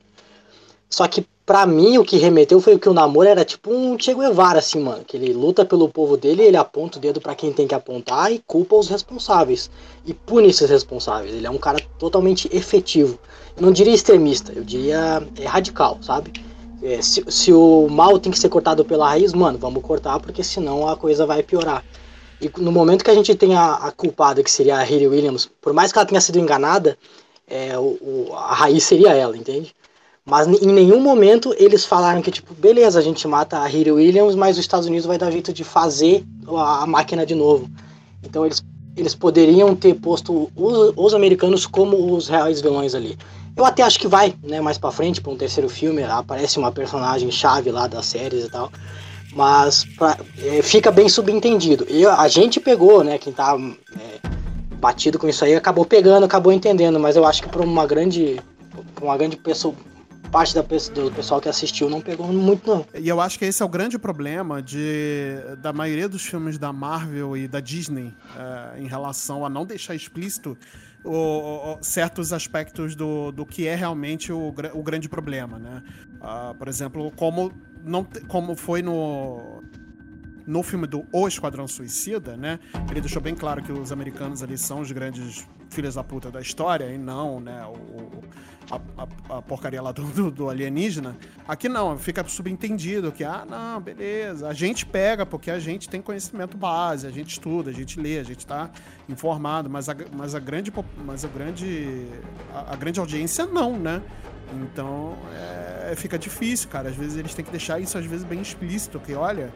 Só 0.89 1.09
que 1.09 1.27
para 1.45 1.67
mim 1.67 1.99
o 1.99 2.05
que 2.05 2.17
remeteu 2.17 2.61
foi 2.61 2.79
que 2.79 2.89
o 2.89 2.95
Namor 2.95 3.27
era 3.27 3.45
tipo 3.45 3.73
um 3.73 3.99
Che 3.99 4.15
Guevara, 4.15 4.61
assim, 4.61 4.81
mano. 4.81 5.05
Que 5.05 5.17
ele 5.17 5.33
luta 5.33 5.65
pelo 5.65 5.89
povo 5.89 6.17
dele, 6.17 6.43
ele 6.43 6.57
aponta 6.57 6.99
o 6.99 7.01
dedo 7.01 7.21
para 7.21 7.35
quem 7.35 7.53
tem 7.53 7.67
que 7.67 7.75
apontar 7.75 8.33
e 8.33 8.43
culpa 8.47 8.77
os 8.77 8.89
responsáveis. 8.89 9.71
E 10.07 10.15
pune 10.15 10.49
esses 10.49 10.71
responsáveis. 10.71 11.35
Ele 11.35 11.47
é 11.47 11.51
um 11.51 11.59
cara 11.59 11.79
totalmente 11.99 12.49
efetivo. 12.55 13.19
Eu 13.57 13.63
não 13.63 13.73
diria 13.73 13.93
extremista, 13.93 14.53
eu 14.53 14.65
diria 14.65 15.27
é, 15.39 15.45
radical, 15.45 15.99
sabe? 16.01 16.33
É, 16.83 17.01
se, 17.03 17.25
se, 17.29 17.53
o 17.53 17.87
mal 17.89 18.19
tem 18.19 18.33
que 18.33 18.39
ser 18.39 18.49
cortado 18.49 18.85
pela 18.85 19.09
raiz, 19.09 19.33
mano, 19.33 19.59
vamos 19.59 19.83
cortar, 19.83 20.19
porque 20.19 20.43
senão 20.43 20.89
a 20.89 20.97
coisa 20.97 21.27
vai 21.27 21.43
piorar. 21.43 21.85
E 22.41 22.51
no 22.59 22.73
momento 22.73 23.05
que 23.05 23.11
a 23.11 23.15
gente 23.15 23.35
tem 23.37 23.55
a, 23.55 23.75
a 23.75 23.93
culpada, 23.93 24.43
que 24.43 24.51
seria 24.51 24.77
a 24.77 24.81
Hayley 24.81 25.07
Williams, 25.07 25.49
por 25.61 25.73
mais 25.73 25.93
que 25.93 25.99
ela 25.99 26.07
tenha 26.07 26.21
sido 26.21 26.41
enganada, 26.41 26.99
é, 27.47 27.79
o, 27.79 27.83
o, 27.83 28.31
a 28.35 28.55
raiz 28.55 28.83
seria 28.83 29.15
ela, 29.15 29.37
entende? 29.37 29.75
Mas 30.25 30.47
em 30.47 30.73
nenhum 30.73 31.01
momento 31.01 31.55
eles 31.59 31.85
falaram 31.85 32.23
que, 32.23 32.31
tipo, 32.31 32.55
beleza, 32.55 32.99
a 32.99 33.03
gente 33.03 33.27
mata 33.27 33.59
a 33.59 33.65
Hayley 33.65 33.91
Williams, 33.91 34.37
mas 34.37 34.57
os 34.57 34.61
Estados 34.61 34.87
Unidos 34.87 35.05
vai 35.05 35.19
dar 35.19 35.31
jeito 35.33 35.53
de 35.53 35.65
fazer 35.65 36.25
a, 36.47 36.87
máquina 36.87 37.27
de 37.27 37.35
novo. 37.35 37.69
Então 38.23 38.47
eles, 38.47 38.65
eles 38.97 39.17
poderiam 39.17 39.75
ter 39.75 39.95
posto 39.95 40.51
os, 40.55 40.93
os 40.97 41.15
americanos 41.15 41.67
como 41.67 42.15
os 42.15 42.29
reais 42.29 42.61
vilões 42.61 42.95
ali. 42.95 43.19
Eu 43.57 43.65
até 43.65 43.83
acho 43.83 43.99
que 43.99 44.07
vai, 44.07 44.35
né, 44.43 44.61
mais 44.61 44.79
para 44.79 44.93
frente, 44.93 45.21
para 45.21 45.33
um 45.33 45.37
terceiro 45.37 45.69
filme, 45.69 46.05
aparece 46.05 46.57
uma 46.59 46.71
personagem 46.71 47.31
chave 47.31 47.71
lá 47.71 47.89
das 47.89 48.07
séries 48.07 48.45
e 48.45 48.49
tal. 48.49 48.71
Mas 49.33 49.85
pra, 49.99 50.17
é, 50.39 50.63
fica 50.63 50.93
bem 50.93 51.09
subentendido. 51.09 51.85
E 51.91 52.07
a 52.07 52.29
gente 52.29 52.61
pegou, 52.61 53.03
né, 53.03 53.19
quem 53.19 53.33
tá 53.33 53.59
é, 53.99 54.29
batido 54.77 55.19
com 55.19 55.29
isso 55.29 55.45
aí, 55.45 55.57
acabou 55.57 55.85
pegando, 55.85 56.25
acabou 56.25 56.53
entendendo, 56.53 57.01
mas 57.01 57.17
eu 57.17 57.27
acho 57.27 57.43
que 57.43 57.49
para 57.49 57.63
uma 57.63 57.87
grande 57.87 58.41
pra 58.95 59.05
uma 59.05 59.17
grande 59.17 59.37
pessoa, 59.37 59.75
parte 60.33 60.55
da, 60.55 60.63
do 60.63 61.13
pessoal 61.13 61.41
que 61.43 61.49
assistiu 61.49 61.91
não 61.91 62.01
pegou 62.01 62.27
muito, 62.29 62.69
não. 62.69 62.87
E 62.95 63.07
eu 63.07 63.21
acho 63.21 63.39
que 63.39 63.45
esse 63.45 63.63
é 63.63 63.67
o 63.67 63.69
grande 63.69 63.99
problema 63.99 64.63
de, 64.63 65.37
da 65.59 65.73
maioria 65.75 66.09
dos 66.09 66.25
filmes 66.25 66.59
da 66.59 66.73
Marvel 66.73 67.37
e 67.37 67.47
da 67.47 67.61
Disney 67.61 68.15
é, 68.35 68.81
em 68.81 68.87
relação 68.87 69.45
a 69.45 69.51
não 69.51 69.67
deixar 69.67 69.95
explícito 69.95 70.57
o, 71.05 71.75
o, 71.75 71.79
certos 71.83 72.33
aspectos 72.33 72.95
do, 72.95 73.31
do 73.31 73.45
que 73.45 73.69
é 73.69 73.75
realmente 73.75 74.33
o, 74.33 74.55
o 74.73 74.83
grande 74.83 75.09
problema, 75.09 75.59
né? 75.59 75.83
Uh, 76.17 76.55
por 76.55 76.67
exemplo, 76.67 77.13
como, 77.15 77.53
não, 77.85 78.07
como 78.27 78.57
foi 78.57 78.81
no, 78.81 79.63
no 80.47 80.63
filme 80.63 80.87
do 80.87 81.05
O 81.13 81.29
Esquadrão 81.29 81.69
Suicida, 81.69 82.37
né? 82.37 82.59
Ele 82.91 83.01
deixou 83.01 83.21
bem 83.21 83.35
claro 83.35 83.63
que 83.63 83.73
os 83.73 83.93
americanos 83.93 84.43
ali 84.43 84.57
são 84.57 84.81
os 84.81 84.91
grandes 84.93 85.47
filhos 85.73 85.95
da 85.95 86.05
puta 86.05 86.31
da 86.31 86.41
história 86.41 86.85
e 86.93 86.99
não, 86.99 87.41
né? 87.41 87.65
O, 87.67 88.23
a, 88.71 89.03
a, 89.03 89.39
a 89.39 89.43
porcaria 89.43 89.83
lá 89.83 89.93
do, 89.93 90.31
do, 90.31 90.49
alienígena. 90.49 91.17
Aqui 91.47 91.69
não, 91.69 91.99
fica 91.99 92.27
subentendido 92.27 93.11
que, 93.11 93.25
ah, 93.25 93.45
não, 93.49 93.81
beleza. 93.81 94.49
A 94.49 94.53
gente 94.53 94.87
pega 94.87 95.27
porque 95.27 95.51
a 95.51 95.59
gente 95.59 95.89
tem 95.89 96.01
conhecimento 96.01 96.57
base, 96.57 97.07
a 97.07 97.11
gente 97.11 97.33
estuda, 97.33 97.71
a 97.71 97.73
gente 97.73 97.99
lê, 97.99 98.19
a 98.19 98.23
gente 98.23 98.47
tá 98.47 98.71
informado, 99.09 99.69
mas 99.69 99.89
a, 99.89 99.97
mas 100.13 100.35
a 100.35 100.39
grande, 100.39 100.73
mas 101.05 101.25
a 101.25 101.29
grande, 101.29 102.07
a, 102.55 102.73
a 102.73 102.77
grande 102.77 103.01
audiência 103.01 103.47
não, 103.47 103.79
né? 103.79 104.01
Então, 104.55 105.17
é, 105.91 105.95
fica 105.97 106.19
difícil, 106.19 106.69
cara. 106.69 106.91
Às 106.91 106.97
vezes 106.97 107.17
eles 107.17 107.35
têm 107.35 107.45
que 107.45 107.51
deixar 107.51 107.81
isso, 107.81 107.97
às 107.97 108.05
vezes, 108.05 108.25
bem 108.25 108.41
explícito, 108.41 109.01
que, 109.01 109.15
olha, 109.15 109.51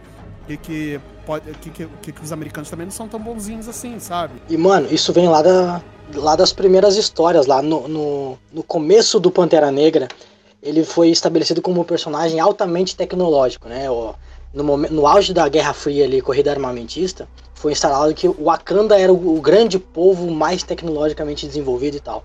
que, 0.47 0.57
que, 0.57 1.01
pode, 1.25 1.51
que, 1.55 1.71
que, 1.71 2.13
que, 2.13 2.23
os 2.23 2.33
americanos 2.33 2.71
também 2.71 2.87
não 2.87 2.93
são 2.93 3.09
tão 3.09 3.21
bonzinhos 3.21 3.69
assim, 3.69 3.99
sabe? 3.99 4.41
E, 4.49 4.57
mano, 4.57 4.89
isso 4.91 5.13
vem 5.13 5.29
lá, 5.29 5.43
da, 5.43 5.83
lá 6.15 6.37
das 6.37 6.53
primeiras 6.53 6.97
histórias, 6.97 7.47
lá 7.47 7.61
no, 7.61 7.89
no, 7.89 8.39
no 8.53 8.63
começo 8.63 9.19
do 9.19 9.31
Pantera 9.31 9.71
Negra, 9.71 10.09
ele 10.63 10.85
foi 10.85 11.09
estabelecido 11.11 11.61
como 11.61 11.81
um 11.81 11.85
personagem 11.85 12.41
altamente 12.41 12.97
tecnológico, 12.97 13.69
né? 13.69 13.87
No, 14.55 14.65
momento, 14.65 14.95
no 14.95 15.07
auge 15.07 15.35
da 15.35 15.49
Guerra 15.49 15.75
Fria 15.75 16.05
ali, 16.05 16.23
corrida 16.23 16.51
armamentista, 16.51 17.29
foi 17.55 17.73
instalado 17.73 18.15
que 18.15 18.29
o 18.29 18.45
Wakanda 18.45 18.99
era 18.99 19.13
o, 19.13 19.37
o 19.37 19.41
grande 19.41 19.79
povo 19.79 20.31
mais 20.31 20.63
tecnologicamente 20.63 21.47
desenvolvido 21.47 21.97
e 21.97 22.01
tal. 22.01 22.25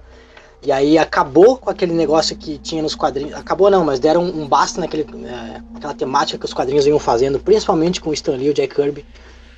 E 0.63 0.71
aí 0.71 0.97
acabou 0.97 1.57
com 1.57 1.69
aquele 1.69 1.93
negócio 1.93 2.35
que 2.37 2.57
tinha 2.59 2.83
nos 2.83 2.93
quadrinhos. 2.93 3.33
Acabou 3.33 3.69
não, 3.71 3.83
mas 3.83 3.99
deram 3.99 4.23
um, 4.23 4.47
basta 4.47 4.79
naquele, 4.79 5.03
é, 5.25 5.61
naquela 5.73 5.93
temática 5.93 6.37
que 6.37 6.45
os 6.45 6.53
quadrinhos 6.53 6.85
vinham 6.85 6.99
fazendo, 6.99 7.39
principalmente 7.39 7.99
com 7.99 8.11
o 8.11 8.13
Stan 8.13 8.35
Lee 8.35 8.47
e 8.47 8.49
o 8.51 8.53
Jack 8.53 8.75
Kirby, 8.75 9.03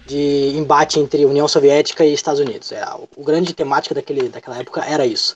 de 0.05 0.53
embate 0.55 0.99
entre 0.99 1.25
União 1.25 1.47
Soviética 1.47 2.05
e 2.05 2.13
Estados 2.13 2.39
Unidos. 2.39 2.71
É, 2.71 2.85
o 3.17 3.23
grande 3.23 3.53
temática 3.53 3.93
daquele, 3.93 4.29
daquela 4.29 4.57
época 4.57 4.81
era 4.85 5.05
isso. 5.05 5.35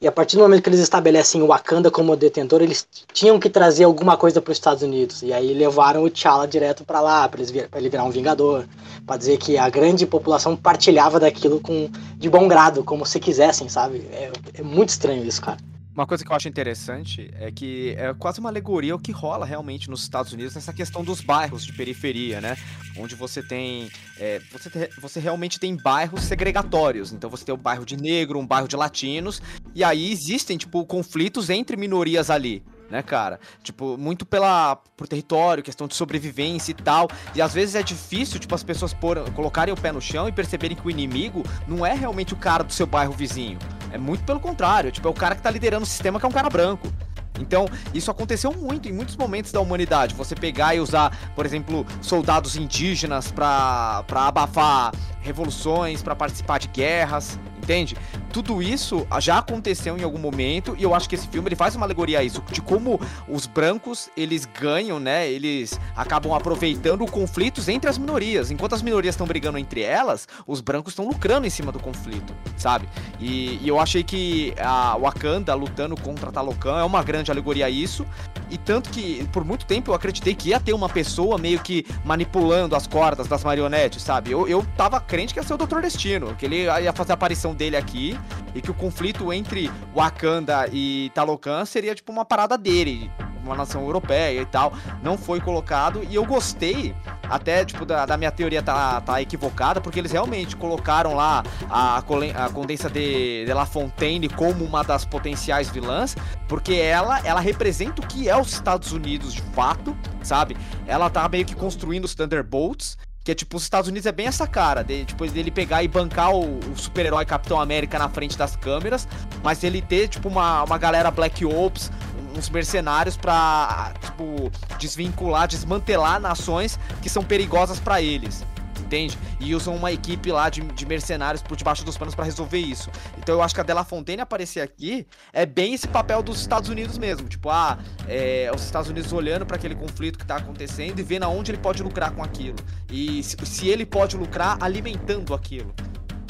E 0.00 0.06
a 0.06 0.12
partir 0.12 0.36
do 0.36 0.42
momento 0.42 0.62
que 0.62 0.68
eles 0.68 0.78
estabelecem 0.78 1.44
Wakanda 1.44 1.90
como 1.90 2.14
detentor, 2.14 2.62
eles 2.62 2.86
tinham 3.12 3.40
que 3.40 3.50
trazer 3.50 3.82
alguma 3.82 4.16
coisa 4.16 4.40
para 4.40 4.52
os 4.52 4.56
Estados 4.56 4.84
Unidos. 4.84 5.22
E 5.22 5.32
aí 5.32 5.52
levaram 5.52 6.04
o 6.04 6.10
T'Challa 6.10 6.46
direto 6.46 6.84
para 6.84 7.00
lá, 7.00 7.28
para 7.28 7.40
ele 7.40 7.88
virar 7.88 8.04
um 8.04 8.10
vingador, 8.10 8.64
para 9.04 9.16
dizer 9.16 9.38
que 9.38 9.58
a 9.58 9.68
grande 9.68 10.06
população 10.06 10.54
partilhava 10.54 11.18
daquilo 11.18 11.58
com 11.58 11.90
de 12.16 12.30
bom 12.30 12.46
grado, 12.46 12.84
como 12.84 13.04
se 13.04 13.18
quisessem, 13.18 13.68
sabe? 13.68 14.06
É, 14.12 14.30
é 14.54 14.62
muito 14.62 14.90
estranho 14.90 15.24
isso, 15.24 15.42
cara. 15.42 15.58
Uma 15.98 16.06
coisa 16.06 16.24
que 16.24 16.30
eu 16.30 16.36
acho 16.36 16.46
interessante 16.46 17.28
é 17.40 17.50
que 17.50 17.96
é 17.98 18.14
quase 18.14 18.38
uma 18.38 18.48
alegoria 18.48 18.94
o 18.94 19.00
que 19.00 19.10
rola 19.10 19.44
realmente 19.44 19.90
nos 19.90 20.00
Estados 20.00 20.32
Unidos 20.32 20.54
nessa 20.54 20.72
questão 20.72 21.02
dos 21.02 21.20
bairros 21.20 21.66
de 21.66 21.72
periferia, 21.72 22.40
né? 22.40 22.56
Onde 22.96 23.16
você 23.16 23.42
tem. 23.42 23.90
É, 24.16 24.40
você, 24.52 24.70
te, 24.70 25.00
você 25.00 25.18
realmente 25.18 25.58
tem 25.58 25.74
bairros 25.74 26.22
segregatórios. 26.22 27.12
Então 27.12 27.28
você 27.28 27.44
tem 27.44 27.52
o 27.52 27.58
um 27.58 27.60
bairro 27.60 27.84
de 27.84 27.96
negro, 27.96 28.38
um 28.38 28.46
bairro 28.46 28.68
de 28.68 28.76
latinos, 28.76 29.42
e 29.74 29.82
aí 29.82 30.12
existem, 30.12 30.56
tipo, 30.56 30.86
conflitos 30.86 31.50
entre 31.50 31.76
minorias 31.76 32.30
ali. 32.30 32.62
Né, 32.90 33.02
cara? 33.02 33.38
Tipo, 33.62 33.96
muito 33.96 34.24
pela 34.24 34.76
por 34.96 35.06
território, 35.06 35.62
questão 35.62 35.86
de 35.86 35.94
sobrevivência 35.94 36.72
e 36.72 36.74
tal. 36.74 37.08
E 37.34 37.42
às 37.42 37.54
vezes 37.54 37.74
é 37.74 37.82
difícil, 37.82 38.38
tipo, 38.40 38.54
as 38.54 38.62
pessoas 38.62 38.92
por, 38.92 39.18
colocarem 39.32 39.72
o 39.72 39.76
pé 39.76 39.92
no 39.92 40.00
chão 40.00 40.28
e 40.28 40.32
perceberem 40.32 40.76
que 40.76 40.86
o 40.86 40.90
inimigo 40.90 41.42
não 41.66 41.84
é 41.84 41.94
realmente 41.94 42.34
o 42.34 42.36
cara 42.36 42.64
do 42.64 42.72
seu 42.72 42.86
bairro 42.86 43.12
vizinho. 43.12 43.58
É 43.92 43.98
muito 43.98 44.24
pelo 44.24 44.40
contrário, 44.40 44.90
tipo, 44.90 45.06
é 45.06 45.10
o 45.10 45.14
cara 45.14 45.34
que 45.34 45.42
tá 45.42 45.50
liderando 45.50 45.84
o 45.84 45.86
sistema 45.86 46.18
que 46.18 46.26
é 46.26 46.28
um 46.28 46.32
cara 46.32 46.50
branco. 46.50 46.92
Então, 47.40 47.66
isso 47.94 48.10
aconteceu 48.10 48.52
muito 48.52 48.88
em 48.88 48.92
muitos 48.92 49.16
momentos 49.16 49.52
da 49.52 49.60
humanidade. 49.60 50.14
Você 50.14 50.34
pegar 50.34 50.74
e 50.74 50.80
usar, 50.80 51.16
por 51.34 51.46
exemplo, 51.46 51.86
soldados 52.02 52.56
indígenas 52.56 53.30
para 53.30 54.04
abafar 54.10 54.92
revoluções, 55.20 56.02
para 56.02 56.16
participar 56.16 56.58
de 56.58 56.68
guerras, 56.68 57.38
entende? 57.68 57.94
Tudo 58.32 58.62
isso 58.62 59.06
já 59.20 59.38
aconteceu 59.38 59.98
em 59.98 60.02
algum 60.02 60.18
momento 60.18 60.74
e 60.78 60.82
eu 60.82 60.94
acho 60.94 61.06
que 61.06 61.14
esse 61.14 61.28
filme 61.28 61.48
ele 61.48 61.56
faz 61.56 61.76
uma 61.76 61.84
alegoria 61.84 62.20
a 62.20 62.24
isso, 62.24 62.42
de 62.50 62.62
como 62.62 62.98
os 63.28 63.46
brancos, 63.46 64.08
eles 64.16 64.46
ganham, 64.46 64.98
né? 64.98 65.28
Eles 65.30 65.78
acabam 65.94 66.32
aproveitando 66.32 67.04
conflitos 67.06 67.68
entre 67.68 67.90
as 67.90 67.98
minorias. 67.98 68.50
Enquanto 68.50 68.74
as 68.74 68.80
minorias 68.80 69.14
estão 69.14 69.26
brigando 69.26 69.58
entre 69.58 69.82
elas, 69.82 70.26
os 70.46 70.62
brancos 70.62 70.92
estão 70.92 71.06
lucrando 71.06 71.46
em 71.46 71.50
cima 71.50 71.70
do 71.70 71.78
conflito, 71.78 72.34
sabe? 72.56 72.88
E, 73.20 73.58
e 73.62 73.68
eu 73.68 73.78
achei 73.78 74.02
que 74.02 74.54
a 74.58 74.96
Wakanda 74.96 75.54
lutando 75.54 75.94
contra 76.00 76.32
Talocan 76.32 76.78
é 76.78 76.84
uma 76.84 77.02
grande 77.02 77.30
alegoria 77.30 77.66
a 77.66 77.70
isso. 77.70 78.06
E 78.50 78.56
tanto 78.56 78.88
que 78.88 79.28
por 79.30 79.44
muito 79.44 79.66
tempo 79.66 79.90
eu 79.90 79.94
acreditei 79.94 80.34
que 80.34 80.50
ia 80.50 80.60
ter 80.60 80.72
uma 80.72 80.88
pessoa 80.88 81.36
meio 81.36 81.60
que 81.60 81.84
manipulando 82.02 82.74
as 82.74 82.86
cordas 82.86 83.28
das 83.28 83.44
marionetes, 83.44 84.02
sabe? 84.02 84.30
Eu, 84.30 84.48
eu 84.48 84.64
tava 84.74 84.98
crente 85.00 85.34
que 85.34 85.40
ia 85.40 85.44
ser 85.44 85.52
o 85.52 85.58
Doutor 85.58 85.82
Destino, 85.82 86.34
que 86.34 86.46
ele 86.46 86.64
ia 86.64 86.92
fazer 86.92 87.12
a 87.12 87.14
aparição 87.14 87.54
dele 87.58 87.76
aqui 87.76 88.18
e 88.54 88.62
que 88.62 88.70
o 88.70 88.74
conflito 88.74 89.30
entre 89.32 89.70
Wakanda 89.94 90.68
e 90.72 91.10
Talocan 91.12 91.64
seria 91.64 91.94
tipo 91.94 92.10
uma 92.10 92.24
parada 92.24 92.56
dele, 92.56 93.10
uma 93.44 93.54
nação 93.54 93.82
europeia 93.82 94.40
e 94.40 94.46
tal. 94.46 94.72
Não 95.02 95.18
foi 95.18 95.40
colocado 95.40 96.02
e 96.08 96.14
eu 96.14 96.24
gostei 96.24 96.94
até 97.28 97.64
tipo 97.64 97.84
da, 97.84 98.06
da 98.06 98.16
minha 98.16 98.30
teoria 98.30 98.62
tá, 98.62 99.00
tá 99.00 99.20
equivocada 99.20 99.80
porque 99.80 99.98
eles 99.98 100.12
realmente 100.12 100.56
colocaram 100.56 101.14
lá 101.14 101.42
a, 101.68 101.98
a 101.98 102.50
Condensa 102.50 102.88
de, 102.88 103.44
de 103.44 103.52
La 103.52 103.66
Fontaine 103.66 104.28
como 104.28 104.64
uma 104.64 104.82
das 104.82 105.04
potenciais 105.04 105.68
vilãs, 105.68 106.16
porque 106.48 106.74
ela 106.74 107.20
ela 107.24 107.40
representa 107.40 108.00
o 108.00 108.06
que 108.06 108.28
é 108.28 108.40
os 108.40 108.52
Estados 108.52 108.92
Unidos 108.92 109.34
de 109.34 109.42
fato, 109.42 109.96
sabe? 110.22 110.56
Ela 110.86 111.10
tá 111.10 111.28
meio 111.28 111.44
que 111.44 111.54
construindo 111.54 112.04
os 112.04 112.14
Thunderbolts 112.14 112.96
que 113.28 113.32
é 113.32 113.34
tipo, 113.34 113.58
os 113.58 113.62
Estados 113.62 113.88
Unidos 113.90 114.06
é 114.06 114.12
bem 114.12 114.26
essa 114.26 114.46
cara, 114.46 114.82
de, 114.82 115.04
depois 115.04 115.30
dele 115.30 115.50
pegar 115.50 115.82
e 115.82 115.88
bancar 115.88 116.32
o, 116.32 116.60
o 116.60 116.74
super-herói 116.74 117.26
Capitão 117.26 117.60
América 117.60 117.98
na 117.98 118.08
frente 118.08 118.38
das 118.38 118.56
câmeras, 118.56 119.06
mas 119.42 119.62
ele 119.62 119.82
ter, 119.82 120.08
tipo, 120.08 120.30
uma, 120.30 120.62
uma 120.62 120.78
galera 120.78 121.10
Black 121.10 121.44
Ops, 121.44 121.92
uns 122.34 122.48
mercenários 122.48 123.18
pra, 123.18 123.92
tipo, 124.00 124.50
desvincular, 124.78 125.46
desmantelar 125.46 126.18
nações 126.18 126.80
que 127.02 127.10
são 127.10 127.22
perigosas 127.22 127.78
para 127.78 128.00
eles 128.00 128.46
entende? 128.88 129.18
E 129.38 129.54
usam 129.54 129.76
uma 129.76 129.92
equipe 129.92 130.32
lá 130.32 130.48
de, 130.48 130.62
de 130.62 130.86
mercenários 130.86 131.42
por 131.42 131.56
debaixo 131.56 131.84
dos 131.84 131.96
panos 131.96 132.14
para 132.14 132.24
resolver 132.24 132.58
isso. 132.58 132.90
Então 133.18 133.34
eu 133.34 133.42
acho 133.42 133.54
que 133.54 133.60
a 133.60 133.64
Della 133.64 133.84
Fontaine 133.84 134.22
aparecer 134.22 134.60
aqui 134.60 135.06
é 135.32 135.44
bem 135.44 135.74
esse 135.74 135.86
papel 135.86 136.22
dos 136.22 136.40
Estados 136.40 136.70
Unidos 136.70 136.96
mesmo. 136.96 137.28
Tipo, 137.28 137.50
ah, 137.50 137.78
é, 138.08 138.50
os 138.54 138.64
Estados 138.64 138.88
Unidos 138.88 139.12
olhando 139.12 139.44
para 139.44 139.56
aquele 139.56 139.74
conflito 139.74 140.18
que 140.18 140.24
tá 140.24 140.36
acontecendo 140.36 140.98
e 140.98 141.02
vendo 141.02 141.24
aonde 141.24 141.52
ele 141.52 141.58
pode 141.58 141.82
lucrar 141.82 142.10
com 142.12 142.22
aquilo. 142.22 142.56
E 142.90 143.22
se, 143.22 143.36
se 143.44 143.68
ele 143.68 143.84
pode 143.84 144.16
lucrar 144.16 144.56
alimentando 144.60 145.34
aquilo. 145.34 145.72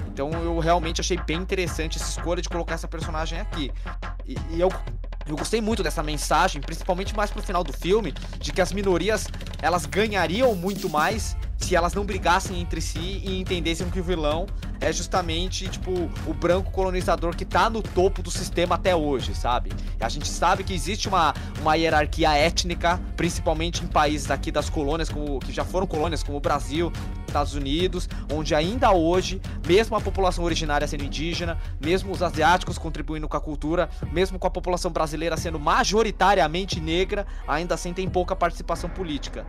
Então 0.09 0.33
eu 0.33 0.59
realmente 0.59 1.01
achei 1.01 1.17
bem 1.17 1.37
interessante 1.37 1.97
essa 1.97 2.11
escolha 2.11 2.43
de 2.43 2.49
colocar 2.49 2.75
essa 2.75 2.89
personagem 2.89 3.39
aqui. 3.39 3.71
E, 4.27 4.37
e 4.51 4.61
eu 4.61 4.69
eu 5.29 5.37
gostei 5.37 5.61
muito 5.61 5.83
dessa 5.83 6.03
mensagem, 6.03 6.61
principalmente 6.63 7.15
mais 7.15 7.31
pro 7.31 7.43
final 7.43 7.63
do 7.63 7.71
filme, 7.71 8.15
de 8.41 8.51
que 8.51 8.63
as 8.63 8.73
minorias 8.73 9.29
elas 9.61 9.85
ganhariam 9.85 10.55
muito 10.55 10.89
mais 10.89 11.37
se 11.59 11.77
elas 11.77 11.93
não 11.93 12.05
brigassem 12.05 12.61
entre 12.61 12.81
si 12.81 13.21
e 13.25 13.39
entendessem 13.39 13.91
que 13.91 14.01
o 14.01 14.03
vilão 14.03 14.47
é 14.81 14.93
justamente, 14.93 15.69
tipo, 15.69 15.91
o 16.27 16.33
branco 16.33 16.71
colonizador 16.71 17.35
que 17.37 17.45
tá 17.45 17.69
no 17.69 17.83
topo 17.83 18.23
do 18.23 18.31
sistema 18.31 18.77
até 18.77 18.95
hoje, 18.95 19.35
sabe? 19.35 19.73
A 20.01 20.09
gente 20.09 20.29
sabe 20.29 20.63
que 20.63 20.73
existe 20.73 21.09
uma, 21.09 21.35
uma 21.61 21.75
hierarquia 21.75 22.33
étnica, 22.35 23.01
principalmente 23.17 23.85
em 23.85 23.89
países 23.89 24.31
aqui 24.31 24.53
das 24.53 24.71
colônias, 24.71 25.09
como, 25.09 25.41
que 25.41 25.53
já 25.53 25.65
foram 25.65 25.87
colônias, 25.87 26.23
como 26.23 26.39
o 26.39 26.41
Brasil, 26.41 26.93
Estados 27.27 27.55
Unidos, 27.55 28.09
onde 28.33 28.55
ainda 28.55 28.93
hoje, 28.93 29.41
mesmo 29.67 29.97
a 29.97 30.01
população 30.01 30.45
originária 30.45 30.87
sendo 30.87 31.05
indígena, 31.05 31.59
mesmo 31.85 32.13
os 32.13 32.23
asiáticos 32.23 32.79
contribuindo 32.79 33.29
com 33.29 33.37
a 33.37 33.41
cultura, 33.41 33.91
mesmo 34.13 34.39
com 34.39 34.47
a 34.47 34.51
população 34.51 34.91
brasileira 34.91 35.37
sendo 35.37 35.59
majoritariamente 35.59 36.81
negra, 36.81 37.27
ainda 37.47 37.75
assim 37.75 37.93
tem 37.93 38.09
pouca 38.09 38.35
participação 38.37 38.89
política. 38.89 39.45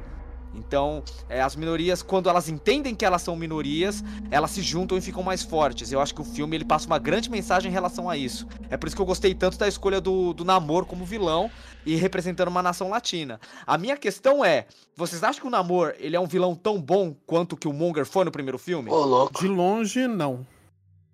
Então, 0.60 1.03
é, 1.30 1.41
as 1.41 1.55
minorias, 1.55 2.03
quando 2.03 2.30
elas 2.30 2.49
entendem 2.49 2.93
que 2.93 3.05
elas 3.05 3.22
são 3.22 3.36
minorias, 3.36 4.03
elas 4.30 4.51
se 4.51 4.62
juntam 4.62 4.97
e 4.97 5.01
ficam 5.01 5.24
mais 5.24 5.41
fortes. 5.41 5.91
Eu 5.91 6.01
acho 6.01 6.14
que 6.14 6.22
o 6.22 6.26
filme 6.26 6.55
ele 6.55 6.66
passa 6.66 6.86
uma 6.86 6.99
grande 6.99 7.30
mensagem 7.30 7.72
em 7.72 7.74
relação 7.74 8.10
a 8.10 8.18
isso. 8.18 8.47
É 8.70 8.78
por 8.78 8.88
isso 8.88 8.95
que 8.95 9.01
eu 9.01 9.05
gostei 9.05 9.34
tanto 9.34 9.57
da 9.57 9.68
escolha 9.68 10.01
do, 10.01 10.34
do 10.34 10.43
Namor 10.43 10.86
como 10.86 11.05
vilão 11.05 11.49
e 11.86 11.95
representando 11.95 12.49
uma 12.49 12.62
nação 12.62 12.89
latina. 12.89 13.39
A 13.66 13.78
minha 13.78 13.97
questão 13.97 14.43
é, 14.43 14.68
vocês 14.95 15.24
acham 15.24 15.41
que 15.41 15.47
o 15.47 15.51
Namor 15.51 15.95
ele 15.97 16.16
é 16.16 16.20
um 16.20 16.28
vilão 16.28 16.53
tão 16.53 16.82
bom 16.82 17.16
quanto 17.26 17.55
que 17.55 17.68
o 17.68 17.74
Monger 17.74 18.05
foi 18.05 18.26
no 18.26 18.32
primeiro 18.32 18.60
filme? 18.60 18.91
Ô, 18.91 19.03
louco. 19.05 19.39
De 19.39 19.47
longe, 19.47 20.07
não. 20.07 20.45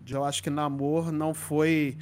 Eu 0.08 0.24
acho 0.24 0.42
que 0.44 0.50
Namor 0.50 1.12
não 1.12 1.34
foi 1.34 1.98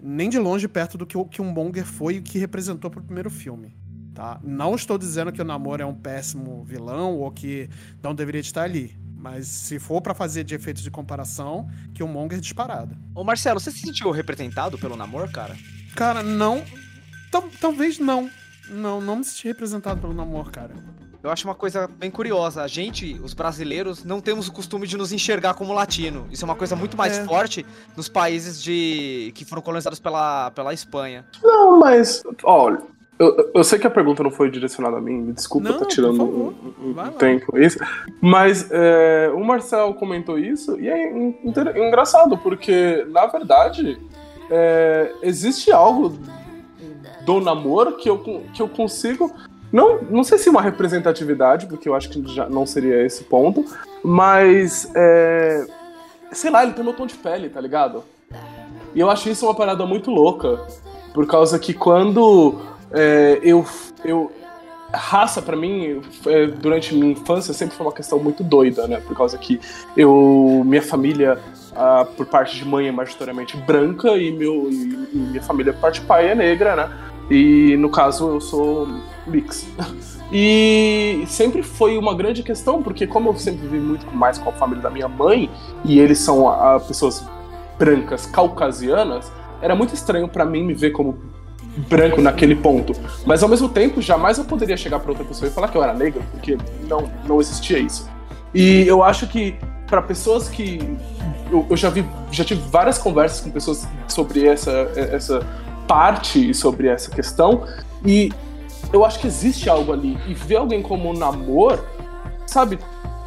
nem 0.00 0.28
de 0.28 0.38
longe 0.38 0.68
perto 0.68 0.96
do 0.96 1.06
que 1.06 1.16
o 1.16 1.24
que 1.24 1.40
o 1.40 1.44
Monger 1.44 1.84
foi 1.84 2.16
e 2.16 2.22
que 2.22 2.38
representou 2.38 2.90
pro 2.90 3.02
primeiro 3.02 3.30
filme. 3.30 3.77
Tá? 4.18 4.40
Não 4.42 4.74
estou 4.74 4.98
dizendo 4.98 5.30
que 5.30 5.40
o 5.40 5.44
Namor 5.44 5.80
é 5.80 5.86
um 5.86 5.94
péssimo 5.94 6.64
vilão 6.64 7.18
ou 7.18 7.30
que 7.30 7.70
não 8.02 8.12
deveria 8.12 8.40
estar 8.40 8.64
ali. 8.64 8.98
Mas 9.16 9.46
se 9.46 9.78
for 9.78 10.00
para 10.00 10.12
fazer 10.12 10.42
de 10.42 10.56
efeitos 10.56 10.82
de 10.82 10.90
comparação, 10.90 11.70
que 11.94 12.02
o 12.02 12.08
Monger 12.08 12.38
é 12.38 12.40
disparado. 12.40 12.96
Ô 13.14 13.22
Marcelo, 13.22 13.60
você 13.60 13.70
se 13.70 13.78
sentiu 13.78 14.10
representado 14.10 14.76
pelo 14.76 14.96
Namor, 14.96 15.30
cara? 15.30 15.56
Cara, 15.94 16.20
não. 16.20 16.64
talvez 17.60 18.00
não. 18.00 18.28
Não, 18.68 19.00
não 19.00 19.18
me 19.18 19.24
senti 19.24 19.46
representado 19.46 20.00
pelo 20.00 20.12
Namor, 20.12 20.50
cara. 20.50 20.74
Eu 21.22 21.30
acho 21.30 21.46
uma 21.46 21.54
coisa 21.54 21.86
bem 21.86 22.10
curiosa. 22.10 22.64
A 22.64 22.66
gente, 22.66 23.20
os 23.22 23.34
brasileiros, 23.34 24.02
não 24.02 24.20
temos 24.20 24.48
o 24.48 24.52
costume 24.52 24.88
de 24.88 24.96
nos 24.96 25.12
enxergar 25.12 25.54
como 25.54 25.72
latino. 25.72 26.26
Isso 26.28 26.44
é 26.44 26.46
uma 26.46 26.56
coisa 26.56 26.74
muito 26.74 26.96
mais 26.96 27.18
é. 27.18 27.24
forte 27.24 27.64
nos 27.96 28.08
países 28.08 28.60
de 28.60 29.30
que 29.36 29.44
foram 29.44 29.62
colonizados 29.62 30.00
pela, 30.00 30.50
pela 30.50 30.74
Espanha. 30.74 31.24
Não, 31.40 31.78
mas 31.78 32.24
olha, 32.42 32.82
eu, 33.18 33.50
eu, 33.54 33.64
sei 33.64 33.78
que 33.78 33.86
a 33.86 33.90
pergunta 33.90 34.22
não 34.22 34.30
foi 34.30 34.50
direcionada 34.50 34.98
a 34.98 35.00
mim, 35.00 35.22
me 35.22 35.32
desculpa, 35.32 35.70
não, 35.70 35.78
tá 35.78 35.86
tirando 35.86 36.22
um, 36.22 36.54
um 36.80 37.10
tempo 37.12 37.58
isso. 37.58 37.78
Mas 38.20 38.70
é, 38.70 39.30
o 39.34 39.44
Marcel 39.44 39.92
comentou 39.94 40.38
isso 40.38 40.78
e 40.78 40.88
é 40.88 41.12
engraçado, 41.12 42.38
porque, 42.38 43.04
na 43.10 43.26
verdade, 43.26 43.98
é, 44.50 45.12
existe 45.22 45.72
algo 45.72 46.16
do 47.24 47.40
namoro 47.40 47.96
que 47.96 48.08
eu, 48.08 48.18
que 48.18 48.62
eu 48.62 48.68
consigo. 48.68 49.32
Não, 49.72 50.00
não 50.02 50.24
sei 50.24 50.38
se 50.38 50.48
uma 50.48 50.62
representatividade, 50.62 51.66
porque 51.66 51.88
eu 51.88 51.94
acho 51.94 52.08
que 52.08 52.26
já 52.32 52.48
não 52.48 52.64
seria 52.64 53.04
esse 53.04 53.24
ponto, 53.24 53.64
mas. 54.02 54.90
É, 54.94 55.66
sei 56.32 56.50
lá, 56.50 56.62
ele 56.62 56.72
tem 56.72 56.84
meu 56.84 56.94
tom 56.94 57.06
de 57.06 57.14
pele, 57.14 57.48
tá 57.48 57.60
ligado? 57.60 58.04
E 58.94 59.00
eu 59.00 59.10
acho 59.10 59.28
isso 59.28 59.46
uma 59.46 59.54
parada 59.54 59.84
muito 59.84 60.10
louca. 60.10 60.66
Por 61.12 61.26
causa 61.26 61.58
que 61.58 61.74
quando 61.74 62.60
é, 62.92 63.38
eu, 63.42 63.64
eu 64.04 64.32
raça 64.92 65.42
para 65.42 65.56
mim 65.56 66.00
é, 66.26 66.46
durante 66.46 66.94
minha 66.94 67.12
infância 67.12 67.52
sempre 67.52 67.76
foi 67.76 67.86
uma 67.86 67.92
questão 67.92 68.18
muito 68.18 68.42
doida, 68.42 68.86
né? 68.86 69.00
Por 69.00 69.16
causa 69.16 69.36
que 69.36 69.60
eu 69.96 70.62
minha 70.64 70.82
família 70.82 71.38
por 72.16 72.26
parte 72.26 72.56
de 72.56 72.64
mãe 72.64 72.88
é 72.88 72.92
majoritariamente 72.92 73.56
branca 73.56 74.16
e 74.16 74.32
meu 74.32 74.68
e, 74.70 75.08
e 75.12 75.16
minha 75.16 75.42
família 75.42 75.72
por 75.72 75.80
parte 75.80 76.00
de 76.00 76.06
pai 76.06 76.28
é 76.28 76.34
negra, 76.34 76.74
né? 76.74 76.90
E 77.30 77.76
no 77.76 77.90
caso 77.90 78.28
eu 78.28 78.40
sou 78.40 78.88
mix. 79.26 79.66
E 80.30 81.24
sempre 81.26 81.62
foi 81.62 81.96
uma 81.96 82.14
grande 82.14 82.42
questão, 82.42 82.82
porque 82.82 83.06
como 83.06 83.30
eu 83.30 83.36
sempre 83.38 83.66
vivi 83.66 83.78
muito 83.78 84.06
mais 84.14 84.36
com 84.36 84.50
a 84.50 84.52
família 84.52 84.82
da 84.82 84.90
minha 84.90 85.08
mãe, 85.08 85.50
e 85.82 85.98
eles 85.98 86.18
são 86.18 86.48
a 86.50 86.78
pessoas 86.78 87.24
brancas 87.78 88.26
caucasianas, 88.26 89.32
era 89.62 89.74
muito 89.74 89.94
estranho 89.94 90.28
para 90.28 90.44
mim 90.44 90.64
me 90.64 90.74
ver 90.74 90.90
como 90.90 91.18
branco 91.88 92.20
naquele 92.20 92.56
ponto. 92.56 92.92
Mas 93.24 93.42
ao 93.42 93.48
mesmo 93.48 93.68
tempo, 93.68 94.02
jamais 94.02 94.38
eu 94.38 94.44
poderia 94.44 94.76
chegar 94.76 94.98
para 95.00 95.10
outra 95.10 95.24
pessoa 95.24 95.48
e 95.48 95.52
falar 95.52 95.68
que 95.68 95.76
eu 95.76 95.82
era 95.82 95.94
negro, 95.94 96.22
porque 96.30 96.58
não, 96.88 97.10
não 97.26 97.40
existia 97.40 97.78
isso. 97.78 98.08
E 98.54 98.86
eu 98.86 99.02
acho 99.02 99.26
que 99.26 99.54
para 99.86 100.02
pessoas 100.02 100.48
que 100.48 100.78
eu, 101.50 101.66
eu, 101.70 101.76
já 101.76 101.88
vi, 101.88 102.04
já 102.30 102.44
tive 102.44 102.60
várias 102.68 102.98
conversas 102.98 103.40
com 103.40 103.50
pessoas 103.50 103.88
sobre 104.06 104.46
essa 104.46 104.70
essa 104.94 105.46
parte 105.86 106.50
e 106.50 106.54
sobre 106.54 106.88
essa 106.88 107.10
questão 107.10 107.66
e 108.04 108.30
eu 108.92 109.04
acho 109.04 109.18
que 109.18 109.26
existe 109.26 109.68
algo 109.68 109.92
ali 109.92 110.18
e 110.26 110.34
ver 110.34 110.56
alguém 110.56 110.82
como 110.82 111.10
um 111.10 111.12
namor, 111.14 111.82
sabe? 112.46 112.78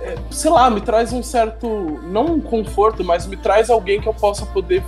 É, 0.01 0.15
sei 0.29 0.49
lá, 0.49 0.69
me 0.69 0.81
traz 0.81 1.13
um 1.13 1.21
certo 1.21 1.99
não 2.03 2.25
um 2.25 2.41
conforto, 2.41 3.03
mas 3.03 3.25
me 3.25 3.37
traz 3.37 3.69
alguém 3.69 3.99
que 3.99 4.07
eu 4.07 4.13
possa 4.13 4.45
poder 4.45 4.83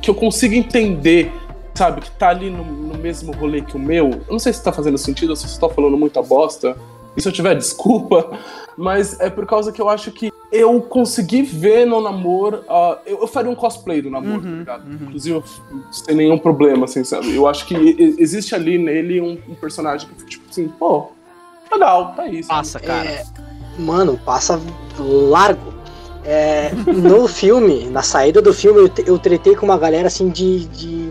que 0.00 0.10
eu 0.10 0.14
consiga 0.14 0.56
entender 0.56 1.32
sabe, 1.76 2.00
que 2.00 2.10
tá 2.12 2.28
ali 2.28 2.50
no, 2.50 2.64
no 2.64 2.98
mesmo 2.98 3.32
rolê 3.32 3.60
que 3.60 3.76
o 3.76 3.78
meu. 3.78 4.10
Eu 4.10 4.32
não 4.32 4.38
sei 4.38 4.52
se 4.52 4.62
tá 4.62 4.72
fazendo 4.72 4.98
sentido 4.98 5.30
ou 5.30 5.36
se 5.36 5.48
você 5.48 5.60
tá 5.60 5.68
falando 5.68 5.96
muita 5.96 6.22
bosta. 6.22 6.76
E 7.16 7.22
se 7.22 7.28
eu 7.28 7.32
tiver, 7.32 7.54
desculpa. 7.56 8.38
Mas 8.76 9.18
é 9.20 9.30
por 9.30 9.46
causa 9.46 9.72
que 9.72 9.80
eu 9.80 9.88
acho 9.88 10.10
que 10.12 10.30
eu 10.52 10.80
consegui 10.82 11.42
ver 11.42 11.86
no 11.86 12.00
namoro. 12.00 12.58
Uh, 12.68 12.98
eu, 13.06 13.20
eu, 13.20 13.26
faria 13.26 13.50
um 13.50 13.54
cosplay 13.54 14.02
do 14.02 14.10
namoro, 14.10 14.42
tá 14.42 14.48
ligado? 14.48 14.86
Uhum. 14.86 14.98
Inclusive, 15.02 15.42
sem 15.90 16.14
nenhum 16.14 16.38
problema, 16.38 16.84
assim, 16.84 17.02
sabe? 17.02 17.34
Eu 17.34 17.46
acho 17.46 17.66
que 17.66 17.74
existe 18.18 18.54
ali 18.54 18.78
nele 18.78 19.20
um, 19.20 19.38
um 19.48 19.54
personagem 19.54 20.08
que, 20.08 20.24
tipo 20.26 20.44
assim, 20.50 20.68
pô, 20.68 21.10
legal, 21.72 22.12
tá 22.14 22.26
isso. 22.26 22.48
Passa, 22.48 22.78
cara. 22.78 23.08
É, 23.08 23.24
mano, 23.78 24.18
passa 24.24 24.60
largo. 24.98 25.74
É, 26.24 26.72
no 26.86 27.26
filme, 27.28 27.86
na 27.86 28.02
saída 28.02 28.42
do 28.42 28.52
filme, 28.52 28.80
eu, 28.80 28.90
eu 29.06 29.18
tretei 29.18 29.54
com 29.54 29.64
uma 29.64 29.78
galera 29.78 30.08
assim 30.08 30.28
de, 30.28 30.66
de. 30.66 31.10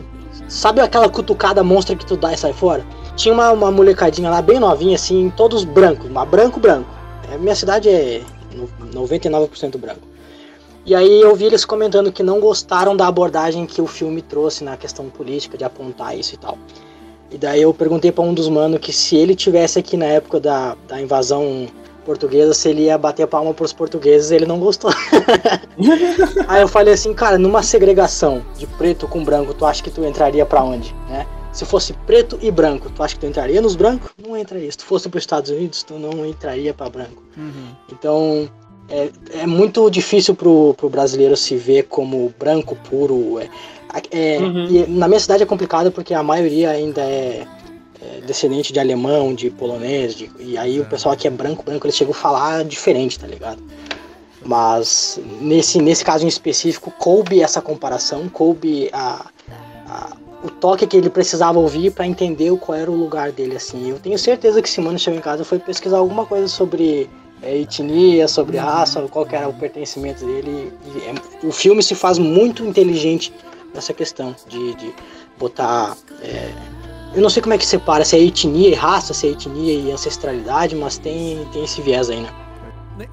Sabe 0.56 0.80
aquela 0.80 1.10
cutucada 1.10 1.62
monstra 1.66 1.98
que 1.98 2.06
tu 2.06 2.16
dá 2.16 2.32
e 2.32 2.38
sai 2.38 2.54
fora? 2.54 2.82
Tinha 3.18 3.34
uma, 3.34 3.52
uma 3.52 3.70
molecadinha 3.70 4.30
lá 4.30 4.42
bem 4.42 4.58
novinha, 4.58 4.96
assim, 4.96 5.30
todos 5.36 5.66
brancos, 5.66 6.10
mas 6.10 6.30
branco, 6.30 6.62
branco. 6.62 6.90
É, 7.30 7.38
minha 7.38 7.54
cidade 7.54 7.90
é 7.90 8.22
99% 8.94 9.78
branco. 9.78 10.08
E 10.86 10.96
aí 10.96 11.20
eu 11.20 11.36
vi 11.36 11.44
eles 11.44 11.66
comentando 11.66 12.10
que 12.10 12.24
não 12.24 12.40
gostaram 12.40 12.96
da 12.96 13.06
abordagem 13.06 13.66
que 13.66 13.82
o 13.82 13.86
filme 13.86 14.22
trouxe 14.22 14.64
na 14.64 14.78
questão 14.78 15.10
política, 15.10 15.58
de 15.58 15.66
apontar 15.66 16.18
isso 16.18 16.36
e 16.36 16.38
tal. 16.38 16.58
E 17.30 17.38
daí 17.38 17.62
eu 17.62 17.74
perguntei 17.74 18.14
para 18.14 18.24
um 18.24 18.34
dos 18.34 18.48
manos 18.48 18.80
que 18.80 18.94
se 18.94 19.18
ele 19.18 19.36
tivesse 19.36 19.78
aqui 19.78 19.98
na 19.98 20.06
época 20.06 20.40
da, 20.40 20.78
da 20.88 21.02
invasão 21.02 21.68
portuguesa, 22.06 22.54
se 22.54 22.70
ele 22.70 22.84
ia 22.84 22.98
bater 22.98 23.28
palma 23.28 23.54
pros 23.54 23.74
portugueses, 23.74 24.32
ele 24.32 24.46
não 24.46 24.60
gostou. 24.60 24.92
Aí 26.48 26.62
eu 26.62 26.68
falei 26.68 26.94
assim, 26.94 27.14
cara, 27.14 27.38
numa 27.38 27.64
segregação 27.64 28.46
de 28.58 28.68
preto 28.68 29.08
com 29.08 29.24
branco, 29.24 29.54
tu 29.54 29.66
acha 29.66 29.84
que 29.84 29.90
tu 29.90 30.06
entraria 30.06 30.46
para 30.46 30.64
onde, 30.64 30.96
né? 31.10 31.26
Se 31.52 31.66
fosse 31.66 31.94
preto 32.06 32.38
e 32.42 32.52
branco, 32.52 32.90
tu 32.90 33.02
acha 33.02 33.16
que 33.16 33.22
tu 33.22 33.26
entraria 33.26 33.62
nos 33.62 33.76
brancos? 33.76 34.12
Não 34.22 34.38
entraria. 34.38 34.70
Se 34.70 34.78
tu 34.78 34.86
fosse 34.86 35.08
para 35.08 35.18
os 35.18 35.24
Estados 35.24 35.50
Unidos, 35.50 35.84
tu 35.84 35.94
não 35.94 36.26
entraria 36.26 36.74
para 36.74 36.90
branco. 36.90 37.24
Uhum. 37.38 37.68
Então, 37.92 38.50
é, 38.90 39.10
é 39.34 39.48
muito 39.48 39.90
difícil 39.90 40.36
pro, 40.36 40.74
pro 40.76 40.90
brasileiro 40.90 41.36
se 41.38 41.56
ver 41.56 41.84
como 41.84 42.34
branco 42.38 42.78
puro. 42.90 43.40
É, 43.40 43.50
é, 44.12 44.38
uhum. 44.38 44.86
na 44.90 45.08
minha 45.08 45.20
cidade 45.20 45.44
é 45.44 45.46
complicado 45.46 45.92
porque 45.92 46.14
a 46.14 46.22
maioria 46.22 46.72
ainda 46.72 47.02
é 47.02 47.48
é, 48.02 48.22
descendente 48.22 48.72
de 48.72 48.80
alemão, 48.80 49.34
de 49.34 49.50
polonês, 49.50 50.16
de, 50.16 50.32
e 50.40 50.58
aí 50.58 50.78
é. 50.78 50.82
o 50.82 50.86
pessoal 50.86 51.14
aqui 51.14 51.28
é 51.28 51.32
branco, 51.32 51.64
branco, 51.64 51.86
eles 51.86 51.96
chegam 51.96 52.14
a 52.14 52.18
falar 52.18 52.64
diferente, 52.64 53.20
tá 53.20 53.28
ligado? 53.28 53.62
Mas 54.44 55.20
nesse, 55.42 55.82
nesse 55.82 56.06
caso 56.06 56.24
em 56.24 56.28
específico, 56.28 56.92
coube 56.92 57.42
essa 57.42 57.62
comparação, 57.62 58.30
coube 58.30 58.90
a, 58.94 59.26
a 59.88 60.18
o 60.46 60.50
toque 60.50 60.86
que 60.86 60.96
ele 60.96 61.10
precisava 61.10 61.58
ouvir 61.58 61.92
para 61.92 62.06
entender 62.06 62.56
qual 62.58 62.78
era 62.78 62.92
o 62.92 62.96
lugar 62.96 63.32
dele, 63.32 63.56
assim. 63.56 63.90
Eu 63.90 63.98
tenho 63.98 64.18
certeza 64.20 64.62
que 64.62 64.70
Simone 64.70 65.00
chegou 65.00 65.18
em 65.18 65.22
casa 65.22 65.44
foi 65.44 65.58
pesquisar 65.58 65.98
alguma 65.98 66.24
coisa 66.24 66.48
sobre 66.48 67.10
é, 67.42 67.58
etnia, 67.58 68.28
sobre 68.28 68.58
raça, 68.58 69.02
qual 69.10 69.28
era 69.32 69.50
o 69.50 69.54
pertencimento 69.54 70.24
dele. 70.24 70.72
E, 70.86 71.00
é, 71.00 71.48
o 71.48 71.52
filme 71.52 71.82
se 71.82 71.96
faz 71.96 72.20
muito 72.20 72.64
inteligente 72.64 73.34
nessa 73.74 73.92
questão 73.92 74.36
de, 74.48 74.76
de 74.76 74.94
botar 75.40 75.98
é, 76.22 76.52
eu 77.16 77.22
não 77.22 77.30
sei 77.30 77.42
como 77.42 77.54
é 77.54 77.58
que 77.58 77.66
separa, 77.66 78.04
se 78.04 78.16
é 78.16 78.20
etnia 78.20 78.70
e 78.70 78.74
raça, 78.74 79.14
se 79.14 79.28
é 79.28 79.32
etnia 79.32 79.74
e 79.74 79.92
ancestralidade, 79.92 80.76
mas 80.76 80.98
tem, 80.98 81.46
tem 81.46 81.64
esse 81.64 81.82
viés 81.82 82.10
aí, 82.10 82.20
né? 82.20 82.30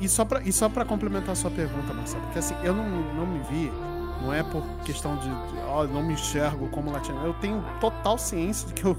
E 0.00 0.08
só 0.08 0.24
pra, 0.24 0.42
e 0.42 0.52
só 0.52 0.68
pra 0.68 0.84
complementar 0.84 1.30
a 1.30 1.34
sua 1.34 1.50
pergunta, 1.50 1.94
Marcelo, 1.94 2.22
porque 2.24 2.40
assim, 2.40 2.54
eu 2.64 2.74
não, 2.74 2.84
não 2.84 3.26
me 3.26 3.40
vi, 3.50 3.72
não 4.20 4.32
é 4.32 4.42
por 4.42 4.62
questão 4.84 5.16
de, 5.16 5.28
ó, 5.68 5.84
não 5.84 6.02
me 6.02 6.14
enxergo 6.14 6.68
como 6.68 6.90
latino. 6.90 7.24
Eu 7.24 7.34
tenho 7.34 7.64
total 7.80 8.18
ciência 8.18 8.68
de 8.68 8.74
que 8.74 8.84
eu, 8.84 8.96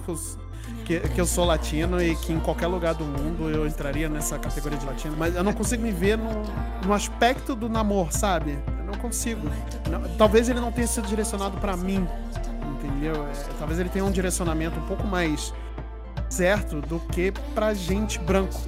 que, 0.86 1.00
que 1.00 1.20
eu 1.20 1.26
sou 1.26 1.46
latino 1.46 2.02
e 2.02 2.16
que 2.16 2.32
em 2.32 2.40
qualquer 2.40 2.68
lugar 2.68 2.94
do 2.94 3.04
mundo 3.04 3.50
eu 3.50 3.68
entraria 3.68 4.08
nessa 4.08 4.40
categoria 4.40 4.78
de 4.78 4.86
latino, 4.86 5.16
mas 5.18 5.36
eu 5.36 5.44
não 5.44 5.54
consigo 5.54 5.84
me 5.84 5.92
ver 5.92 6.18
no, 6.18 6.44
no 6.86 6.94
aspecto 6.94 7.56
do 7.56 7.68
namoro, 7.70 8.10
sabe? 8.12 8.58
Eu 8.80 8.86
não 8.86 8.94
consigo. 8.94 9.42
Não, 9.90 10.02
talvez 10.18 10.48
ele 10.48 10.60
não 10.60 10.72
tenha 10.72 10.88
sido 10.88 11.08
direcionado 11.08 11.58
para 11.58 11.76
mim, 11.76 12.08
entendeu? 13.04 13.28
É, 13.28 13.32
talvez 13.60 13.80
ele 13.80 13.90
tenha 13.90 14.06
um 14.06 14.12
direcionamento 14.12 14.80
um 14.80 14.86
pouco 14.86 15.06
mais 15.06 15.54
certo 16.30 16.82
do 16.82 17.00
que 17.00 17.32
pra 17.54 17.74
gente 17.74 18.18
branco. 18.20 18.60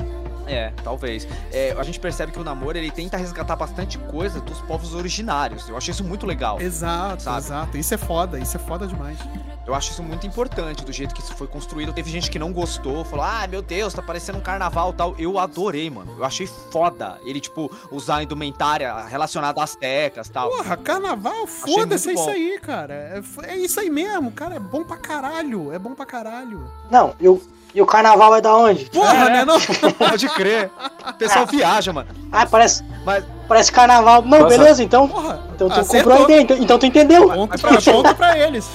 É, 0.48 0.72
talvez. 0.84 1.28
É, 1.52 1.76
a 1.78 1.84
gente 1.84 2.00
percebe 2.00 2.32
que 2.32 2.40
o 2.40 2.44
namoro 2.44 2.78
ele 2.78 2.92
tenta 2.92 3.18
resgatar 3.18 3.56
bastante 3.56 3.98
coisa 3.98 4.40
dos 4.40 4.62
povos 4.62 4.94
originários. 4.94 5.68
Eu 5.70 5.78
achei 5.78 5.92
isso 5.92 6.04
muito 6.04 6.26
legal. 6.26 6.62
Exato, 6.62 7.24
sabe? 7.24 7.38
exato. 7.38 7.78
Isso 7.78 7.94
é 7.94 7.98
foda, 7.98 8.40
isso 8.40 8.56
é 8.56 8.60
foda 8.60 8.88
demais. 8.88 9.18
Eu 9.66 9.74
acho 9.74 9.92
isso 9.92 10.04
muito 10.04 10.28
importante 10.28 10.86
do 10.86 10.94
jeito 10.94 11.14
que 11.16 11.22
isso 11.22 11.34
foi 11.36 11.48
construído. 11.48 11.92
Teve 11.92 12.12
gente 12.12 12.30
que 12.30 12.38
não 12.38 12.54
gostou, 12.54 13.04
falou: 13.04 13.26
ah, 13.26 13.48
meu 13.48 13.64
Deus, 13.64 13.94
tá 13.94 14.02
parecendo 14.02 14.38
um 14.38 14.42
carnaval 14.42 14.94
tal. 14.94 15.16
Eu 15.18 15.40
adorei, 15.40 15.90
mano. 15.90 16.16
Eu 16.18 16.24
achei 16.24 16.46
foda 16.46 17.18
ele, 17.26 17.40
tipo, 17.40 17.72
usar 17.92 18.22
indumentária 18.22 18.94
relacionada 19.06 19.64
às 19.64 19.76
tecas 19.76 20.30
tal. 20.30 20.52
Porra, 20.52 20.78
carnaval, 20.78 21.48
foda-se, 21.48 22.10
é 22.10 22.14
isso 22.14 22.30
aí, 22.30 22.60
cara. 22.62 22.94
É, 22.94 23.54
é 23.54 23.58
isso 23.58 23.80
aí 23.80 23.90
mesmo, 23.90 24.32
cara. 24.32 24.56
É 24.56 24.60
bom 24.60 24.84
pra 24.84 24.98
caralho. 24.98 25.72
É 25.74 25.80
bom 25.80 25.96
pra 25.96 26.06
caralho. 26.06 26.70
Não, 26.92 27.16
eu, 27.20 27.42
e 27.76 27.82
o 27.82 27.86
carnaval 27.86 28.34
é 28.34 28.40
da 28.40 28.56
onde? 28.56 28.86
Porra, 28.86 29.26
é. 29.26 29.30
né? 29.30 29.46
Não? 29.46 29.60
Pode 30.00 30.30
crer. 30.30 30.72
O 31.10 31.14
pessoal 31.14 31.44
ah. 31.44 31.52
viaja, 31.52 31.92
mano. 31.92 32.08
Ah, 32.32 32.46
parece. 32.46 32.82
Mas... 33.06 33.26
Parece 33.50 33.72
carnaval. 33.72 34.22
Não, 34.24 34.40
Nossa. 34.40 34.58
beleza, 34.58 34.82
então. 34.82 35.08
Porra, 35.08 35.44
então 35.54 35.70
tu 35.70 35.80
acertou. 35.80 36.14
comprou 36.14 36.18
a 36.18 36.24
ideia, 36.24 36.42
então, 36.42 36.58
então 36.58 36.80
tu 36.80 36.86
entendeu. 36.86 37.30
Conta 37.30 37.58
pra, 37.58 38.14
pra 38.16 38.40
eles. 38.40 38.68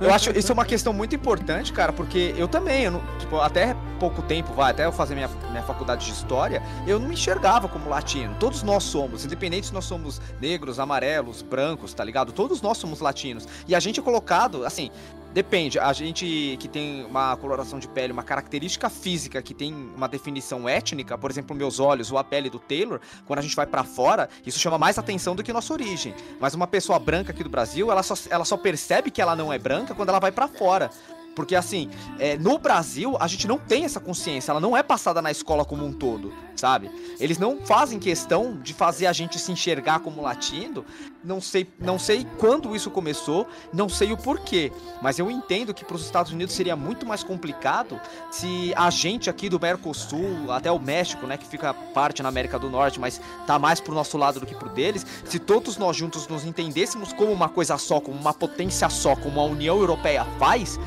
Eu 0.00 0.12
acho 0.12 0.30
isso 0.38 0.52
é 0.52 0.54
uma 0.54 0.64
questão 0.64 0.92
muito 0.92 1.16
importante, 1.16 1.72
cara, 1.72 1.92
porque 1.92 2.32
eu 2.36 2.46
também, 2.46 2.84
eu 2.84 2.92
não, 2.92 3.02
tipo, 3.18 3.40
até 3.40 3.74
pouco 3.98 4.22
tempo, 4.22 4.52
vai, 4.52 4.70
até 4.70 4.84
eu 4.84 4.92
fazer 4.92 5.14
minha, 5.14 5.28
minha 5.50 5.62
faculdade 5.62 6.04
de 6.04 6.12
história, 6.12 6.62
eu 6.86 7.00
não 7.00 7.08
me 7.08 7.14
enxergava 7.14 7.66
como 7.66 7.90
latino. 7.90 8.36
Todos 8.38 8.62
nós 8.62 8.84
somos, 8.84 9.24
independente 9.24 9.66
se 9.66 9.74
nós 9.74 9.84
somos 9.84 10.20
negros, 10.40 10.78
amarelos, 10.78 11.42
brancos, 11.42 11.92
tá 11.92 12.04
ligado? 12.04 12.30
Todos 12.30 12.62
nós 12.62 12.78
somos 12.78 13.00
latinos. 13.00 13.48
E 13.66 13.74
a 13.74 13.80
gente 13.80 13.98
é 13.98 14.02
colocado, 14.02 14.64
assim, 14.64 14.92
Depende. 15.34 15.80
A 15.80 15.92
gente 15.92 16.56
que 16.60 16.68
tem 16.68 17.04
uma 17.04 17.36
coloração 17.36 17.80
de 17.80 17.88
pele, 17.88 18.12
uma 18.12 18.22
característica 18.22 18.88
física 18.88 19.42
que 19.42 19.52
tem 19.52 19.74
uma 19.74 20.06
definição 20.06 20.68
étnica, 20.68 21.18
por 21.18 21.28
exemplo, 21.28 21.56
meus 21.56 21.80
olhos 21.80 22.12
ou 22.12 22.18
a 22.18 22.22
pele 22.22 22.48
do 22.48 22.60
Taylor, 22.60 23.00
quando 23.26 23.40
a 23.40 23.42
gente 23.42 23.56
vai 23.56 23.66
para 23.66 23.82
fora, 23.82 24.28
isso 24.46 24.60
chama 24.60 24.78
mais 24.78 24.96
atenção 24.96 25.34
do 25.34 25.42
que 25.42 25.52
nossa 25.52 25.72
origem. 25.72 26.14
Mas 26.38 26.54
uma 26.54 26.68
pessoa 26.68 27.00
branca 27.00 27.32
aqui 27.32 27.42
do 27.42 27.50
Brasil, 27.50 27.90
ela 27.90 28.04
só, 28.04 28.14
ela 28.30 28.44
só 28.44 28.56
percebe 28.56 29.10
que 29.10 29.20
ela 29.20 29.34
não 29.34 29.52
é 29.52 29.58
branca 29.58 29.92
quando 29.92 30.10
ela 30.10 30.20
vai 30.20 30.30
para 30.30 30.46
fora. 30.46 30.88
Porque 31.34 31.56
assim, 31.56 31.90
é, 32.20 32.36
no 32.38 32.56
Brasil 32.58 33.16
a 33.18 33.26
gente 33.26 33.48
não 33.48 33.58
tem 33.58 33.84
essa 33.84 33.98
consciência, 33.98 34.52
ela 34.52 34.60
não 34.60 34.76
é 34.76 34.84
passada 34.84 35.20
na 35.20 35.32
escola 35.32 35.64
como 35.64 35.84
um 35.84 35.92
todo, 35.92 36.32
sabe? 36.54 36.88
Eles 37.18 37.38
não 37.38 37.58
fazem 37.66 37.98
questão 37.98 38.56
de 38.62 38.72
fazer 38.72 39.06
a 39.06 39.12
gente 39.12 39.38
se 39.40 39.50
enxergar 39.50 39.98
como 39.98 40.22
latino. 40.22 40.84
Não 41.24 41.40
sei, 41.40 41.66
não 41.78 41.98
sei 41.98 42.26
quando 42.38 42.76
isso 42.76 42.90
começou, 42.90 43.48
não 43.72 43.88
sei 43.88 44.12
o 44.12 44.16
porquê, 44.16 44.70
mas 45.00 45.18
eu 45.18 45.30
entendo 45.30 45.72
que 45.72 45.82
para 45.82 45.96
os 45.96 46.04
Estados 46.04 46.30
Unidos 46.30 46.54
seria 46.54 46.76
muito 46.76 47.06
mais 47.06 47.24
complicado 47.24 47.98
se 48.30 48.74
a 48.76 48.90
gente 48.90 49.30
aqui 49.30 49.48
do 49.48 49.58
Mercosul, 49.58 50.52
até 50.52 50.70
o 50.70 50.78
México, 50.78 51.26
né, 51.26 51.38
que 51.38 51.46
fica 51.46 51.72
parte 51.72 52.22
na 52.22 52.28
América 52.28 52.58
do 52.58 52.68
Norte, 52.68 53.00
mas 53.00 53.22
tá 53.46 53.58
mais 53.58 53.80
pro 53.80 53.94
nosso 53.94 54.18
lado 54.18 54.38
do 54.38 54.44
que 54.44 54.54
pro 54.54 54.68
deles, 54.68 55.06
se 55.24 55.38
todos 55.38 55.78
nós 55.78 55.96
juntos 55.96 56.28
nos 56.28 56.44
entendêssemos 56.44 57.10
como 57.14 57.32
uma 57.32 57.48
coisa 57.48 57.78
só, 57.78 58.00
como 58.00 58.20
uma 58.20 58.34
potência 58.34 58.90
só, 58.90 59.16
como 59.16 59.40
a 59.40 59.44
União 59.44 59.78
Europeia 59.78 60.26
faz, 60.38 60.78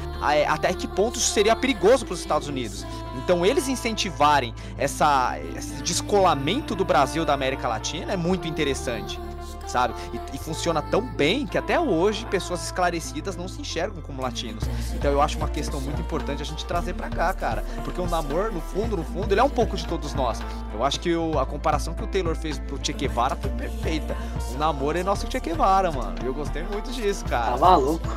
até 0.47 0.71
que 0.71 0.87
ponto 0.87 1.17
isso 1.17 1.33
seria 1.33 1.55
perigoso 1.55 2.05
para 2.05 2.13
os 2.13 2.19
Estados 2.19 2.47
Unidos. 2.47 2.85
Então, 3.23 3.43
eles 3.43 3.67
incentivarem 3.67 4.53
essa, 4.77 5.37
esse 5.57 5.81
descolamento 5.81 6.75
do 6.75 6.85
Brasil 6.85 7.25
da 7.25 7.33
América 7.33 7.67
Latina 7.67 8.13
é 8.13 8.17
muito 8.17 8.47
interessante 8.47 9.19
sabe? 9.67 9.93
E, 10.13 10.35
e, 10.35 10.37
funciona 10.37 10.81
tão 10.81 11.01
bem 11.01 11.45
que 11.45 11.57
até 11.57 11.79
hoje 11.79 12.25
pessoas 12.25 12.63
esclarecidas 12.63 13.35
não 13.35 13.47
se 13.47 13.61
enxergam 13.61 14.01
como 14.01 14.21
latinos. 14.21 14.63
Então 14.93 15.11
eu 15.11 15.21
acho 15.21 15.37
uma 15.37 15.47
questão 15.47 15.79
muito 15.81 15.99
importante 16.01 16.41
a 16.41 16.45
gente 16.45 16.65
trazer 16.65 16.93
para 16.93 17.09
cá, 17.09 17.33
cara. 17.33 17.63
Porque 17.83 17.99
o 17.99 18.07
namoro, 18.07 18.53
no 18.53 18.61
fundo, 18.61 18.97
no 18.97 19.03
fundo, 19.03 19.33
ele 19.33 19.39
é 19.39 19.43
um 19.43 19.49
pouco 19.49 19.75
de 19.75 19.85
todos 19.85 20.13
nós. 20.13 20.39
Eu 20.73 20.83
acho 20.83 20.99
que 20.99 21.15
o, 21.15 21.37
a 21.39 21.45
comparação 21.45 21.93
que 21.93 22.03
o 22.03 22.07
Taylor 22.07 22.35
fez 22.35 22.59
pro 22.59 22.79
Che 22.81 22.93
Guevara 22.93 23.35
foi 23.35 23.51
perfeita. 23.51 24.15
O 24.53 24.57
namoro 24.57 24.97
é 24.97 25.03
nosso 25.03 25.29
Che 25.29 25.39
Guevara, 25.39 25.91
mano. 25.91 26.15
Eu 26.23 26.33
gostei 26.33 26.63
muito 26.63 26.91
disso, 26.91 27.25
cara. 27.25 27.51
Tá 27.51 27.57
maluco? 27.57 28.07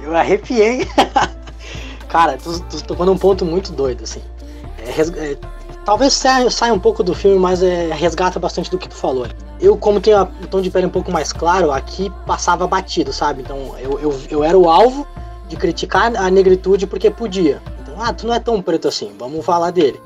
Eu 0.00 0.16
arrepiei. 0.16 0.86
cara, 2.08 2.36
tu, 2.36 2.60
tu 2.82 3.04
num 3.04 3.18
ponto 3.18 3.44
muito 3.44 3.72
doido, 3.72 4.04
assim. 4.04 4.22
É, 4.78 5.30
é, 5.32 5.53
talvez 5.84 6.12
saia, 6.14 6.72
um 6.72 6.78
pouco 6.78 7.02
do 7.02 7.14
filme, 7.14 7.38
mas 7.38 7.62
é, 7.62 7.92
resgata 7.92 8.38
bastante 8.38 8.70
do 8.70 8.78
que 8.78 8.88
tu 8.88 8.94
falou. 8.94 9.26
Eu, 9.60 9.76
como 9.76 10.00
tenho 10.00 10.20
o 10.22 10.46
tom 10.46 10.60
de 10.60 10.70
pele 10.70 10.86
um 10.86 10.90
pouco 10.90 11.12
mais 11.12 11.32
claro, 11.32 11.70
aqui 11.70 12.10
passava 12.26 12.66
batido, 12.66 13.12
sabe? 13.12 13.42
Então 13.42 13.74
eu, 13.78 13.98
eu, 14.00 14.20
eu 14.30 14.44
era 14.44 14.58
o 14.58 14.68
alvo 14.68 15.06
de 15.48 15.56
criticar 15.56 16.14
a 16.16 16.30
negritude 16.30 16.86
porque 16.86 17.10
podia. 17.10 17.62
Então, 17.82 17.94
ah, 17.98 18.12
tu 18.12 18.26
não 18.26 18.34
é 18.34 18.40
tão 18.40 18.60
preto 18.60 18.88
assim, 18.88 19.12
vamos 19.18 19.44
falar 19.44 19.70
dele. 19.70 20.00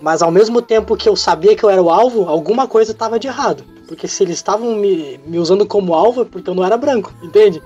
Mas 0.00 0.20
ao 0.20 0.30
mesmo 0.30 0.60
tempo 0.60 0.96
que 0.96 1.08
eu 1.08 1.16
sabia 1.16 1.56
que 1.56 1.64
eu 1.64 1.70
era 1.70 1.82
o 1.82 1.88
alvo, 1.88 2.28
alguma 2.28 2.66
coisa 2.66 2.92
estava 2.92 3.18
de 3.18 3.26
errado. 3.26 3.64
Porque 3.86 4.08
se 4.08 4.22
eles 4.22 4.36
estavam 4.36 4.74
me, 4.74 5.18
me 5.26 5.38
usando 5.38 5.66
como 5.66 5.94
alvo 5.94 6.22
é 6.22 6.24
porque 6.24 6.50
eu 6.50 6.54
não 6.54 6.64
era 6.64 6.76
branco, 6.76 7.12
entende? 7.22 7.62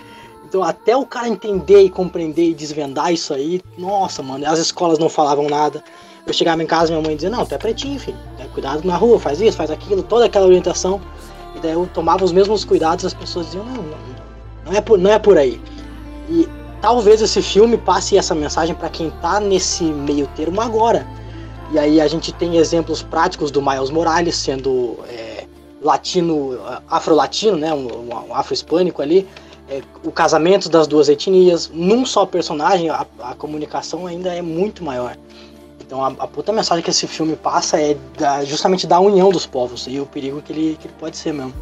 Então, 0.48 0.62
até 0.62 0.96
o 0.96 1.04
cara 1.04 1.28
entender 1.28 1.82
e 1.82 1.90
compreender 1.90 2.50
e 2.50 2.54
desvendar 2.54 3.12
isso 3.12 3.34
aí, 3.34 3.60
nossa, 3.76 4.22
mano, 4.22 4.46
as 4.46 4.58
escolas 4.58 4.98
não 4.98 5.08
falavam 5.08 5.46
nada. 5.48 5.82
Eu 6.28 6.34
chegava 6.34 6.62
em 6.62 6.66
casa, 6.66 6.92
minha 6.92 7.02
mãe 7.02 7.16
dizia: 7.16 7.30
Não, 7.30 7.44
tu 7.46 7.54
é 7.54 7.58
pretinho, 7.58 7.98
filho, 7.98 8.18
né, 8.38 8.46
cuidado 8.52 8.86
na 8.86 8.96
rua, 8.96 9.18
faz 9.18 9.40
isso, 9.40 9.56
faz 9.56 9.70
aquilo, 9.70 10.02
toda 10.02 10.26
aquela 10.26 10.46
orientação. 10.46 11.00
E 11.56 11.60
daí 11.60 11.72
eu 11.72 11.88
tomava 11.92 12.22
os 12.22 12.32
mesmos 12.32 12.66
cuidados, 12.66 13.06
as 13.06 13.14
pessoas 13.14 13.46
diziam: 13.46 13.64
Não, 13.64 13.82
não, 13.82 13.98
não, 14.66 14.72
é, 14.74 14.80
por, 14.82 14.98
não 14.98 15.10
é 15.10 15.18
por 15.18 15.38
aí. 15.38 15.58
E 16.28 16.46
talvez 16.82 17.22
esse 17.22 17.40
filme 17.40 17.78
passe 17.78 18.18
essa 18.18 18.34
mensagem 18.34 18.74
para 18.74 18.90
quem 18.90 19.08
tá 19.22 19.40
nesse 19.40 19.84
meio 19.84 20.26
termo 20.36 20.60
agora. 20.60 21.06
E 21.72 21.78
aí 21.78 21.98
a 21.98 22.06
gente 22.06 22.30
tem 22.32 22.56
exemplos 22.58 23.02
práticos 23.02 23.50
do 23.50 23.62
Miles 23.62 23.88
Morales 23.88 24.36
sendo 24.36 24.98
é, 25.08 25.46
latino, 25.80 26.58
afro-latino, 26.88 27.56
né, 27.56 27.72
um, 27.72 28.08
um 28.28 28.34
afro-hispânico 28.34 29.00
ali, 29.00 29.26
é, 29.70 29.82
o 30.02 30.10
casamento 30.10 30.68
das 30.68 30.86
duas 30.86 31.08
etnias, 31.08 31.70
num 31.72 32.06
só 32.06 32.24
personagem, 32.24 32.88
a, 32.88 33.06
a 33.20 33.34
comunicação 33.34 34.06
ainda 34.06 34.34
é 34.34 34.40
muito 34.40 34.82
maior. 34.82 35.16
Então 35.88 36.04
a, 36.04 36.08
a, 36.08 36.28
puta 36.28 36.52
mensagem 36.52 36.84
que 36.84 36.90
esse 36.90 37.06
filme 37.06 37.34
passa 37.34 37.80
é 37.80 37.96
da, 38.18 38.44
justamente 38.44 38.86
da 38.86 39.00
união 39.00 39.30
dos 39.30 39.46
povos 39.46 39.86
e 39.88 39.98
o 39.98 40.04
perigo 40.04 40.42
que 40.42 40.52
ele, 40.52 40.76
que 40.78 40.86
ele 40.86 40.94
pode 41.00 41.16
ser 41.16 41.32
mesmo. 41.32 41.54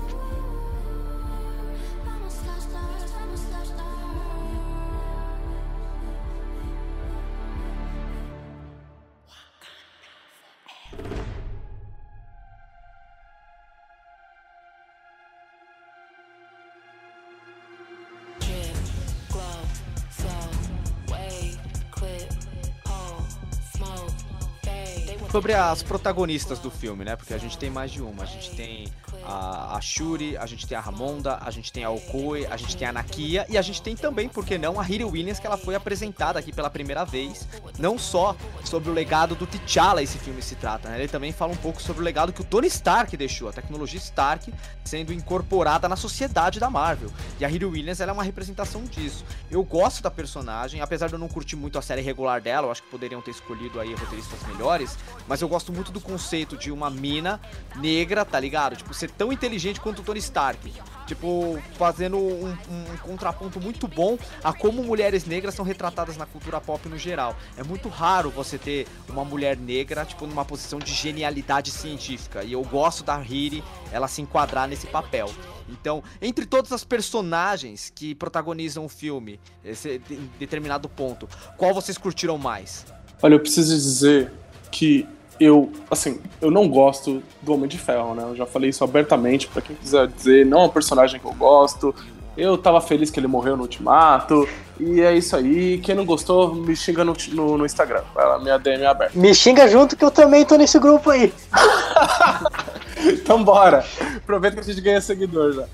Sobre 25.36 25.52
as 25.52 25.82
protagonistas 25.82 26.58
do 26.58 26.70
filme, 26.70 27.04
né? 27.04 27.14
Porque 27.14 27.34
a 27.34 27.36
gente 27.36 27.58
tem 27.58 27.68
mais 27.68 27.90
de 27.90 28.00
uma. 28.00 28.22
A 28.22 28.26
gente 28.26 28.52
tem 28.52 28.88
a, 29.22 29.76
a 29.76 29.80
Shuri, 29.82 30.34
a 30.34 30.46
gente 30.46 30.66
tem 30.66 30.78
a 30.78 30.80
Ramonda, 30.80 31.38
a 31.42 31.50
gente 31.50 31.70
tem 31.70 31.84
a 31.84 31.90
Okoi, 31.90 32.46
a 32.46 32.56
gente 32.56 32.74
tem 32.74 32.88
a 32.88 32.92
Nakia 32.92 33.44
e 33.46 33.58
a 33.58 33.60
gente 33.60 33.82
tem 33.82 33.94
também, 33.94 34.30
por 34.30 34.46
que 34.46 34.56
não, 34.56 34.80
a 34.80 34.88
Hiri 34.88 35.04
Williams, 35.04 35.38
que 35.38 35.46
ela 35.46 35.58
foi 35.58 35.74
apresentada 35.74 36.38
aqui 36.38 36.54
pela 36.54 36.70
primeira 36.70 37.04
vez. 37.04 37.46
Não 37.78 37.98
só 37.98 38.34
sobre 38.64 38.88
o 38.88 38.94
legado 38.94 39.34
do 39.34 39.46
T'Challa 39.46 40.02
esse 40.02 40.16
filme 40.16 40.40
se 40.40 40.54
trata, 40.54 40.88
né? 40.88 40.98
Ele 40.98 41.08
também 41.08 41.32
fala 41.32 41.52
um 41.52 41.56
pouco 41.56 41.82
sobre 41.82 42.00
o 42.00 42.04
legado 42.04 42.32
que 42.32 42.40
o 42.40 42.44
Tony 42.44 42.68
Stark 42.68 43.14
deixou, 43.14 43.50
a 43.50 43.52
tecnologia 43.52 43.98
Stark 43.98 44.50
sendo 44.84 45.12
incorporada 45.12 45.86
na 45.86 45.96
sociedade 45.96 46.58
da 46.58 46.70
Marvel. 46.70 47.10
E 47.38 47.44
a 47.44 47.50
Hiri 47.50 47.66
Williams 47.66 48.00
ela 48.00 48.12
é 48.12 48.14
uma 48.14 48.24
representação 48.24 48.84
disso. 48.84 49.22
Eu 49.50 49.62
gosto 49.62 50.02
da 50.02 50.10
personagem, 50.10 50.80
apesar 50.80 51.08
de 51.08 51.12
eu 51.12 51.18
não 51.18 51.28
curtir 51.28 51.56
muito 51.56 51.78
a 51.78 51.82
série 51.82 52.00
regular 52.00 52.40
dela, 52.40 52.68
eu 52.68 52.70
acho 52.70 52.82
que 52.82 52.88
poderiam 52.88 53.20
ter 53.20 53.32
escolhido 53.32 53.78
aí 53.78 53.92
roteiristas 53.92 54.40
melhores, 54.46 54.96
mas 55.26 55.40
eu 55.40 55.48
gosto 55.48 55.72
muito 55.72 55.92
do 55.92 56.00
conceito 56.00 56.56
de 56.56 56.70
uma 56.70 56.90
mina 56.90 57.40
negra, 57.76 58.24
tá 58.24 58.38
ligado? 58.38 58.76
Tipo, 58.76 58.94
ser 58.94 59.10
tão 59.10 59.32
inteligente 59.32 59.80
quanto 59.80 60.00
o 60.00 60.02
Tony 60.02 60.18
Stark. 60.18 60.72
Tipo, 61.06 61.58
fazendo 61.78 62.16
um, 62.16 62.46
um, 62.48 62.92
um, 62.92 62.96
contraponto 63.00 63.60
muito 63.60 63.86
bom 63.86 64.18
a 64.42 64.52
como 64.52 64.82
mulheres 64.82 65.24
negras 65.24 65.54
são 65.54 65.64
retratadas 65.64 66.16
na 66.16 66.26
cultura 66.26 66.60
pop 66.60 66.88
no 66.88 66.98
geral. 66.98 67.36
É 67.56 67.62
muito 67.62 67.88
raro 67.88 68.28
você 68.28 68.58
ter 68.58 68.88
uma 69.08 69.24
mulher 69.24 69.56
negra, 69.56 70.04
tipo, 70.04 70.26
numa 70.26 70.44
posição 70.44 70.80
de 70.80 70.92
genialidade 70.92 71.70
científica. 71.70 72.42
E 72.42 72.52
eu 72.52 72.62
gosto 72.62 73.04
da 73.04 73.20
Hiri, 73.22 73.62
ela 73.92 74.08
se 74.08 74.20
enquadrar 74.20 74.68
nesse 74.68 74.88
papel. 74.88 75.32
Então, 75.68 76.02
entre 76.20 76.44
todas 76.44 76.72
as 76.72 76.84
personagens 76.84 77.90
que 77.94 78.14
protagonizam 78.14 78.84
o 78.84 78.88
filme, 78.88 79.38
esse, 79.64 80.00
em 80.10 80.30
determinado 80.38 80.88
ponto, 80.88 81.28
qual 81.56 81.72
vocês 81.72 81.96
curtiram 81.96 82.36
mais? 82.36 82.84
Olha, 83.22 83.34
eu 83.34 83.40
preciso 83.40 83.74
dizer 83.74 84.32
que 84.70 85.06
eu, 85.38 85.70
assim, 85.90 86.18
eu 86.40 86.50
não 86.50 86.68
gosto 86.68 87.22
do 87.42 87.54
Homem 87.54 87.68
de 87.68 87.78
Ferro, 87.78 88.14
né? 88.14 88.22
Eu 88.22 88.36
já 88.36 88.46
falei 88.46 88.70
isso 88.70 88.82
abertamente 88.82 89.46
para 89.48 89.62
quem 89.62 89.76
quiser 89.76 90.06
dizer, 90.08 90.46
não 90.46 90.62
é 90.62 90.64
um 90.64 90.70
personagem 90.70 91.20
que 91.20 91.26
eu 91.26 91.34
gosto. 91.34 91.94
Eu 92.36 92.58
tava 92.58 92.80
feliz 92.80 93.10
que 93.10 93.18
ele 93.18 93.26
morreu 93.26 93.56
no 93.56 93.62
Ultimato. 93.62 94.46
E 94.78 95.00
é 95.00 95.16
isso 95.16 95.34
aí. 95.34 95.78
Quem 95.78 95.94
não 95.94 96.04
gostou, 96.04 96.54
me 96.54 96.76
xinga 96.76 97.02
no, 97.02 97.14
no, 97.32 97.58
no 97.58 97.64
Instagram. 97.64 98.02
Ela, 98.14 98.38
minha 98.38 98.58
DM 98.58 98.82
é 98.82 98.86
aberta. 98.86 99.18
Me 99.18 99.34
xinga 99.34 99.66
junto 99.68 99.96
que 99.96 100.04
eu 100.04 100.10
também 100.10 100.44
tô 100.44 100.56
nesse 100.56 100.78
grupo 100.78 101.10
aí. 101.10 101.32
então 103.06 103.42
bora. 103.42 103.84
Aproveita 104.16 104.56
que 104.56 104.70
a 104.70 104.74
gente 104.74 104.82
ganha 104.82 105.00
seguidor 105.00 105.52
já. 105.52 105.64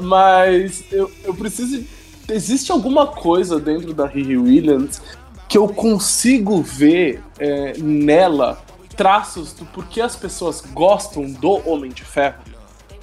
Mas 0.00 0.84
eu, 0.92 1.10
eu 1.24 1.34
preciso. 1.34 1.82
Existe 2.28 2.72
alguma 2.72 3.06
coisa 3.06 3.58
dentro 3.58 3.94
da 3.94 4.06
Riri 4.06 4.36
Williams 4.36 5.00
que 5.48 5.56
eu 5.56 5.68
consigo 5.68 6.60
ver 6.60 7.22
é, 7.38 7.74
nela 7.78 8.58
traços 8.96 9.52
do 9.52 9.64
porquê 9.66 10.00
as 10.00 10.16
pessoas 10.16 10.60
gostam 10.60 11.30
do 11.30 11.68
Homem 11.68 11.90
de 11.90 12.04
Ferro. 12.04 12.42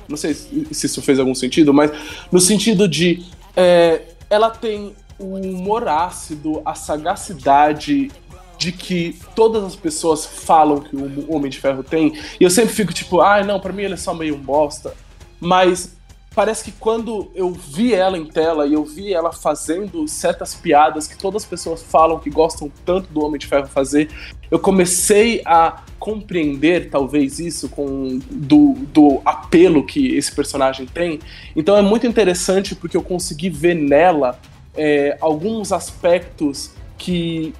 Não 0.07 0.17
sei 0.17 0.33
se 0.33 0.67
isso 0.71 1.01
fez 1.01 1.19
algum 1.19 1.35
sentido, 1.35 1.73
mas 1.73 1.91
no 2.31 2.39
sentido 2.39 2.87
de 2.87 3.25
é, 3.55 4.01
ela 4.29 4.49
tem 4.49 4.95
o 5.19 5.35
humor 5.35 5.87
ácido, 5.87 6.61
a 6.65 6.75
sagacidade 6.75 8.11
de 8.57 8.71
que 8.71 9.19
todas 9.35 9.63
as 9.63 9.75
pessoas 9.75 10.25
falam 10.25 10.79
que 10.79 10.95
o 10.95 11.33
Homem 11.33 11.49
de 11.49 11.59
Ferro 11.59 11.83
tem. 11.83 12.17
E 12.39 12.43
eu 12.43 12.49
sempre 12.49 12.73
fico 12.73 12.93
tipo, 12.93 13.21
ah, 13.21 13.43
não, 13.43 13.59
para 13.59 13.73
mim 13.73 13.83
ele 13.83 13.93
é 13.93 13.97
só 13.97 14.13
meio 14.13 14.35
um 14.35 14.39
bosta. 14.39 14.93
Mas 15.39 15.95
parece 16.33 16.63
que 16.63 16.71
quando 16.71 17.31
eu 17.35 17.51
vi 17.51 17.93
ela 17.93 18.17
em 18.17 18.25
tela 18.25 18.65
e 18.65 18.73
eu 18.73 18.83
vi 18.83 19.13
ela 19.13 19.31
fazendo 19.31 20.07
certas 20.07 20.55
piadas 20.55 21.07
que 21.07 21.17
todas 21.17 21.43
as 21.43 21.49
pessoas 21.49 21.83
falam 21.83 22.19
que 22.19 22.29
gostam 22.29 22.71
tanto 22.85 23.11
do 23.11 23.23
Homem 23.23 23.37
de 23.37 23.47
Ferro 23.47 23.67
fazer, 23.67 24.09
eu 24.53 24.59
comecei 24.59 25.41
a 25.45 25.81
compreender 25.97 26.91
talvez 26.91 27.39
isso 27.39 27.67
com 27.67 28.19
do, 28.29 28.75
do 28.93 29.19
apelo 29.25 29.83
que 29.83 30.15
esse 30.15 30.31
personagem 30.31 30.85
tem. 30.85 31.19
Então 31.55 31.75
é 31.75 31.81
muito 31.81 32.05
interessante 32.05 32.75
porque 32.75 32.95
eu 32.95 33.01
consegui 33.01 33.49
ver 33.49 33.73
nela 33.73 34.39
é, 34.77 35.17
alguns 35.19 35.71
aspectos 35.71 36.69
que 36.99 37.51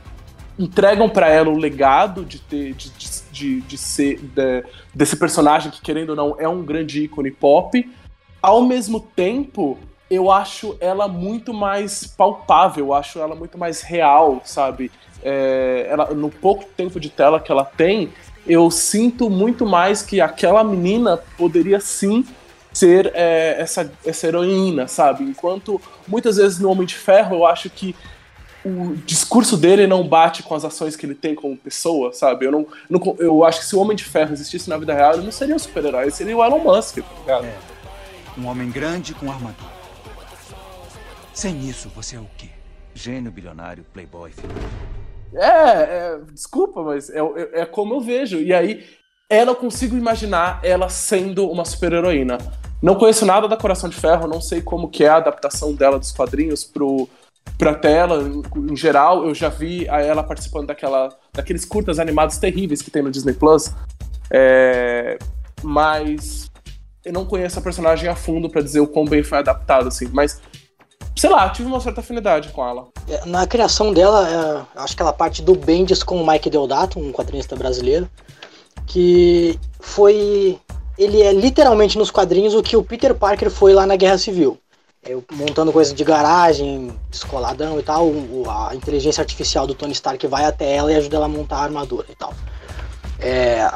entregam 0.59 1.09
para 1.09 1.27
ela 1.27 1.49
o 1.49 1.57
legado 1.57 2.23
de 2.23 2.37
ter 2.37 2.75
de, 2.75 2.91
de, 3.31 3.61
de 3.61 3.75
ser 3.75 4.19
de, 4.19 4.63
desse 4.93 5.17
personagem 5.17 5.71
que 5.71 5.81
querendo 5.81 6.11
ou 6.11 6.15
não 6.15 6.35
é 6.37 6.47
um 6.47 6.61
grande 6.61 7.05
ícone 7.05 7.31
pop 7.31 7.89
ao 8.39 8.61
mesmo 8.61 8.99
tempo, 8.99 9.79
eu 10.11 10.29
acho 10.29 10.77
ela 10.79 11.07
muito 11.07 11.55
mais 11.55 12.05
palpável, 12.05 12.85
eu 12.85 12.93
acho 12.93 13.17
ela 13.17 13.33
muito 13.33 13.57
mais 13.57 13.81
real, 13.81 14.43
sabe? 14.45 14.91
É, 15.23 15.87
ela, 15.89 16.13
no 16.13 16.29
pouco 16.29 16.65
tempo 16.75 16.99
de 16.99 17.09
tela 17.09 17.39
que 17.39 17.51
ela 17.51 17.65
tem, 17.65 18.11
eu 18.45 18.69
sinto 18.69 19.29
muito 19.29 19.65
mais 19.65 20.01
que 20.01 20.19
aquela 20.19 20.63
menina 20.63 21.17
poderia 21.37 21.79
sim 21.79 22.25
ser 22.73 23.11
é, 23.13 23.55
essa, 23.59 23.91
essa 24.05 24.27
heroína, 24.27 24.87
sabe? 24.87 25.23
Enquanto 25.23 25.79
muitas 26.07 26.37
vezes 26.37 26.59
no 26.59 26.69
Homem 26.69 26.85
de 26.85 26.95
Ferro 26.95 27.37
eu 27.37 27.45
acho 27.45 27.69
que 27.69 27.95
o 28.65 28.95
discurso 29.05 29.57
dele 29.57 29.85
não 29.85 30.07
bate 30.07 30.41
com 30.41 30.55
as 30.55 30.63
ações 30.63 30.95
que 30.95 31.05
ele 31.05 31.15
tem 31.15 31.35
como 31.35 31.55
pessoa, 31.57 32.13
sabe? 32.13 32.45
Eu, 32.45 32.51
não, 32.51 32.67
não 32.89 33.15
eu 33.19 33.43
acho 33.43 33.59
que 33.59 33.65
se 33.65 33.75
o 33.75 33.79
Homem 33.79 33.95
de 33.95 34.03
Ferro 34.03 34.33
existisse 34.33 34.69
na 34.69 34.77
vida 34.77 34.93
real, 34.93 35.13
ele 35.13 35.23
não 35.23 35.31
seria 35.31 35.55
um 35.55 35.59
super-herói, 35.59 36.03
ele 36.03 36.11
seria 36.11 36.35
o 36.35 36.43
Elon 36.43 36.59
Musk, 36.59 36.97
tá 36.97 37.03
ligado? 37.19 37.45
É. 37.45 37.57
Um 38.37 38.47
homem 38.47 38.71
grande 38.71 39.13
com 39.13 39.29
armadura. 39.29 39.71
Sem 41.33 41.67
isso, 41.67 41.89
você 41.89 42.15
é 42.15 42.19
o 42.19 42.27
quê? 42.37 42.49
Gênio, 42.95 43.31
bilionário, 43.31 43.85
playboy, 43.93 44.31
filho. 44.31 45.02
É, 45.35 45.47
é, 45.47 46.19
desculpa, 46.31 46.83
mas 46.83 47.09
é, 47.09 47.19
é, 47.19 47.61
é, 47.61 47.65
como 47.65 47.93
eu 47.95 48.01
vejo. 48.01 48.39
E 48.39 48.53
aí, 48.53 48.83
ela 49.29 49.51
eu 49.51 49.55
consigo 49.55 49.97
imaginar 49.97 50.59
ela 50.63 50.89
sendo 50.89 51.49
uma 51.49 51.65
super-heroína. 51.65 52.37
Não 52.81 52.95
conheço 52.95 53.25
nada 53.25 53.47
da 53.47 53.57
Coração 53.57 53.89
de 53.89 53.95
Ferro, 53.95 54.27
não 54.27 54.41
sei 54.41 54.61
como 54.61 54.89
que 54.89 55.03
é 55.03 55.09
a 55.09 55.15
adaptação 55.15 55.73
dela 55.73 55.97
dos 55.97 56.11
quadrinhos 56.11 56.63
pro, 56.63 57.07
pra 57.57 57.73
tela, 57.73 58.21
em, 58.57 58.75
geral. 58.75 59.25
Eu 59.25 59.33
já 59.33 59.49
vi 59.49 59.87
ela 59.87 60.23
participando 60.23 60.67
daquela, 60.67 61.09
daqueles 61.33 61.65
curtas 61.65 61.97
animados 61.97 62.37
terríveis 62.37 62.81
que 62.81 62.91
tem 62.91 63.01
no 63.01 63.11
Disney 63.11 63.33
Plus. 63.33 63.71
É, 64.29 65.17
mas 65.61 66.51
eu 67.05 67.13
não 67.13 67.25
conheço 67.25 67.59
a 67.59 67.61
personagem 67.61 68.09
a 68.09 68.15
fundo 68.15 68.49
para 68.49 68.61
dizer 68.61 68.79
o 68.79 68.87
quão 68.87 69.05
bem 69.05 69.23
foi 69.23 69.37
adaptado, 69.37 69.87
assim, 69.87 70.09
mas 70.11 70.41
sei 71.15 71.29
lá, 71.29 71.49
tive 71.49 71.67
uma 71.67 71.79
certa 71.79 72.01
afinidade 72.01 72.49
com 72.49 72.67
ela. 72.67 72.87
É, 73.07 73.25
na 73.25 73.45
criação 73.45 73.93
dela, 73.93 74.67
é, 74.75 74.79
acho 74.81 74.95
que 74.95 75.01
ela 75.01 75.13
parte 75.13 75.41
do 75.41 75.55
Bendis 75.55 76.03
com 76.03 76.21
o 76.21 76.27
Mike 76.27 76.49
Deodato, 76.49 76.99
um 76.99 77.11
quadrinista 77.11 77.55
brasileiro, 77.55 78.09
que 78.85 79.59
foi. 79.79 80.59
Ele 80.97 81.21
é 81.21 81.33
literalmente 81.33 81.97
nos 81.97 82.11
quadrinhos 82.11 82.53
o 82.53 82.61
que 82.61 82.77
o 82.77 82.83
Peter 82.83 83.15
Parker 83.15 83.49
foi 83.49 83.73
lá 83.73 83.85
na 83.85 83.95
Guerra 83.95 84.17
Civil. 84.17 84.57
É, 85.05 85.17
montando 85.33 85.73
coisas 85.73 85.93
de 85.93 86.03
garagem, 86.03 86.93
escoladão 87.11 87.77
e 87.77 87.83
tal, 87.83 88.09
a 88.69 88.73
inteligência 88.73 89.21
artificial 89.21 89.67
do 89.67 89.73
Tony 89.73 89.91
Stark 89.91 90.25
vai 90.27 90.45
até 90.45 90.75
ela 90.75 90.93
e 90.93 90.95
ajuda 90.95 91.17
ela 91.17 91.25
a 91.25 91.29
montar 91.29 91.57
a 91.57 91.63
armadura 91.63 92.07
e 92.09 92.15
tal. 92.15 92.33
É, 93.19 93.67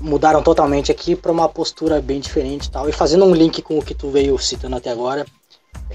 mudaram 0.00 0.42
totalmente 0.42 0.90
aqui 0.90 1.14
para 1.14 1.30
uma 1.30 1.48
postura 1.48 2.00
bem 2.00 2.20
diferente 2.20 2.66
e 2.66 2.70
tal. 2.70 2.88
E 2.88 2.92
fazendo 2.92 3.24
um 3.24 3.34
link 3.34 3.60
com 3.60 3.78
o 3.78 3.82
que 3.82 3.94
tu 3.94 4.10
veio 4.10 4.38
citando 4.38 4.76
até 4.76 4.90
agora, 4.90 5.26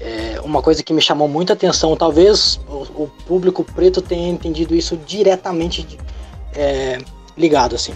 É, 0.00 0.40
uma 0.44 0.62
coisa 0.62 0.82
que 0.82 0.92
me 0.92 1.00
chamou 1.00 1.26
muita 1.26 1.54
atenção, 1.54 1.96
talvez 1.96 2.60
o, 2.68 3.02
o 3.02 3.10
público 3.26 3.64
preto 3.64 4.00
tenha 4.00 4.28
entendido 4.28 4.74
isso 4.74 4.96
diretamente 4.96 5.98
é, 6.54 6.98
ligado, 7.36 7.74
assim. 7.74 7.92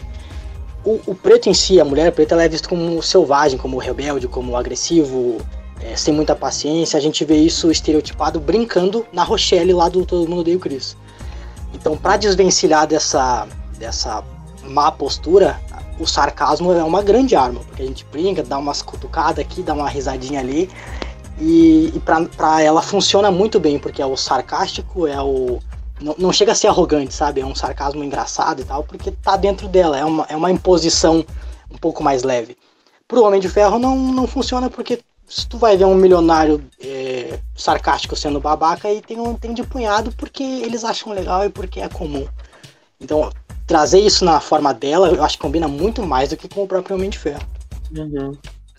O, 0.84 1.00
o, 1.06 1.14
preto 1.14 1.48
em 1.48 1.54
si, 1.54 1.80
a 1.80 1.84
mulher 1.84 2.10
preta, 2.10 2.34
ela 2.34 2.42
é 2.42 2.48
vista 2.48 2.68
como 2.68 3.00
selvagem, 3.02 3.56
como 3.56 3.78
rebelde, 3.78 4.26
como 4.26 4.56
agressivo, 4.56 5.38
é, 5.80 5.94
sem 5.94 6.12
muita 6.12 6.34
paciência. 6.34 6.98
A 6.98 7.00
gente 7.00 7.24
vê 7.24 7.36
isso 7.36 7.70
estereotipado 7.70 8.40
brincando 8.40 9.06
na 9.12 9.22
Rochelle 9.22 9.72
lá 9.72 9.88
do 9.88 10.04
Todo 10.04 10.28
Mundo 10.28 10.40
Odeia 10.40 10.56
o. 10.56 10.96
Então, 11.72 11.96
para 11.96 12.16
desvencilhar 12.16 12.86
dessa, 12.86 13.46
dessa 13.78 14.24
má 14.64 14.90
postura, 14.90 15.60
o 15.98 16.06
sarcasmo 16.06 16.72
é 16.72 16.82
uma 16.82 17.02
grande 17.02 17.36
arma, 17.36 17.60
porque 17.60 17.82
a 17.82 17.86
gente 17.86 18.04
brinca, 18.10 18.42
dá 18.42 18.58
umas 18.58 18.82
cutucadas 18.82 19.38
aqui, 19.38 19.62
dá 19.62 19.74
uma 19.74 19.88
risadinha 19.88 20.40
ali, 20.40 20.68
e, 21.42 21.92
e 21.96 22.00
para 22.00 22.62
ela 22.62 22.80
funciona 22.80 23.30
muito 23.30 23.58
bem, 23.58 23.78
porque 23.78 24.00
é 24.00 24.06
o 24.06 24.16
sarcástico, 24.16 25.08
é 25.08 25.20
o 25.20 25.58
não, 26.00 26.14
não 26.18 26.32
chega 26.32 26.52
a 26.52 26.54
ser 26.54 26.68
arrogante, 26.68 27.12
sabe? 27.12 27.40
É 27.40 27.46
um 27.46 27.54
sarcasmo 27.54 28.02
engraçado 28.02 28.60
e 28.60 28.64
tal, 28.64 28.84
porque 28.84 29.10
tá 29.10 29.36
dentro 29.36 29.68
dela, 29.68 29.98
é 29.98 30.04
uma, 30.04 30.26
é 30.28 30.36
uma 30.36 30.50
imposição 30.50 31.24
um 31.70 31.76
pouco 31.76 32.02
mais 32.02 32.22
leve. 32.22 32.56
Pro 33.08 33.24
Homem 33.24 33.40
de 33.40 33.48
Ferro 33.48 33.78
não, 33.78 33.96
não 33.96 34.26
funciona 34.26 34.70
porque 34.70 35.00
se 35.26 35.46
tu 35.46 35.58
vai 35.58 35.76
ver 35.76 35.84
um 35.84 35.94
milionário 35.94 36.64
é, 36.80 37.38
sarcástico 37.56 38.14
sendo 38.14 38.40
babaca 38.40 38.90
e 38.90 39.00
tem 39.00 39.18
um 39.18 39.34
tem 39.34 39.52
de 39.52 39.62
punhado 39.64 40.12
porque 40.12 40.42
eles 40.42 40.84
acham 40.84 41.12
legal 41.12 41.44
e 41.44 41.50
porque 41.50 41.80
é 41.80 41.88
comum. 41.88 42.26
Então, 43.00 43.32
trazer 43.66 43.98
isso 43.98 44.24
na 44.24 44.40
forma 44.40 44.72
dela, 44.72 45.08
eu 45.08 45.22
acho 45.24 45.36
que 45.36 45.42
combina 45.42 45.66
muito 45.66 46.04
mais 46.04 46.30
do 46.30 46.36
que 46.36 46.48
com 46.48 46.62
o 46.62 46.68
próprio 46.68 46.96
Homem 46.96 47.10
de 47.10 47.18
Ferro. 47.18 47.42
Uhum 47.96 48.32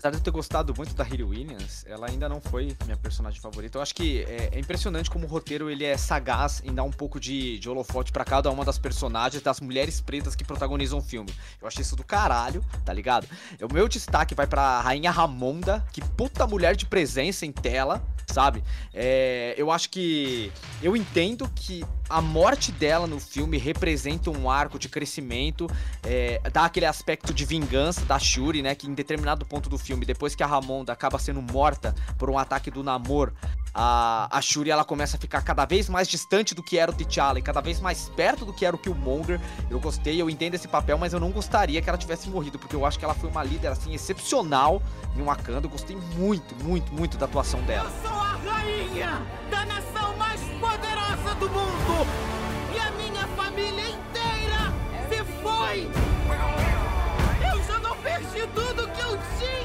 apesar 0.04 0.10
de 0.10 0.16
eu 0.18 0.22
ter 0.22 0.30
gostado 0.30 0.74
muito 0.76 0.94
da 0.94 1.02
Hayley 1.02 1.22
Williams, 1.22 1.84
ela 1.88 2.08
ainda 2.08 2.28
não 2.28 2.38
foi 2.38 2.76
minha 2.84 2.96
personagem 2.96 3.40
favorita. 3.40 3.78
Eu 3.78 3.82
acho 3.82 3.94
que 3.94 4.22
é, 4.24 4.50
é 4.52 4.58
impressionante 4.58 5.10
como 5.10 5.24
o 5.24 5.28
roteiro 5.28 5.70
ele 5.70 5.82
é 5.82 5.96
sagaz 5.96 6.60
em 6.62 6.74
dar 6.74 6.82
um 6.82 6.90
pouco 6.90 7.18
de, 7.18 7.58
de 7.58 7.70
holofote 7.70 8.12
para 8.12 8.24
cada 8.24 8.50
uma 8.50 8.64
das 8.66 8.78
personagens 8.78 9.42
das 9.42 9.60
mulheres 9.60 10.02
pretas 10.02 10.34
que 10.34 10.44
protagonizam 10.44 10.98
o 10.98 11.02
filme. 11.02 11.32
Eu 11.60 11.66
achei 11.66 11.80
isso 11.80 11.96
do 11.96 12.04
caralho, 12.04 12.62
tá 12.84 12.92
ligado? 12.92 13.26
O 13.62 13.72
meu 13.72 13.88
destaque 13.88 14.34
vai 14.34 14.46
pra 14.46 14.82
Rainha 14.82 15.10
Ramonda, 15.10 15.82
que 15.90 16.02
puta 16.02 16.46
mulher 16.46 16.76
de 16.76 16.84
presença 16.84 17.46
em 17.46 17.52
tela 17.52 18.04
sabe? 18.26 18.64
É, 18.92 19.54
eu 19.56 19.70
acho 19.70 19.90
que. 19.90 20.52
Eu 20.82 20.96
entendo 20.96 21.48
que 21.54 21.84
a 22.08 22.20
morte 22.20 22.70
dela 22.70 23.06
no 23.06 23.18
filme 23.18 23.56
representa 23.56 24.30
um 24.30 24.50
arco 24.50 24.78
de 24.78 24.88
crescimento, 24.88 25.68
é, 26.02 26.40
dá 26.52 26.66
aquele 26.66 26.86
aspecto 26.86 27.32
de 27.32 27.44
vingança 27.44 28.04
da 28.04 28.18
Shuri, 28.18 28.62
né? 28.62 28.74
Que 28.74 28.86
em 28.86 28.94
determinado 28.94 29.44
ponto 29.46 29.68
do 29.68 29.78
filme, 29.78 30.04
depois 30.04 30.34
que 30.34 30.42
a 30.42 30.46
Ramonda 30.46 30.92
acaba 30.92 31.18
sendo 31.18 31.40
morta 31.40 31.94
por 32.18 32.28
um 32.28 32.38
ataque 32.38 32.70
do 32.70 32.82
Namor, 32.82 33.32
a, 33.74 34.28
a 34.30 34.40
Shuri 34.40 34.70
ela 34.70 34.84
começa 34.84 35.16
a 35.16 35.20
ficar 35.20 35.42
cada 35.42 35.64
vez 35.64 35.88
mais 35.88 36.06
distante 36.06 36.54
do 36.54 36.62
que 36.62 36.78
era 36.78 36.90
o 36.90 36.94
T'Challa 36.94 37.40
e 37.40 37.42
cada 37.42 37.60
vez 37.60 37.80
mais 37.80 38.08
perto 38.10 38.44
do 38.44 38.52
que 38.52 38.64
era 38.64 38.76
o 38.76 38.78
Killmonger. 38.78 39.40
Eu 39.68 39.80
gostei, 39.80 40.20
eu 40.20 40.30
entendo 40.30 40.54
esse 40.54 40.68
papel, 40.68 40.96
mas 40.96 41.12
eu 41.12 41.18
não 41.18 41.30
gostaria 41.30 41.82
que 41.82 41.88
ela 41.88 41.98
tivesse 41.98 42.28
morrido, 42.28 42.58
porque 42.58 42.76
eu 42.76 42.86
acho 42.86 42.98
que 42.98 43.04
ela 43.04 43.14
foi 43.14 43.28
uma 43.28 43.42
líder 43.42 43.68
assim 43.68 43.92
excepcional 43.92 44.80
em 45.16 45.22
Wakanda. 45.22 45.66
Eu 45.66 45.70
gostei 45.70 45.96
muito, 46.16 46.54
muito, 46.62 46.92
muito 46.92 47.18
da 47.18 47.26
atuação 47.26 47.60
dela. 47.62 47.90
Eu 47.90 48.08
sou 48.08 48.18
a 48.18 48.38
rainha 48.44 49.22
da 49.50 49.64
nação 49.64 50.16
mais 50.16 50.40
poderosa 50.60 51.34
do 51.40 51.50
mundo 51.50 51.93
e 52.74 52.78
a 52.78 52.90
minha 52.92 53.26
família 53.28 53.88
inteira 53.88 54.72
se 55.08 55.24
foi. 55.42 55.88
Eu 57.52 57.62
já 57.62 57.78
não 57.78 57.96
perdi 57.98 58.46
tudo 58.54 58.88
que 58.88 59.00
eu 59.00 59.18
tinha. 59.38 59.63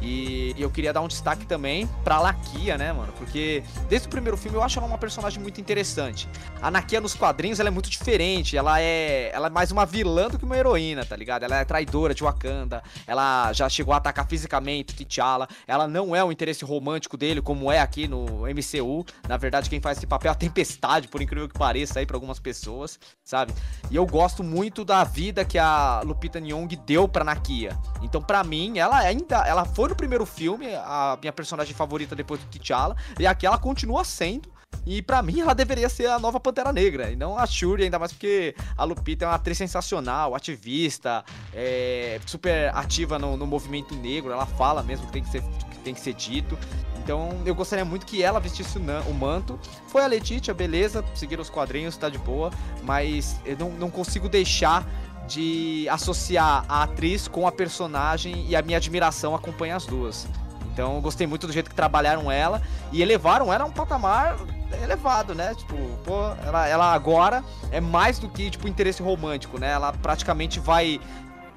E 0.00 0.54
eu 0.58 0.70
queria 0.70 0.92
dar 0.92 1.00
um 1.00 1.08
destaque 1.08 1.44
também 1.46 1.88
pra 2.04 2.20
Lakia, 2.20 2.78
né, 2.78 2.92
mano? 2.92 3.12
Porque 3.18 3.62
desde 3.88 4.06
o 4.06 4.10
primeiro 4.10 4.36
filme 4.36 4.56
eu 4.56 4.62
acho 4.62 4.78
ela 4.78 4.86
uma 4.86 4.98
personagem 4.98 5.42
muito 5.42 5.60
interessante. 5.60 6.28
A 6.62 6.70
Nakia 6.70 7.00
nos 7.00 7.14
quadrinhos 7.14 7.58
ela 7.58 7.68
é 7.68 7.72
muito 7.72 7.90
diferente. 7.90 8.56
Ela 8.56 8.80
é, 8.80 9.30
ela 9.32 9.48
é 9.48 9.50
mais 9.50 9.72
uma 9.72 9.84
vilã 9.84 10.28
do 10.28 10.38
que 10.38 10.44
uma 10.44 10.56
heroína, 10.56 11.04
tá 11.04 11.16
ligado? 11.16 11.42
Ela 11.42 11.56
é 11.56 11.64
traidora 11.64 12.14
de 12.14 12.22
Wakanda. 12.22 12.82
Ela 13.06 13.52
já 13.52 13.68
chegou 13.68 13.92
a 13.92 13.96
atacar 13.96 14.26
fisicamente 14.26 14.94
T'Challa. 14.94 15.48
Ela 15.66 15.88
não 15.88 16.14
é 16.14 16.22
o 16.22 16.30
interesse 16.30 16.64
romântico 16.64 17.16
dele, 17.16 17.42
como 17.42 17.70
é 17.70 17.80
aqui 17.80 18.06
no 18.06 18.42
MCU. 18.42 19.04
Na 19.28 19.36
verdade, 19.36 19.68
quem 19.68 19.80
faz 19.80 19.98
esse 19.98 20.06
papel 20.06 20.30
é 20.30 20.32
a 20.32 20.36
Tempestade, 20.36 21.08
por 21.08 21.20
incrível 21.20 21.48
que 21.48 21.58
pareça 21.58 21.98
aí 21.98 22.06
pra 22.06 22.16
algumas 22.16 22.38
pessoas, 22.38 22.98
sabe? 23.24 23.52
E 23.90 23.96
eu 23.96 24.06
gosto 24.06 24.44
muito 24.44 24.84
da 24.84 25.02
vida 25.02 25.44
que 25.44 25.58
a 25.58 26.02
Lupita 26.04 26.40
Nyong 26.40 26.68
deu 26.86 27.08
pra 27.08 27.24
Nakia. 27.24 27.76
Então, 28.02 28.22
pra 28.22 28.44
mim, 28.44 28.78
ela 28.78 28.98
ainda. 28.98 29.46
Ela 29.46 29.64
foi 29.64 29.87
no 29.88 29.96
primeiro 29.96 30.26
filme, 30.26 30.74
a 30.74 31.18
minha 31.20 31.32
personagem 31.32 31.74
favorita 31.74 32.14
depois 32.14 32.40
do 32.40 32.46
T'Challa, 32.46 32.96
e 33.18 33.26
aqui 33.26 33.46
ela 33.46 33.58
continua 33.58 34.04
sendo. 34.04 34.48
E 34.86 35.02
para 35.02 35.22
mim 35.22 35.40
ela 35.40 35.54
deveria 35.54 35.88
ser 35.88 36.06
a 36.06 36.18
nova 36.18 36.38
Pantera 36.38 36.72
Negra, 36.72 37.10
e 37.10 37.16
não 37.16 37.38
a 37.38 37.46
Shuri, 37.46 37.84
ainda 37.84 37.98
mais 37.98 38.12
porque 38.12 38.54
a 38.76 38.84
Lupita 38.84 39.24
é 39.24 39.28
uma 39.28 39.34
atriz 39.34 39.56
sensacional, 39.56 40.34
ativista, 40.34 41.24
é, 41.54 42.20
super 42.26 42.74
ativa 42.74 43.18
no, 43.18 43.36
no, 43.36 43.46
movimento 43.46 43.94
negro, 43.94 44.30
ela 44.30 44.46
fala 44.46 44.82
mesmo 44.82 45.06
que 45.06 45.12
tem 45.12 45.22
que 45.22 45.30
ser, 45.30 45.42
que 45.42 45.78
tem 45.78 45.94
que 45.94 46.00
ser 46.00 46.14
dito. 46.14 46.58
Então 46.96 47.30
eu 47.46 47.54
gostaria 47.54 47.84
muito 47.84 48.04
que 48.04 48.22
ela 48.22 48.38
vestisse 48.38 48.76
o, 48.78 49.14
manto. 49.14 49.58
Foi 49.86 50.02
a 50.02 50.06
Letitia, 50.06 50.52
beleza, 50.52 51.02
seguir 51.14 51.40
os 51.40 51.48
quadrinhos, 51.48 51.96
tá 51.96 52.10
de 52.10 52.18
boa, 52.18 52.50
mas 52.82 53.40
eu 53.46 53.56
não, 53.56 53.70
não 53.70 53.90
consigo 53.90 54.28
deixar 54.28 54.86
de 55.28 55.86
associar 55.90 56.64
a 56.68 56.82
atriz 56.82 57.28
com 57.28 57.46
a 57.46 57.52
personagem 57.52 58.46
e 58.48 58.56
a 58.56 58.62
minha 58.62 58.78
admiração 58.78 59.34
acompanha 59.34 59.76
as 59.76 59.86
duas. 59.86 60.26
Então 60.72 60.94
eu 60.94 61.00
gostei 61.00 61.26
muito 61.26 61.46
do 61.46 61.52
jeito 61.52 61.68
que 61.68 61.76
trabalharam 61.76 62.30
ela 62.30 62.62
e 62.90 63.02
elevaram 63.02 63.52
ela 63.52 63.64
a 63.64 63.66
um 63.66 63.70
patamar 63.70 64.36
elevado, 64.82 65.34
né? 65.34 65.54
Tipo, 65.54 65.76
pô, 66.04 66.30
ela, 66.46 66.66
ela 66.66 66.92
agora 66.92 67.44
é 67.70 67.80
mais 67.80 68.18
do 68.18 68.28
que, 68.28 68.50
tipo, 68.50 68.68
interesse 68.68 69.02
romântico, 69.02 69.58
né? 69.58 69.72
Ela 69.72 69.92
praticamente 69.92 70.60
vai 70.60 71.00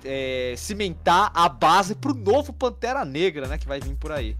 é, 0.03 0.53
cimentar 0.57 1.31
a 1.33 1.47
base 1.47 1.95
pro 1.95 2.13
novo 2.13 2.51
Pantera 2.51 3.05
Negra, 3.05 3.47
né? 3.47 3.57
Que 3.57 3.67
vai 3.67 3.79
vir 3.79 3.95
por 3.95 4.11
aí. 4.11 4.35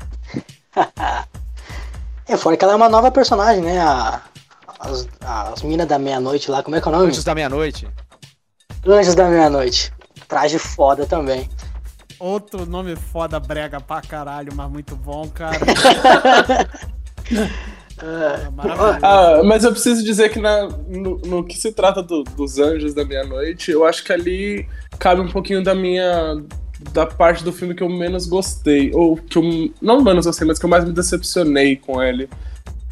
é, 2.28 2.38
fora 2.38 2.58
que 2.58 2.64
ela 2.64 2.74
é 2.74 2.76
uma 2.76 2.90
nova 2.90 3.12
personagem, 3.12 3.62
né? 3.62 3.80
A, 3.80 4.22
as, 4.80 5.08
as 5.22 5.62
minas 5.62 5.88
da 5.88 6.00
meia-noite 6.00 6.50
lá, 6.50 6.64
como 6.64 6.76
é 6.76 6.82
que 6.82 6.88
é 6.88 6.92
o 6.92 6.96
nome? 6.96 7.08
Anjos 7.08 7.24
da 7.24 7.36
meia-noite. 7.36 7.88
Anjos 8.86 9.16
da 9.16 9.30
Meia-Noite. 9.30 9.92
Traje 10.28 10.58
foda 10.58 11.06
também. 11.06 11.50
Outro 12.20 12.66
nome 12.66 12.96
foda, 12.96 13.40
brega 13.40 13.80
pra 13.80 14.02
caralho, 14.02 14.54
mas 14.56 14.70
muito 14.70 14.96
bom, 14.96 15.28
cara. 15.30 15.58
É, 18.04 18.50
ah, 19.04 19.44
mas 19.44 19.64
eu 19.64 19.72
preciso 19.72 20.04
dizer 20.04 20.30
que 20.30 20.40
na, 20.40 20.68
no, 20.88 21.20
no 21.20 21.44
que 21.44 21.56
se 21.56 21.72
trata 21.72 22.02
do, 22.02 22.24
dos 22.24 22.58
Anjos 22.58 22.96
da 22.96 23.06
Meia-Noite, 23.06 23.70
eu 23.70 23.86
acho 23.86 24.04
que 24.04 24.12
ali 24.12 24.68
cabe 24.98 25.22
um 25.22 25.28
pouquinho 25.28 25.64
da 25.64 25.76
minha. 25.76 26.44
da 26.92 27.06
parte 27.06 27.44
do 27.44 27.54
filme 27.54 27.76
que 27.76 27.84
eu 27.84 27.90
menos 27.90 28.26
gostei. 28.26 28.92
Ou 28.94 29.18
que 29.18 29.38
eu. 29.38 29.44
Não 29.80 30.02
menos 30.02 30.26
gostei, 30.26 30.48
mas 30.48 30.58
que 30.58 30.66
eu 30.66 30.70
mais 30.70 30.84
me 30.84 30.92
decepcionei 30.92 31.76
com 31.76 32.02
ele. 32.02 32.28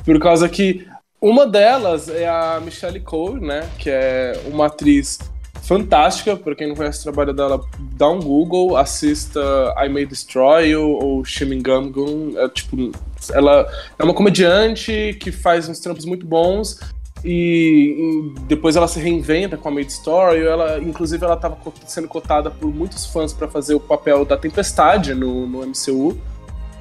Por 0.06 0.20
causa 0.20 0.48
que 0.48 0.88
uma 1.20 1.48
delas 1.48 2.08
é 2.08 2.28
a 2.28 2.62
Michelle 2.64 3.00
Cole, 3.00 3.42
né? 3.42 3.68
Que 3.80 3.90
é 3.90 4.44
uma 4.46 4.68
atriz 4.68 5.18
fantástica. 5.62 6.36
Pra 6.36 6.56
quem 6.56 6.68
não 6.68 6.76
conhece 6.76 7.00
o 7.00 7.04
trabalho 7.04 7.34
dela, 7.34 7.62
dá 7.96 8.10
um 8.10 8.20
Google, 8.20 8.76
assista 8.78 9.40
I 9.78 9.90
May 9.90 10.06
Destroy 10.06 10.70
You 10.70 10.98
ou 11.02 11.24
Shimingam 11.24 11.92
É, 12.38 12.50
tipo, 12.50 12.92
ela 13.32 13.68
é 13.98 14.04
uma 14.04 14.14
comediante 14.14 15.16
que 15.20 15.32
faz 15.32 15.70
uns 15.70 15.80
trampos 15.80 16.06
muito 16.06 16.26
bons. 16.26 16.80
E, 17.24 18.32
e 18.38 18.40
depois 18.48 18.78
ela 18.78 18.88
se 18.88 19.00
reinventa 19.00 19.58
com 19.58 19.70
a 19.70 19.72
Made 19.72 19.92
Story. 19.92 20.46
Ela, 20.46 20.80
inclusive, 20.80 21.24
ela 21.24 21.36
estava 21.36 21.58
sendo 21.86 22.08
cotada 22.08 22.50
por 22.50 22.74
muitos 22.74 23.06
fãs 23.06 23.34
para 23.34 23.48
fazer 23.48 23.76
o 23.76 23.80
papel 23.80 24.26
da 24.26 24.38
Tempestade 24.38 25.14
no, 25.14 25.46
no 25.46 25.60
MCU. 25.66 26.18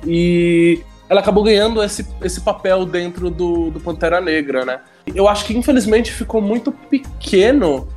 E 0.06 0.80
ela 1.08 1.20
acabou 1.20 1.42
ganhando 1.42 1.82
esse, 1.82 2.06
esse 2.22 2.40
papel 2.40 2.84
dentro 2.84 3.30
do, 3.30 3.70
do 3.70 3.80
Pantera 3.80 4.20
Negra, 4.20 4.64
né? 4.64 4.80
Eu 5.06 5.26
acho 5.26 5.44
que 5.44 5.56
infelizmente 5.56 6.12
ficou 6.12 6.40
muito 6.40 6.70
pequeno 6.70 7.88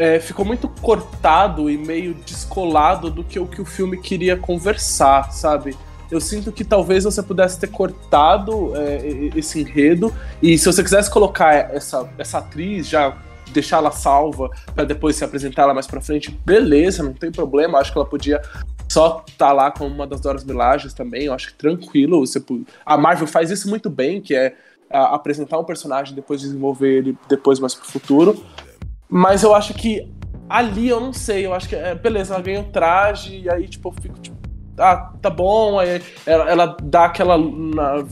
é, 0.00 0.18
ficou 0.18 0.46
muito 0.46 0.66
cortado 0.66 1.68
e 1.68 1.76
meio 1.76 2.14
descolado 2.14 3.10
do 3.10 3.22
que 3.22 3.38
o 3.38 3.46
que 3.46 3.60
o 3.60 3.66
filme 3.66 4.00
queria 4.00 4.34
conversar, 4.34 5.30
sabe? 5.30 5.76
Eu 6.10 6.18
sinto 6.22 6.50
que 6.50 6.64
talvez 6.64 7.04
você 7.04 7.22
pudesse 7.22 7.60
ter 7.60 7.66
cortado 7.66 8.74
é, 8.74 9.30
esse 9.36 9.60
enredo 9.60 10.12
e 10.42 10.56
se 10.56 10.64
você 10.64 10.82
quisesse 10.82 11.10
colocar 11.10 11.52
essa, 11.52 12.10
essa 12.16 12.38
atriz 12.38 12.88
já 12.88 13.14
deixar 13.52 13.76
ela 13.76 13.90
salva 13.90 14.48
para 14.74 14.84
depois 14.84 15.16
se 15.16 15.24
apresentar 15.24 15.64
ela 15.64 15.74
mais 15.74 15.86
para 15.86 16.00
frente, 16.00 16.30
beleza, 16.46 17.02
não 17.02 17.12
tem 17.12 17.30
problema. 17.30 17.78
Acho 17.78 17.92
que 17.92 17.98
ela 17.98 18.06
podia 18.06 18.40
só 18.88 19.22
estar 19.28 19.48
tá 19.48 19.52
lá 19.52 19.70
como 19.70 19.94
uma 19.94 20.06
das 20.06 20.20
Doras 20.20 20.44
Milages 20.44 20.94
também. 20.94 21.24
Eu 21.24 21.34
acho 21.34 21.48
que 21.48 21.54
tranquilo. 21.54 22.24
Você, 22.26 22.42
a 22.86 22.96
Marvel 22.96 23.26
faz 23.26 23.50
isso 23.50 23.68
muito 23.68 23.90
bem, 23.90 24.20
que 24.20 24.34
é 24.34 24.54
apresentar 24.90 25.58
um 25.58 25.64
personagem 25.64 26.14
depois 26.14 26.40
desenvolver 26.40 26.96
ele 26.96 27.18
depois 27.28 27.60
mais 27.60 27.74
pro 27.74 27.86
futuro. 27.86 28.42
Mas 29.10 29.42
eu 29.42 29.54
acho 29.54 29.74
que 29.74 30.08
ali 30.48 30.88
eu 30.88 31.00
não 31.00 31.12
sei, 31.12 31.46
eu 31.46 31.52
acho 31.52 31.68
que 31.68 31.74
é, 31.74 31.94
beleza, 31.94 32.34
ela 32.34 32.42
ganha 32.42 32.60
o 32.60 32.64
traje 32.64 33.40
e 33.40 33.50
aí 33.50 33.68
tipo 33.68 33.88
eu 33.88 34.02
fico 34.02 34.20
tipo, 34.20 34.36
ah, 34.78 35.12
tá 35.20 35.28
bom, 35.28 35.78
aí 35.78 36.02
ela, 36.24 36.50
ela 36.50 36.76
dá 36.82 37.04
aquela 37.04 37.36
na, 37.36 38.04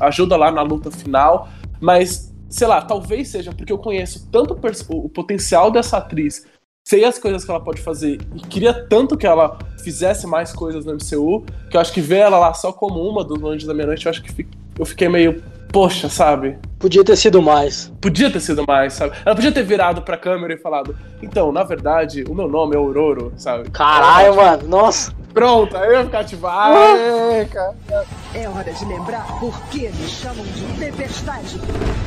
ajuda 0.00 0.36
lá 0.36 0.50
na 0.50 0.62
luta 0.62 0.90
final, 0.90 1.48
mas 1.80 2.34
sei 2.48 2.66
lá, 2.66 2.80
talvez 2.82 3.28
seja 3.28 3.52
porque 3.52 3.72
eu 3.72 3.78
conheço 3.78 4.28
tanto 4.30 4.54
o, 4.54 4.96
o 5.04 5.08
potencial 5.08 5.70
dessa 5.70 5.98
atriz, 5.98 6.46
sei 6.86 7.04
as 7.04 7.18
coisas 7.18 7.44
que 7.44 7.50
ela 7.50 7.60
pode 7.60 7.80
fazer 7.80 8.20
e 8.34 8.40
queria 8.40 8.72
tanto 8.72 9.16
que 9.16 9.26
ela 9.26 9.58
fizesse 9.82 10.26
mais 10.26 10.52
coisas 10.52 10.84
no 10.84 10.94
MCU, 10.94 11.44
que 11.70 11.76
eu 11.76 11.80
acho 11.80 11.92
que 11.92 12.00
ver 12.00 12.18
ela 12.18 12.38
lá 12.38 12.54
só 12.54 12.72
como 12.72 13.00
uma 13.00 13.24
dos 13.24 13.42
Anjos 13.42 13.66
da 13.66 13.74
Meia-Noite, 13.74 14.06
eu 14.06 14.10
acho 14.10 14.22
que 14.22 14.46
eu 14.78 14.86
fiquei 14.86 15.08
meio 15.08 15.42
poxa, 15.72 16.08
sabe? 16.08 16.58
Podia 16.80 17.04
ter 17.04 17.14
sido 17.14 17.42
mais. 17.42 17.92
Podia 18.00 18.30
ter 18.30 18.40
sido 18.40 18.64
mais, 18.66 18.94
sabe? 18.94 19.14
Ela 19.22 19.34
podia 19.34 19.52
ter 19.52 19.62
virado 19.62 20.00
pra 20.00 20.16
câmera 20.16 20.54
e 20.54 20.56
falado: 20.56 20.96
Então, 21.22 21.52
na 21.52 21.62
verdade, 21.62 22.24
o 22.26 22.34
meu 22.34 22.48
nome 22.48 22.74
é 22.74 22.78
Auroro, 22.78 23.34
sabe? 23.36 23.70
Caralho, 23.70 24.34
mano, 24.34 24.66
nossa. 24.66 25.12
Pronto, 25.32 25.76
aí 25.76 25.88
eu 25.88 25.92
ia 25.92 26.04
ficar 26.04 26.24
tipo, 26.24 26.46
ah, 26.46 26.72
cara. 27.52 27.76
É 28.34 28.48
hora 28.48 28.72
de 28.72 28.84
lembrar 28.84 29.26
por 29.38 29.60
que 29.68 29.88
me 29.88 30.08
chamam 30.08 30.44
de 30.44 30.78
Tempestade. 30.78 31.56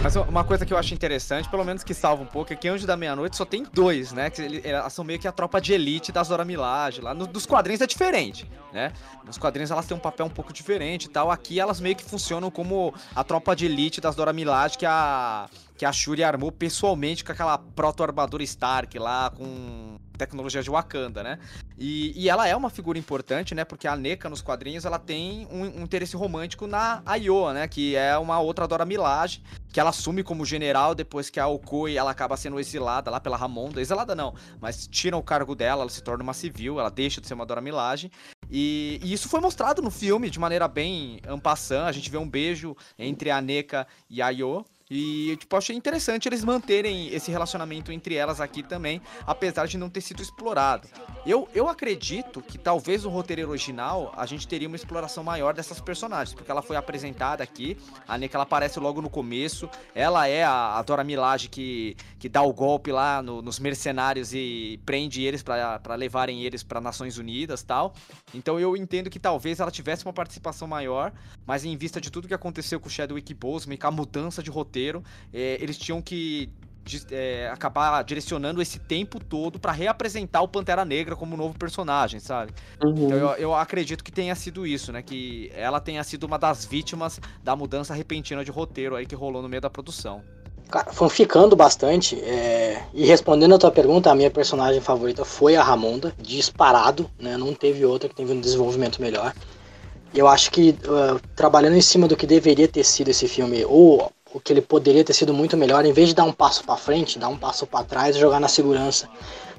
Mas 0.01 0.15
uma 0.15 0.43
coisa 0.43 0.65
que 0.65 0.74
eu 0.74 0.78
acho 0.78 0.93
interessante, 0.93 1.47
pelo 1.49 1.63
menos 1.63 1.84
que 1.84 1.93
salva 1.93 2.24
um 2.24 2.26
pouco, 2.26 2.51
é 2.51 2.55
que 2.55 2.67
Anjo 2.67 2.86
da 2.86 2.97
Meia-Noite 2.97 3.38
só 3.38 3.45
tem 3.45 3.65
dois, 3.74 4.11
né? 4.11 4.30
Que 4.30 4.61
elas 4.63 4.91
são 4.91 5.05
meio 5.05 5.19
que 5.19 5.28
a 5.28 5.32
tropa 5.32 5.61
de 5.61 5.74
elite 5.74 6.11
das 6.11 6.28
Dora 6.28 6.43
Milaje. 6.43 7.01
Lá 7.01 7.13
no, 7.13 7.26
dos 7.26 7.45
quadrinhos 7.45 7.82
é 7.82 7.88
diferente, 7.88 8.49
né? 8.74 8.91
Nos 9.26 9.38
quadrinhos 9.38 9.71
elas 9.71 9.86
têm 9.86 9.95
um 9.95 9.99
papel 9.99 10.26
um 10.26 10.30
pouco 10.30 10.51
diferente 10.51 11.05
e 11.05 11.09
tal. 11.09 11.32
Aqui 11.32 11.59
elas 11.59 11.80
meio 11.80 11.95
que 11.95 12.03
funcionam 12.03 12.51
como 12.51 12.93
a 13.15 13.24
tropa 13.24 13.55
de 13.55 13.65
elite 13.65 14.01
das 14.01 14.15
Dora 14.15 14.34
Milaje 14.64 14.78
que 14.78 14.86
a 14.86 15.49
que 15.76 15.86
a 15.86 15.91
Shuri 15.91 16.24
armou 16.24 16.51
pessoalmente 16.51 17.24
com 17.24 17.32
aquela 17.32 17.57
proto-armadura 17.57 18.43
Stark 18.43 18.97
lá, 18.99 19.30
com 19.30 19.97
tecnologia 20.17 20.61
de 20.61 20.69
Wakanda, 20.69 21.24
né? 21.24 21.39
E, 21.78 22.13
e, 22.15 22.30
ela 22.30 22.47
é 22.47 22.55
uma 22.55 22.69
figura 22.69 22.97
importante, 22.99 23.55
né? 23.55 23.65
Porque 23.65 23.88
a 23.88 23.95
NECA 23.95 24.30
nos 24.30 24.41
quadrinhos 24.41 24.86
ela 24.86 24.99
tem 24.99 25.47
um, 25.51 25.80
um 25.80 25.84
interesse 25.84 26.15
romântico 26.15 26.67
na 26.67 27.01
Ayoa, 27.05 27.53
né? 27.53 27.67
Que 27.67 27.95
é 27.95 28.17
uma 28.17 28.39
outra 28.39 28.67
Dora 28.67 28.86
Milaje, 28.86 29.41
que 29.71 29.80
ela 29.80 29.89
assume 29.89 30.24
como 30.24 30.45
general 30.45 30.93
depois 30.93 31.30
que 31.30 31.39
a 31.39 31.47
Okoi 31.47 31.97
ela 31.97 32.11
acaba 32.11 32.38
sendo 32.38 32.59
exilada 32.59 33.09
lá 33.09 33.19
pela 33.19 33.36
Ramonda. 33.36 33.82
Exilada 33.82 34.13
não, 34.13 34.36
mas 34.61 34.88
tiram 34.88 35.17
o 35.17 35.24
cargo 35.24 35.55
dela, 35.55 35.82
ela 35.82 35.89
se 35.89 36.03
torna 36.03 36.24
uma 36.24 36.34
civil, 36.34 36.80
ela 36.80 36.91
deixa 36.91 37.19
de 37.19 37.28
ser 37.28 37.34
uma 37.34 37.45
Dora 37.45 37.61
Milaje. 37.61 38.11
E, 38.49 38.99
e, 39.03 39.11
isso 39.11 39.28
foi 39.28 39.39
mostrado 39.39 39.82
no 39.82 39.89
filme 39.89 40.30
de 40.30 40.39
maneira 40.39 40.67
bem 40.67 41.19
ampassã. 41.28 41.86
A 41.86 41.91
gente 41.91 42.09
vê 42.09 42.17
um 42.17 42.30
beijo 42.30 42.76
entre 42.99 43.32
a 43.32 43.41
NECA 43.41 43.88
e 44.09 44.21
a 44.21 44.28
Ayo. 44.28 44.63
E, 44.95 45.35
tipo, 45.37 45.57
achei 45.57 45.75
interessante 45.75 46.29
eles 46.29 46.43
manterem 46.43 47.07
esse 47.07 47.31
relacionamento 47.31 47.91
entre 47.91 48.13
elas 48.13 48.39
aqui 48.39 48.61
também, 48.61 49.01
apesar 49.25 49.65
de 49.65 49.75
não 49.75 49.89
ter 49.89 50.01
sido 50.01 50.21
explorado. 50.21 50.87
Eu, 51.25 51.49
eu 51.55 51.67
acredito 51.67 52.43
que 52.43 52.59
talvez 52.59 53.03
no 53.03 53.09
roteiro 53.09 53.49
original 53.49 54.13
a 54.15 54.27
gente 54.27 54.47
teria 54.47 54.67
uma 54.67 54.75
exploração 54.75 55.23
maior 55.23 55.55
dessas 55.55 55.81
personagens, 55.81 56.35
porque 56.35 56.51
ela 56.51 56.61
foi 56.61 56.75
apresentada 56.75 57.43
aqui, 57.43 57.75
a 58.07 58.15
Nika 58.19 58.37
ela 58.37 58.43
aparece 58.43 58.79
logo 58.79 59.01
no 59.01 59.09
começo, 59.09 59.67
ela 59.95 60.27
é 60.27 60.43
a, 60.43 60.77
a 60.77 60.81
Dora 60.83 61.03
Milaje 61.03 61.49
que, 61.49 61.97
que 62.19 62.29
dá 62.29 62.43
o 62.43 62.53
golpe 62.53 62.91
lá 62.91 63.19
no, 63.19 63.41
nos 63.41 63.57
mercenários 63.57 64.31
e 64.31 64.79
prende 64.85 65.23
eles 65.23 65.41
para 65.41 65.95
levarem 65.95 66.43
eles 66.43 66.61
para 66.61 66.79
Nações 66.79 67.17
Unidas 67.17 67.63
tal. 67.63 67.95
Então 68.31 68.59
eu 68.59 68.77
entendo 68.77 69.09
que 69.09 69.17
talvez 69.17 69.59
ela 69.59 69.71
tivesse 69.71 70.05
uma 70.05 70.13
participação 70.13 70.67
maior, 70.67 71.11
mas 71.47 71.65
em 71.65 71.75
vista 71.75 71.99
de 71.99 72.11
tudo 72.11 72.27
que 72.27 72.33
aconteceu 72.35 72.79
com 72.79 72.87
o 72.87 72.91
Chadwick 72.91 73.33
Boseman 73.33 73.73
e 73.73 73.77
com 73.79 73.87
a 73.87 73.91
mudança 73.91 74.43
de 74.43 74.51
roteiro 74.51 74.82
roteiro, 74.84 75.03
é, 75.34 75.57
eles 75.61 75.77
tinham 75.77 76.01
que 76.01 76.49
é, 77.11 77.49
acabar 77.51 78.03
direcionando 78.03 78.61
esse 78.61 78.77
tempo 78.77 79.17
todo 79.17 79.57
para 79.57 79.71
reapresentar 79.71 80.41
o 80.41 80.47
Pantera 80.47 80.84
Negra 80.84 81.15
como 81.15 81.38
novo 81.38 81.57
personagem, 81.57 82.19
sabe? 82.19 82.51
Uhum. 82.84 83.05
Então 83.05 83.17
eu, 83.17 83.29
eu, 83.36 83.55
acredito 83.55 84.03
que 84.03 84.11
tenha 84.11 84.36
sido 84.36 84.67
isso, 84.67 84.91
né? 84.91 85.01
Que 85.01 85.49
ela 85.55 85.79
tenha 85.79 86.03
sido 86.03 86.25
uma 86.25 86.38
das 86.38 86.65
vítimas 86.65 87.21
da 87.41 87.55
mudança 87.55 87.93
repentina 87.93 88.43
de 88.43 88.51
roteiro 88.51 88.95
aí 88.95 89.05
que 89.05 89.15
rolou 89.15 89.41
no 89.41 89.47
meio 89.47 89.61
da 89.61 89.69
produção. 89.69 90.21
Cara, 90.69 90.91
ficando 91.09 91.55
bastante. 91.55 92.19
É... 92.19 92.84
E 92.93 93.05
respondendo 93.05 93.55
a 93.55 93.57
tua 93.57 93.71
pergunta, 93.71 94.11
a 94.11 94.15
minha 94.15 94.31
personagem 94.31 94.81
favorita 94.81 95.23
foi 95.23 95.55
a 95.55 95.63
Ramonda, 95.63 96.13
disparado, 96.19 97.09
né? 97.17 97.38
Não 97.38 97.53
teve 97.53 97.86
outra 97.86 98.09
que 98.09 98.15
teve 98.15 98.34
um 98.34 98.41
desenvolvimento 98.41 99.01
melhor. 99.01 99.34
Eu 100.13 100.27
acho 100.27 100.51
que 100.51 100.71
uh, 100.86 101.19
trabalhando 101.36 101.75
em 101.75 101.81
cima 101.81 102.07
do 102.07 102.15
que 102.15 102.27
deveria 102.27 102.67
ter 102.67 102.84
sido 102.84 103.09
esse 103.09 103.27
filme, 103.27 103.65
ou 103.65 104.11
o 104.34 104.39
que 104.39 104.51
ele 104.51 104.61
poderia 104.61 105.03
ter 105.03 105.13
sido 105.13 105.34
muito 105.34 105.55
melhor, 105.55 105.86
em 105.86 105.93
vez 105.93 106.09
de 106.09 106.15
dar 106.15 106.23
um 106.23 106.31
passo 106.34 106.63
para 106.63 106.75
frente, 106.75 107.19
dar 107.19 107.29
um 107.29 107.38
passo 107.38 107.67
para 107.67 107.86
trás 107.86 108.15
e 108.15 108.19
jogar 108.19 108.39
na 108.39 108.47
segurança. 108.47 109.07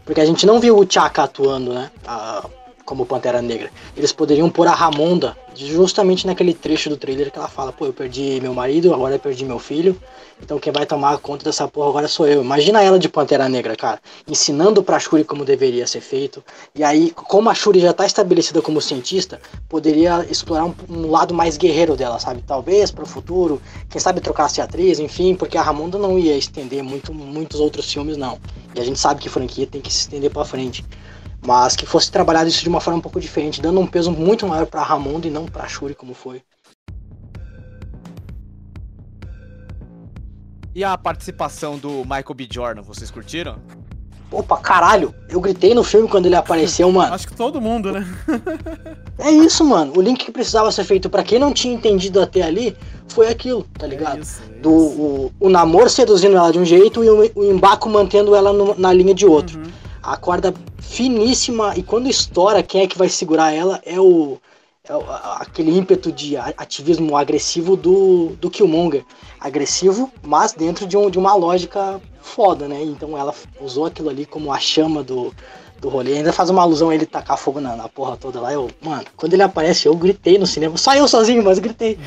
Porque 0.05 0.21
a 0.21 0.27
gente 0.27 0.45
não 0.45 0.61
viu 0.61 0.77
o 0.77 0.87
Chaka 0.89 1.23
atuando, 1.23 1.73
né? 1.73 1.91
A, 2.05 2.45
como 2.85 3.07
Pantera 3.07 3.41
Negra. 3.41 3.71
Eles 3.97 4.13
poderiam 4.13 4.51
pôr 4.51 4.67
a 4.67 4.73
Ramonda 4.73 5.37
justamente 5.55 6.27
naquele 6.27 6.53
trecho 6.53 6.89
do 6.91 6.97
trailer 6.97 7.31
que 7.31 7.39
ela 7.39 7.49
fala: 7.49 7.73
pô, 7.73 7.87
eu 7.87 7.93
perdi 7.93 8.39
meu 8.41 8.55
marido, 8.55 8.93
agora 8.93 9.15
eu 9.15 9.19
perdi 9.19 9.45
meu 9.45 9.59
filho. 9.59 9.99
Então 10.43 10.59
quem 10.59 10.73
vai 10.73 10.85
tomar 10.85 11.17
conta 11.19 11.45
dessa 11.45 11.67
porra 11.69 11.89
agora 11.89 12.09
sou 12.09 12.27
eu. 12.27 12.43
Imagina 12.43 12.83
ela 12.83 12.99
de 12.99 13.09
Pantera 13.09 13.49
Negra, 13.49 13.77
cara, 13.77 14.01
ensinando 14.27 14.83
pra 14.83 14.99
Shuri 14.99 15.25
como 15.25 15.45
deveria 15.45 15.87
ser 15.87 16.01
feito. 16.01 16.45
E 16.75 16.83
aí, 16.83 17.11
como 17.13 17.49
a 17.49 17.55
Shuri 17.55 17.81
já 17.81 17.93
tá 17.93 18.05
estabelecida 18.05 18.61
como 18.61 18.81
cientista, 18.81 19.41
poderia 19.69 20.27
explorar 20.29 20.65
um, 20.65 20.75
um 20.89 21.11
lado 21.11 21.33
mais 21.33 21.57
guerreiro 21.57 21.97
dela, 21.97 22.19
sabe? 22.19 22.43
Talvez 22.43 22.91
para 22.91 23.05
o 23.05 23.07
futuro, 23.07 23.63
quem 23.89 24.01
sabe 24.01 24.21
trocasse 24.21 24.61
atriz, 24.61 24.99
enfim, 24.99 25.35
porque 25.35 25.57
a 25.57 25.63
Ramonda 25.63 25.99
não 25.99 26.19
ia 26.19 26.37
estender 26.37 26.83
muito, 26.83 27.15
muitos 27.15 27.61
outros 27.61 27.91
filmes, 27.91 28.17
não. 28.17 28.39
E 28.75 28.81
a 28.81 28.85
gente 28.85 28.99
sabe 28.99 29.21
que 29.21 29.29
franquia 29.29 29.67
tem 29.67 29.81
que 29.81 29.93
se 29.93 30.01
estender 30.01 30.31
para 30.31 30.45
frente. 30.45 30.85
Mas 31.45 31.77
que 31.77 31.85
fosse 31.85 32.11
trabalhado 32.11 32.49
isso 32.49 32.63
de 32.63 32.69
uma 32.69 32.81
forma 32.81 32.99
um 32.99 33.03
pouco 33.03 33.21
diferente, 33.21 33.61
dando 33.61 33.79
um 33.79 33.87
peso 33.87 34.11
muito 34.11 34.47
maior 34.47 34.67
pra 34.67 34.83
Ramonda 34.83 35.27
e 35.27 35.31
não 35.31 35.45
pra 35.45 35.69
Shuri, 35.69 35.95
como 35.95 36.15
foi. 36.15 36.43
E 40.75 40.83
a 40.83 40.97
participação 40.99 41.79
do 41.79 42.03
Michael 42.03 42.35
B. 42.35 42.49
Jordan, 42.51 42.83
vocês 42.83 43.11
curtiram? 43.11 43.59
Opa, 44.33 44.57
caralho, 44.57 45.15
eu 45.29 45.41
gritei 45.41 45.75
no 45.75 45.85
filme 45.85 46.09
quando 46.09 46.27
ele 46.27 46.35
apareceu, 46.35 46.91
mano. 46.91 47.15
Acho 47.15 47.29
que 47.29 47.37
todo 47.37 47.61
mundo, 47.61 47.93
né? 47.93 48.05
é 49.19 49.31
isso, 49.31 49.65
mano. 49.65 49.93
O 49.97 50.01
link 50.01 50.25
que 50.25 50.33
precisava 50.33 50.73
ser 50.73 50.83
feito 50.83 51.09
para 51.09 51.23
quem 51.23 51.39
não 51.39 51.53
tinha 51.53 51.73
entendido 51.73 52.21
até 52.21 52.43
ali 52.43 52.77
foi 53.07 53.29
aquilo, 53.29 53.63
tá 53.79 53.87
ligado? 53.87 54.19
É 54.19 54.21
isso, 54.23 54.43
é 54.43 54.59
Do 54.59 54.73
o, 54.73 55.33
o 55.39 55.49
namoro 55.49 55.89
seduzindo 55.89 56.37
ela 56.37 56.51
de 56.51 56.59
um 56.59 56.65
jeito 56.65 57.05
e 57.05 57.09
o, 57.09 57.31
o 57.37 57.45
embaco 57.45 57.89
mantendo 57.89 58.35
ela 58.35 58.53
no, 58.53 58.75
na 58.77 58.93
linha 58.93 59.15
de 59.15 59.25
outro. 59.25 59.61
Uhum. 59.61 59.84
A 60.05 60.17
corda 60.17 60.53
finíssima 60.79 61.77
e 61.77 61.83
quando 61.83 62.09
estoura, 62.09 62.63
quem 62.63 62.83
é 62.83 62.87
que 62.87 62.99
vai 62.99 63.09
segurar 63.09 63.53
ela 63.53 63.81
é 63.85 63.99
o 63.99 64.39
é 64.87 64.93
aquele 65.41 65.75
ímpeto 65.75 66.13
de 66.13 66.37
ativismo 66.37 67.17
agressivo 67.17 67.75
do, 67.75 68.37
do 68.39 68.51
Killmonger. 68.51 69.03
Agressivo, 69.41 70.13
mas 70.23 70.53
dentro 70.53 70.87
de, 70.87 70.95
um, 70.95 71.09
de 71.09 71.19
uma 71.19 71.35
lógica 71.35 71.99
foda, 72.21 72.69
né? 72.69 72.83
Então 72.83 73.17
ela 73.17 73.35
usou 73.59 73.87
aquilo 73.87 74.11
ali 74.11 74.27
como 74.27 74.53
a 74.53 74.59
chama 74.59 75.03
do, 75.03 75.35
do 75.81 75.89
rolê. 75.89 76.19
Ainda 76.19 76.35
faz 76.35 76.51
uma 76.51 76.61
alusão 76.61 76.91
a 76.91 76.95
ele 76.95 77.07
tacar 77.07 77.39
fogo 77.39 77.63
na, 77.63 77.75
na 77.75 77.89
porra 77.89 78.19
toda 78.19 78.39
lá. 78.43 78.53
Eu, 78.53 78.71
mano, 78.83 79.07
quando 79.17 79.33
ele 79.33 79.43
aparece, 79.43 79.87
eu 79.87 79.97
gritei 79.97 80.37
no 80.37 80.47
cinema. 80.47 80.77
Só 80.77 80.95
eu 80.95 81.09
sozinho, 81.09 81.43
mas 81.43 81.59
gritei. 81.59 81.99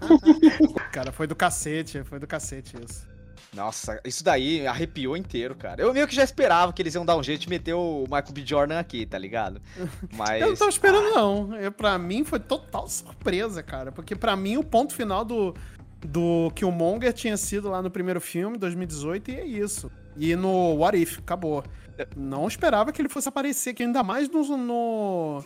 Cara, 0.92 1.12
foi 1.12 1.26
do 1.26 1.34
cacete, 1.34 2.02
foi 2.04 2.18
do 2.18 2.26
cacete 2.26 2.76
isso. 2.76 3.13
Nossa, 3.54 4.00
isso 4.04 4.24
daí 4.24 4.66
arrepiou 4.66 5.16
inteiro, 5.16 5.54
cara. 5.54 5.80
Eu 5.80 5.92
meio 5.94 6.08
que 6.08 6.14
já 6.14 6.24
esperava 6.24 6.72
que 6.72 6.82
eles 6.82 6.94
iam 6.94 7.04
dar 7.04 7.16
um 7.16 7.22
jeito 7.22 7.42
de 7.42 7.48
meter 7.48 7.72
o 7.72 8.02
Michael 8.02 8.32
B. 8.32 8.42
Jordan 8.44 8.78
aqui, 8.78 9.06
tá 9.06 9.16
ligado? 9.16 9.60
Mas. 10.12 10.42
Eu 10.42 10.48
não 10.48 10.56
tava 10.56 10.70
esperando, 10.70 11.06
ah. 11.08 11.14
não. 11.14 11.56
Eu, 11.56 11.70
pra 11.70 11.96
mim 11.96 12.24
foi 12.24 12.40
total 12.40 12.88
surpresa, 12.88 13.62
cara. 13.62 13.92
Porque 13.92 14.16
pra 14.16 14.34
mim 14.34 14.56
o 14.56 14.64
ponto 14.64 14.92
final 14.92 15.24
do, 15.24 15.54
do 16.04 16.50
Killmonger 16.54 17.12
tinha 17.12 17.36
sido 17.36 17.70
lá 17.70 17.80
no 17.80 17.90
primeiro 17.90 18.20
filme, 18.20 18.58
2018, 18.58 19.30
e 19.30 19.36
é 19.36 19.46
isso. 19.46 19.90
E 20.16 20.34
no 20.34 20.74
What 20.76 21.00
If, 21.00 21.18
acabou. 21.18 21.64
Não 22.16 22.48
esperava 22.48 22.92
que 22.92 23.00
ele 23.00 23.08
fosse 23.08 23.28
aparecer 23.28 23.70
aqui, 23.70 23.84
ainda 23.84 24.02
mais 24.02 24.28
no, 24.28 24.56
no, 24.56 25.44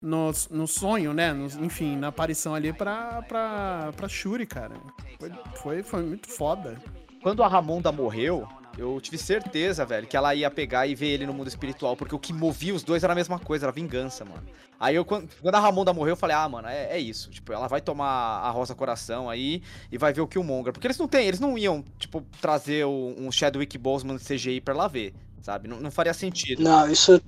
no, 0.00 0.30
no 0.50 0.68
sonho, 0.68 1.12
né? 1.12 1.32
No, 1.32 1.46
enfim, 1.64 1.96
na 1.96 2.08
aparição 2.08 2.54
ali 2.54 2.72
pra, 2.72 3.22
pra, 3.22 3.92
pra 3.96 4.08
Shuri, 4.08 4.46
cara. 4.46 4.76
Foi, 5.18 5.32
foi, 5.56 5.82
foi 5.82 6.02
muito 6.04 6.28
foda 6.28 6.78
quando 7.22 7.42
a 7.42 7.48
Ramonda 7.48 7.92
morreu, 7.92 8.48
eu 8.78 9.00
tive 9.00 9.18
certeza, 9.18 9.84
velho, 9.84 10.06
que 10.06 10.16
ela 10.16 10.34
ia 10.34 10.50
pegar 10.50 10.86
e 10.86 10.94
ver 10.94 11.08
ele 11.08 11.26
no 11.26 11.34
mundo 11.34 11.48
espiritual, 11.48 11.96
porque 11.96 12.14
o 12.14 12.18
que 12.18 12.32
movia 12.32 12.74
os 12.74 12.82
dois 12.82 13.04
era 13.04 13.12
a 13.12 13.16
mesma 13.16 13.38
coisa, 13.38 13.66
era 13.66 13.72
vingança, 13.72 14.24
mano. 14.24 14.42
Aí 14.78 14.94
eu, 14.94 15.04
quando, 15.04 15.28
a 15.44 15.60
Ramonda 15.60 15.92
morreu, 15.92 16.12
eu 16.12 16.16
falei, 16.16 16.34
ah, 16.34 16.48
mano, 16.48 16.66
é, 16.66 16.96
é, 16.96 16.98
isso. 16.98 17.30
Tipo, 17.30 17.52
ela 17.52 17.68
vai 17.68 17.82
tomar 17.82 18.06
a 18.06 18.50
Rosa 18.50 18.74
Coração 18.74 19.28
aí 19.28 19.62
e 19.92 19.98
vai 19.98 20.10
ver 20.10 20.22
o 20.22 20.26
Killmonger. 20.26 20.72
Porque 20.72 20.86
eles 20.86 20.96
não 20.96 21.06
tem, 21.06 21.26
eles 21.26 21.38
não 21.38 21.58
iam, 21.58 21.84
tipo, 21.98 22.24
trazer 22.40 22.86
um 22.86 23.30
Chadwick 23.30 23.76
Boseman 23.76 24.16
CGI 24.16 24.62
pra 24.62 24.72
ela 24.72 24.88
ver, 24.88 25.12
sabe? 25.42 25.68
Não, 25.68 25.78
não 25.78 25.90
faria 25.90 26.14
sentido. 26.14 26.62
Não, 26.62 26.90
isso 26.90 27.12
é 27.12 27.20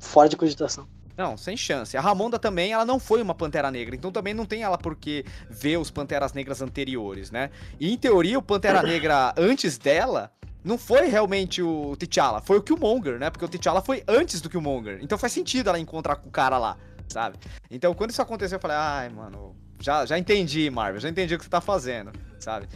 fora 0.00 0.30
de 0.30 0.36
cogitação. 0.36 0.88
Não, 1.16 1.36
sem 1.36 1.56
chance. 1.56 1.96
A 1.96 2.00
Ramonda 2.00 2.38
também, 2.38 2.72
ela 2.72 2.84
não 2.84 3.00
foi 3.00 3.22
uma 3.22 3.34
Pantera 3.34 3.70
Negra, 3.70 3.96
então 3.96 4.12
também 4.12 4.34
não 4.34 4.44
tem 4.44 4.62
ela 4.62 4.76
porque 4.76 5.24
ver 5.48 5.78
os 5.78 5.90
Panteras 5.90 6.32
Negras 6.32 6.60
anteriores, 6.60 7.30
né? 7.30 7.50
E 7.80 7.90
em 7.90 7.96
teoria, 7.96 8.38
o 8.38 8.42
Pantera 8.42 8.82
Negra 8.84 9.34
antes 9.36 9.78
dela 9.78 10.30
não 10.62 10.76
foi 10.76 11.06
realmente 11.06 11.62
o 11.62 11.96
T'Challa, 11.96 12.42
foi 12.42 12.58
o 12.58 12.62
Killmonger, 12.62 13.18
né? 13.18 13.30
Porque 13.30 13.44
o 13.44 13.48
T'Challa 13.48 13.80
foi 13.80 14.02
antes 14.06 14.40
do 14.40 14.50
Killmonger. 14.50 14.98
Então 15.00 15.16
faz 15.16 15.32
sentido 15.32 15.68
ela 15.68 15.78
encontrar 15.78 16.16
com 16.16 16.28
o 16.28 16.32
cara 16.32 16.58
lá, 16.58 16.76
sabe? 17.08 17.38
Então, 17.70 17.94
quando 17.94 18.10
isso 18.10 18.20
aconteceu, 18.20 18.56
eu 18.56 18.60
falei, 18.60 18.76
ai, 18.76 19.08
mano, 19.08 19.56
já, 19.80 20.04
já 20.04 20.18
entendi, 20.18 20.68
Marvel, 20.68 21.00
já 21.00 21.08
entendi 21.08 21.34
o 21.34 21.38
que 21.38 21.44
você 21.44 21.50
tá 21.50 21.60
fazendo, 21.60 22.12
sabe? 22.38 22.68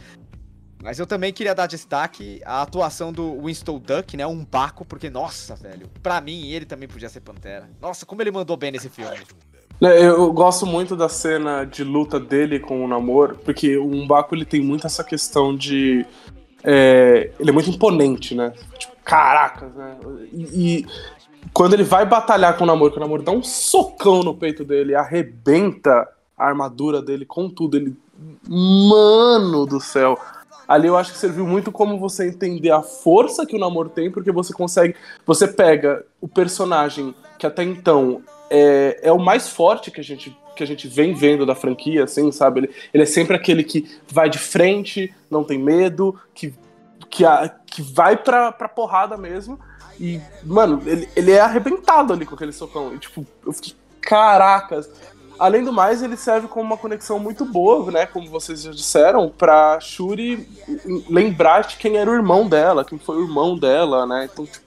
Mas 0.83 0.97
eu 0.97 1.05
também 1.05 1.31
queria 1.31 1.53
dar 1.53 1.67
destaque 1.67 2.41
à 2.43 2.61
atuação 2.61 3.13
do 3.13 3.41
Winston 3.43 3.79
Duck, 3.79 4.17
né? 4.17 4.25
Um 4.25 4.43
Baco, 4.43 4.83
porque, 4.83 5.09
nossa, 5.09 5.55
velho, 5.55 5.87
pra 6.01 6.19
mim 6.19 6.49
ele 6.49 6.65
também 6.65 6.89
podia 6.89 7.07
ser 7.07 7.21
Pantera. 7.21 7.69
Nossa, 7.79 8.05
como 8.05 8.21
ele 8.21 8.31
mandou 8.31 8.57
bem 8.57 8.71
nesse 8.71 8.89
filme. 8.89 9.17
Eu 9.79 10.31
gosto 10.31 10.65
muito 10.65 10.95
da 10.95 11.09
cena 11.09 11.63
de 11.65 11.83
luta 11.83 12.19
dele 12.19 12.59
com 12.59 12.85
o 12.85 12.87
Namor, 12.87 13.35
porque 13.43 13.77
o 13.77 13.87
Umbaco 13.87 14.35
ele 14.35 14.45
tem 14.45 14.61
muito 14.61 14.85
essa 14.85 15.03
questão 15.03 15.55
de. 15.55 16.05
é, 16.63 17.31
ele 17.39 17.49
é 17.49 17.53
muito 17.53 17.69
imponente, 17.71 18.35
né? 18.35 18.53
Tipo, 18.77 18.95
caracas, 19.03 19.73
né? 19.73 19.97
E, 20.31 20.43
e 20.53 20.85
quando 21.51 21.73
ele 21.73 21.83
vai 21.83 22.05
batalhar 22.05 22.55
com 22.57 22.63
o 22.63 22.67
Namor, 22.67 22.91
que 22.91 22.97
o 22.97 22.99
Namor 22.99 23.23
dá 23.23 23.31
um 23.31 23.41
socão 23.41 24.21
no 24.21 24.35
peito 24.35 24.63
dele, 24.63 24.93
arrebenta 24.93 26.07
a 26.37 26.45
armadura 26.45 27.01
dele 27.01 27.25
com 27.25 27.49
tudo, 27.49 27.77
ele. 27.77 27.95
Mano 28.47 29.65
do 29.65 29.79
céu! 29.79 30.19
Ali 30.71 30.87
eu 30.87 30.95
acho 30.95 31.11
que 31.11 31.17
serviu 31.17 31.45
muito 31.45 31.69
como 31.69 31.99
você 31.99 32.29
entender 32.29 32.71
a 32.71 32.81
força 32.81 33.45
que 33.45 33.57
o 33.57 33.59
Namor 33.59 33.89
tem, 33.89 34.09
porque 34.09 34.31
você 34.31 34.53
consegue. 34.53 34.95
Você 35.25 35.45
pega 35.45 36.05
o 36.21 36.29
personagem 36.29 37.13
que 37.37 37.45
até 37.45 37.61
então 37.61 38.21
é, 38.49 38.99
é 39.03 39.11
o 39.11 39.19
mais 39.19 39.49
forte 39.49 39.91
que 39.91 39.99
a 39.99 40.03
gente 40.03 40.33
que 40.55 40.63
a 40.63 40.67
gente 40.67 40.87
vem 40.87 41.13
vendo 41.13 41.45
da 41.45 41.55
franquia, 41.55 42.05
assim, 42.05 42.31
sabe? 42.31 42.61
Ele, 42.61 42.69
ele 42.93 43.03
é 43.03 43.05
sempre 43.05 43.35
aquele 43.35 43.63
que 43.65 43.99
vai 44.07 44.29
de 44.29 44.37
frente, 44.37 45.13
não 45.29 45.43
tem 45.43 45.57
medo, 45.57 46.17
que, 46.33 46.53
que, 47.09 47.25
a, 47.25 47.49
que 47.65 47.81
vai 47.81 48.15
pra, 48.15 48.51
pra 48.51 48.69
porrada 48.69 49.17
mesmo. 49.17 49.59
E, 49.99 50.21
mano, 50.43 50.81
ele, 50.85 51.07
ele 51.15 51.31
é 51.31 51.39
arrebentado 51.39 52.13
ali 52.13 52.25
com 52.25 52.35
aquele 52.35 52.51
socão. 52.51 52.93
E, 52.93 52.99
tipo, 52.99 53.25
eu 53.45 53.51
fiquei, 53.51 53.73
caracas. 54.01 54.89
Além 55.41 55.63
do 55.63 55.73
mais, 55.73 56.03
ele 56.03 56.15
serve 56.15 56.47
como 56.47 56.63
uma 56.63 56.77
conexão 56.77 57.17
muito 57.17 57.43
boa, 57.43 57.89
né? 57.89 58.05
Como 58.05 58.29
vocês 58.29 58.61
já 58.61 58.69
disseram, 58.69 59.27
pra 59.27 59.79
Shuri 59.79 60.47
lembrar 61.09 61.61
de 61.61 61.77
quem 61.77 61.97
era 61.97 62.11
o 62.11 62.13
irmão 62.13 62.47
dela, 62.47 62.85
quem 62.85 62.99
foi 62.99 63.17
o 63.17 63.23
irmão 63.23 63.57
dela, 63.57 64.05
né? 64.05 64.29
Então, 64.31 64.45
tipo, 64.45 64.63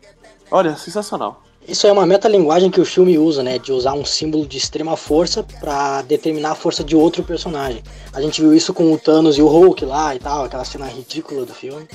olha, 0.51 0.75
sensacional. 0.75 1.45
Isso 1.69 1.87
é 1.87 1.93
uma 1.93 2.05
metalinguagem 2.05 2.73
que 2.73 2.81
o 2.81 2.85
filme 2.85 3.17
usa, 3.17 3.41
né? 3.41 3.57
De 3.57 3.71
usar 3.71 3.93
um 3.93 4.05
símbolo 4.05 4.45
de 4.45 4.59
extrema 4.59 4.97
força 4.97 5.47
pra 5.61 6.03
determinar 6.03 6.51
a 6.51 6.57
força 6.57 6.83
de 6.83 6.97
outro 6.97 7.23
personagem. 7.23 7.81
A 8.13 8.21
gente 8.21 8.41
viu 8.41 8.53
isso 8.53 8.75
com 8.75 8.93
o 8.93 8.99
Thanos 8.99 9.39
e 9.39 9.43
o 9.43 9.47
Hulk 9.47 9.85
lá 9.85 10.13
e 10.13 10.19
tal, 10.19 10.45
aquela 10.45 10.65
cena 10.65 10.87
ridícula 10.87 11.47
do 11.47 11.55
filme. 11.55 11.87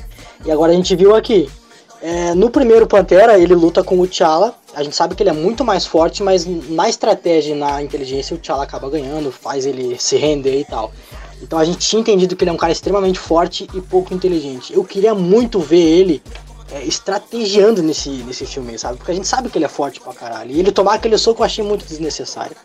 E 0.45 0.49
agora 0.49 0.71
a 0.71 0.75
gente 0.75 0.95
viu 0.95 1.13
aqui. 1.13 1.49
É, 2.01 2.33
no 2.33 2.49
primeiro 2.49 2.87
Pantera, 2.87 3.37
ele 3.37 3.53
luta 3.53 3.83
com 3.83 3.99
o 3.99 4.07
T'Challa. 4.07 4.55
A 4.73 4.83
gente 4.83 4.95
sabe 4.95 5.15
que 5.15 5.23
ele 5.23 5.29
é 5.29 5.33
muito 5.33 5.65
mais 5.65 5.85
forte, 5.85 6.23
mas 6.23 6.45
na 6.45 6.87
estratégia 6.87 7.53
e 7.53 7.57
na 7.57 7.81
inteligência 7.83 8.35
o 8.35 8.39
T'Challa 8.39 8.63
acaba 8.63 8.89
ganhando, 8.89 9.31
faz 9.31 9.65
ele 9.65 9.99
se 9.99 10.15
render 10.15 10.59
e 10.59 10.63
tal. 10.63 10.91
Então 11.41 11.59
a 11.59 11.65
gente 11.65 11.79
tinha 11.79 11.99
entendido 11.99 12.35
que 12.35 12.43
ele 12.43 12.51
é 12.51 12.53
um 12.53 12.57
cara 12.57 12.71
extremamente 12.71 13.19
forte 13.19 13.67
e 13.73 13.81
pouco 13.81 14.13
inteligente. 14.13 14.73
Eu 14.73 14.83
queria 14.83 15.13
muito 15.13 15.59
ver 15.59 15.79
ele 15.81 16.21
é, 16.71 16.83
estrategiando 16.83 17.81
nesse, 17.81 18.09
nesse 18.09 18.45
filme, 18.45 18.77
sabe? 18.77 18.97
Porque 18.97 19.11
a 19.11 19.15
gente 19.15 19.27
sabe 19.27 19.49
que 19.49 19.57
ele 19.57 19.65
é 19.65 19.69
forte 19.69 19.99
pra 19.99 20.13
caralho. 20.13 20.51
E 20.51 20.59
ele 20.59 20.71
tomar 20.71 20.95
aquele 20.95 21.17
soco 21.17 21.41
eu 21.41 21.45
achei 21.45 21.63
muito 21.63 21.85
desnecessário. 21.85 22.55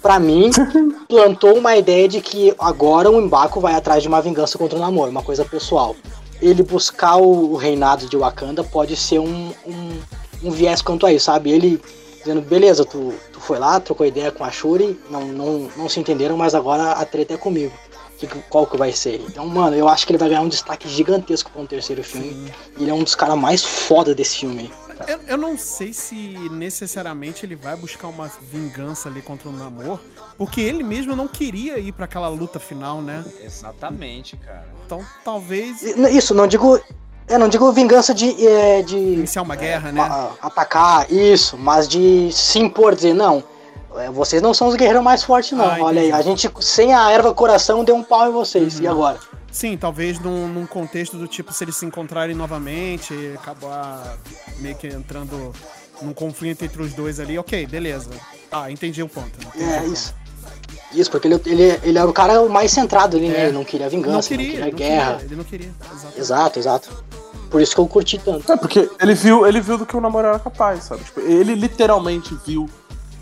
Pra 0.00 0.18
mim, 0.18 0.50
plantou 1.08 1.56
uma 1.56 1.76
ideia 1.76 2.08
de 2.08 2.20
que 2.20 2.54
agora 2.58 3.10
o 3.10 3.20
Mbaku 3.20 3.60
vai 3.60 3.74
atrás 3.74 4.02
de 4.02 4.08
uma 4.08 4.20
vingança 4.20 4.58
contra 4.58 4.76
o 4.76 4.80
Namor, 4.80 5.08
uma 5.08 5.22
coisa 5.22 5.44
pessoal. 5.44 5.94
Ele 6.42 6.62
buscar 6.62 7.16
o 7.16 7.56
reinado 7.56 8.06
de 8.08 8.16
Wakanda 8.16 8.64
pode 8.64 8.96
ser 8.96 9.20
um, 9.20 9.52
um, 9.64 10.00
um 10.42 10.50
viés 10.50 10.82
quanto 10.82 11.06
a 11.06 11.12
isso, 11.12 11.26
sabe? 11.26 11.50
Ele 11.50 11.80
dizendo, 12.18 12.40
beleza, 12.40 12.84
tu, 12.84 13.14
tu 13.32 13.40
foi 13.40 13.58
lá, 13.58 13.78
trocou 13.80 14.04
ideia 14.04 14.30
com 14.30 14.44
a 14.44 14.50
Shuri, 14.50 14.98
não, 15.08 15.24
não, 15.24 15.70
não 15.76 15.88
se 15.88 16.00
entenderam, 16.00 16.36
mas 16.36 16.54
agora 16.54 16.92
a 16.92 17.04
treta 17.04 17.34
é 17.34 17.36
comigo. 17.36 17.72
Que, 18.18 18.26
qual 18.48 18.66
que 18.66 18.76
vai 18.76 18.92
ser? 18.92 19.20
Então, 19.26 19.46
mano, 19.46 19.74
eu 19.74 19.88
acho 19.88 20.06
que 20.06 20.12
ele 20.12 20.18
vai 20.18 20.28
ganhar 20.28 20.42
um 20.42 20.48
destaque 20.48 20.88
gigantesco 20.88 21.50
pra 21.50 21.60
um 21.60 21.66
terceiro 21.66 22.04
filme. 22.04 22.52
E 22.78 22.82
ele 22.82 22.90
é 22.90 22.94
um 22.94 23.02
dos 23.02 23.16
caras 23.16 23.36
mais 23.36 23.64
foda 23.64 24.14
desse 24.14 24.38
filme. 24.38 24.70
Eu, 25.08 25.20
eu 25.28 25.36
não 25.36 25.56
sei 25.58 25.92
se 25.92 26.14
necessariamente 26.50 27.44
ele 27.46 27.56
vai 27.56 27.76
buscar 27.76 28.08
uma 28.08 28.30
vingança 28.50 29.08
ali 29.08 29.22
contra 29.22 29.48
o 29.48 29.52
Namor, 29.52 29.98
porque 30.38 30.60
ele 30.60 30.82
mesmo 30.82 31.14
não 31.16 31.28
queria 31.28 31.78
ir 31.78 31.92
pra 31.92 32.04
aquela 32.06 32.28
luta 32.28 32.58
final, 32.58 33.00
né? 33.02 33.24
Exatamente, 33.42 34.36
cara. 34.36 34.66
Então 34.86 35.04
talvez 35.24 35.82
Isso, 35.82 36.34
não 36.34 36.46
digo. 36.46 36.80
Eu 37.28 37.38
não 37.38 37.48
digo 37.48 37.70
vingança 37.72 38.12
de. 38.12 38.46
é, 38.46 38.82
de 38.82 38.96
iniciar 38.96 39.42
uma 39.42 39.54
guerra, 39.56 39.92
né? 39.92 40.00
a- 40.00 40.32
atacar, 40.42 41.10
isso, 41.10 41.56
mas 41.56 41.86
de 41.88 42.30
se 42.32 42.58
impor, 42.58 42.94
dizer, 42.94 43.14
não. 43.14 43.42
é, 43.96 44.10
Vocês 44.10 44.42
não 44.42 44.52
são 44.52 44.66
os 44.68 44.74
guerreiros 44.74 45.02
mais 45.02 45.22
fortes, 45.22 45.52
não. 45.56 45.64
Ah, 45.64 45.78
Olha 45.80 46.02
aí, 46.02 46.12
a 46.12 46.20
gente, 46.20 46.50
sem 46.60 46.92
a 46.92 47.10
erva 47.10 47.32
coração, 47.32 47.84
deu 47.84 47.94
um 47.94 48.02
pau 48.02 48.28
em 48.28 48.32
vocês. 48.32 48.76
Uhum. 48.78 48.82
E 48.84 48.88
agora? 48.88 49.18
Sim, 49.52 49.76
talvez 49.76 50.18
num, 50.18 50.48
num 50.48 50.66
contexto 50.66 51.18
do 51.18 51.28
tipo, 51.28 51.52
se 51.52 51.62
eles 51.62 51.76
se 51.76 51.84
encontrarem 51.84 52.34
novamente 52.34 53.12
e 53.12 53.34
acabar 53.34 54.16
meio 54.58 54.74
que 54.74 54.86
entrando 54.88 55.52
num 56.00 56.14
conflito 56.14 56.64
entre 56.64 56.82
os 56.82 56.94
dois 56.94 57.20
ali, 57.20 57.38
ok, 57.38 57.66
beleza. 57.66 58.10
Ah, 58.50 58.70
entendi 58.70 59.02
o 59.02 59.08
ponto. 59.08 59.38
entendi 59.38 59.62
É, 59.62 59.76
o 59.76 59.80
ponto. 59.82 59.92
isso. 59.92 60.14
Isso, 60.94 61.10
porque 61.10 61.28
ele, 61.28 61.40
ele, 61.46 61.80
ele 61.82 61.98
era 61.98 62.08
o 62.08 62.12
cara 62.12 62.42
mais 62.48 62.70
centrado 62.70 63.16
ali, 63.16 63.28
né? 63.28 63.36
É. 63.36 63.42
Ele 63.44 63.52
não 63.52 63.64
queria 63.64 63.88
vingança, 63.88 64.30
não 64.30 64.38
queria, 64.38 64.58
não 64.60 64.66
não 64.66 64.72
queria 64.72 64.88
guerra. 64.88 65.12
queria, 65.12 65.26
ele 65.26 65.36
não 65.36 65.44
queria. 65.44 65.70
Exato. 65.92 66.18
Exato, 66.18 66.58
exato. 66.58 67.04
Por 67.50 67.60
isso 67.60 67.74
que 67.74 67.80
eu 67.80 67.86
curti 67.86 68.18
tanto. 68.18 68.50
É, 68.50 68.56
porque 68.56 68.90
ele 69.00 69.14
viu, 69.14 69.46
ele 69.46 69.60
viu 69.60 69.76
do 69.76 69.84
que 69.84 69.94
o 69.96 70.00
namoro 70.00 70.26
era 70.28 70.38
capaz, 70.38 70.84
sabe? 70.84 71.04
Tipo, 71.04 71.20
ele 71.20 71.54
literalmente 71.54 72.34
viu. 72.46 72.68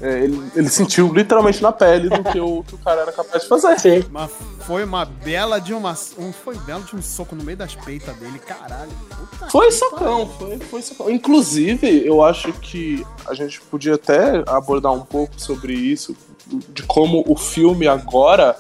É, 0.01 0.25
ele, 0.25 0.51
ele 0.57 0.69
sentiu 0.69 1.13
literalmente 1.13 1.63
na 1.63 1.71
pele 1.73 2.09
do 2.09 2.25
que 2.25 2.41
o, 2.41 2.63
que 2.65 2.75
o 2.75 2.79
cara 2.79 3.03
era 3.03 3.13
capaz 3.13 3.43
de 3.43 3.49
fazer. 3.49 3.79
Sim. 3.79 4.05
Mas 4.11 4.31
foi 4.61 4.85
uma 4.85 5.05
bela 5.05 5.61
de 5.61 5.75
uma. 5.75 5.95
Um, 6.19 6.33
foi 6.33 6.57
belo 6.59 6.83
de 6.85 6.97
um 6.97 7.03
soco 7.03 7.35
no 7.35 7.45
meio 7.45 7.59
das 7.59 7.75
peitas 7.75 8.17
dele, 8.17 8.39
caralho. 8.39 8.91
Puta 9.31 9.51
Foi 9.51 9.71
socão, 9.71 10.27
foi, 10.27 10.59
foi 10.59 10.83
socão. 10.83 11.11
Inclusive, 11.11 12.07
eu 12.07 12.23
acho 12.23 12.53
que 12.55 13.07
a 13.27 13.35
gente 13.35 13.61
podia 13.61 13.95
até 13.95 14.43
abordar 14.47 14.93
um 14.93 15.05
pouco 15.05 15.35
sobre 15.39 15.75
isso, 15.75 16.17
de 16.47 16.83
como 16.85 17.23
o 17.27 17.37
filme 17.37 17.87
agora 17.87 18.57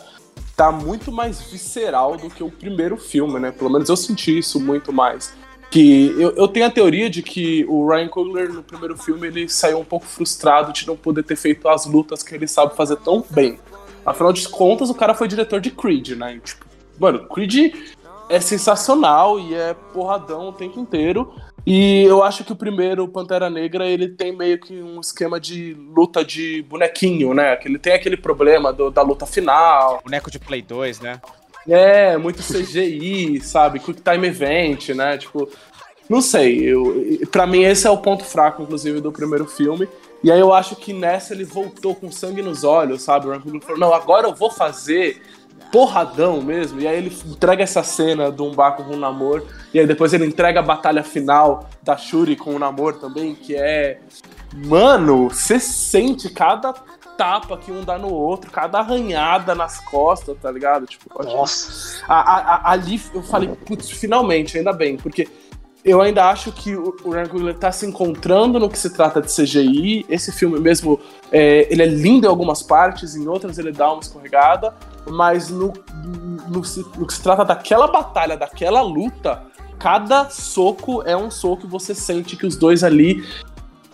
tá 0.54 0.70
muito 0.70 1.10
mais 1.10 1.40
visceral 1.40 2.18
do 2.18 2.28
que 2.28 2.44
o 2.44 2.50
primeiro 2.50 2.98
filme, 2.98 3.40
né? 3.40 3.50
Pelo 3.50 3.70
menos 3.70 3.88
eu 3.88 3.96
senti 3.96 4.38
isso 4.38 4.60
muito 4.60 4.92
mais. 4.92 5.32
Que 5.70 6.14
eu, 6.18 6.32
eu 6.32 6.48
tenho 6.48 6.66
a 6.66 6.70
teoria 6.70 7.08
de 7.08 7.22
que 7.22 7.64
o 7.68 7.88
Ryan 7.88 8.08
Coogler 8.08 8.52
no 8.52 8.62
primeiro 8.62 8.96
filme 8.96 9.28
ele 9.28 9.48
saiu 9.48 9.78
um 9.78 9.84
pouco 9.84 10.04
frustrado 10.04 10.72
de 10.72 10.86
não 10.86 10.96
poder 10.96 11.22
ter 11.22 11.36
feito 11.36 11.68
as 11.68 11.86
lutas 11.86 12.22
que 12.22 12.34
ele 12.34 12.48
sabe 12.48 12.74
fazer 12.74 12.96
tão 12.96 13.24
bem. 13.30 13.58
Afinal 14.04 14.32
de 14.32 14.48
contas, 14.48 14.90
o 14.90 14.94
cara 14.94 15.14
foi 15.14 15.28
diretor 15.28 15.60
de 15.60 15.70
Creed, 15.70 16.10
né? 16.16 16.34
E, 16.36 16.40
tipo, 16.40 16.64
mano, 16.98 17.28
Creed 17.28 17.72
é 18.28 18.40
sensacional 18.40 19.38
e 19.38 19.54
é 19.54 19.74
porradão 19.92 20.48
o 20.48 20.52
tempo 20.52 20.80
inteiro. 20.80 21.32
E 21.66 22.02
eu 22.04 22.22
acho 22.22 22.42
que 22.42 22.52
o 22.52 22.56
primeiro 22.56 23.06
Pantera 23.06 23.50
Negra 23.50 23.86
ele 23.86 24.08
tem 24.08 24.34
meio 24.34 24.58
que 24.58 24.72
um 24.82 24.98
esquema 24.98 25.38
de 25.38 25.74
luta 25.94 26.24
de 26.24 26.62
bonequinho, 26.62 27.34
né? 27.34 27.54
Que 27.56 27.68
ele 27.68 27.78
tem 27.78 27.92
aquele 27.92 28.16
problema 28.16 28.72
do- 28.72 28.90
da 28.90 29.02
luta 29.02 29.26
final. 29.26 30.00
Boneco 30.02 30.30
de 30.30 30.38
Play 30.38 30.62
2, 30.62 31.00
né? 31.00 31.20
É, 31.68 32.16
muito 32.16 32.42
CGI, 32.42 33.40
sabe? 33.40 33.80
Quick 33.80 34.00
Time 34.00 34.26
Event, 34.26 34.90
né? 34.90 35.18
Tipo, 35.18 35.48
não 36.08 36.20
sei. 36.20 36.60
Eu, 36.60 37.20
pra 37.30 37.46
mim, 37.46 37.62
esse 37.62 37.86
é 37.86 37.90
o 37.90 37.98
ponto 37.98 38.24
fraco, 38.24 38.62
inclusive, 38.62 39.00
do 39.00 39.12
primeiro 39.12 39.46
filme. 39.46 39.88
E 40.22 40.30
aí 40.30 40.40
eu 40.40 40.52
acho 40.52 40.76
que 40.76 40.92
nessa 40.92 41.32
ele 41.32 41.44
voltou 41.44 41.94
com 41.94 42.10
sangue 42.10 42.42
nos 42.42 42.64
olhos, 42.64 43.02
sabe? 43.02 43.28
O 43.28 43.60
falou: 43.60 43.78
não, 43.78 43.94
agora 43.94 44.26
eu 44.26 44.34
vou 44.34 44.50
fazer 44.50 45.22
porradão 45.72 46.42
mesmo. 46.42 46.80
E 46.80 46.88
aí 46.88 46.98
ele 46.98 47.16
entrega 47.26 47.62
essa 47.62 47.82
cena 47.82 48.30
do 48.30 48.44
Umbaco 48.44 48.84
com 48.84 48.94
o 48.94 48.98
Namor. 48.98 49.44
E 49.72 49.78
aí 49.78 49.86
depois 49.86 50.12
ele 50.12 50.26
entrega 50.26 50.60
a 50.60 50.62
batalha 50.62 51.02
final 51.02 51.68
da 51.82 51.96
Shuri 51.96 52.36
com 52.36 52.54
o 52.54 52.58
Namor 52.58 52.94
também, 52.94 53.34
que 53.34 53.54
é. 53.54 54.00
Mano, 54.52 55.28
você 55.28 55.60
sente 55.60 56.28
cada 56.28 56.74
tapa 57.20 57.58
que 57.58 57.70
um 57.70 57.84
dá 57.84 57.98
no 57.98 58.08
outro, 58.10 58.50
cada 58.50 58.78
arranhada 58.78 59.54
nas 59.54 59.78
costas, 59.84 60.34
tá 60.40 60.50
ligado? 60.50 60.86
Tipo, 60.86 61.22
Nossa. 61.22 62.02
a- 62.08 62.20
a- 62.56 62.70
ali 62.72 62.98
eu 63.12 63.22
falei, 63.22 63.48
putz, 63.66 63.90
finalmente, 63.90 64.56
ainda 64.56 64.72
bem, 64.72 64.96
porque 64.96 65.28
eu 65.84 66.00
ainda 66.00 66.30
acho 66.30 66.50
que 66.50 66.74
o, 66.74 66.94
Ryan 67.10 67.26
Coogler 67.26 67.58
tá 67.58 67.70
se 67.70 67.84
encontrando 67.84 68.58
no 68.58 68.70
que 68.70 68.78
se 68.78 68.88
trata 68.88 69.20
de 69.20 69.30
CGI. 69.30 70.06
Esse 70.08 70.32
filme 70.32 70.58
mesmo, 70.58 70.98
é, 71.30 71.66
ele 71.70 71.82
é 71.82 71.86
lindo 71.86 72.26
em 72.26 72.28
algumas 72.30 72.62
partes, 72.62 73.14
em 73.14 73.28
outras 73.28 73.58
ele 73.58 73.70
dá 73.70 73.92
uma 73.92 74.00
escorregada, 74.00 74.74
mas 75.06 75.50
no, 75.50 75.74
no, 76.02 76.62
no 76.96 77.06
que 77.06 77.12
se 77.14 77.22
trata 77.22 77.44
daquela 77.44 77.86
batalha, 77.86 78.34
daquela 78.34 78.80
luta, 78.80 79.42
cada 79.78 80.28
soco 80.30 81.02
é 81.06 81.16
um 81.16 81.30
soco 81.30 81.66
e 81.66 81.68
você 81.68 81.94
sente 81.94 82.36
que 82.36 82.46
os 82.46 82.56
dois 82.56 82.84
ali 82.84 83.24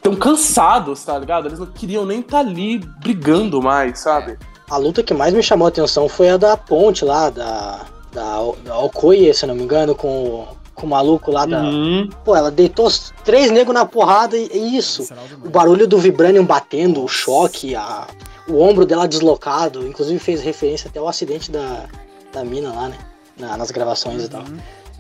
estão 0.09 0.17
cansados, 0.17 1.05
tá 1.05 1.19
ligado? 1.19 1.47
Eles 1.49 1.59
não 1.59 1.67
queriam 1.67 2.05
nem 2.07 2.21
estar 2.21 2.39
ali 2.41 2.79
brigando 3.01 3.61
mais, 3.63 3.99
sabe? 4.01 4.39
A 4.69 4.77
luta 4.77 5.03
que 5.03 5.15
mais 5.15 5.33
me 5.35 5.43
chamou 5.43 5.67
a 5.67 5.69
atenção 5.69 6.09
foi 6.09 6.31
a 6.31 6.37
da 6.37 6.57
ponte 6.57 7.05
lá, 7.05 7.31
da. 7.31 7.81
Da, 8.13 8.39
da 8.65 8.79
Okoye, 8.79 9.35
se 9.35 9.45
eu 9.45 9.49
não 9.49 9.55
me 9.55 9.63
engano, 9.63 9.95
com, 9.95 10.09
o- 10.09 10.49
com 10.75 10.87
o 10.87 10.89
maluco 10.89 11.31
lá 11.31 11.45
da. 11.45 11.61
Uhum. 11.63 12.09
Pô, 12.25 12.35
ela 12.35 12.51
deitou 12.51 12.87
os 12.87 13.13
três 13.25 13.51
negros 13.51 13.75
na 13.75 13.85
porrada 13.85 14.37
e 14.39 14.49
e 14.55 14.77
isso. 14.79 15.03
O 15.45 15.51
barulho 15.51 15.87
do 15.87 15.99
Vibranium 15.99 16.47
batendo, 16.47 17.05
o 17.05 17.09
choque, 17.09 17.77
a, 17.77 18.07
o 18.49 18.59
ombro 18.59 18.87
dela 18.87 19.07
deslocado, 19.07 19.87
inclusive 19.87 20.19
fez 20.19 20.41
referência 20.41 20.89
até 20.89 20.99
ao 20.99 21.07
acidente 21.07 21.51
da, 21.51 21.85
da 22.33 22.43
mina 22.43 22.73
lá, 22.73 22.89
né? 22.89 22.97
Na- 23.39 23.57
nas 23.59 23.71
gravações 23.71 24.25
e 24.25 24.29
tal. 24.31 24.45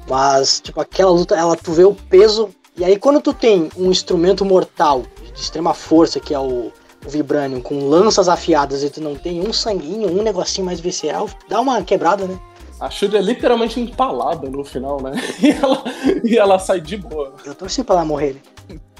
Mas, 0.06 0.60
tipo, 0.60 0.78
aquela 0.78 1.10
luta, 1.10 1.34
ela 1.34 1.56
tu 1.56 1.72
vê 1.72 1.84
o 1.84 1.94
peso. 1.94 2.50
E 2.76 2.84
aí 2.84 2.98
quando 2.98 3.20
tu 3.20 3.32
tem 3.32 3.70
um 3.76 3.90
instrumento 3.90 4.44
mortal 4.44 5.02
de 5.34 5.40
extrema 5.40 5.72
força, 5.74 6.20
que 6.20 6.34
é 6.34 6.38
o, 6.38 6.70
o 7.04 7.08
Vibranium, 7.08 7.60
com 7.60 7.88
lanças 7.88 8.28
afiadas 8.28 8.82
e 8.82 8.90
tu 8.90 9.00
não 9.00 9.14
tem 9.14 9.40
um 9.40 9.52
sanguinho, 9.52 10.10
um 10.10 10.22
negocinho 10.22 10.66
mais 10.66 10.78
visceral, 10.80 11.28
dá 11.48 11.60
uma 11.60 11.82
quebrada, 11.82 12.26
né? 12.26 12.38
A 12.78 12.90
Shuri 12.90 13.16
é 13.16 13.22
literalmente 13.22 13.80
empalada 13.80 14.50
no 14.50 14.62
final, 14.62 15.00
né? 15.00 15.12
E 15.40 15.50
ela, 15.50 15.84
e 16.24 16.36
ela 16.36 16.58
sai 16.58 16.80
de 16.80 16.96
boa. 16.98 17.34
Eu 17.44 17.54
torci 17.54 17.82
pra 17.82 17.96
ela 17.96 18.04
morrer. 18.04 18.42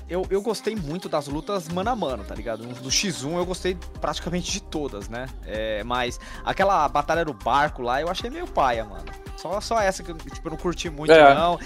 Eu, 0.08 0.24
eu 0.30 0.40
gostei 0.40 0.74
muito 0.76 1.08
das 1.08 1.26
lutas 1.26 1.68
mano 1.68 1.90
a 1.90 1.96
mano, 1.96 2.24
tá 2.24 2.32
ligado? 2.34 2.64
Do 2.64 2.88
X1 2.88 3.36
eu 3.36 3.44
gostei 3.44 3.76
praticamente 4.00 4.52
de 4.52 4.62
todas, 4.62 5.08
né? 5.08 5.26
É, 5.44 5.82
mas 5.82 6.18
aquela 6.44 6.88
batalha 6.88 7.24
no 7.24 7.34
barco 7.34 7.82
lá 7.82 8.00
eu 8.00 8.08
achei 8.08 8.30
meio 8.30 8.46
paia, 8.46 8.84
mano. 8.84 9.04
Só, 9.36 9.60
só 9.60 9.80
essa 9.80 10.02
que 10.02 10.12
eu, 10.12 10.16
tipo, 10.16 10.46
eu 10.46 10.50
não 10.52 10.56
curti 10.58 10.88
muito, 10.88 11.12
É. 11.12 11.34
não. 11.34 11.58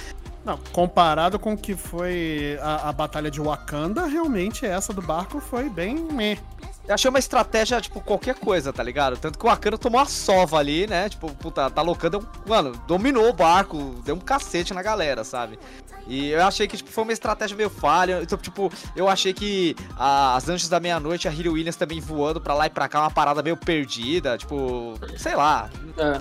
Não, 0.44 0.58
comparado 0.72 1.38
com 1.38 1.52
o 1.52 1.56
que 1.56 1.74
foi 1.74 2.58
a, 2.62 2.88
a 2.88 2.92
batalha 2.92 3.30
de 3.30 3.40
Wakanda, 3.40 4.06
realmente 4.06 4.64
essa 4.64 4.92
do 4.92 5.02
barco 5.02 5.40
foi 5.40 5.68
bem 5.68 5.96
meh. 5.96 6.38
Eu 6.90 6.94
achei 6.94 7.08
uma 7.08 7.20
estratégia, 7.20 7.80
tipo, 7.80 8.00
qualquer 8.00 8.34
coisa, 8.34 8.72
tá 8.72 8.82
ligado? 8.82 9.16
Tanto 9.16 9.38
que 9.38 9.46
o 9.46 9.48
Akano 9.48 9.78
tomou 9.78 10.00
a 10.00 10.06
sova 10.06 10.58
ali, 10.58 10.88
né? 10.88 11.08
Tipo, 11.08 11.32
puta, 11.36 11.70
tá 11.70 11.82
loucando, 11.82 12.28
mano, 12.44 12.72
dominou 12.88 13.28
o 13.28 13.32
barco, 13.32 13.94
deu 14.04 14.16
um 14.16 14.18
cacete 14.18 14.74
na 14.74 14.82
galera, 14.82 15.22
sabe? 15.22 15.56
E 16.08 16.30
eu 16.30 16.42
achei 16.44 16.66
que, 16.66 16.76
tipo, 16.76 16.90
foi 16.90 17.04
uma 17.04 17.12
estratégia 17.12 17.56
meio 17.56 17.70
falha. 17.70 18.18
Então, 18.20 18.36
tipo, 18.36 18.72
eu 18.96 19.08
achei 19.08 19.32
que 19.32 19.76
a- 19.96 20.34
as 20.34 20.48
Anjos 20.48 20.68
da 20.68 20.80
Meia-Noite, 20.80 21.28
a 21.28 21.32
Hiro 21.32 21.52
Williams 21.52 21.76
também 21.76 22.00
voando 22.00 22.40
pra 22.40 22.54
lá 22.54 22.66
e 22.66 22.70
pra 22.70 22.88
cá, 22.88 23.02
uma 23.02 23.10
parada 23.12 23.40
meio 23.40 23.56
perdida, 23.56 24.36
tipo, 24.36 24.94
sei 25.16 25.36
lá, 25.36 25.70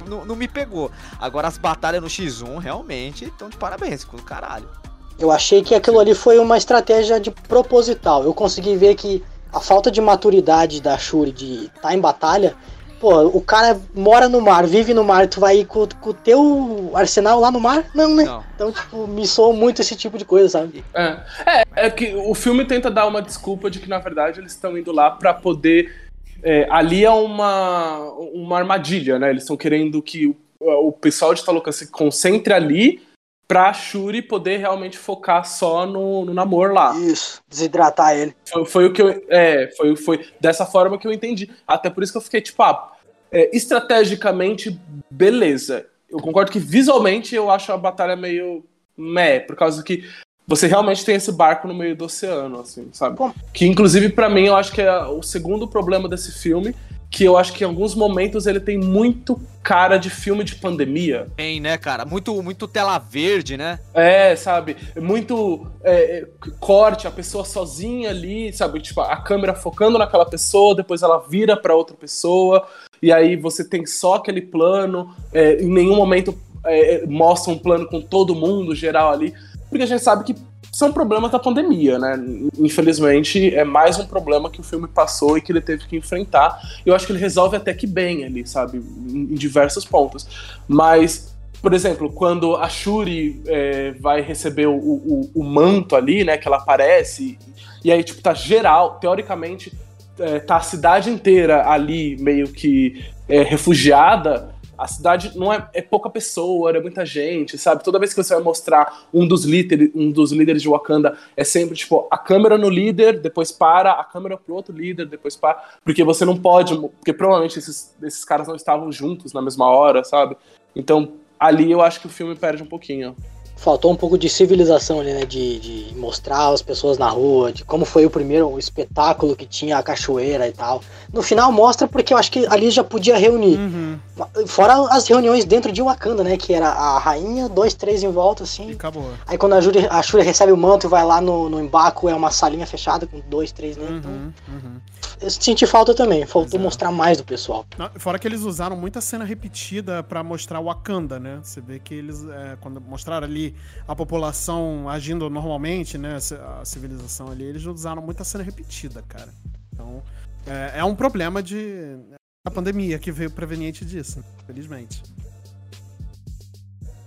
não, 0.08 0.24
não 0.24 0.36
me 0.36 0.48
pegou. 0.48 0.92
Agora 1.20 1.48
as 1.48 1.58
batalhas 1.58 2.00
no 2.00 2.08
X1, 2.08 2.60
realmente, 2.60 3.26
estão 3.26 3.50
de 3.50 3.58
parabéns, 3.58 4.04
ficou 4.04 4.20
do 4.20 4.24
caralho. 4.26 4.70
Eu 5.18 5.32
achei 5.32 5.64
que 5.64 5.74
aquilo 5.74 6.00
ali 6.00 6.14
foi 6.14 6.38
uma 6.38 6.60
estratégia 6.60 7.20
de 7.20 7.32
proposital. 7.32 8.24
Eu 8.24 8.36
consegui 8.36 8.76
ver 8.78 8.94
que 8.94 9.24
a 9.52 9.60
falta 9.60 9.90
de 9.90 10.00
maturidade 10.00 10.82
da 10.82 10.98
Shuri 10.98 11.32
de 11.32 11.66
estar 11.66 11.94
em 11.94 12.00
batalha. 12.00 12.56
Pô, 13.00 13.28
o 13.28 13.42
cara 13.42 13.80
mora 13.96 14.28
no 14.28 14.42
mar, 14.42 14.68
vive 14.68 14.94
no 14.94 15.06
mar, 15.06 15.26
tu 15.28 15.40
vai 15.40 15.60
ir 15.60 15.66
com, 15.66 15.88
com 16.02 16.10
o 16.10 16.14
teu 16.14 16.92
arsenal 16.94 17.40
lá 17.40 17.50
no 17.50 17.60
mar? 17.60 17.86
Não, 17.96 18.14
né? 18.14 18.26
Não. 18.26 18.44
Então, 18.54 18.72
tipo, 18.74 19.08
me 19.08 19.26
soou 19.26 19.54
muito 19.54 19.82
esse 19.82 19.96
tipo 19.96 20.18
de 20.18 20.26
coisa, 20.26 20.50
sabe? 20.50 20.84
É. 20.94 21.18
é, 21.46 21.64
é 21.86 21.90
que 21.90 22.14
o 22.14 22.34
filme 22.34 22.66
tenta 22.66 22.92
dar 22.92 23.08
uma 23.08 23.22
desculpa 23.22 23.70
de 23.70 23.80
que, 23.80 23.88
na 23.88 24.00
verdade, 24.00 24.42
eles 24.42 24.52
estão 24.52 24.78
indo 24.78 24.92
lá 24.92 25.12
pra 25.12 25.34
poder. 25.34 26.10
é, 26.44 26.68
ali 26.70 27.06
é 27.06 27.10
uma, 27.10 28.00
uma 28.34 28.58
armadilha, 28.58 29.18
né? 29.18 29.30
Eles 29.30 29.44
estão 29.44 29.56
querendo 29.56 30.02
que 30.02 30.28
o, 30.28 30.36
o 30.60 30.92
pessoal 30.92 31.34
de 31.34 31.44
Talocan 31.44 31.72
se 31.72 31.90
concentre 31.90 32.54
ali 32.54 33.02
pra 33.50 33.74
Shuri 33.74 34.22
poder 34.22 34.58
realmente 34.58 34.96
focar 34.96 35.44
só 35.44 35.84
no, 35.84 36.24
no 36.24 36.36
namoro 36.36 36.72
lá. 36.72 36.96
Isso, 36.96 37.42
desidratar 37.50 38.16
ele. 38.16 38.36
Foi, 38.46 38.64
foi 38.64 38.86
o 38.86 38.94
que 38.94 39.02
eu. 39.02 39.26
É, 39.28 39.72
foi, 39.76 39.96
foi 39.96 40.26
dessa 40.40 40.68
forma 40.68 41.00
que 41.00 41.08
eu 41.08 41.12
entendi. 41.12 41.50
Até 41.68 41.90
por 41.90 42.04
isso 42.04 42.12
que 42.12 42.18
eu 42.20 42.22
fiquei, 42.22 42.42
tipo, 42.42 42.62
ah, 42.62 42.94
é, 43.32 43.50
estrategicamente, 43.56 44.80
beleza. 45.10 45.88
Eu 46.08 46.20
concordo 46.20 46.52
que 46.52 46.60
visualmente 46.60 47.36
eu 47.36 47.50
acho 47.50 47.72
a 47.72 47.78
batalha 47.78 48.16
meio 48.16 48.64
meh, 48.96 49.40
por 49.40 49.56
causa 49.56 49.84
que 49.84 50.08
você 50.46 50.68
realmente 50.68 51.04
tem 51.04 51.16
esse 51.16 51.32
barco 51.32 51.68
no 51.68 51.74
meio 51.74 51.96
do 51.96 52.06
oceano, 52.06 52.60
assim, 52.60 52.90
sabe? 52.92 53.18
Que 53.52 53.66
inclusive 53.66 54.10
pra 54.10 54.30
mim 54.30 54.46
eu 54.46 54.56
acho 54.56 54.72
que 54.72 54.82
é 54.82 55.06
o 55.06 55.24
segundo 55.24 55.68
problema 55.68 56.08
desse 56.08 56.32
filme, 56.32 56.76
que 57.10 57.24
eu 57.24 57.38
acho 57.38 57.54
que 57.54 57.64
em 57.64 57.68
alguns 57.68 57.96
momentos 57.96 58.46
ele 58.46 58.60
tem 58.60 58.78
muito 58.78 59.40
cara 59.64 59.98
de 59.98 60.10
filme 60.10 60.44
de 60.44 60.56
pandemia. 60.56 61.28
Tem, 61.36 61.60
né, 61.60 61.78
cara? 61.78 62.06
Muito, 62.06 62.42
muito 62.42 62.68
tela 62.68 62.98
verde, 62.98 63.58
né? 63.58 63.80
É, 63.94 64.36
sabe? 64.36 64.78
Muito 64.96 65.68
é, 65.84 66.20
é, 66.20 66.28
corte, 66.60 67.08
a 67.08 67.12
pessoa 67.12 67.44
sozinha 67.44 68.10
ali, 68.10 68.54
sabe? 68.54 68.80
Tipo, 68.80 69.02
a 69.02 69.18
câmera 69.18 69.54
focando 69.54 69.98
naquela 69.98 70.26
pessoa, 70.26 70.76
depois 70.76 71.02
ela 71.02 71.18
vira 71.20 71.58
pra 71.58 71.76
outra 71.76 71.96
pessoa, 71.96 72.68
e 73.02 73.12
aí 73.12 73.36
você 73.36 73.64
tem 73.64 73.86
só 73.86 74.16
aquele 74.16 74.42
plano, 74.42 75.14
é, 75.34 75.62
em 75.62 75.70
nenhum 75.70 75.96
momento 75.96 76.38
é, 76.66 76.96
é, 76.96 77.06
mostra 77.06 77.52
um 77.52 77.58
plano 77.58 77.88
com 77.88 78.02
todo 78.02 78.36
mundo 78.36 78.76
geral 78.76 79.12
ali, 79.12 79.34
porque 79.70 79.84
a 79.84 79.88
gente 79.88 80.04
sabe 80.04 80.24
que 80.24 80.36
são 80.72 80.92
problemas 80.94 81.32
da 81.32 81.40
pandemia, 81.40 81.98
né? 81.98 82.18
Infelizmente, 82.58 83.54
é 83.54 83.64
mais 83.64 83.98
um 84.00 84.06
problema 84.06 84.50
que 84.50 84.60
o 84.60 84.64
filme 84.64 84.88
passou 84.88 85.38
e 85.38 85.42
que 85.42 85.52
ele 85.52 85.62
teve 85.62 85.88
que 85.88 85.98
enfrentar. 85.98 86.60
Eu 86.86 86.96
acho 86.96 87.06
que 87.06 87.12
ele 87.12 87.20
resolve 87.20 87.58
até 87.58 87.74
que 87.74 87.88
bem 87.88 88.24
ali, 88.24 88.48
sabe? 88.48 88.78
Em, 88.78 89.34
em 89.34 89.36
diversos 89.36 89.86
pontos. 89.86 90.28
Mas 90.68 91.38
por 91.62 91.74
exemplo, 91.74 92.10
quando 92.10 92.56
a 92.56 92.70
Shuri 92.70 93.42
é, 93.46 93.92
vai 94.00 94.22
receber 94.22 94.68
o, 94.68 94.78
o, 94.78 95.32
o 95.36 95.44
manto 95.44 95.96
ali, 95.96 96.24
né, 96.24 96.38
que 96.38 96.48
ela 96.48 96.58
aparece, 96.58 97.38
e 97.84 97.92
aí, 97.92 98.04
tipo, 98.04 98.22
tá 98.22 98.34
geral, 98.34 98.98
teoricamente, 99.00 99.74
é, 100.18 100.40
tá 100.40 100.58
a 100.58 100.62
cidade 100.62 101.10
inteira 101.10 101.68
ali 101.70 102.18
meio 102.18 102.48
que 102.48 103.06
é, 103.28 103.44
refugiada, 103.44 104.50
a 104.80 104.88
cidade 104.88 105.38
não 105.38 105.52
é, 105.52 105.70
é 105.74 105.82
pouca 105.82 106.10
pessoa, 106.10 106.72
é 106.72 106.80
muita 106.80 107.06
gente, 107.06 107.58
sabe? 107.58 107.84
Toda 107.84 108.00
vez 108.00 108.14
que 108.14 108.24
você 108.24 108.34
vai 108.34 108.42
mostrar 108.42 109.04
um 109.14 109.28
dos, 109.28 109.44
líderes, 109.44 109.92
um 109.94 110.10
dos 110.10 110.32
líderes 110.32 110.62
de 110.62 110.70
Wakanda, 110.70 111.18
é 111.36 111.44
sempre, 111.44 111.76
tipo, 111.76 112.08
a 112.10 112.18
câmera 112.18 112.58
no 112.58 112.70
líder, 112.70 113.20
depois 113.20 113.52
para, 113.52 113.92
a 113.92 114.04
câmera 114.06 114.38
pro 114.38 114.56
outro 114.56 114.74
líder, 114.74 115.06
depois 115.06 115.36
para, 115.36 115.62
porque 115.84 116.02
você 116.02 116.24
não 116.24 116.38
pode, 116.38 116.76
porque 116.76 117.12
provavelmente 117.12 117.60
esses, 117.60 117.94
esses 118.02 118.24
caras 118.24 118.48
não 118.48 118.56
estavam 118.56 118.90
juntos 118.90 119.34
na 119.34 119.42
mesma 119.42 119.70
hora, 119.70 120.02
sabe? 120.06 120.38
Então, 120.74 121.14
ali 121.38 121.70
eu 121.70 121.82
acho 121.82 122.00
que 122.00 122.08
o 122.08 122.10
filme 122.10 122.36
perde 122.36 122.64
um 122.64 122.68
pouquinho. 122.68 123.16
Faltou 123.60 123.92
um 123.92 123.96
pouco 123.96 124.18
de 124.18 124.30
civilização 124.30 125.02
ali, 125.02 125.14
né? 125.14 125.26
De, 125.26 125.60
de 125.60 125.96
mostrar 125.96 126.48
as 126.48 126.62
pessoas 126.62 126.98
na 126.98 127.10
rua, 127.10 127.52
de 127.52 127.66
como 127.66 127.84
foi 127.84 128.06
o 128.06 128.10
primeiro 128.10 128.58
espetáculo 128.58 129.36
que 129.36 129.46
tinha 129.46 129.78
a 129.78 129.84
cachoeira 129.84 130.48
e 130.48 130.52
tal. 130.54 130.82
No 131.12 131.22
final 131.22 131.52
mostra 131.52 131.88
porque 131.88 132.14
eu 132.14 132.18
acho 132.18 132.32
que 132.32 132.48
ali 132.48 132.72
já 132.72 132.84
podia 132.84 133.18
reunir. 133.18 133.58
Uhum. 133.58 134.00
Fora 134.48 134.88
as 134.90 135.08
reuniões 135.08 135.44
dentro 135.44 135.72
de 135.72 135.82
Wakanda, 135.82 136.24
né? 136.24 136.38
Que 136.38 136.54
era 136.54 136.70
a 136.70 136.98
rainha, 136.98 137.50
dois, 137.50 137.74
três 137.74 138.02
em 138.02 138.12
volta, 138.12 138.44
assim. 138.44 138.72
Acabou. 138.72 139.12
Aí 139.28 139.38
quando 139.38 139.54
a 139.54 139.62
Shuri, 139.62 139.88
a 139.90 140.02
Shuri 140.02 140.24
recebe 140.24 140.52
o 140.52 140.58
manto 140.58 140.88
e 140.88 140.90
vai 140.90 141.04
lá 141.04 141.20
no, 141.20 141.50
no 141.50 141.60
embarco, 141.60 142.08
é 142.08 142.16
uma 142.16 142.32
salinha 142.32 142.66
fechada 142.66 143.06
com 143.06 143.20
dois, 143.30 143.52
três, 143.52 143.76
né? 143.76 143.88
Então, 143.90 144.10
Uhum, 144.10 144.34
uhum. 144.48 144.76
Eu 145.22 145.30
senti 145.30 145.66
falta 145.66 145.94
também. 145.94 146.26
Faltou 146.26 146.60
mostrar 146.60 146.92
mais 146.92 147.18
do 147.18 147.24
pessoal. 147.24 147.66
Fora 147.98 148.20
que 148.20 148.28
eles 148.28 148.42
usaram 148.42 148.76
muita 148.76 149.02
cena 149.02 149.26
repetida 149.26 150.04
pra 150.04 150.24
mostrar 150.24 150.62
Wakanda, 150.62 151.20
né? 151.20 151.40
Você 151.44 151.62
vê 151.62 151.80
que 151.80 151.94
eles, 151.94 152.24
é, 152.28 152.58
quando 152.62 152.80
mostraram 152.82 153.26
ali 153.26 153.56
a 153.88 153.96
população 153.96 154.88
agindo 154.90 155.30
normalmente, 155.30 155.98
né? 155.98 156.18
A 156.60 156.66
civilização 156.66 157.30
ali, 157.30 157.44
eles 157.44 157.66
usaram 157.66 158.02
muita 158.02 158.24
cena 158.24 158.44
repetida, 158.44 159.04
cara. 159.08 159.30
Então, 159.74 160.02
é, 160.46 160.80
é 160.80 160.84
um 160.84 160.96
problema 160.96 161.42
de. 161.42 161.98
A 162.46 162.52
pandemia 162.52 162.98
que 162.98 163.12
veio 163.12 163.30
preveniente 163.30 163.84
disso, 163.84 164.24
felizmente. 164.48 165.04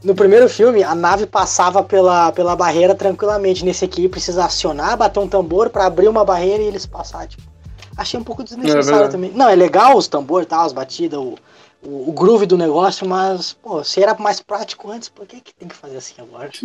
No 0.05 0.17
primeiro 0.17 0.49
filme, 0.49 0.83
a 0.83 0.95
nave 0.95 1.27
passava 1.27 1.83
pela, 1.83 2.33
pela 2.33 2.57
barreira 2.57 2.95
tranquilamente. 2.95 3.65
Nesse 3.65 3.85
aqui, 3.85 4.09
precisa 4.09 4.45
acionar, 4.45 4.97
bater 4.97 5.21
um 5.21 5.29
tambor 5.29 5.71
pra 5.71 5.87
abrir 5.87 6.09
uma 6.09 6.25
barreira 6.25 6.63
e 6.63 6.67
eles 6.67 6.85
passar, 6.85 7.29
tipo. 7.29 7.52
Achei 7.97 8.19
um 8.19 8.25
pouco 8.25 8.43
desnecessário 8.43 8.85
verdade. 8.87 9.13
também. 9.13 9.31
Não, 9.33 9.49
é 9.49 9.55
legal 9.55 9.97
os 9.97 10.09
tambores, 10.09 10.47
tá, 10.49 10.63
as 10.63 10.73
batidas, 10.73 11.19
o, 11.21 11.35
o, 11.83 12.09
o 12.11 12.13
groove 12.13 12.47
do 12.47 12.57
negócio, 12.57 13.07
mas, 13.07 13.53
pô, 13.53 13.85
se 13.85 14.03
era 14.03 14.15
mais 14.19 14.41
prático 14.41 14.91
antes, 14.91 15.09
por 15.09 15.27
que, 15.27 15.41
que 15.41 15.55
tem 15.55 15.69
que 15.69 15.75
fazer 15.75 15.97
assim 15.99 16.15
agora? 16.19 16.51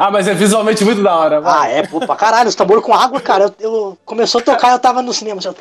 Ah, 0.00 0.10
mas 0.10 0.26
é 0.26 0.32
visualmente 0.34 0.84
muito 0.84 1.02
da 1.02 1.14
hora, 1.14 1.40
vai. 1.40 1.52
ah, 1.52 1.68
é, 1.78 1.86
pô, 1.86 2.00
pra 2.00 2.16
caralho, 2.16 2.48
os 2.48 2.54
tambores 2.54 2.82
com 2.82 2.94
água, 2.94 3.20
cara. 3.20 3.52
Eu, 3.58 3.72
eu- 3.72 3.98
começou 4.04 4.40
a 4.40 4.44
tocar, 4.44 4.72
eu 4.72 4.78
tava 4.78 5.02
no 5.02 5.12
cinema. 5.12 5.38
Assim. 5.40 5.48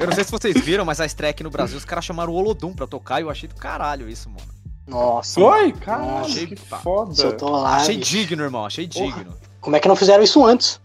Eu 0.00 0.06
não 0.06 0.14
sei 0.14 0.24
se 0.24 0.30
vocês 0.30 0.58
viram, 0.60 0.84
mas 0.84 1.00
a 1.00 1.04
aqui 1.04 1.42
no 1.44 1.50
Brasil, 1.50 1.76
os 1.76 1.84
caras 1.84 2.04
chamaram 2.04 2.32
o 2.32 2.36
Olodum 2.36 2.72
pra 2.72 2.86
tocar 2.86 3.20
e 3.20 3.22
eu 3.22 3.30
achei 3.30 3.48
do 3.48 3.54
caralho 3.54 4.08
isso, 4.08 4.28
mano. 4.28 4.42
Nossa. 4.86 5.38
Foi? 5.38 5.68
mano. 5.68 5.80
Caralho, 5.80 6.24
Achei 6.24 6.46
que 6.46 6.56
foda. 6.56 7.14
Soltou 7.14 7.50
lá. 7.50 7.76
Achei 7.76 7.98
bicho. 7.98 8.10
digno, 8.10 8.42
irmão, 8.42 8.64
achei 8.66 8.86
digno. 8.86 9.34
Como 9.60 9.76
é 9.76 9.80
que 9.80 9.86
não 9.86 9.94
fizeram 9.94 10.24
isso 10.24 10.44
antes? 10.44 10.80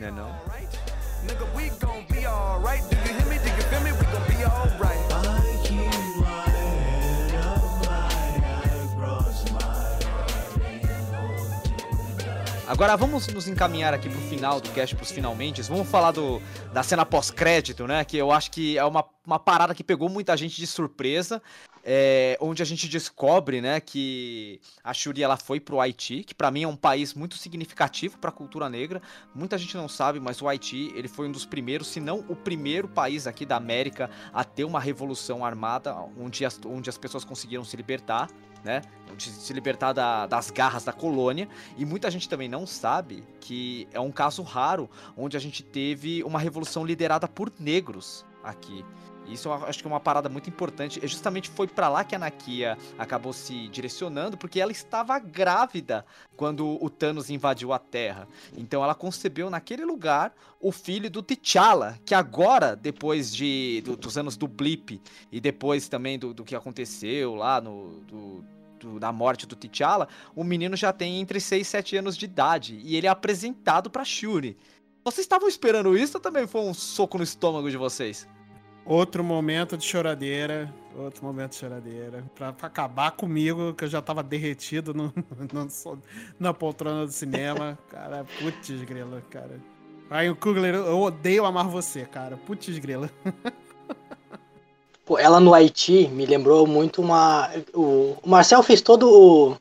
You 0.00 0.10
know? 0.12 0.34
Nigga, 1.26 1.54
we 1.54 1.68
gon' 1.78 2.06
be 2.10 2.26
alright. 2.26 2.59
Agora 12.70 12.96
vamos 12.96 13.26
nos 13.26 13.48
encaminhar 13.48 13.92
aqui 13.92 14.08
pro 14.08 14.20
final 14.20 14.60
do 14.60 14.70
cast, 14.70 14.94
pros 14.94 15.10
finalmente. 15.10 15.60
Vamos 15.62 15.88
falar 15.88 16.12
do, 16.12 16.40
da 16.72 16.84
cena 16.84 17.04
pós-crédito, 17.04 17.84
né? 17.84 18.04
Que 18.04 18.16
eu 18.16 18.30
acho 18.30 18.48
que 18.52 18.78
é 18.78 18.84
uma, 18.84 19.04
uma 19.26 19.40
parada 19.40 19.74
que 19.74 19.82
pegou 19.82 20.08
muita 20.08 20.36
gente 20.36 20.54
de 20.54 20.68
surpresa. 20.68 21.42
É, 21.82 22.38
onde 22.40 22.62
a 22.62 22.64
gente 22.64 22.86
descobre, 22.88 23.60
né, 23.60 23.80
que 23.80 24.60
a 24.84 24.92
Shuri 24.92 25.22
ela 25.22 25.38
foi 25.38 25.58
pro 25.58 25.80
Haiti, 25.80 26.22
que 26.22 26.34
para 26.34 26.50
mim 26.50 26.62
é 26.62 26.68
um 26.68 26.76
país 26.76 27.14
muito 27.14 27.36
significativo 27.38 28.18
para 28.18 28.28
a 28.28 28.32
cultura 28.32 28.68
negra. 28.68 29.00
Muita 29.34 29.56
gente 29.56 29.76
não 29.76 29.88
sabe, 29.88 30.20
mas 30.20 30.42
o 30.42 30.46
Haiti 30.46 30.92
ele 30.94 31.08
foi 31.08 31.26
um 31.26 31.32
dos 31.32 31.46
primeiros, 31.46 31.88
se 31.88 31.98
não 31.98 32.22
o 32.28 32.36
primeiro 32.36 32.86
país 32.86 33.26
aqui 33.26 33.46
da 33.46 33.56
América 33.56 34.10
a 34.30 34.44
ter 34.44 34.64
uma 34.64 34.78
revolução 34.78 35.42
armada, 35.42 35.96
onde 36.18 36.44
as, 36.44 36.60
onde 36.66 36.90
as 36.90 36.98
pessoas 36.98 37.24
conseguiram 37.24 37.64
se 37.64 37.76
libertar 37.78 38.28
né? 38.64 38.82
De 39.16 39.30
se 39.30 39.52
libertar 39.52 39.92
da, 39.92 40.26
das 40.26 40.50
garras 40.50 40.84
da 40.84 40.92
colônia. 40.92 41.48
E 41.76 41.84
muita 41.84 42.10
gente 42.10 42.28
também 42.28 42.48
não 42.48 42.66
sabe 42.66 43.24
que 43.40 43.88
é 43.92 44.00
um 44.00 44.10
caso 44.10 44.42
raro 44.42 44.88
onde 45.16 45.36
a 45.36 45.40
gente 45.40 45.62
teve 45.62 46.22
uma 46.24 46.38
revolução 46.38 46.84
liderada 46.84 47.26
por 47.26 47.52
negros 47.58 48.24
aqui. 48.42 48.84
Isso 49.26 49.48
eu 49.48 49.52
acho 49.52 49.80
que 49.80 49.86
é 49.86 49.90
uma 49.90 50.00
parada 50.00 50.28
muito 50.28 50.48
importante. 50.48 51.00
E 51.02 51.06
justamente 51.06 51.48
foi 51.48 51.66
para 51.66 51.88
lá 51.88 52.04
que 52.04 52.14
a 52.14 52.18
Nakia 52.18 52.76
acabou 52.98 53.32
se 53.32 53.68
direcionando, 53.68 54.36
porque 54.36 54.60
ela 54.60 54.72
estava 54.72 55.18
grávida 55.18 56.04
quando 56.36 56.82
o 56.82 56.90
Thanos 56.90 57.30
invadiu 57.30 57.72
a 57.72 57.78
Terra. 57.78 58.26
Então 58.56 58.82
ela 58.82 58.94
concebeu 58.94 59.48
naquele 59.48 59.84
lugar 59.84 60.34
o 60.60 60.72
filho 60.72 61.10
do 61.10 61.22
T'Challa, 61.22 61.98
que 62.04 62.14
agora, 62.14 62.74
depois 62.74 63.34
de 63.34 63.82
do, 63.84 63.96
dos 63.96 64.18
anos 64.18 64.36
do 64.36 64.48
Blip 64.48 65.00
e 65.30 65.40
depois 65.40 65.88
também 65.88 66.18
do, 66.18 66.34
do 66.34 66.44
que 66.44 66.54
aconteceu 66.54 67.34
lá 67.34 67.60
no 67.60 68.00
do, 68.00 68.44
da 68.98 69.12
morte 69.12 69.46
do 69.46 69.54
T'Challa, 69.54 70.08
o 70.34 70.42
menino 70.42 70.76
já 70.76 70.92
tem 70.92 71.20
entre 71.20 71.38
6 71.38 71.66
e 71.66 71.70
7 71.70 71.96
anos 71.98 72.16
de 72.16 72.24
idade 72.24 72.80
e 72.82 72.96
ele 72.96 73.06
é 73.06 73.10
apresentado 73.10 73.90
para 73.90 74.04
Shuri. 74.04 74.56
Vocês 75.04 75.24
estavam 75.24 75.48
esperando 75.48 75.96
isso 75.96 76.16
ou 76.16 76.20
também 76.20 76.46
foi 76.46 76.62
um 76.62 76.74
soco 76.74 77.16
no 77.18 77.24
estômago 77.24 77.70
de 77.70 77.76
vocês? 77.76 78.26
Outro 78.84 79.22
momento 79.22 79.76
de 79.76 79.84
choradeira. 79.84 80.72
Outro 80.96 81.24
momento 81.24 81.52
de 81.52 81.56
choradeira. 81.58 82.24
Pra, 82.34 82.52
pra 82.52 82.66
acabar 82.66 83.12
comigo, 83.12 83.74
que 83.74 83.84
eu 83.84 83.88
já 83.88 84.02
tava 84.02 84.22
derretido 84.22 84.92
no, 84.92 85.12
no, 85.52 86.02
na 86.38 86.52
poltrona 86.52 87.06
do 87.06 87.12
cinema. 87.12 87.78
Cara, 87.88 88.24
putz 88.38 88.70
grila, 88.82 89.22
cara. 89.30 89.60
Ryan 90.10 90.34
Coogler, 90.34 90.74
eu 90.74 91.00
odeio 91.00 91.44
amar 91.44 91.68
você, 91.68 92.04
cara. 92.04 92.36
Putz 92.36 92.76
grila. 92.78 93.08
Pô, 95.04 95.18
ela 95.18 95.40
no 95.40 95.54
Haiti 95.54 96.08
me 96.08 96.26
lembrou 96.26 96.66
muito 96.66 97.00
uma. 97.00 97.50
O, 97.72 98.16
o 98.22 98.28
Marcel 98.28 98.62
fez 98.62 98.80
todo 98.80 99.08
o, 99.08 99.56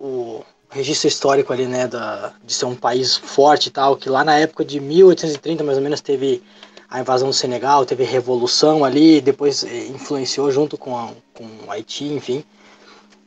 o 0.00 0.44
registro 0.68 1.08
histórico 1.08 1.52
ali, 1.52 1.66
né? 1.66 1.88
Da, 1.88 2.32
de 2.44 2.52
ser 2.52 2.66
um 2.66 2.76
país 2.76 3.16
forte 3.16 3.66
e 3.66 3.70
tal, 3.70 3.96
que 3.96 4.08
lá 4.08 4.24
na 4.24 4.36
época 4.36 4.64
de 4.64 4.80
1830, 4.80 5.64
mais 5.64 5.78
ou 5.78 5.82
menos, 5.82 6.00
teve 6.00 6.42
a 6.90 7.00
invasão 7.00 7.28
do 7.28 7.34
Senegal, 7.34 7.86
teve 7.86 8.04
revolução 8.04 8.84
ali, 8.84 9.20
depois 9.20 9.62
eh, 9.62 9.86
influenciou 9.86 10.50
junto 10.50 10.76
com, 10.76 10.96
a, 10.96 11.10
com 11.32 11.44
o 11.66 11.70
Haiti, 11.70 12.04
enfim. 12.06 12.44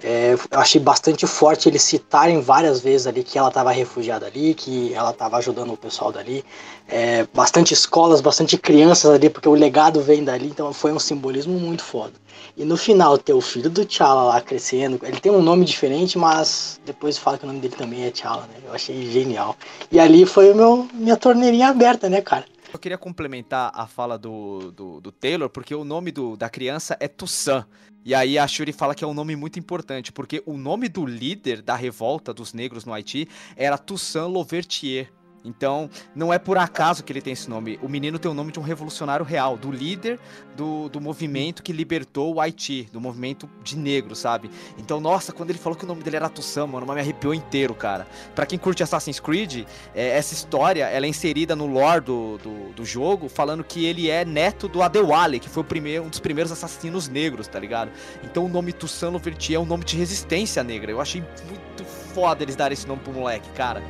É, 0.03 0.33
eu 0.33 0.59
achei 0.59 0.81
bastante 0.81 1.25
forte 1.25 1.69
eles 1.69 1.81
citarem 1.81 2.41
várias 2.41 2.81
vezes 2.81 3.07
ali 3.07 3.23
que 3.23 3.37
ela 3.37 3.47
estava 3.47 3.71
refugiada 3.71 4.25
ali, 4.25 4.53
que 4.53 4.93
ela 4.93 5.11
estava 5.11 5.37
ajudando 5.37 5.71
o 5.71 5.77
pessoal 5.77 6.11
dali. 6.11 6.43
É, 6.89 7.25
bastante 7.33 7.73
escolas, 7.73 8.19
bastante 8.19 8.57
crianças 8.57 9.11
ali, 9.11 9.29
porque 9.29 9.47
o 9.47 9.53
legado 9.53 10.01
vem 10.01 10.21
dali, 10.21 10.47
então 10.47 10.73
foi 10.73 10.91
um 10.91 10.99
simbolismo 10.99 11.57
muito 11.57 11.83
foda. 11.83 12.11
E 12.57 12.65
no 12.65 12.75
final, 12.75 13.17
ter 13.17 13.31
o 13.31 13.39
filho 13.39 13.69
do 13.69 13.85
T'Challa 13.85 14.23
lá 14.23 14.41
crescendo, 14.41 14.99
ele 15.03 15.21
tem 15.21 15.31
um 15.31 15.41
nome 15.41 15.63
diferente, 15.63 16.17
mas 16.17 16.81
depois 16.85 17.17
fala 17.17 17.37
que 17.37 17.45
o 17.45 17.47
nome 17.47 17.61
dele 17.61 17.75
também 17.75 18.03
é 18.03 18.11
T'Challa, 18.11 18.41
né? 18.41 18.55
Eu 18.67 18.73
achei 18.73 19.09
genial. 19.09 19.55
E 19.89 20.01
ali 20.01 20.25
foi 20.25 20.51
o 20.51 20.55
meu, 20.55 20.87
minha 20.93 21.15
torneirinha 21.15 21.69
aberta, 21.69 22.09
né, 22.09 22.19
cara? 22.19 22.43
Eu 22.73 22.79
queria 22.79 22.97
complementar 22.97 23.71
a 23.75 23.85
fala 23.85 24.17
do, 24.17 24.71
do, 24.71 24.99
do 24.99 25.11
Taylor, 25.11 25.47
porque 25.47 25.75
o 25.75 25.83
nome 25.83 26.11
do, 26.11 26.35
da 26.35 26.49
criança 26.49 26.97
é 26.99 27.07
Toussaint. 27.07 27.65
E 28.03 28.15
aí 28.15 28.35
a 28.35 28.47
Shuri 28.47 28.73
fala 28.73 28.95
que 28.95 29.03
é 29.03 29.07
um 29.07 29.13
nome 29.13 29.35
muito 29.35 29.59
importante, 29.59 30.11
porque 30.11 30.41
o 30.43 30.57
nome 30.57 30.89
do 30.89 31.05
líder 31.05 31.61
da 31.61 31.75
revolta 31.75 32.33
dos 32.33 32.51
negros 32.51 32.83
no 32.83 32.91
Haiti 32.91 33.29
era 33.55 33.77
Toussaint 33.77 34.27
Louvertier. 34.27 35.13
Então, 35.43 35.89
não 36.15 36.33
é 36.33 36.39
por 36.39 36.57
acaso 36.57 37.03
que 37.03 37.11
ele 37.11 37.21
tem 37.21 37.33
esse 37.33 37.49
nome. 37.49 37.77
O 37.81 37.89
menino 37.89 38.17
tem 38.17 38.29
o 38.29 38.33
nome 38.33 38.51
de 38.51 38.59
um 38.59 38.63
revolucionário 38.63 39.25
real, 39.25 39.57
do 39.57 39.71
líder 39.71 40.19
do, 40.55 40.89
do 40.89 41.01
movimento 41.01 41.61
que 41.61 41.73
libertou 41.73 42.35
o 42.35 42.41
Haiti, 42.41 42.87
do 42.91 43.01
movimento 43.01 43.49
de 43.63 43.77
negro, 43.77 44.15
sabe? 44.15 44.49
Então, 44.77 44.99
nossa, 44.99 45.33
quando 45.33 45.49
ele 45.49 45.59
falou 45.59 45.77
que 45.77 45.83
o 45.83 45.87
nome 45.87 46.03
dele 46.03 46.17
era 46.17 46.29
Tussam, 46.29 46.67
mano, 46.67 46.85
me 46.85 46.99
arrepiou 46.99 47.33
inteiro, 47.33 47.73
cara. 47.73 48.07
Pra 48.35 48.45
quem 48.45 48.57
curte 48.57 48.83
Assassin's 48.83 49.19
Creed, 49.19 49.65
é, 49.93 50.09
essa 50.17 50.33
história, 50.33 50.85
ela 50.85 51.05
é 51.05 51.09
inserida 51.09 51.55
no 51.55 51.65
lore 51.65 52.01
do, 52.01 52.37
do, 52.37 52.73
do, 52.73 52.85
jogo, 52.85 53.27
falando 53.27 53.63
que 53.63 53.85
ele 53.85 54.09
é 54.09 54.23
neto 54.23 54.67
do 54.67 54.81
Adewale, 54.81 55.39
que 55.39 55.49
foi 55.49 55.63
o 55.63 55.65
primeiro, 55.65 56.03
um 56.03 56.09
dos 56.09 56.19
primeiros 56.19 56.51
assassinos 56.51 57.07
negros, 57.07 57.47
tá 57.47 57.59
ligado? 57.59 57.91
Então, 58.23 58.45
o 58.45 58.49
nome 58.49 58.71
Tussam 58.71 59.11
Louvertier 59.11 59.57
é 59.57 59.59
um 59.59 59.65
nome 59.65 59.83
de 59.83 59.97
resistência 59.97 60.63
negra. 60.63 60.91
Eu 60.91 61.01
achei 61.01 61.21
muito 61.21 61.85
foda 62.13 62.43
eles 62.43 62.55
darem 62.55 62.73
esse 62.73 62.87
nome 62.87 63.01
pro 63.01 63.11
moleque, 63.11 63.49
cara. 63.51 63.81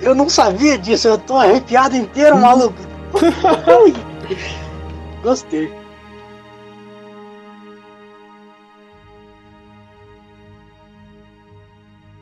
Eu 0.00 0.14
não 0.14 0.28
sabia 0.28 0.78
disso, 0.78 1.08
eu 1.08 1.18
tô 1.18 1.36
arrepiado 1.36 1.96
inteiro, 1.96 2.36
hum. 2.36 2.40
maluco. 2.40 2.78
Gostei. 5.22 5.72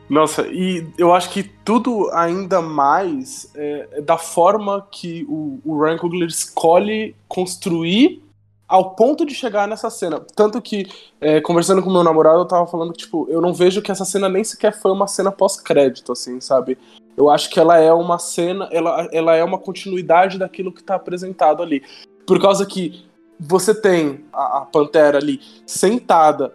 Nossa, 0.08 0.46
e 0.48 0.86
eu 0.96 1.12
acho 1.12 1.30
que 1.30 1.42
tudo 1.42 2.08
ainda 2.12 2.62
mais 2.62 3.50
é, 3.56 3.88
é 3.92 4.00
da 4.00 4.16
forma 4.16 4.86
que 4.90 5.26
o, 5.28 5.58
o 5.64 5.82
Ryan 5.82 5.98
Coogler 5.98 6.28
escolhe 6.28 7.16
construir 7.26 8.22
ao 8.68 8.94
ponto 8.94 9.26
de 9.26 9.34
chegar 9.34 9.66
nessa 9.66 9.90
cena. 9.90 10.20
Tanto 10.34 10.60
que, 10.62 10.86
é, 11.20 11.40
conversando 11.40 11.82
com 11.82 11.90
meu 11.90 12.04
namorado, 12.04 12.38
eu 12.38 12.44
tava 12.46 12.66
falando 12.66 12.92
que, 12.92 12.98
tipo, 12.98 13.26
eu 13.28 13.40
não 13.40 13.52
vejo 13.52 13.82
que 13.82 13.90
essa 13.90 14.04
cena 14.04 14.28
nem 14.28 14.44
sequer 14.44 14.72
foi 14.80 14.92
uma 14.92 15.06
cena 15.06 15.32
pós-crédito, 15.32 16.12
assim, 16.12 16.40
sabe? 16.40 16.78
Eu 17.16 17.30
acho 17.30 17.48
que 17.50 17.58
ela 17.58 17.78
é 17.78 17.92
uma 17.92 18.18
cena, 18.18 18.68
ela, 18.70 19.08
ela 19.12 19.34
é 19.34 19.42
uma 19.42 19.58
continuidade 19.58 20.38
daquilo 20.38 20.72
que 20.72 20.82
tá 20.82 20.96
apresentado 20.96 21.62
ali. 21.62 21.82
Por 22.26 22.40
causa 22.40 22.66
que 22.66 23.06
você 23.38 23.74
tem 23.74 24.24
a, 24.32 24.58
a 24.58 24.60
Pantera 24.62 25.18
ali 25.18 25.40
sentada, 25.66 26.52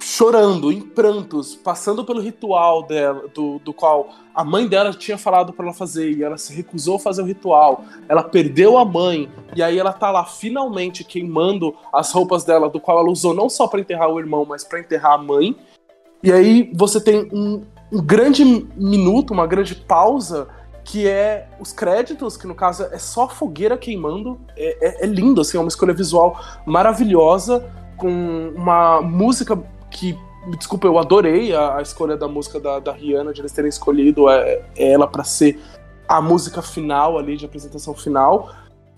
chorando, 0.00 0.72
em 0.72 0.80
prantos, 0.80 1.56
passando 1.56 2.04
pelo 2.04 2.20
ritual 2.20 2.82
dela, 2.84 3.24
do, 3.34 3.58
do 3.58 3.72
qual 3.72 4.10
a 4.34 4.44
mãe 4.44 4.66
dela 4.66 4.92
tinha 4.92 5.18
falado 5.18 5.52
para 5.52 5.66
ela 5.66 5.74
fazer 5.74 6.12
e 6.12 6.22
ela 6.22 6.38
se 6.38 6.54
recusou 6.54 6.96
a 6.96 7.00
fazer 7.00 7.22
o 7.22 7.26
ritual. 7.26 7.84
Ela 8.08 8.22
perdeu 8.22 8.78
a 8.78 8.84
mãe 8.84 9.28
e 9.56 9.62
aí 9.62 9.78
ela 9.78 9.92
tá 9.92 10.10
lá 10.10 10.24
finalmente 10.24 11.04
queimando 11.04 11.74
as 11.92 12.12
roupas 12.12 12.44
dela, 12.44 12.68
do 12.68 12.80
qual 12.80 13.00
ela 13.00 13.10
usou 13.10 13.34
não 13.34 13.48
só 13.48 13.66
para 13.66 13.80
enterrar 13.80 14.08
o 14.08 14.18
irmão, 14.18 14.44
mas 14.48 14.62
para 14.64 14.80
enterrar 14.80 15.14
a 15.14 15.18
mãe. 15.18 15.56
E 16.22 16.32
aí 16.32 16.70
você 16.74 17.00
tem 17.00 17.28
um, 17.32 17.62
um 17.92 18.02
grande 18.02 18.44
minuto, 18.76 19.32
uma 19.32 19.46
grande 19.46 19.74
pausa, 19.74 20.48
que 20.84 21.06
é 21.06 21.48
os 21.60 21.72
créditos, 21.72 22.36
que 22.36 22.46
no 22.46 22.54
caso 22.54 22.84
é 22.84 22.98
só 22.98 23.28
fogueira 23.28 23.76
queimando. 23.76 24.40
É, 24.56 25.02
é, 25.02 25.04
é 25.04 25.06
lindo, 25.06 25.40
assim, 25.40 25.56
é 25.56 25.60
uma 25.60 25.68
escolha 25.68 25.92
visual 25.92 26.40
maravilhosa, 26.64 27.70
com 27.96 28.52
uma 28.54 29.00
música 29.00 29.60
que 29.90 30.16
desculpa, 30.56 30.86
eu 30.86 30.98
adorei 30.98 31.54
a, 31.54 31.76
a 31.76 31.82
escolha 31.82 32.16
da 32.16 32.26
música 32.26 32.58
da, 32.58 32.78
da, 32.78 32.92
Rihanna, 32.92 33.34
de 33.34 33.40
eles 33.40 33.52
terem 33.52 33.68
escolhido 33.68 34.30
é, 34.30 34.62
é 34.76 34.92
ela 34.92 35.06
para 35.06 35.24
ser 35.24 35.60
a 36.08 36.22
música 36.22 36.62
final 36.62 37.18
ali, 37.18 37.36
de 37.36 37.44
apresentação 37.44 37.92
final. 37.94 38.50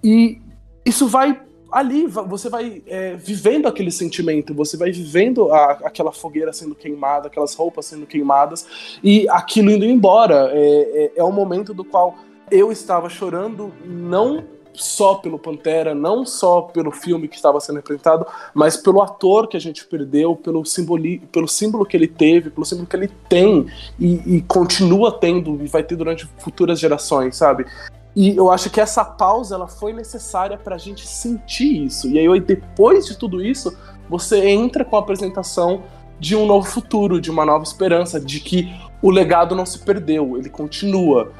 E 0.05 0.41
isso 0.85 1.09
vai 1.09 1.41
ali 1.71 2.07
você 2.07 2.49
vai 2.49 2.83
é, 2.87 3.15
vivendo 3.17 3.67
aquele 3.67 3.91
sentimento, 3.91 4.55
você 4.55 4.77
vai 4.77 4.91
vivendo 4.91 5.53
a, 5.53 5.73
aquela 5.85 6.13
fogueira 6.13 6.53
sendo 6.53 6.75
queimada, 6.75 7.29
aquelas 7.29 7.55
roupas 7.55 7.87
sendo 7.87 8.07
queimadas 8.07 8.67
e 9.03 9.29
aquilo 9.29 9.71
indo 9.71 9.85
embora. 9.85 10.51
É, 10.53 11.13
é, 11.17 11.21
é 11.21 11.25
um 11.25 11.33
momento 11.33 11.73
do 11.73 11.85
qual 11.85 12.17
eu 12.51 12.73
estava 12.73 13.09
chorando, 13.09 13.73
não 13.85 14.45
só 14.73 15.17
pelo 15.17 15.39
Pantera, 15.39 15.95
não 15.95 16.25
só 16.25 16.63
pelo 16.63 16.91
filme 16.91 17.29
que 17.29 17.37
estava 17.37 17.61
sendo 17.61 17.81
apresentado, 17.81 18.27
mas 18.55 18.77
pelo 18.77 19.03
ator 19.03 19.49
que 19.49 19.57
a 19.57 19.61
gente 19.61 19.85
perdeu, 19.87 20.37
pelo, 20.37 20.65
simboli 20.65 21.19
pelo 21.33 21.49
símbolo 21.49 21.85
que 21.85 21.97
ele 21.97 22.07
teve, 22.07 22.51
pelo 22.51 22.65
símbolo 22.65 22.87
que 22.87 22.97
ele 22.97 23.11
tem 23.29 23.67
e, 23.99 24.37
e 24.37 24.43
continua 24.43 25.13
tendo 25.13 25.63
e 25.63 25.67
vai 25.67 25.83
ter 25.83 25.97
durante 25.97 26.27
futuras 26.39 26.79
gerações, 26.79 27.37
sabe? 27.37 27.67
E 28.15 28.37
eu 28.37 28.51
acho 28.51 28.71
que 28.71 28.81
essa 28.81 29.05
pausa 29.05 29.55
ela 29.55 29.69
foi 29.69 29.93
necessária 29.93 30.59
para 30.59 30.75
a 30.75 30.79
gente 30.79 31.07
sentir 31.07 31.85
isso. 31.85 32.09
E 32.09 32.19
aí, 32.19 32.41
depois 32.41 33.07
de 33.07 33.17
tudo 33.17 33.45
isso, 33.45 33.77
você 34.09 34.49
entra 34.49 34.85
com 34.85 34.97
a 34.97 35.01
apresentação 35.01 35.85
de 36.19 36.37
um 36.37 36.45
novo 36.45 36.69
futuro, 36.69 37.21
de 37.21 37.31
uma 37.31 37.47
nova 37.47 37.65
esperança, 37.65 38.21
de 38.21 38.41
que 38.41 38.69
o 39.01 39.11
legado 39.11 39.55
não 39.55 39.65
se 39.65 39.79
perdeu, 39.79 40.37
ele 40.37 40.51
continua. 40.51 41.33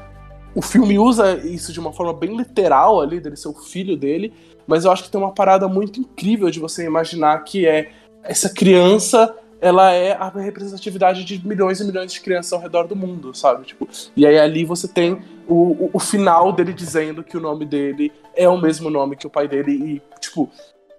O 0.55 0.61
filme 0.61 0.97
usa 0.97 1.37
isso 1.45 1.71
de 1.71 1.79
uma 1.79 1.93
forma 1.93 2.13
bem 2.13 2.35
literal 2.35 2.99
ali, 2.99 3.19
dele 3.19 3.35
ser 3.35 3.49
o 3.49 3.53
filho 3.53 3.95
dele, 3.95 4.33
mas 4.65 4.83
eu 4.83 4.91
acho 4.91 5.03
que 5.03 5.11
tem 5.11 5.21
uma 5.21 5.33
parada 5.33 5.67
muito 5.67 5.99
incrível 5.99 6.49
de 6.49 6.59
você 6.59 6.85
imaginar 6.85 7.43
que 7.43 7.67
é 7.67 7.91
essa 8.23 8.49
criança 8.49 9.35
ela 9.61 9.91
é 9.91 10.13
a 10.13 10.27
representatividade 10.27 11.23
de 11.23 11.47
milhões 11.47 11.79
e 11.79 11.85
milhões 11.85 12.11
de 12.11 12.19
crianças 12.19 12.51
ao 12.51 12.59
redor 12.59 12.87
do 12.87 12.95
mundo, 12.95 13.33
sabe? 13.35 13.63
Tipo, 13.63 13.87
e 14.17 14.25
aí 14.25 14.39
ali 14.39 14.65
você 14.65 14.87
tem 14.87 15.21
o, 15.51 15.85
o, 15.85 15.89
o 15.93 15.99
final 15.99 16.53
dele 16.53 16.73
dizendo 16.73 17.23
que 17.23 17.35
o 17.35 17.41
nome 17.41 17.65
dele 17.65 18.11
é 18.33 18.47
o 18.47 18.57
mesmo 18.57 18.89
nome 18.89 19.17
que 19.17 19.27
o 19.27 19.29
pai 19.29 19.47
dele 19.47 19.71
e, 19.71 20.19
tipo, 20.19 20.49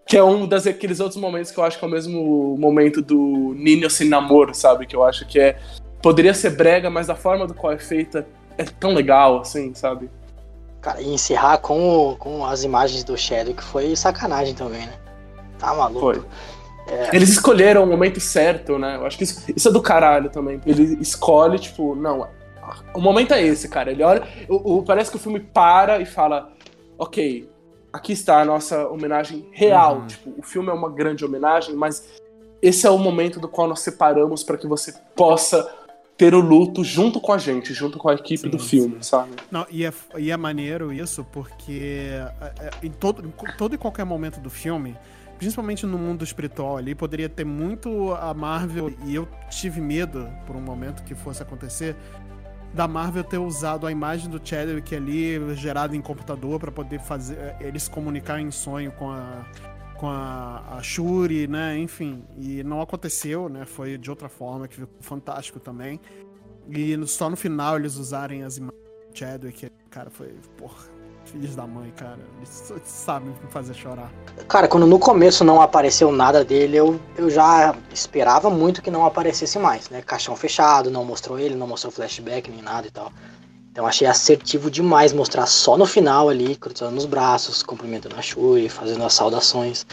que 0.07 0.17
é 0.17 0.23
um 0.23 0.47
daqueles 0.47 1.01
outros 1.01 1.19
momentos 1.19 1.51
que 1.51 1.59
eu 1.59 1.65
acho 1.65 1.79
que 1.79 1.85
é 1.85 1.89
o 1.89 1.91
mesmo 1.91 2.57
momento 2.59 3.01
do 3.01 3.55
Ninho 3.57 3.89
sem 3.89 4.09
namoro, 4.09 4.55
sabe? 4.55 4.87
Que 4.87 4.95
eu 4.95 5.03
acho 5.05 5.27
que 5.27 5.41
é. 5.41 5.59
Poderia 6.03 6.35
ser 6.35 6.51
brega, 6.51 6.91
mas 6.91 7.09
a 7.09 7.15
forma 7.15 7.47
do 7.47 7.55
qual 7.55 7.73
é 7.73 7.79
feita 7.79 8.27
é 8.59 8.65
tão 8.65 8.93
legal, 8.93 9.41
assim, 9.41 9.73
sabe? 9.73 10.11
Cara, 10.83 11.01
e 11.01 11.09
encerrar 11.09 11.59
com, 11.59 12.17
com 12.19 12.45
as 12.45 12.65
imagens 12.65 13.05
do 13.05 13.17
Shadow, 13.17 13.55
que 13.55 13.63
foi 13.63 13.97
sacanagem 13.97 14.55
também, 14.55 14.85
né? 14.85 14.93
Tá 15.59 15.73
maluco. 15.73 16.01
Foi. 16.01 16.23
É. 16.89 17.15
Eles 17.15 17.31
escolheram 17.31 17.85
o 17.85 17.87
momento 17.87 18.19
certo, 18.21 18.79
né? 18.79 18.97
Eu 18.97 19.07
acho 19.07 19.17
que 19.17 19.25
isso, 19.25 19.45
isso, 19.57 19.69
é 19.69 19.73
do 19.73 19.81
caralho 19.81 20.29
também. 20.29 20.61
Ele 20.67 20.99
escolhe, 21.01 21.59
tipo, 21.59 21.95
não, 21.95 22.27
o 22.95 23.01
momento 23.01 23.35
é 23.35 23.43
esse, 23.43 23.69
cara. 23.69 23.91
Ele 23.91 24.03
olha. 24.03 24.27
O, 24.49 24.79
o, 24.79 24.83
parece 24.83 25.11
que 25.11 25.17
o 25.17 25.21
filme 25.21 25.41
para 25.41 26.01
e 26.01 26.07
fala: 26.07 26.53
Ok, 26.99 27.49
aqui 27.93 28.13
está 28.13 28.41
a 28.41 28.45
nossa 28.45 28.89
homenagem 28.89 29.49
real. 29.53 29.99
Uhum. 29.99 30.07
Tipo, 30.07 30.35
o 30.39 30.43
filme 30.43 30.71
é 30.71 30.73
uma 30.73 30.91
grande 30.91 31.25
homenagem, 31.25 31.75
mas 31.75 32.09
esse 32.61 32.87
é 32.87 32.91
o 32.91 32.99
momento 32.99 33.41
do 33.41 33.49
qual 33.49 33.69
nós 33.69 33.81
separamos 33.81 34.43
para 34.45 34.57
que 34.57 34.67
você 34.67 34.95
possa 35.15 35.69
ter 36.17 36.35
o 36.35 36.41
luto 36.41 36.85
junto 36.85 37.21
com 37.21 37.33
a 37.33 37.39
gente, 37.39 37.75
junto 37.75 37.99
com 37.99 38.09
a 38.09 38.15
equipe 38.15 38.43
sim, 38.43 38.49
do 38.49 38.59
filme, 38.59 38.95
sim. 38.97 39.03
sabe? 39.03 39.33
Não, 39.51 39.67
e 39.69 39.85
é, 39.85 39.93
e 40.17 40.31
é 40.31 40.37
maneiro 40.37 40.93
isso, 40.93 41.27
porque 41.33 42.21
é, 42.41 42.53
é, 42.61 42.71
em 42.83 42.91
todo, 42.91 43.27
em 43.27 43.57
todo 43.57 43.75
e 43.75 43.79
qualquer 43.79 44.05
momento 44.05 44.39
do 44.39 44.51
filme, 44.51 44.97
principalmente 45.37 45.85
no 45.85 45.99
mundo 45.99 46.23
espiritual 46.23 46.77
ali, 46.77 46.95
poderia 46.95 47.29
ter 47.29 47.45
muito 47.45 48.13
a 48.13 48.33
Marvel, 48.33 48.95
e 49.05 49.15
eu 49.15 49.27
tive 49.51 49.81
medo 49.81 50.29
por 50.47 50.55
um 50.55 50.61
momento 50.61 51.03
que 51.03 51.15
fosse 51.17 51.43
acontecer, 51.43 51.97
da 52.75 52.89
Marvel 52.89 53.23
ter 53.23 53.39
usado 53.39 53.87
a 53.87 53.93
imagem 53.93 54.31
do 54.31 54.41
Chadwick 54.43 54.95
ali, 54.95 55.55
gerada 55.55 55.95
em 55.95 56.01
computador, 56.01 56.59
para 56.59 56.71
poder 56.71 57.01
fazer 57.01 57.37
eh, 57.37 57.57
eles 57.61 57.89
comunicar 57.89 58.41
em 58.41 58.51
sonho 58.51 58.93
com 58.93 59.11
a 59.11 59.45
com 60.03 60.09
a, 60.09 60.79
a 60.79 60.83
Shuri, 60.83 61.47
né? 61.47 61.79
Enfim, 61.79 62.25
e 62.37 62.65
não 62.65 62.81
aconteceu, 62.81 63.49
né? 63.49 63.65
Foi 63.65 63.97
de 63.97 64.11
outra 64.11 64.29
forma 64.29 64.67
que 64.67 64.75
ficou 64.75 65.01
fantástico 65.01 65.61
também. 65.61 66.01
E 66.69 67.07
só 67.07 67.31
no 67.31 67.37
final 67.37 67.77
eles 67.77 67.95
usarem 67.95 68.43
as 68.43 68.57
imagens 68.57 68.83
do 68.83 69.17
Chadwick, 69.17 69.71
cara, 69.91 70.11
foi, 70.11 70.35
porra, 70.57 70.92
filhos 71.33 71.57
da 71.57 71.67
mãe, 71.67 71.91
cara. 71.97 72.19
Eles 72.37 72.71
sabem 72.85 73.35
fazer 73.49 73.73
chorar. 73.75 74.13
Cara, 74.47 74.69
quando 74.69 74.87
no 74.87 74.99
começo 74.99 75.43
não 75.43 75.63
apareceu 75.63 76.13
nada 76.13 76.45
dele, 76.45 76.77
eu, 76.77 77.01
eu 77.17 77.31
já 77.31 77.75
esperava 77.93 78.51
muito 78.51 78.83
que 78.83 78.91
não 78.91 79.07
aparecesse 79.07 79.59
mais, 79.59 79.89
né? 79.89 80.03
Caixão 80.03 80.37
fechado, 80.37 80.91
não 80.91 81.05
mostrou 81.05 81.39
ele, 81.39 81.55
não 81.55 81.67
mostrou 81.67 81.91
flashback 81.91 82.51
nem 82.51 82.63
nada 82.63 82.87
e 82.87 82.91
tal. 82.91 83.11
Então 83.71 83.87
achei 83.87 84.07
assertivo 84.07 84.71
demais 84.71 85.15
mostrar 85.15 85.47
só 85.47 85.79
no 85.79 85.87
final 85.87 86.29
ali, 86.29 86.55
cruzando 86.55 86.99
os 86.99 87.07
braços, 87.07 87.63
cumprimentando 87.63 88.17
a 88.17 88.23
Shuri, 88.23 88.69
fazendo 88.69 89.03
as 89.03 89.15
saudações. 89.15 89.87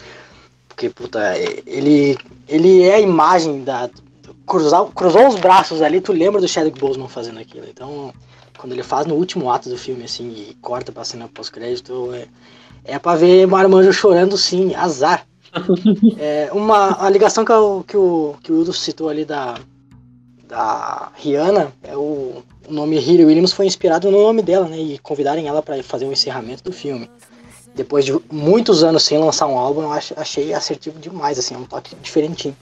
Porque, 0.68 0.90
puta, 0.90 1.36
ele, 1.66 2.18
ele 2.46 2.82
é 2.82 2.96
a 2.96 3.00
imagem 3.00 3.64
da. 3.64 3.88
Cruzar, 4.46 4.84
cruzou 4.86 5.28
os 5.28 5.36
braços 5.36 5.80
ali, 5.80 6.00
tu 6.00 6.12
lembra 6.12 6.40
do 6.40 6.48
Chadwick 6.48 6.78
Boseman 6.78 7.08
fazendo 7.08 7.38
aquilo. 7.38 7.66
Então, 7.68 8.12
quando 8.60 8.72
ele 8.74 8.82
faz 8.82 9.06
no 9.06 9.14
último 9.14 9.50
ato 9.50 9.70
do 9.70 9.78
filme, 9.78 10.04
assim, 10.04 10.28
e 10.28 10.54
corta 10.60 10.92
pra 10.92 11.02
cena 11.02 11.26
pós-crédito, 11.28 12.12
é, 12.12 12.28
é 12.84 12.98
pra 12.98 13.16
ver 13.16 13.46
Marmanjo 13.46 13.92
chorando 13.92 14.36
sim, 14.36 14.74
azar. 14.74 15.26
é, 16.18 16.50
uma 16.52 17.02
a 17.02 17.08
ligação 17.08 17.44
que, 17.44 17.50
eu, 17.50 17.84
que, 17.88 17.96
o, 17.96 18.34
que 18.42 18.52
o 18.52 18.60
Udo 18.60 18.72
citou 18.72 19.08
ali 19.08 19.24
da, 19.24 19.58
da 20.46 21.10
Rihanna, 21.14 21.72
é 21.82 21.96
o, 21.96 22.42
o 22.68 22.72
nome 22.72 22.98
Hiri 22.98 23.24
Williams 23.24 23.52
foi 23.52 23.66
inspirado 23.66 24.10
no 24.10 24.22
nome 24.22 24.42
dela, 24.42 24.68
né? 24.68 24.78
E 24.78 24.98
convidarem 24.98 25.48
ela 25.48 25.62
para 25.62 25.82
fazer 25.82 26.04
o 26.04 26.12
encerramento 26.12 26.62
do 26.62 26.72
filme. 26.72 27.10
Depois 27.74 28.04
de 28.04 28.12
muitos 28.30 28.84
anos 28.84 29.04
sem 29.04 29.18
lançar 29.18 29.46
um 29.46 29.58
álbum, 29.58 29.82
eu 29.82 29.92
achei 29.92 30.52
assertivo 30.52 30.98
demais, 30.98 31.38
assim, 31.38 31.54
é 31.54 31.58
um 31.58 31.64
toque 31.64 31.96
diferentinho. 31.96 32.56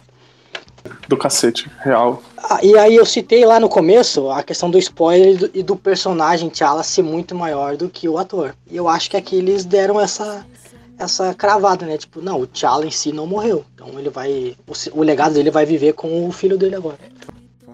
Do 1.09 1.16
cacete, 1.16 1.70
real. 1.81 2.23
Ah, 2.36 2.60
e 2.62 2.77
aí 2.77 2.97
eu 2.97 3.06
citei 3.06 3.44
lá 3.44 3.59
no 3.59 3.69
começo 3.69 4.31
a 4.31 4.43
questão 4.43 4.70
do 4.70 4.78
spoiler 4.78 5.28
e 5.28 5.36
do, 5.36 5.51
e 5.55 5.62
do 5.62 5.77
personagem 5.77 6.48
T'Challa 6.48 6.82
ser 6.82 7.02
muito 7.02 7.35
maior 7.35 7.77
do 7.77 7.89
que 7.89 8.09
o 8.09 8.19
ator. 8.19 8.55
E 8.70 8.77
eu 8.77 8.89
acho 8.89 9.10
que 9.10 9.16
aqui 9.16 9.36
eles 9.36 9.65
deram 9.65 10.01
essa 10.01 10.44
essa 10.98 11.32
cravada, 11.32 11.86
né? 11.86 11.97
Tipo, 11.97 12.20
não, 12.20 12.40
o 12.40 12.47
T'Challa 12.47 12.85
em 12.85 12.90
si 12.90 13.12
não 13.12 13.27
morreu. 13.27 13.65
Então 13.74 13.98
ele 13.98 14.10
vai. 14.10 14.56
O, 14.66 15.01
o 15.01 15.02
legado 15.02 15.35
dele 15.35 15.51
vai 15.51 15.65
viver 15.65 15.93
com 15.93 16.27
o 16.27 16.32
filho 16.32 16.59
dele 16.59 16.74
agora 16.74 16.98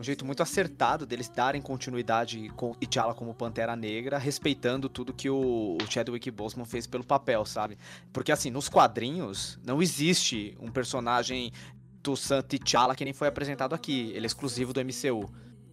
jeito 0.04 0.24
muito 0.24 0.42
acertado 0.42 1.06
deles 1.06 1.28
darem 1.28 1.60
continuidade 1.60 2.50
com 2.54 2.74
T'Challa 2.74 3.14
como 3.14 3.34
Pantera 3.34 3.74
Negra, 3.74 4.18
respeitando 4.18 4.88
tudo 4.88 5.12
que 5.12 5.28
o, 5.28 5.78
o 5.80 5.90
Chadwick 5.90 6.30
Boseman 6.30 6.66
fez 6.66 6.86
pelo 6.86 7.02
papel, 7.02 7.44
sabe? 7.44 7.76
Porque 8.12 8.30
assim, 8.30 8.50
nos 8.50 8.68
quadrinhos 8.68 9.58
não 9.64 9.82
existe 9.82 10.56
um 10.60 10.70
personagem 10.70 11.52
San 12.16 12.42
T'Challa 12.42 12.94
que 12.94 13.04
nem 13.04 13.14
foi 13.14 13.28
apresentado 13.28 13.74
aqui, 13.74 14.12
ele 14.14 14.24
é 14.24 14.26
exclusivo 14.26 14.72
do 14.72 14.80
MCU. 14.80 15.30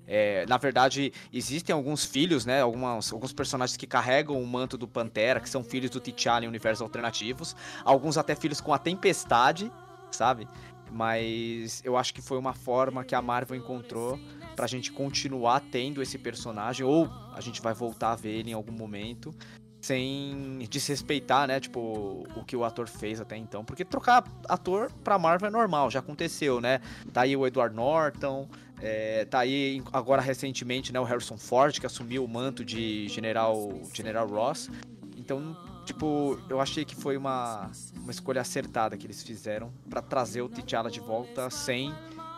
É, 0.08 0.46
na 0.46 0.58
verdade, 0.58 1.14
existem 1.32 1.74
alguns 1.74 2.04
filhos, 2.04 2.46
né? 2.46 2.62
Algumas, 2.62 3.14
alguns 3.14 3.32
personagens 3.32 3.78
que 3.78 3.88
carregam 3.88 4.42
o 4.42 4.46
manto 4.46 4.78
do 4.78 4.88
Pantera, 4.88 5.40
que 5.40 5.50
são 5.50 5.64
filhos 5.64 5.90
do 5.90 6.02
T'Challa 6.02 6.44
em 6.44 6.48
universos 6.48 6.82
alternativos. 6.82 7.56
Alguns 7.86 8.18
até 8.18 8.36
filhos 8.36 8.60
com 8.60 8.74
a 8.74 8.78
Tempestade, 8.78 9.72
sabe? 10.12 10.48
Mas 10.92 11.82
eu 11.86 11.96
acho 11.96 12.14
que 12.14 12.22
foi 12.22 12.38
uma 12.38 12.54
forma 12.54 13.06
que 13.06 13.16
a 13.16 13.22
Marvel 13.22 13.58
encontrou 13.58 14.20
pra 14.56 14.68
gente 14.68 14.92
continuar 14.92 15.62
tendo 15.72 16.02
esse 16.02 16.18
personagem, 16.18 16.86
ou 16.86 17.10
a 17.34 17.40
gente 17.40 17.62
vai 17.62 17.74
voltar 17.74 18.12
a 18.12 18.16
ver 18.16 18.32
ele 18.32 18.52
em 18.52 18.54
algum 18.54 18.74
momento, 18.74 19.34
sem 19.82 20.60
desrespeitar, 20.70 21.48
né, 21.48 21.60
tipo, 21.60 22.24
o 22.36 22.44
que 22.46 22.56
o 22.56 22.64
ator 22.64 22.88
fez 22.88 23.20
até 23.20 23.36
então. 23.36 23.66
Porque 23.66 23.84
trocar 23.84 24.24
ator 24.48 24.92
pra 25.04 25.18
Marvel 25.18 25.48
é 25.48 25.52
normal, 25.52 25.90
já 25.90 26.00
aconteceu, 26.00 26.62
né? 26.62 26.80
Tá 27.12 27.22
aí 27.22 27.36
o 27.36 27.46
Edward 27.48 27.76
Norton, 27.76 28.48
é, 28.80 29.26
tá 29.26 29.40
aí 29.40 29.84
agora 29.92 30.22
recentemente, 30.22 30.94
né, 30.94 31.00
o 31.00 31.04
Harrison 31.04 31.38
Ford, 31.38 31.80
que 31.80 31.86
assumiu 31.86 32.24
o 32.24 32.28
manto 32.28 32.64
de 32.64 33.08
General, 33.10 33.74
General 33.94 34.28
Ross. 34.28 34.70
Então, 35.18 35.58
tipo, 35.84 36.40
eu 36.48 36.62
achei 36.62 36.86
que 36.86 36.96
foi 36.96 37.18
uma, 37.18 37.72
uma 37.96 38.12
escolha 38.12 38.42
acertada 38.42 38.96
que 38.96 39.06
eles 39.06 39.24
fizeram 39.24 39.72
para 39.90 40.02
trazer 40.02 40.42
o 40.42 40.50
T'Challa 40.50 40.92
de 40.92 41.00
volta 41.00 41.50
sem 41.50 41.94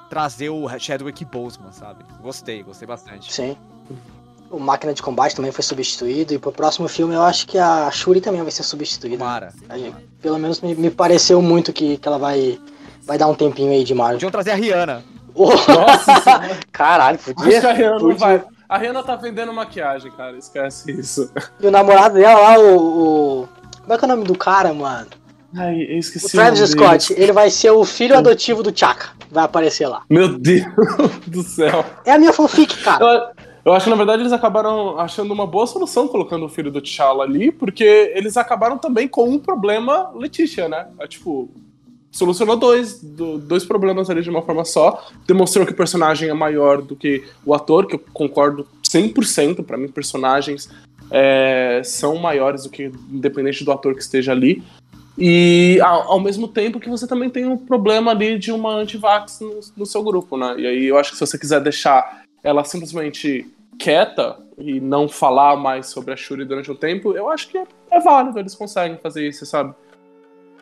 trazer 0.10 0.50
o 0.50 0.68
Chadwick 0.80 1.26
Boseman, 1.26 1.72
sabe? 1.72 2.06
Gostei, 2.22 2.64
gostei 2.64 2.88
bastante. 2.88 3.34
Sim. 3.34 3.58
O 4.54 4.60
Máquina 4.60 4.94
de 4.94 5.02
Combate 5.02 5.36
também 5.36 5.52
foi 5.52 5.64
substituído 5.64 6.32
e 6.32 6.38
pro 6.38 6.52
próximo 6.52 6.88
filme 6.88 7.16
eu 7.16 7.24
acho 7.24 7.48
que 7.48 7.58
a 7.58 7.90
Shuri 7.90 8.22
também 8.22 8.44
vai 8.44 8.52
ser 8.52 8.62
substituída. 8.62 9.26
Mara. 9.26 9.52
Pelo 10.22 10.38
menos 10.38 10.62
me, 10.62 10.76
me, 10.76 10.92
pareceu 10.92 11.42
muito 11.42 11.74
que, 11.74 11.98
que 11.98 12.08
ela 12.08 12.20
vai, 12.20 12.60
vai 13.02 13.18
dar 13.18 13.26
um 13.26 13.34
tempinho 13.34 13.72
aí 13.72 13.84
de 13.84 13.96
Marvel. 13.96 14.18
Podiam 14.18 14.30
trazer 14.30 14.52
a 14.52 14.56
Rihanna. 14.56 15.04
Oh. 15.34 15.50
Nossa! 15.50 16.22
Caralho, 16.72 17.18
podia. 17.18 17.58
Acho 17.58 17.62
que 17.62 17.66
a 17.66 17.74
Rihanna 17.74 18.00
podia. 18.00 18.18
vai. 18.18 18.44
A 18.70 18.78
Rihanna 18.78 19.02
tá 19.02 19.16
vendendo 19.16 19.52
maquiagem, 19.52 20.12
cara. 20.12 20.38
Esquece 20.38 20.92
isso. 20.92 21.32
E 21.60 21.66
o 21.66 21.72
namorado 21.72 22.14
dela 22.14 22.40
lá, 22.40 22.60
o. 22.60 22.78
o... 23.42 23.50
Como 23.82 23.94
é 23.94 23.98
que 23.98 24.06
é 24.06 24.08
o 24.08 24.12
nome 24.12 24.24
do 24.24 24.38
cara, 24.38 24.72
mano? 24.72 25.08
Ai, 25.56 25.82
eu 25.82 25.98
esqueci. 25.98 26.28
O 26.28 26.30
Travis 26.30 26.70
Scott, 26.70 27.14
ele 27.14 27.32
vai 27.32 27.50
ser 27.50 27.72
o 27.72 27.84
filho 27.84 28.16
adotivo 28.16 28.62
do 28.62 28.78
Chaka. 28.78 29.10
Vai 29.32 29.46
aparecer 29.46 29.88
lá. 29.88 30.04
Meu 30.10 30.38
Deus 30.38 30.64
do 31.26 31.42
céu. 31.42 31.84
É 32.06 32.12
a 32.12 32.20
minha 32.20 32.32
fanfic, 32.32 32.84
cara. 32.84 33.33
Eu, 33.66 33.74
acho 33.74 33.86
que 33.86 33.90
na 33.90 33.96
verdade 33.96 34.22
eles 34.22 34.34
acabaram 34.34 35.00
achando 35.00 35.34
uma 35.34 35.48
boa 35.48 35.66
solução 35.66 36.08
colocando 36.08 36.46
o 36.46 36.50
filho 36.50 36.72
do 36.72 36.82
T'Challa 36.82 37.24
ali, 37.24 37.52
porque 37.52 38.12
eles 38.16 38.36
acabaram 38.36 38.78
também 38.78 39.08
com 39.08 39.30
um 39.30 39.40
problema 39.40 40.12
Letícia, 40.16 40.68
né? 40.68 40.88
É, 41.00 41.08
tipo, 41.08 41.50
solucionou 42.12 42.56
dois, 42.56 43.02
do, 43.02 43.38
dois 43.38 43.66
problemas 43.66 44.10
ali 44.10 44.22
de 44.22 44.30
uma 44.30 44.42
forma 44.42 44.64
só. 44.66 45.06
Demonstrou 45.26 45.66
que 45.66 45.72
o 45.72 45.76
personagem 45.76 46.30
é 46.30 46.34
maior 46.34 46.82
do 46.82 46.96
que 46.96 47.24
o 47.46 47.54
ator, 47.54 47.88
que 47.88 47.96
eu 47.96 48.04
concordo 48.14 48.68
100%. 48.84 49.64
para 49.64 49.78
mim, 49.78 49.88
personagens 49.88 50.70
é, 51.10 51.82
são 51.84 52.18
maiores 52.18 52.64
do 52.64 52.70
que 52.70 52.92
independente 53.12 53.64
do 53.64 53.72
ator 53.72 53.96
que 53.96 54.02
esteja 54.02 54.32
ali. 54.32 54.64
E 55.18 55.80
ao, 55.82 56.14
ao, 56.14 56.20
mesmo 56.20 56.48
tempo 56.48 56.80
que 56.80 56.90
você 56.90 57.06
também 57.06 57.30
tem 57.30 57.46
um 57.46 57.58
problema 57.58 58.12
ali 58.12 58.38
de 58.38 58.52
uma 58.52 58.76
antivax 58.76 59.40
no, 59.40 59.60
no 59.78 59.86
seu 59.86 60.04
grupo, 60.04 60.38
né? 60.38 60.56
E 60.58 60.68
aí 60.68 60.86
eu 60.86 60.98
acho 60.98 61.12
que 61.12 61.18
se 61.18 61.26
você 61.26 61.38
quiser 61.38 61.62
deixar 61.62 62.24
ela 62.44 62.64
simplesmente 62.64 63.48
quieta 63.78 64.38
e 64.58 64.80
não 64.80 65.08
falar 65.08 65.56
mais 65.56 65.88
sobre 65.88 66.14
a 66.14 66.16
Shuri 66.16 66.46
durante 66.46 66.72
um 66.72 66.76
tempo, 66.76 67.14
eu 67.14 67.30
acho 67.30 67.48
que 67.48 67.58
é, 67.58 67.66
é 67.92 68.00
válido, 68.00 68.40
eles 68.40 68.56
conseguem 68.56 68.98
fazer 68.98 69.28
isso, 69.28 69.46
sabe? 69.46 69.74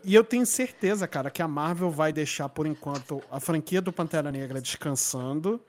E 0.04 0.16
eu 0.16 0.24
tenho 0.24 0.46
certeza, 0.46 1.08
cara, 1.08 1.30
que 1.30 1.42
a 1.42 1.48
Marvel 1.48 1.92
vai 1.92 2.12
deixar 2.12 2.50
por 2.50 2.66
enquanto 2.66 3.22
a 3.30 3.40
franquia 3.40 3.82
do 3.82 3.94
Pantera 3.94 4.32
Negra 4.32 4.60
descansando, 4.60 5.62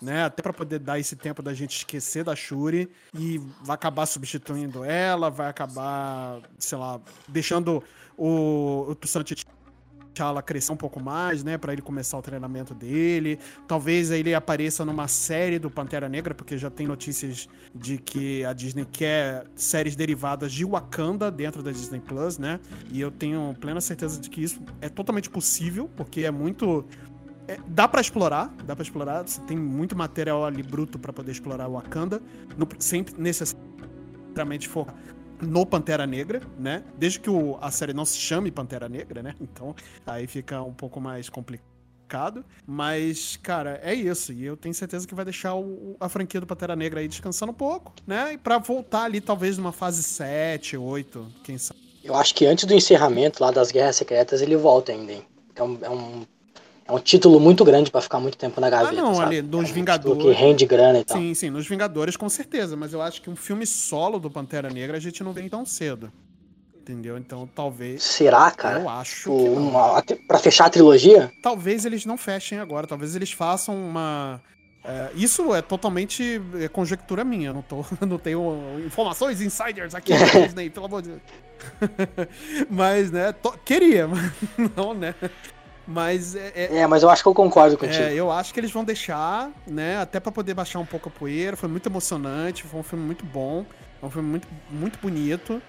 né? 0.00 0.24
Até 0.24 0.42
para 0.42 0.52
poder 0.52 0.78
dar 0.78 0.98
esse 0.98 1.16
tempo 1.16 1.42
da 1.42 1.52
gente 1.52 1.76
esquecer 1.78 2.24
da 2.24 2.36
Shuri 2.36 2.90
e 3.14 3.38
vai 3.62 3.74
acabar 3.74 4.06
substituindo 4.06 4.84
ela, 4.84 5.30
vai 5.30 5.48
acabar, 5.48 6.40
sei 6.58 6.78
lá, 6.78 7.00
deixando 7.28 7.82
o, 8.16 8.86
o 8.90 8.94
T'Challa 10.12 10.42
crescer 10.42 10.72
um 10.72 10.76
pouco 10.76 11.02
mais, 11.02 11.42
né, 11.42 11.56
para 11.56 11.72
ele 11.72 11.82
começar 11.82 12.18
o 12.18 12.22
treinamento 12.22 12.74
dele. 12.74 13.38
Talvez 13.66 14.10
ele 14.10 14.34
apareça 14.34 14.84
numa 14.84 15.08
série 15.08 15.58
do 15.58 15.70
Pantera 15.70 16.08
Negra, 16.08 16.34
porque 16.34 16.58
já 16.58 16.70
tem 16.70 16.86
notícias 16.86 17.48
de 17.74 17.98
que 17.98 18.44
a 18.44 18.52
Disney 18.52 18.86
quer 18.90 19.44
séries 19.54 19.96
derivadas 19.96 20.52
de 20.52 20.64
Wakanda 20.64 21.30
dentro 21.30 21.62
da 21.62 21.70
Disney 21.70 22.00
Plus, 22.00 22.38
né? 22.38 22.60
E 22.90 23.00
eu 23.00 23.10
tenho 23.10 23.54
plena 23.60 23.80
certeza 23.80 24.20
de 24.20 24.28
que 24.28 24.42
isso 24.42 24.60
é 24.80 24.88
totalmente 24.88 25.30
possível, 25.30 25.90
porque 25.96 26.22
é 26.22 26.30
muito 26.30 26.84
é, 27.48 27.58
dá 27.66 27.88
para 27.88 28.00
explorar, 28.00 28.54
dá 28.64 28.76
para 28.76 28.82
explorar. 28.82 29.22
Você 29.22 29.40
tem 29.42 29.56
muito 29.56 29.96
material 29.96 30.44
ali 30.44 30.62
bruto 30.62 30.98
para 30.98 31.12
poder 31.12 31.32
explorar 31.32 31.68
o 31.68 31.72
Wakanda, 31.72 32.22
no, 32.56 32.68
sem 32.78 33.04
necessariamente 33.18 34.68
focar 34.68 34.94
no 35.42 35.66
Pantera 35.66 36.06
Negra, 36.06 36.40
né? 36.58 36.84
Desde 36.96 37.20
que 37.20 37.28
o, 37.28 37.58
a 37.60 37.70
série 37.70 37.92
não 37.92 38.04
se 38.04 38.16
chame 38.16 38.50
Pantera 38.50 38.88
Negra, 38.88 39.22
né? 39.22 39.34
Então 39.42 39.74
aí 40.06 40.26
fica 40.26 40.62
um 40.62 40.72
pouco 40.72 41.00
mais 41.00 41.28
complicado. 41.28 42.44
Mas, 42.66 43.38
cara, 43.42 43.80
é 43.82 43.94
isso. 43.94 44.32
E 44.32 44.44
eu 44.44 44.56
tenho 44.56 44.74
certeza 44.74 45.06
que 45.06 45.14
vai 45.14 45.24
deixar 45.24 45.54
o, 45.54 45.96
a 45.98 46.08
franquia 46.08 46.40
do 46.40 46.46
Pantera 46.46 46.76
Negra 46.76 47.00
aí 47.00 47.08
descansando 47.08 47.52
um 47.52 47.54
pouco, 47.54 47.92
né? 48.06 48.34
E 48.34 48.38
pra 48.38 48.58
voltar 48.58 49.04
ali, 49.04 49.20
talvez, 49.20 49.56
numa 49.56 49.72
fase 49.72 50.02
7, 50.02 50.76
8, 50.76 51.26
quem 51.42 51.58
sabe. 51.58 51.80
Eu 52.04 52.14
acho 52.14 52.34
que 52.34 52.46
antes 52.46 52.64
do 52.64 52.74
encerramento 52.74 53.42
lá 53.42 53.50
das 53.50 53.70
Guerras 53.70 53.96
Secretas 53.96 54.42
ele 54.42 54.56
volta 54.56 54.92
ainda, 54.92 55.12
hein? 55.12 55.26
Um, 55.58 55.78
é 55.82 55.90
um 55.90 56.26
é 56.86 56.92
um 56.92 56.98
título 56.98 57.38
muito 57.38 57.64
grande 57.64 57.90
para 57.90 58.00
ficar 58.00 58.18
muito 58.18 58.36
tempo 58.36 58.60
na 58.60 58.68
gaveta. 58.68 58.92
Ah, 58.92 59.02
não, 59.02 59.14
sabe? 59.14 59.38
ali, 59.38 59.42
dos 59.42 59.68
é 59.68 59.70
um 59.70 59.74
Vingadores. 59.74 60.22
Que 60.22 60.30
rende 60.32 60.66
grana 60.66 60.98
e 60.98 61.04
tal. 61.04 61.16
Sim, 61.16 61.34
sim, 61.34 61.50
nos 61.50 61.66
Vingadores 61.66 62.16
com 62.16 62.28
certeza, 62.28 62.76
mas 62.76 62.92
eu 62.92 63.00
acho 63.00 63.22
que 63.22 63.30
um 63.30 63.36
filme 63.36 63.66
solo 63.66 64.18
do 64.18 64.30
Pantera 64.30 64.68
Negra 64.68 64.96
a 64.96 65.00
gente 65.00 65.22
não 65.22 65.32
vem 65.32 65.48
tão 65.48 65.64
cedo. 65.64 66.12
Entendeu? 66.82 67.16
Então 67.16 67.48
talvez. 67.54 68.02
Será, 68.02 68.50
cara? 68.50 68.80
Eu 68.80 68.88
acho. 68.88 69.32
Uma, 69.32 70.02
pra 70.26 70.38
fechar 70.38 70.66
a 70.66 70.70
trilogia? 70.70 71.30
Talvez 71.40 71.84
eles 71.84 72.04
não 72.04 72.16
fechem 72.16 72.58
agora, 72.58 72.88
talvez 72.88 73.14
eles 73.14 73.30
façam 73.30 73.76
uma. 73.76 74.40
É, 74.84 75.10
isso 75.14 75.54
é 75.54 75.62
totalmente 75.62 76.42
é 76.60 76.66
conjectura 76.66 77.22
minha, 77.22 77.52
não, 77.52 77.62
tô, 77.62 77.84
não 78.04 78.18
tenho 78.18 78.80
informações 78.84 79.40
insiders 79.40 79.94
aqui 79.94 80.12
na 80.12 80.26
Disney, 80.44 80.70
pelo 80.70 80.86
amor 80.86 81.02
de 81.02 81.10
Deus. 81.10 81.22
mas, 82.68 83.12
né, 83.12 83.32
to, 83.32 83.56
queria, 83.64 84.08
mas 84.08 84.32
não, 84.76 84.92
né? 84.92 85.14
Mas 85.86 86.36
é, 86.36 86.52
é, 86.54 86.76
é, 86.78 86.86
mas 86.86 87.02
eu 87.02 87.10
acho 87.10 87.22
que 87.22 87.28
eu 87.28 87.34
concordo 87.34 87.76
contigo. 87.76 88.04
É, 88.04 88.14
eu 88.14 88.30
acho 88.30 88.54
que 88.54 88.60
eles 88.60 88.70
vão 88.70 88.84
deixar, 88.84 89.50
né? 89.66 89.98
Até 89.98 90.20
para 90.20 90.30
poder 90.30 90.54
baixar 90.54 90.78
um 90.78 90.86
pouco 90.86 91.08
a 91.08 91.12
poeira. 91.12 91.56
Foi 91.56 91.68
muito 91.68 91.88
emocionante, 91.88 92.62
foi 92.62 92.80
um 92.80 92.84
filme 92.84 93.04
muito 93.04 93.24
bom, 93.24 93.66
foi 94.00 94.08
um 94.08 94.12
filme 94.12 94.28
muito, 94.28 94.48
muito 94.70 94.98
bonito. 95.00 95.60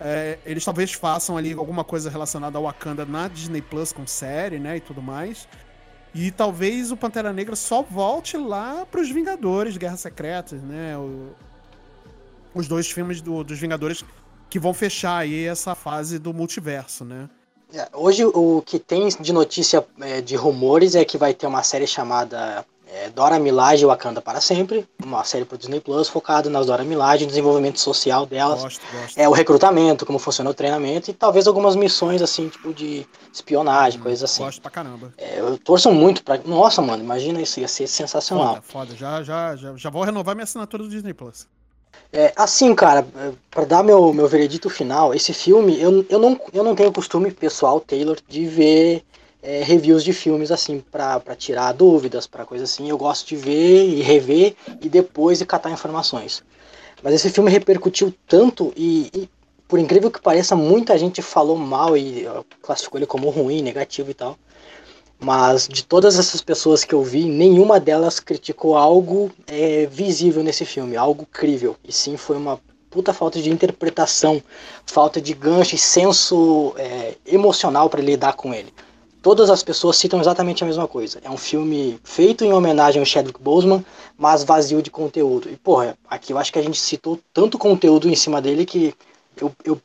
É, 0.00 0.38
eles 0.44 0.64
talvez 0.64 0.92
façam 0.92 1.36
ali 1.36 1.52
alguma 1.52 1.84
coisa 1.84 2.10
relacionada 2.10 2.58
ao 2.58 2.64
Wakanda 2.64 3.06
na 3.06 3.28
Disney 3.28 3.62
Plus 3.62 3.92
com 3.92 4.06
série, 4.06 4.58
né? 4.58 4.76
E 4.76 4.80
tudo 4.80 5.00
mais. 5.00 5.48
E 6.14 6.30
talvez 6.30 6.92
o 6.92 6.96
Pantera 6.96 7.32
Negra 7.32 7.56
só 7.56 7.80
volte 7.82 8.36
lá 8.36 8.84
para 8.84 9.00
os 9.00 9.10
Vingadores, 9.10 9.78
Guerra 9.78 9.96
Secretas, 9.96 10.60
né? 10.62 10.96
O, 10.98 11.30
os 12.54 12.68
dois 12.68 12.90
filmes 12.90 13.22
do, 13.22 13.42
dos 13.42 13.58
Vingadores 13.58 14.04
que 14.50 14.58
vão 14.58 14.74
fechar 14.74 15.16
aí 15.16 15.46
essa 15.46 15.74
fase 15.74 16.18
do 16.18 16.34
multiverso, 16.34 17.06
né? 17.06 17.30
É, 17.74 17.88
hoje 17.92 18.24
o 18.24 18.62
que 18.64 18.78
tem 18.78 19.08
de 19.08 19.32
notícia 19.32 19.84
é, 20.00 20.20
de 20.20 20.36
rumores 20.36 20.94
é 20.94 21.04
que 21.04 21.16
vai 21.16 21.32
ter 21.32 21.46
uma 21.46 21.62
série 21.62 21.86
chamada 21.86 22.64
é, 22.86 23.08
Dora 23.08 23.38
Milaje 23.38 23.86
Wakanda 23.86 24.20
para 24.20 24.40
sempre, 24.40 24.86
uma 25.02 25.24
série 25.24 25.46
para 25.46 25.56
Disney 25.56 25.80
Plus 25.80 26.08
focada 26.08 26.50
nas 26.50 26.66
Dora 26.66 26.84
Milaje, 26.84 27.24
desenvolvimento 27.24 27.80
social 27.80 28.26
delas, 28.26 28.62
gosto, 28.62 28.82
gosto. 28.92 29.18
é 29.18 29.26
o 29.26 29.32
recrutamento, 29.32 30.04
como 30.04 30.18
funciona 30.18 30.50
o 30.50 30.54
treinamento 30.54 31.10
e 31.10 31.14
talvez 31.14 31.46
algumas 31.46 31.74
missões 31.74 32.20
assim 32.20 32.48
tipo 32.48 32.74
de 32.74 33.06
espionagem, 33.32 33.98
hum, 33.98 34.02
coisas 34.02 34.22
assim. 34.22 34.42
Gosto 34.44 34.60
pra 34.60 34.70
caramba. 34.70 35.12
É, 35.16 35.40
eu 35.40 35.56
torço 35.56 35.90
muito 35.90 36.22
para, 36.22 36.38
nossa 36.44 36.82
mano, 36.82 37.02
imagina 37.02 37.40
isso 37.40 37.58
ia 37.58 37.68
ser 37.68 37.86
sensacional. 37.86 38.56
Foda, 38.56 38.62
foda. 38.62 38.96
Já, 38.96 39.22
já, 39.22 39.56
já, 39.56 39.74
já 39.74 39.88
vou 39.88 40.02
renovar 40.02 40.34
minha 40.34 40.44
assinatura 40.44 40.82
do 40.82 40.90
Disney 40.90 41.14
Plus. 41.14 41.48
É, 42.12 42.32
assim, 42.36 42.74
cara, 42.74 43.06
para 43.50 43.64
dar 43.64 43.82
meu, 43.82 44.12
meu 44.12 44.28
veredito 44.28 44.68
final, 44.68 45.14
esse 45.14 45.32
filme, 45.32 45.80
eu, 45.80 46.04
eu, 46.10 46.18
não, 46.18 46.38
eu 46.52 46.62
não 46.62 46.74
tenho 46.74 46.92
costume 46.92 47.30
pessoal, 47.30 47.80
Taylor, 47.80 48.18
de 48.28 48.44
ver 48.44 49.02
é, 49.42 49.62
reviews 49.62 50.04
de 50.04 50.12
filmes 50.12 50.50
assim, 50.50 50.80
pra 50.90 51.20
tirar 51.36 51.72
dúvidas, 51.72 52.26
pra 52.26 52.44
coisa 52.44 52.64
assim. 52.64 52.88
Eu 52.88 52.98
gosto 52.98 53.26
de 53.28 53.36
ver 53.36 53.88
e 53.88 54.02
rever 54.02 54.54
e 54.80 54.88
depois 54.88 55.38
de 55.38 55.46
catar 55.46 55.70
informações. 55.70 56.42
Mas 57.02 57.14
esse 57.14 57.30
filme 57.30 57.50
repercutiu 57.50 58.14
tanto 58.28 58.72
e, 58.76 59.10
e 59.14 59.28
por 59.66 59.78
incrível 59.78 60.10
que 60.10 60.20
pareça, 60.20 60.54
muita 60.54 60.98
gente 60.98 61.22
falou 61.22 61.56
mal 61.56 61.96
e 61.96 62.26
classificou 62.60 62.98
ele 62.98 63.06
como 63.06 63.30
ruim, 63.30 63.62
negativo 63.62 64.10
e 64.10 64.14
tal. 64.14 64.38
Mas 65.22 65.68
de 65.68 65.84
todas 65.84 66.18
essas 66.18 66.40
pessoas 66.40 66.84
que 66.84 66.92
eu 66.92 67.02
vi, 67.02 67.24
nenhuma 67.24 67.78
delas 67.78 68.18
criticou 68.18 68.76
algo 68.76 69.30
é, 69.46 69.86
visível 69.86 70.42
nesse 70.42 70.64
filme, 70.64 70.96
algo 70.96 71.24
crível. 71.30 71.76
E 71.84 71.92
sim, 71.92 72.16
foi 72.16 72.36
uma 72.36 72.58
puta 72.90 73.12
falta 73.12 73.40
de 73.40 73.48
interpretação, 73.48 74.42
falta 74.84 75.20
de 75.20 75.32
gancho 75.32 75.76
e 75.76 75.78
senso 75.78 76.74
é, 76.76 77.14
emocional 77.24 77.88
para 77.88 78.02
lidar 78.02 78.34
com 78.34 78.52
ele. 78.52 78.72
Todas 79.22 79.48
as 79.48 79.62
pessoas 79.62 79.96
citam 79.96 80.20
exatamente 80.20 80.64
a 80.64 80.66
mesma 80.66 80.88
coisa. 80.88 81.20
É 81.22 81.30
um 81.30 81.36
filme 81.36 82.00
feito 82.02 82.44
em 82.44 82.52
homenagem 82.52 82.98
ao 82.98 83.06
Chadwick 83.06 83.40
Boseman, 83.40 83.84
mas 84.18 84.42
vazio 84.42 84.82
de 84.82 84.90
conteúdo. 84.90 85.48
E, 85.48 85.56
porra, 85.56 85.96
aqui 86.10 86.32
eu 86.32 86.38
acho 86.38 86.52
que 86.52 86.58
a 86.58 86.62
gente 86.62 86.80
citou 86.80 87.18
tanto 87.32 87.56
conteúdo 87.56 88.08
em 88.08 88.16
cima 88.16 88.42
dele 88.42 88.66
que 88.66 88.92
eu, 89.40 89.52
eu, 89.64 89.80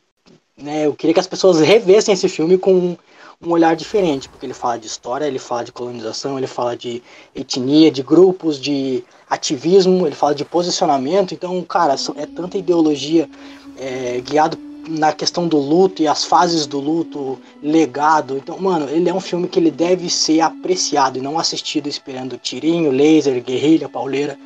né, 0.58 0.88
eu 0.88 0.94
queria 0.94 1.14
que 1.14 1.20
as 1.20 1.28
pessoas 1.28 1.60
revessem 1.60 2.16
esse 2.16 2.28
filme 2.28 2.58
com 2.58 2.98
um 3.42 3.52
olhar 3.52 3.76
diferente, 3.76 4.28
porque 4.28 4.46
ele 4.46 4.54
fala 4.54 4.80
de 4.80 4.88
história, 4.88 5.26
ele 5.26 5.38
fala 5.38 5.64
de 5.64 5.72
colonização, 5.72 6.38
ele 6.38 6.48
fala 6.48 6.76
de 6.76 7.04
etnia, 7.36 7.92
de 7.92 8.02
grupos, 8.02 8.60
de 8.60 9.04
ativismo, 9.30 10.08
ele 10.08 10.16
fala 10.16 10.34
de 10.34 10.44
posicionamento. 10.44 11.34
Então, 11.34 11.62
cara, 11.64 11.96
é 12.16 12.26
tanta 12.26 12.58
ideologia 12.58 13.30
é, 13.78 14.20
guiado 14.22 14.58
na 14.88 15.12
questão 15.14 15.48
do 15.48 15.58
luto 15.58 16.02
e 16.02 16.08
as 16.08 16.24
fases 16.24 16.66
do 16.66 16.80
luto, 16.80 17.38
legado. 17.62 18.38
Então, 18.38 18.58
mano, 18.58 18.90
ele 18.90 19.08
é 19.08 19.14
um 19.14 19.20
filme 19.20 19.48
que 19.48 19.60
ele 19.60 19.70
deve 19.70 20.10
ser 20.10 20.42
apreciado 20.42 21.20
e 21.20 21.22
não 21.22 21.38
assistido 21.38 21.88
esperando 21.88 22.38
tirinho, 22.38 22.90
laser, 22.90 23.44
guerrilha, 23.44 23.88
pauleira. 23.88 24.40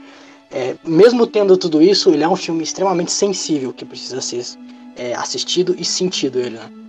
É, 0.49 0.75
mesmo 0.83 1.25
tendo 1.25 1.55
tudo 1.55 1.81
isso, 1.81 2.09
ele 2.09 2.23
é 2.23 2.27
um 2.27 2.35
filme 2.35 2.61
extremamente 2.61 3.11
sensível 3.11 3.71
que 3.71 3.85
precisa 3.85 4.19
ser 4.19 4.45
é, 4.97 5.13
assistido 5.13 5.73
e 5.77 5.85
sentido 5.85 6.39
ele, 6.39 6.57
né? 6.57 6.80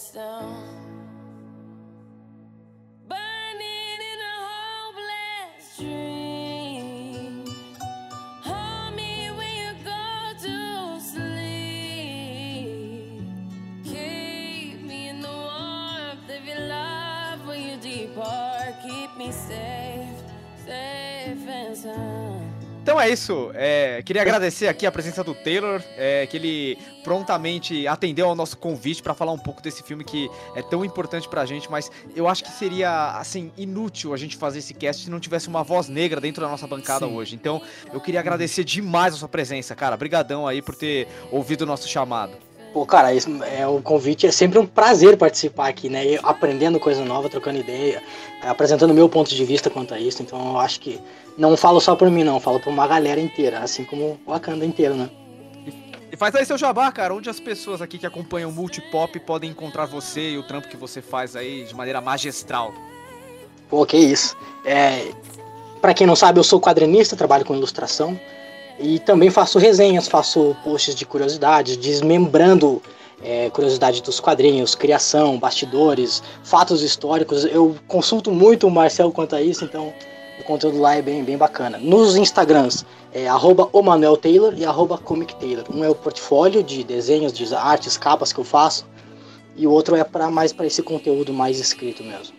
us. 0.00 0.16
Burning 3.08 4.00
in 4.12 4.20
a 4.32 4.36
hopeless 4.50 5.76
dream. 5.78 7.44
Hold 8.42 8.96
me 8.96 9.30
when 9.36 9.54
you 9.62 9.72
go 9.84 10.32
to 10.44 10.56
sleep. 11.00 12.78
Keep 13.84 14.82
me 14.82 15.08
in 15.10 15.20
the 15.20 15.28
warmth 15.28 16.30
of 16.30 16.44
your 16.46 16.60
love 16.68 17.46
when 17.46 17.60
you 17.62 17.76
depart. 17.78 18.74
Keep 18.82 19.16
me 19.18 19.32
safe, 19.32 20.22
safe. 20.66 21.09
Então 22.90 23.00
é 23.00 23.08
isso. 23.08 23.52
É, 23.54 24.02
queria 24.04 24.20
agradecer 24.20 24.66
aqui 24.66 24.84
a 24.84 24.90
presença 24.90 25.22
do 25.22 25.32
Taylor, 25.32 25.80
é, 25.96 26.26
que 26.26 26.36
ele 26.36 26.76
prontamente 27.04 27.86
atendeu 27.86 28.26
ao 28.26 28.34
nosso 28.34 28.58
convite 28.58 29.00
para 29.00 29.14
falar 29.14 29.30
um 29.30 29.38
pouco 29.38 29.62
desse 29.62 29.80
filme 29.80 30.02
que 30.02 30.28
é 30.56 30.60
tão 30.60 30.84
importante 30.84 31.28
pra 31.28 31.46
gente, 31.46 31.70
mas 31.70 31.88
eu 32.16 32.26
acho 32.26 32.42
que 32.42 32.50
seria, 32.50 33.12
assim, 33.12 33.52
inútil 33.56 34.12
a 34.12 34.16
gente 34.16 34.36
fazer 34.36 34.58
esse 34.58 34.74
cast 34.74 35.04
se 35.04 35.10
não 35.10 35.20
tivesse 35.20 35.46
uma 35.46 35.62
voz 35.62 35.88
negra 35.88 36.20
dentro 36.20 36.42
da 36.42 36.48
nossa 36.48 36.66
bancada 36.66 37.06
Sim. 37.06 37.14
hoje. 37.14 37.36
Então 37.36 37.62
eu 37.92 38.00
queria 38.00 38.18
agradecer 38.18 38.64
demais 38.64 39.14
a 39.14 39.18
sua 39.18 39.28
presença, 39.28 39.72
cara. 39.76 39.94
Obrigadão 39.94 40.44
aí 40.44 40.60
por 40.60 40.74
ter 40.74 41.06
ouvido 41.30 41.62
o 41.62 41.66
nosso 41.66 41.86
chamado. 41.86 42.49
Pô, 42.72 42.86
cara, 42.86 43.12
isso, 43.12 43.28
é, 43.42 43.66
o 43.66 43.82
convite 43.82 44.26
é 44.26 44.30
sempre 44.30 44.58
um 44.58 44.64
prazer 44.64 45.16
participar 45.16 45.68
aqui, 45.68 45.88
né? 45.88 46.06
Eu, 46.06 46.20
aprendendo 46.22 46.78
coisa 46.78 47.04
nova, 47.04 47.28
trocando 47.28 47.58
ideia, 47.58 48.00
apresentando 48.42 48.94
meu 48.94 49.08
ponto 49.08 49.34
de 49.34 49.44
vista 49.44 49.68
quanto 49.68 49.92
a 49.92 49.98
isso. 49.98 50.22
Então 50.22 50.52
eu 50.52 50.58
acho 50.60 50.78
que 50.78 51.00
não 51.36 51.56
falo 51.56 51.80
só 51.80 51.96
por 51.96 52.08
mim, 52.08 52.22
não, 52.22 52.38
falo 52.38 52.60
por 52.60 52.70
uma 52.70 52.86
galera 52.86 53.20
inteira, 53.20 53.58
assim 53.58 53.84
como 53.84 54.20
o 54.24 54.30
Wakanda 54.30 54.64
inteiro, 54.64 54.94
né? 54.94 55.10
E 56.12 56.16
faz 56.16 56.34
aí 56.34 56.44
seu 56.44 56.58
jabá, 56.58 56.90
cara, 56.92 57.14
onde 57.14 57.28
as 57.28 57.40
pessoas 57.40 57.80
aqui 57.82 57.98
que 57.98 58.06
acompanham 58.06 58.50
o 58.50 58.52
Multipop 58.52 59.18
podem 59.20 59.50
encontrar 59.50 59.86
você 59.86 60.30
e 60.30 60.38
o 60.38 60.42
trampo 60.42 60.68
que 60.68 60.76
você 60.76 61.00
faz 61.00 61.34
aí 61.34 61.64
de 61.64 61.74
maneira 61.74 62.00
magistral. 62.00 62.72
Pô, 63.68 63.84
que 63.86 63.96
isso. 63.96 64.36
É, 64.64 65.12
para 65.80 65.94
quem 65.94 66.06
não 66.06 66.16
sabe, 66.16 66.38
eu 66.38 66.44
sou 66.44 66.60
quadrinista, 66.60 67.16
trabalho 67.16 67.44
com 67.44 67.54
ilustração. 67.54 68.18
E 68.80 68.98
também 68.98 69.28
faço 69.28 69.58
resenhas, 69.58 70.08
faço 70.08 70.56
posts 70.64 70.94
de 70.94 71.04
curiosidades, 71.04 71.76
desmembrando 71.76 72.80
é, 73.22 73.50
curiosidade 73.50 74.02
dos 74.02 74.18
quadrinhos, 74.18 74.74
criação, 74.74 75.38
bastidores, 75.38 76.22
fatos 76.42 76.82
históricos. 76.82 77.44
Eu 77.44 77.76
consulto 77.86 78.32
muito 78.32 78.66
o 78.66 78.70
Marcel 78.70 79.12
quanto 79.12 79.36
a 79.36 79.42
isso, 79.42 79.66
então 79.66 79.92
o 80.40 80.44
conteúdo 80.44 80.80
lá 80.80 80.96
é 80.96 81.02
bem, 81.02 81.22
bem 81.22 81.36
bacana. 81.36 81.76
Nos 81.76 82.16
Instagrams 82.16 82.86
é 83.12 83.28
arroba 83.28 83.68
o 83.70 83.82
Manuel 83.82 84.16
Taylor 84.16 84.54
e 84.56 84.64
arroba 84.64 84.96
Comic 84.96 85.34
Taylor. 85.36 85.64
Um 85.70 85.84
é 85.84 85.90
o 85.90 85.94
portfólio 85.94 86.62
de 86.62 86.82
desenhos, 86.82 87.34
de 87.34 87.54
artes, 87.54 87.98
capas 87.98 88.32
que 88.32 88.40
eu 88.40 88.44
faço, 88.44 88.86
e 89.56 89.66
o 89.66 89.70
outro 89.70 89.94
é 89.94 90.04
para 90.04 90.30
mais 90.30 90.54
para 90.54 90.66
esse 90.66 90.82
conteúdo 90.82 91.34
mais 91.34 91.60
escrito 91.60 92.02
mesmo. 92.02 92.34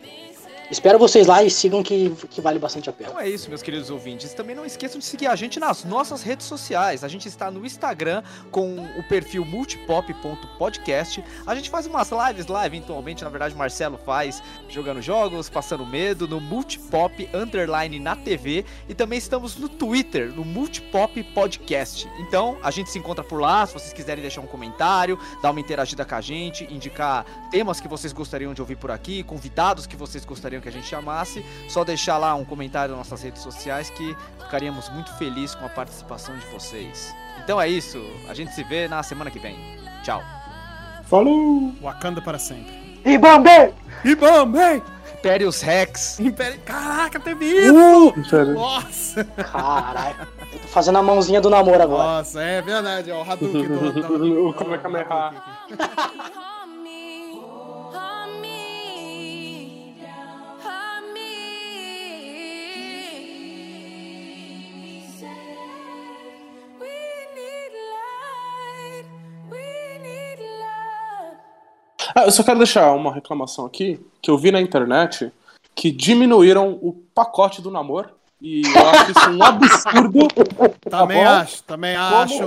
Espero 0.72 0.98
vocês 0.98 1.28
lá 1.28 1.44
e 1.44 1.50
sigam 1.50 1.84
que, 1.84 2.12
que 2.30 2.40
vale 2.40 2.58
bastante 2.58 2.90
a 2.90 2.94
pena. 2.94 3.10
Então 3.10 3.22
é 3.22 3.28
isso, 3.28 3.50
meus 3.50 3.62
queridos 3.62 3.90
ouvintes. 3.90 4.34
Também 4.34 4.56
não 4.56 4.66
esqueçam 4.66 5.00
de 5.00 5.04
seguir 5.04 5.28
a 5.28 5.36
gente 5.36 5.60
nas 5.60 5.84
nossas 5.84 6.24
redes 6.24 6.46
sociais. 6.46 7.04
A 7.04 7.10
gente 7.10 7.28
está 7.28 7.52
no 7.52 7.66
Instagram 7.66 8.24
com 8.50 8.78
o 8.98 9.04
perfil 9.04 9.44
multipop.podcast. 9.44 11.22
A 11.46 11.54
gente 11.56 11.70
faz 11.70 11.86
umas 11.88 12.10
lives 12.10 12.48
lá, 12.48 12.66
eventualmente, 12.66 13.22
na 13.22 13.30
verdade, 13.30 13.54
o 13.54 13.58
Marcelo 13.58 13.98
faz, 13.98 14.42
jogando 14.70 15.02
jogos, 15.02 15.50
passando 15.50 15.86
medo, 15.86 16.26
no 16.26 16.40
Multipop 16.40 17.30
Underline 17.34 18.00
na 18.00 18.16
TV. 18.16 18.64
E 18.88 18.94
também 18.94 19.20
estamos 19.20 19.58
no 19.58 19.68
Twitter, 19.68 20.34
no 20.34 20.46
Multipop 20.46 21.22
Podcast. 21.34 22.10
Então, 22.18 22.58
a 22.64 22.72
gente 22.72 22.90
se 22.90 22.98
encontra 22.98 23.26
por 23.26 23.42
lá, 23.42 23.66
se 23.66 23.74
vocês 23.74 23.92
quiserem 23.92 24.22
deixar 24.22 24.40
um 24.40 24.48
comentário, 24.48 25.20
dar 25.44 25.52
uma 25.52 25.60
interagida 25.60 26.06
com 26.06 26.16
a 26.16 26.22
gente, 26.22 26.64
indicar 26.74 27.26
temas 27.52 27.82
que 27.82 27.90
vocês 27.90 28.14
gostariam 28.14 28.54
de 28.54 28.62
ouvir 28.62 28.78
por 28.78 28.90
aqui, 28.90 29.22
convidados 29.24 29.86
que 29.86 29.98
vocês 29.98 30.24
gostariam 30.24 30.61
que 30.62 30.70
a 30.70 30.72
gente 30.72 30.88
chamasse, 30.88 31.46
só 31.68 31.84
deixar 31.84 32.18
lá 32.18 32.36
um 32.36 32.46
comentário 32.46 32.96
nas 32.96 33.10
nossas 33.10 33.24
redes 33.24 33.42
sociais 33.42 33.90
que 33.90 34.16
ficaríamos 34.40 34.90
muito 34.90 35.14
felizes 35.18 35.56
com 35.56 35.66
a 35.66 35.70
participação 35.70 36.38
de 36.38 36.46
vocês. 36.48 37.14
Então 37.44 37.60
é 37.60 37.68
isso, 37.68 38.02
a 38.30 38.34
gente 38.34 38.54
se 38.54 38.64
vê 38.64 38.88
na 38.88 39.02
semana 39.04 39.32
que 39.32 39.40
vem. 39.40 39.58
Tchau. 40.04 40.22
Falou! 41.06 41.74
Wakanda 41.82 42.22
para 42.22 42.40
sempre. 42.40 43.02
E 43.04 43.18
Bombay! 43.18 43.74
E 44.06 44.16
Bombay! 44.16 44.82
Impérios 45.14 45.62
Rex. 45.62 46.20
Império... 46.20 46.60
Caraca, 46.62 47.20
teve 47.20 47.46
isso! 47.46 48.10
Uh, 48.10 48.54
Nossa! 48.54 49.24
Caralho, 49.24 50.28
eu 50.52 50.60
tô 50.60 50.68
fazendo 50.68 50.98
a 50.98 51.04
mãozinha 51.04 51.40
do 51.40 51.50
namoro 51.50 51.82
agora. 51.82 52.04
Nossa, 52.18 52.42
é 52.42 52.62
verdade, 52.62 53.12
ó, 53.12 53.24
o 53.24 53.32
Hadouken 53.32 53.68
do, 53.68 53.92
do, 54.18 54.48
O 54.50 54.54
Kamehameha. 54.54 55.34
Ah, 72.16 72.26
eu 72.26 72.32
só 72.32 72.44
quero 72.44 72.58
deixar 72.58 72.94
uma 72.94 73.14
reclamação 73.14 73.66
aqui, 73.66 74.00
que 74.22 74.30
eu 74.30 74.38
vi 74.38 74.52
na 74.52 74.62
internet 74.62 75.32
que 75.74 75.92
diminuíram 75.92 76.78
o 76.82 76.94
pacote 77.14 77.62
do 77.62 77.72
namoro. 77.72 78.10
E 78.42 78.64
eu 78.66 78.90
acho 78.90 79.12
isso 79.12 79.30
um 79.30 79.44
absurdo. 79.44 80.28
Também 80.90 81.24
bom? 81.24 81.30
acho, 81.30 81.64
também 81.64 81.96
acho. 81.96 82.44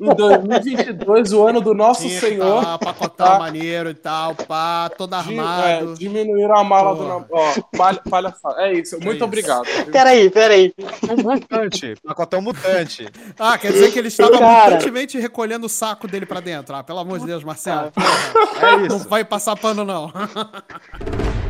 Em 0.00 0.14
2022, 0.14 1.32
o 1.34 1.46
ano 1.46 1.60
do 1.60 1.74
nosso 1.74 2.00
Tinha 2.08 2.18
Senhor. 2.20 2.64
tá, 2.64 2.78
pacotão 2.78 3.26
tá? 3.26 3.38
maneiro 3.38 3.90
e 3.90 3.94
tal, 3.94 4.34
pá, 4.34 4.90
todo 4.96 5.10
Di- 5.10 5.16
armado. 5.38 5.92
é, 5.92 5.94
diminuíram 5.94 6.56
a 6.56 6.64
mala 6.64 6.94
do 6.96 7.26
Porra. 7.26 7.52
Ó, 7.72 7.76
palha, 7.76 8.00
palhaçada. 8.08 8.62
É 8.62 8.72
isso, 8.72 8.96
muito 8.98 9.16
isso. 9.16 9.24
obrigado. 9.24 9.64
Peraí, 9.92 10.30
peraí. 10.30 10.74
Mutante, 11.22 11.94
pacotão 12.02 12.40
mutante. 12.40 13.06
Ah, 13.38 13.58
quer 13.58 13.72
dizer 13.72 13.92
que 13.92 13.98
ele 13.98 14.08
estava 14.08 14.38
Cara. 14.38 14.70
mutantemente 14.70 15.18
recolhendo 15.18 15.66
o 15.66 15.68
saco 15.68 16.08
dele 16.08 16.24
pra 16.26 16.40
dentro. 16.40 16.74
Ah, 16.74 16.82
pelo 16.82 16.98
amor 16.98 17.20
de 17.20 17.26
Deus, 17.26 17.44
Marcelo. 17.44 17.92
É 18.60 18.76
Não 18.88 18.96
isso. 18.96 19.08
vai 19.08 19.22
passar 19.22 19.54
pano, 19.54 19.84
não. 19.84 20.10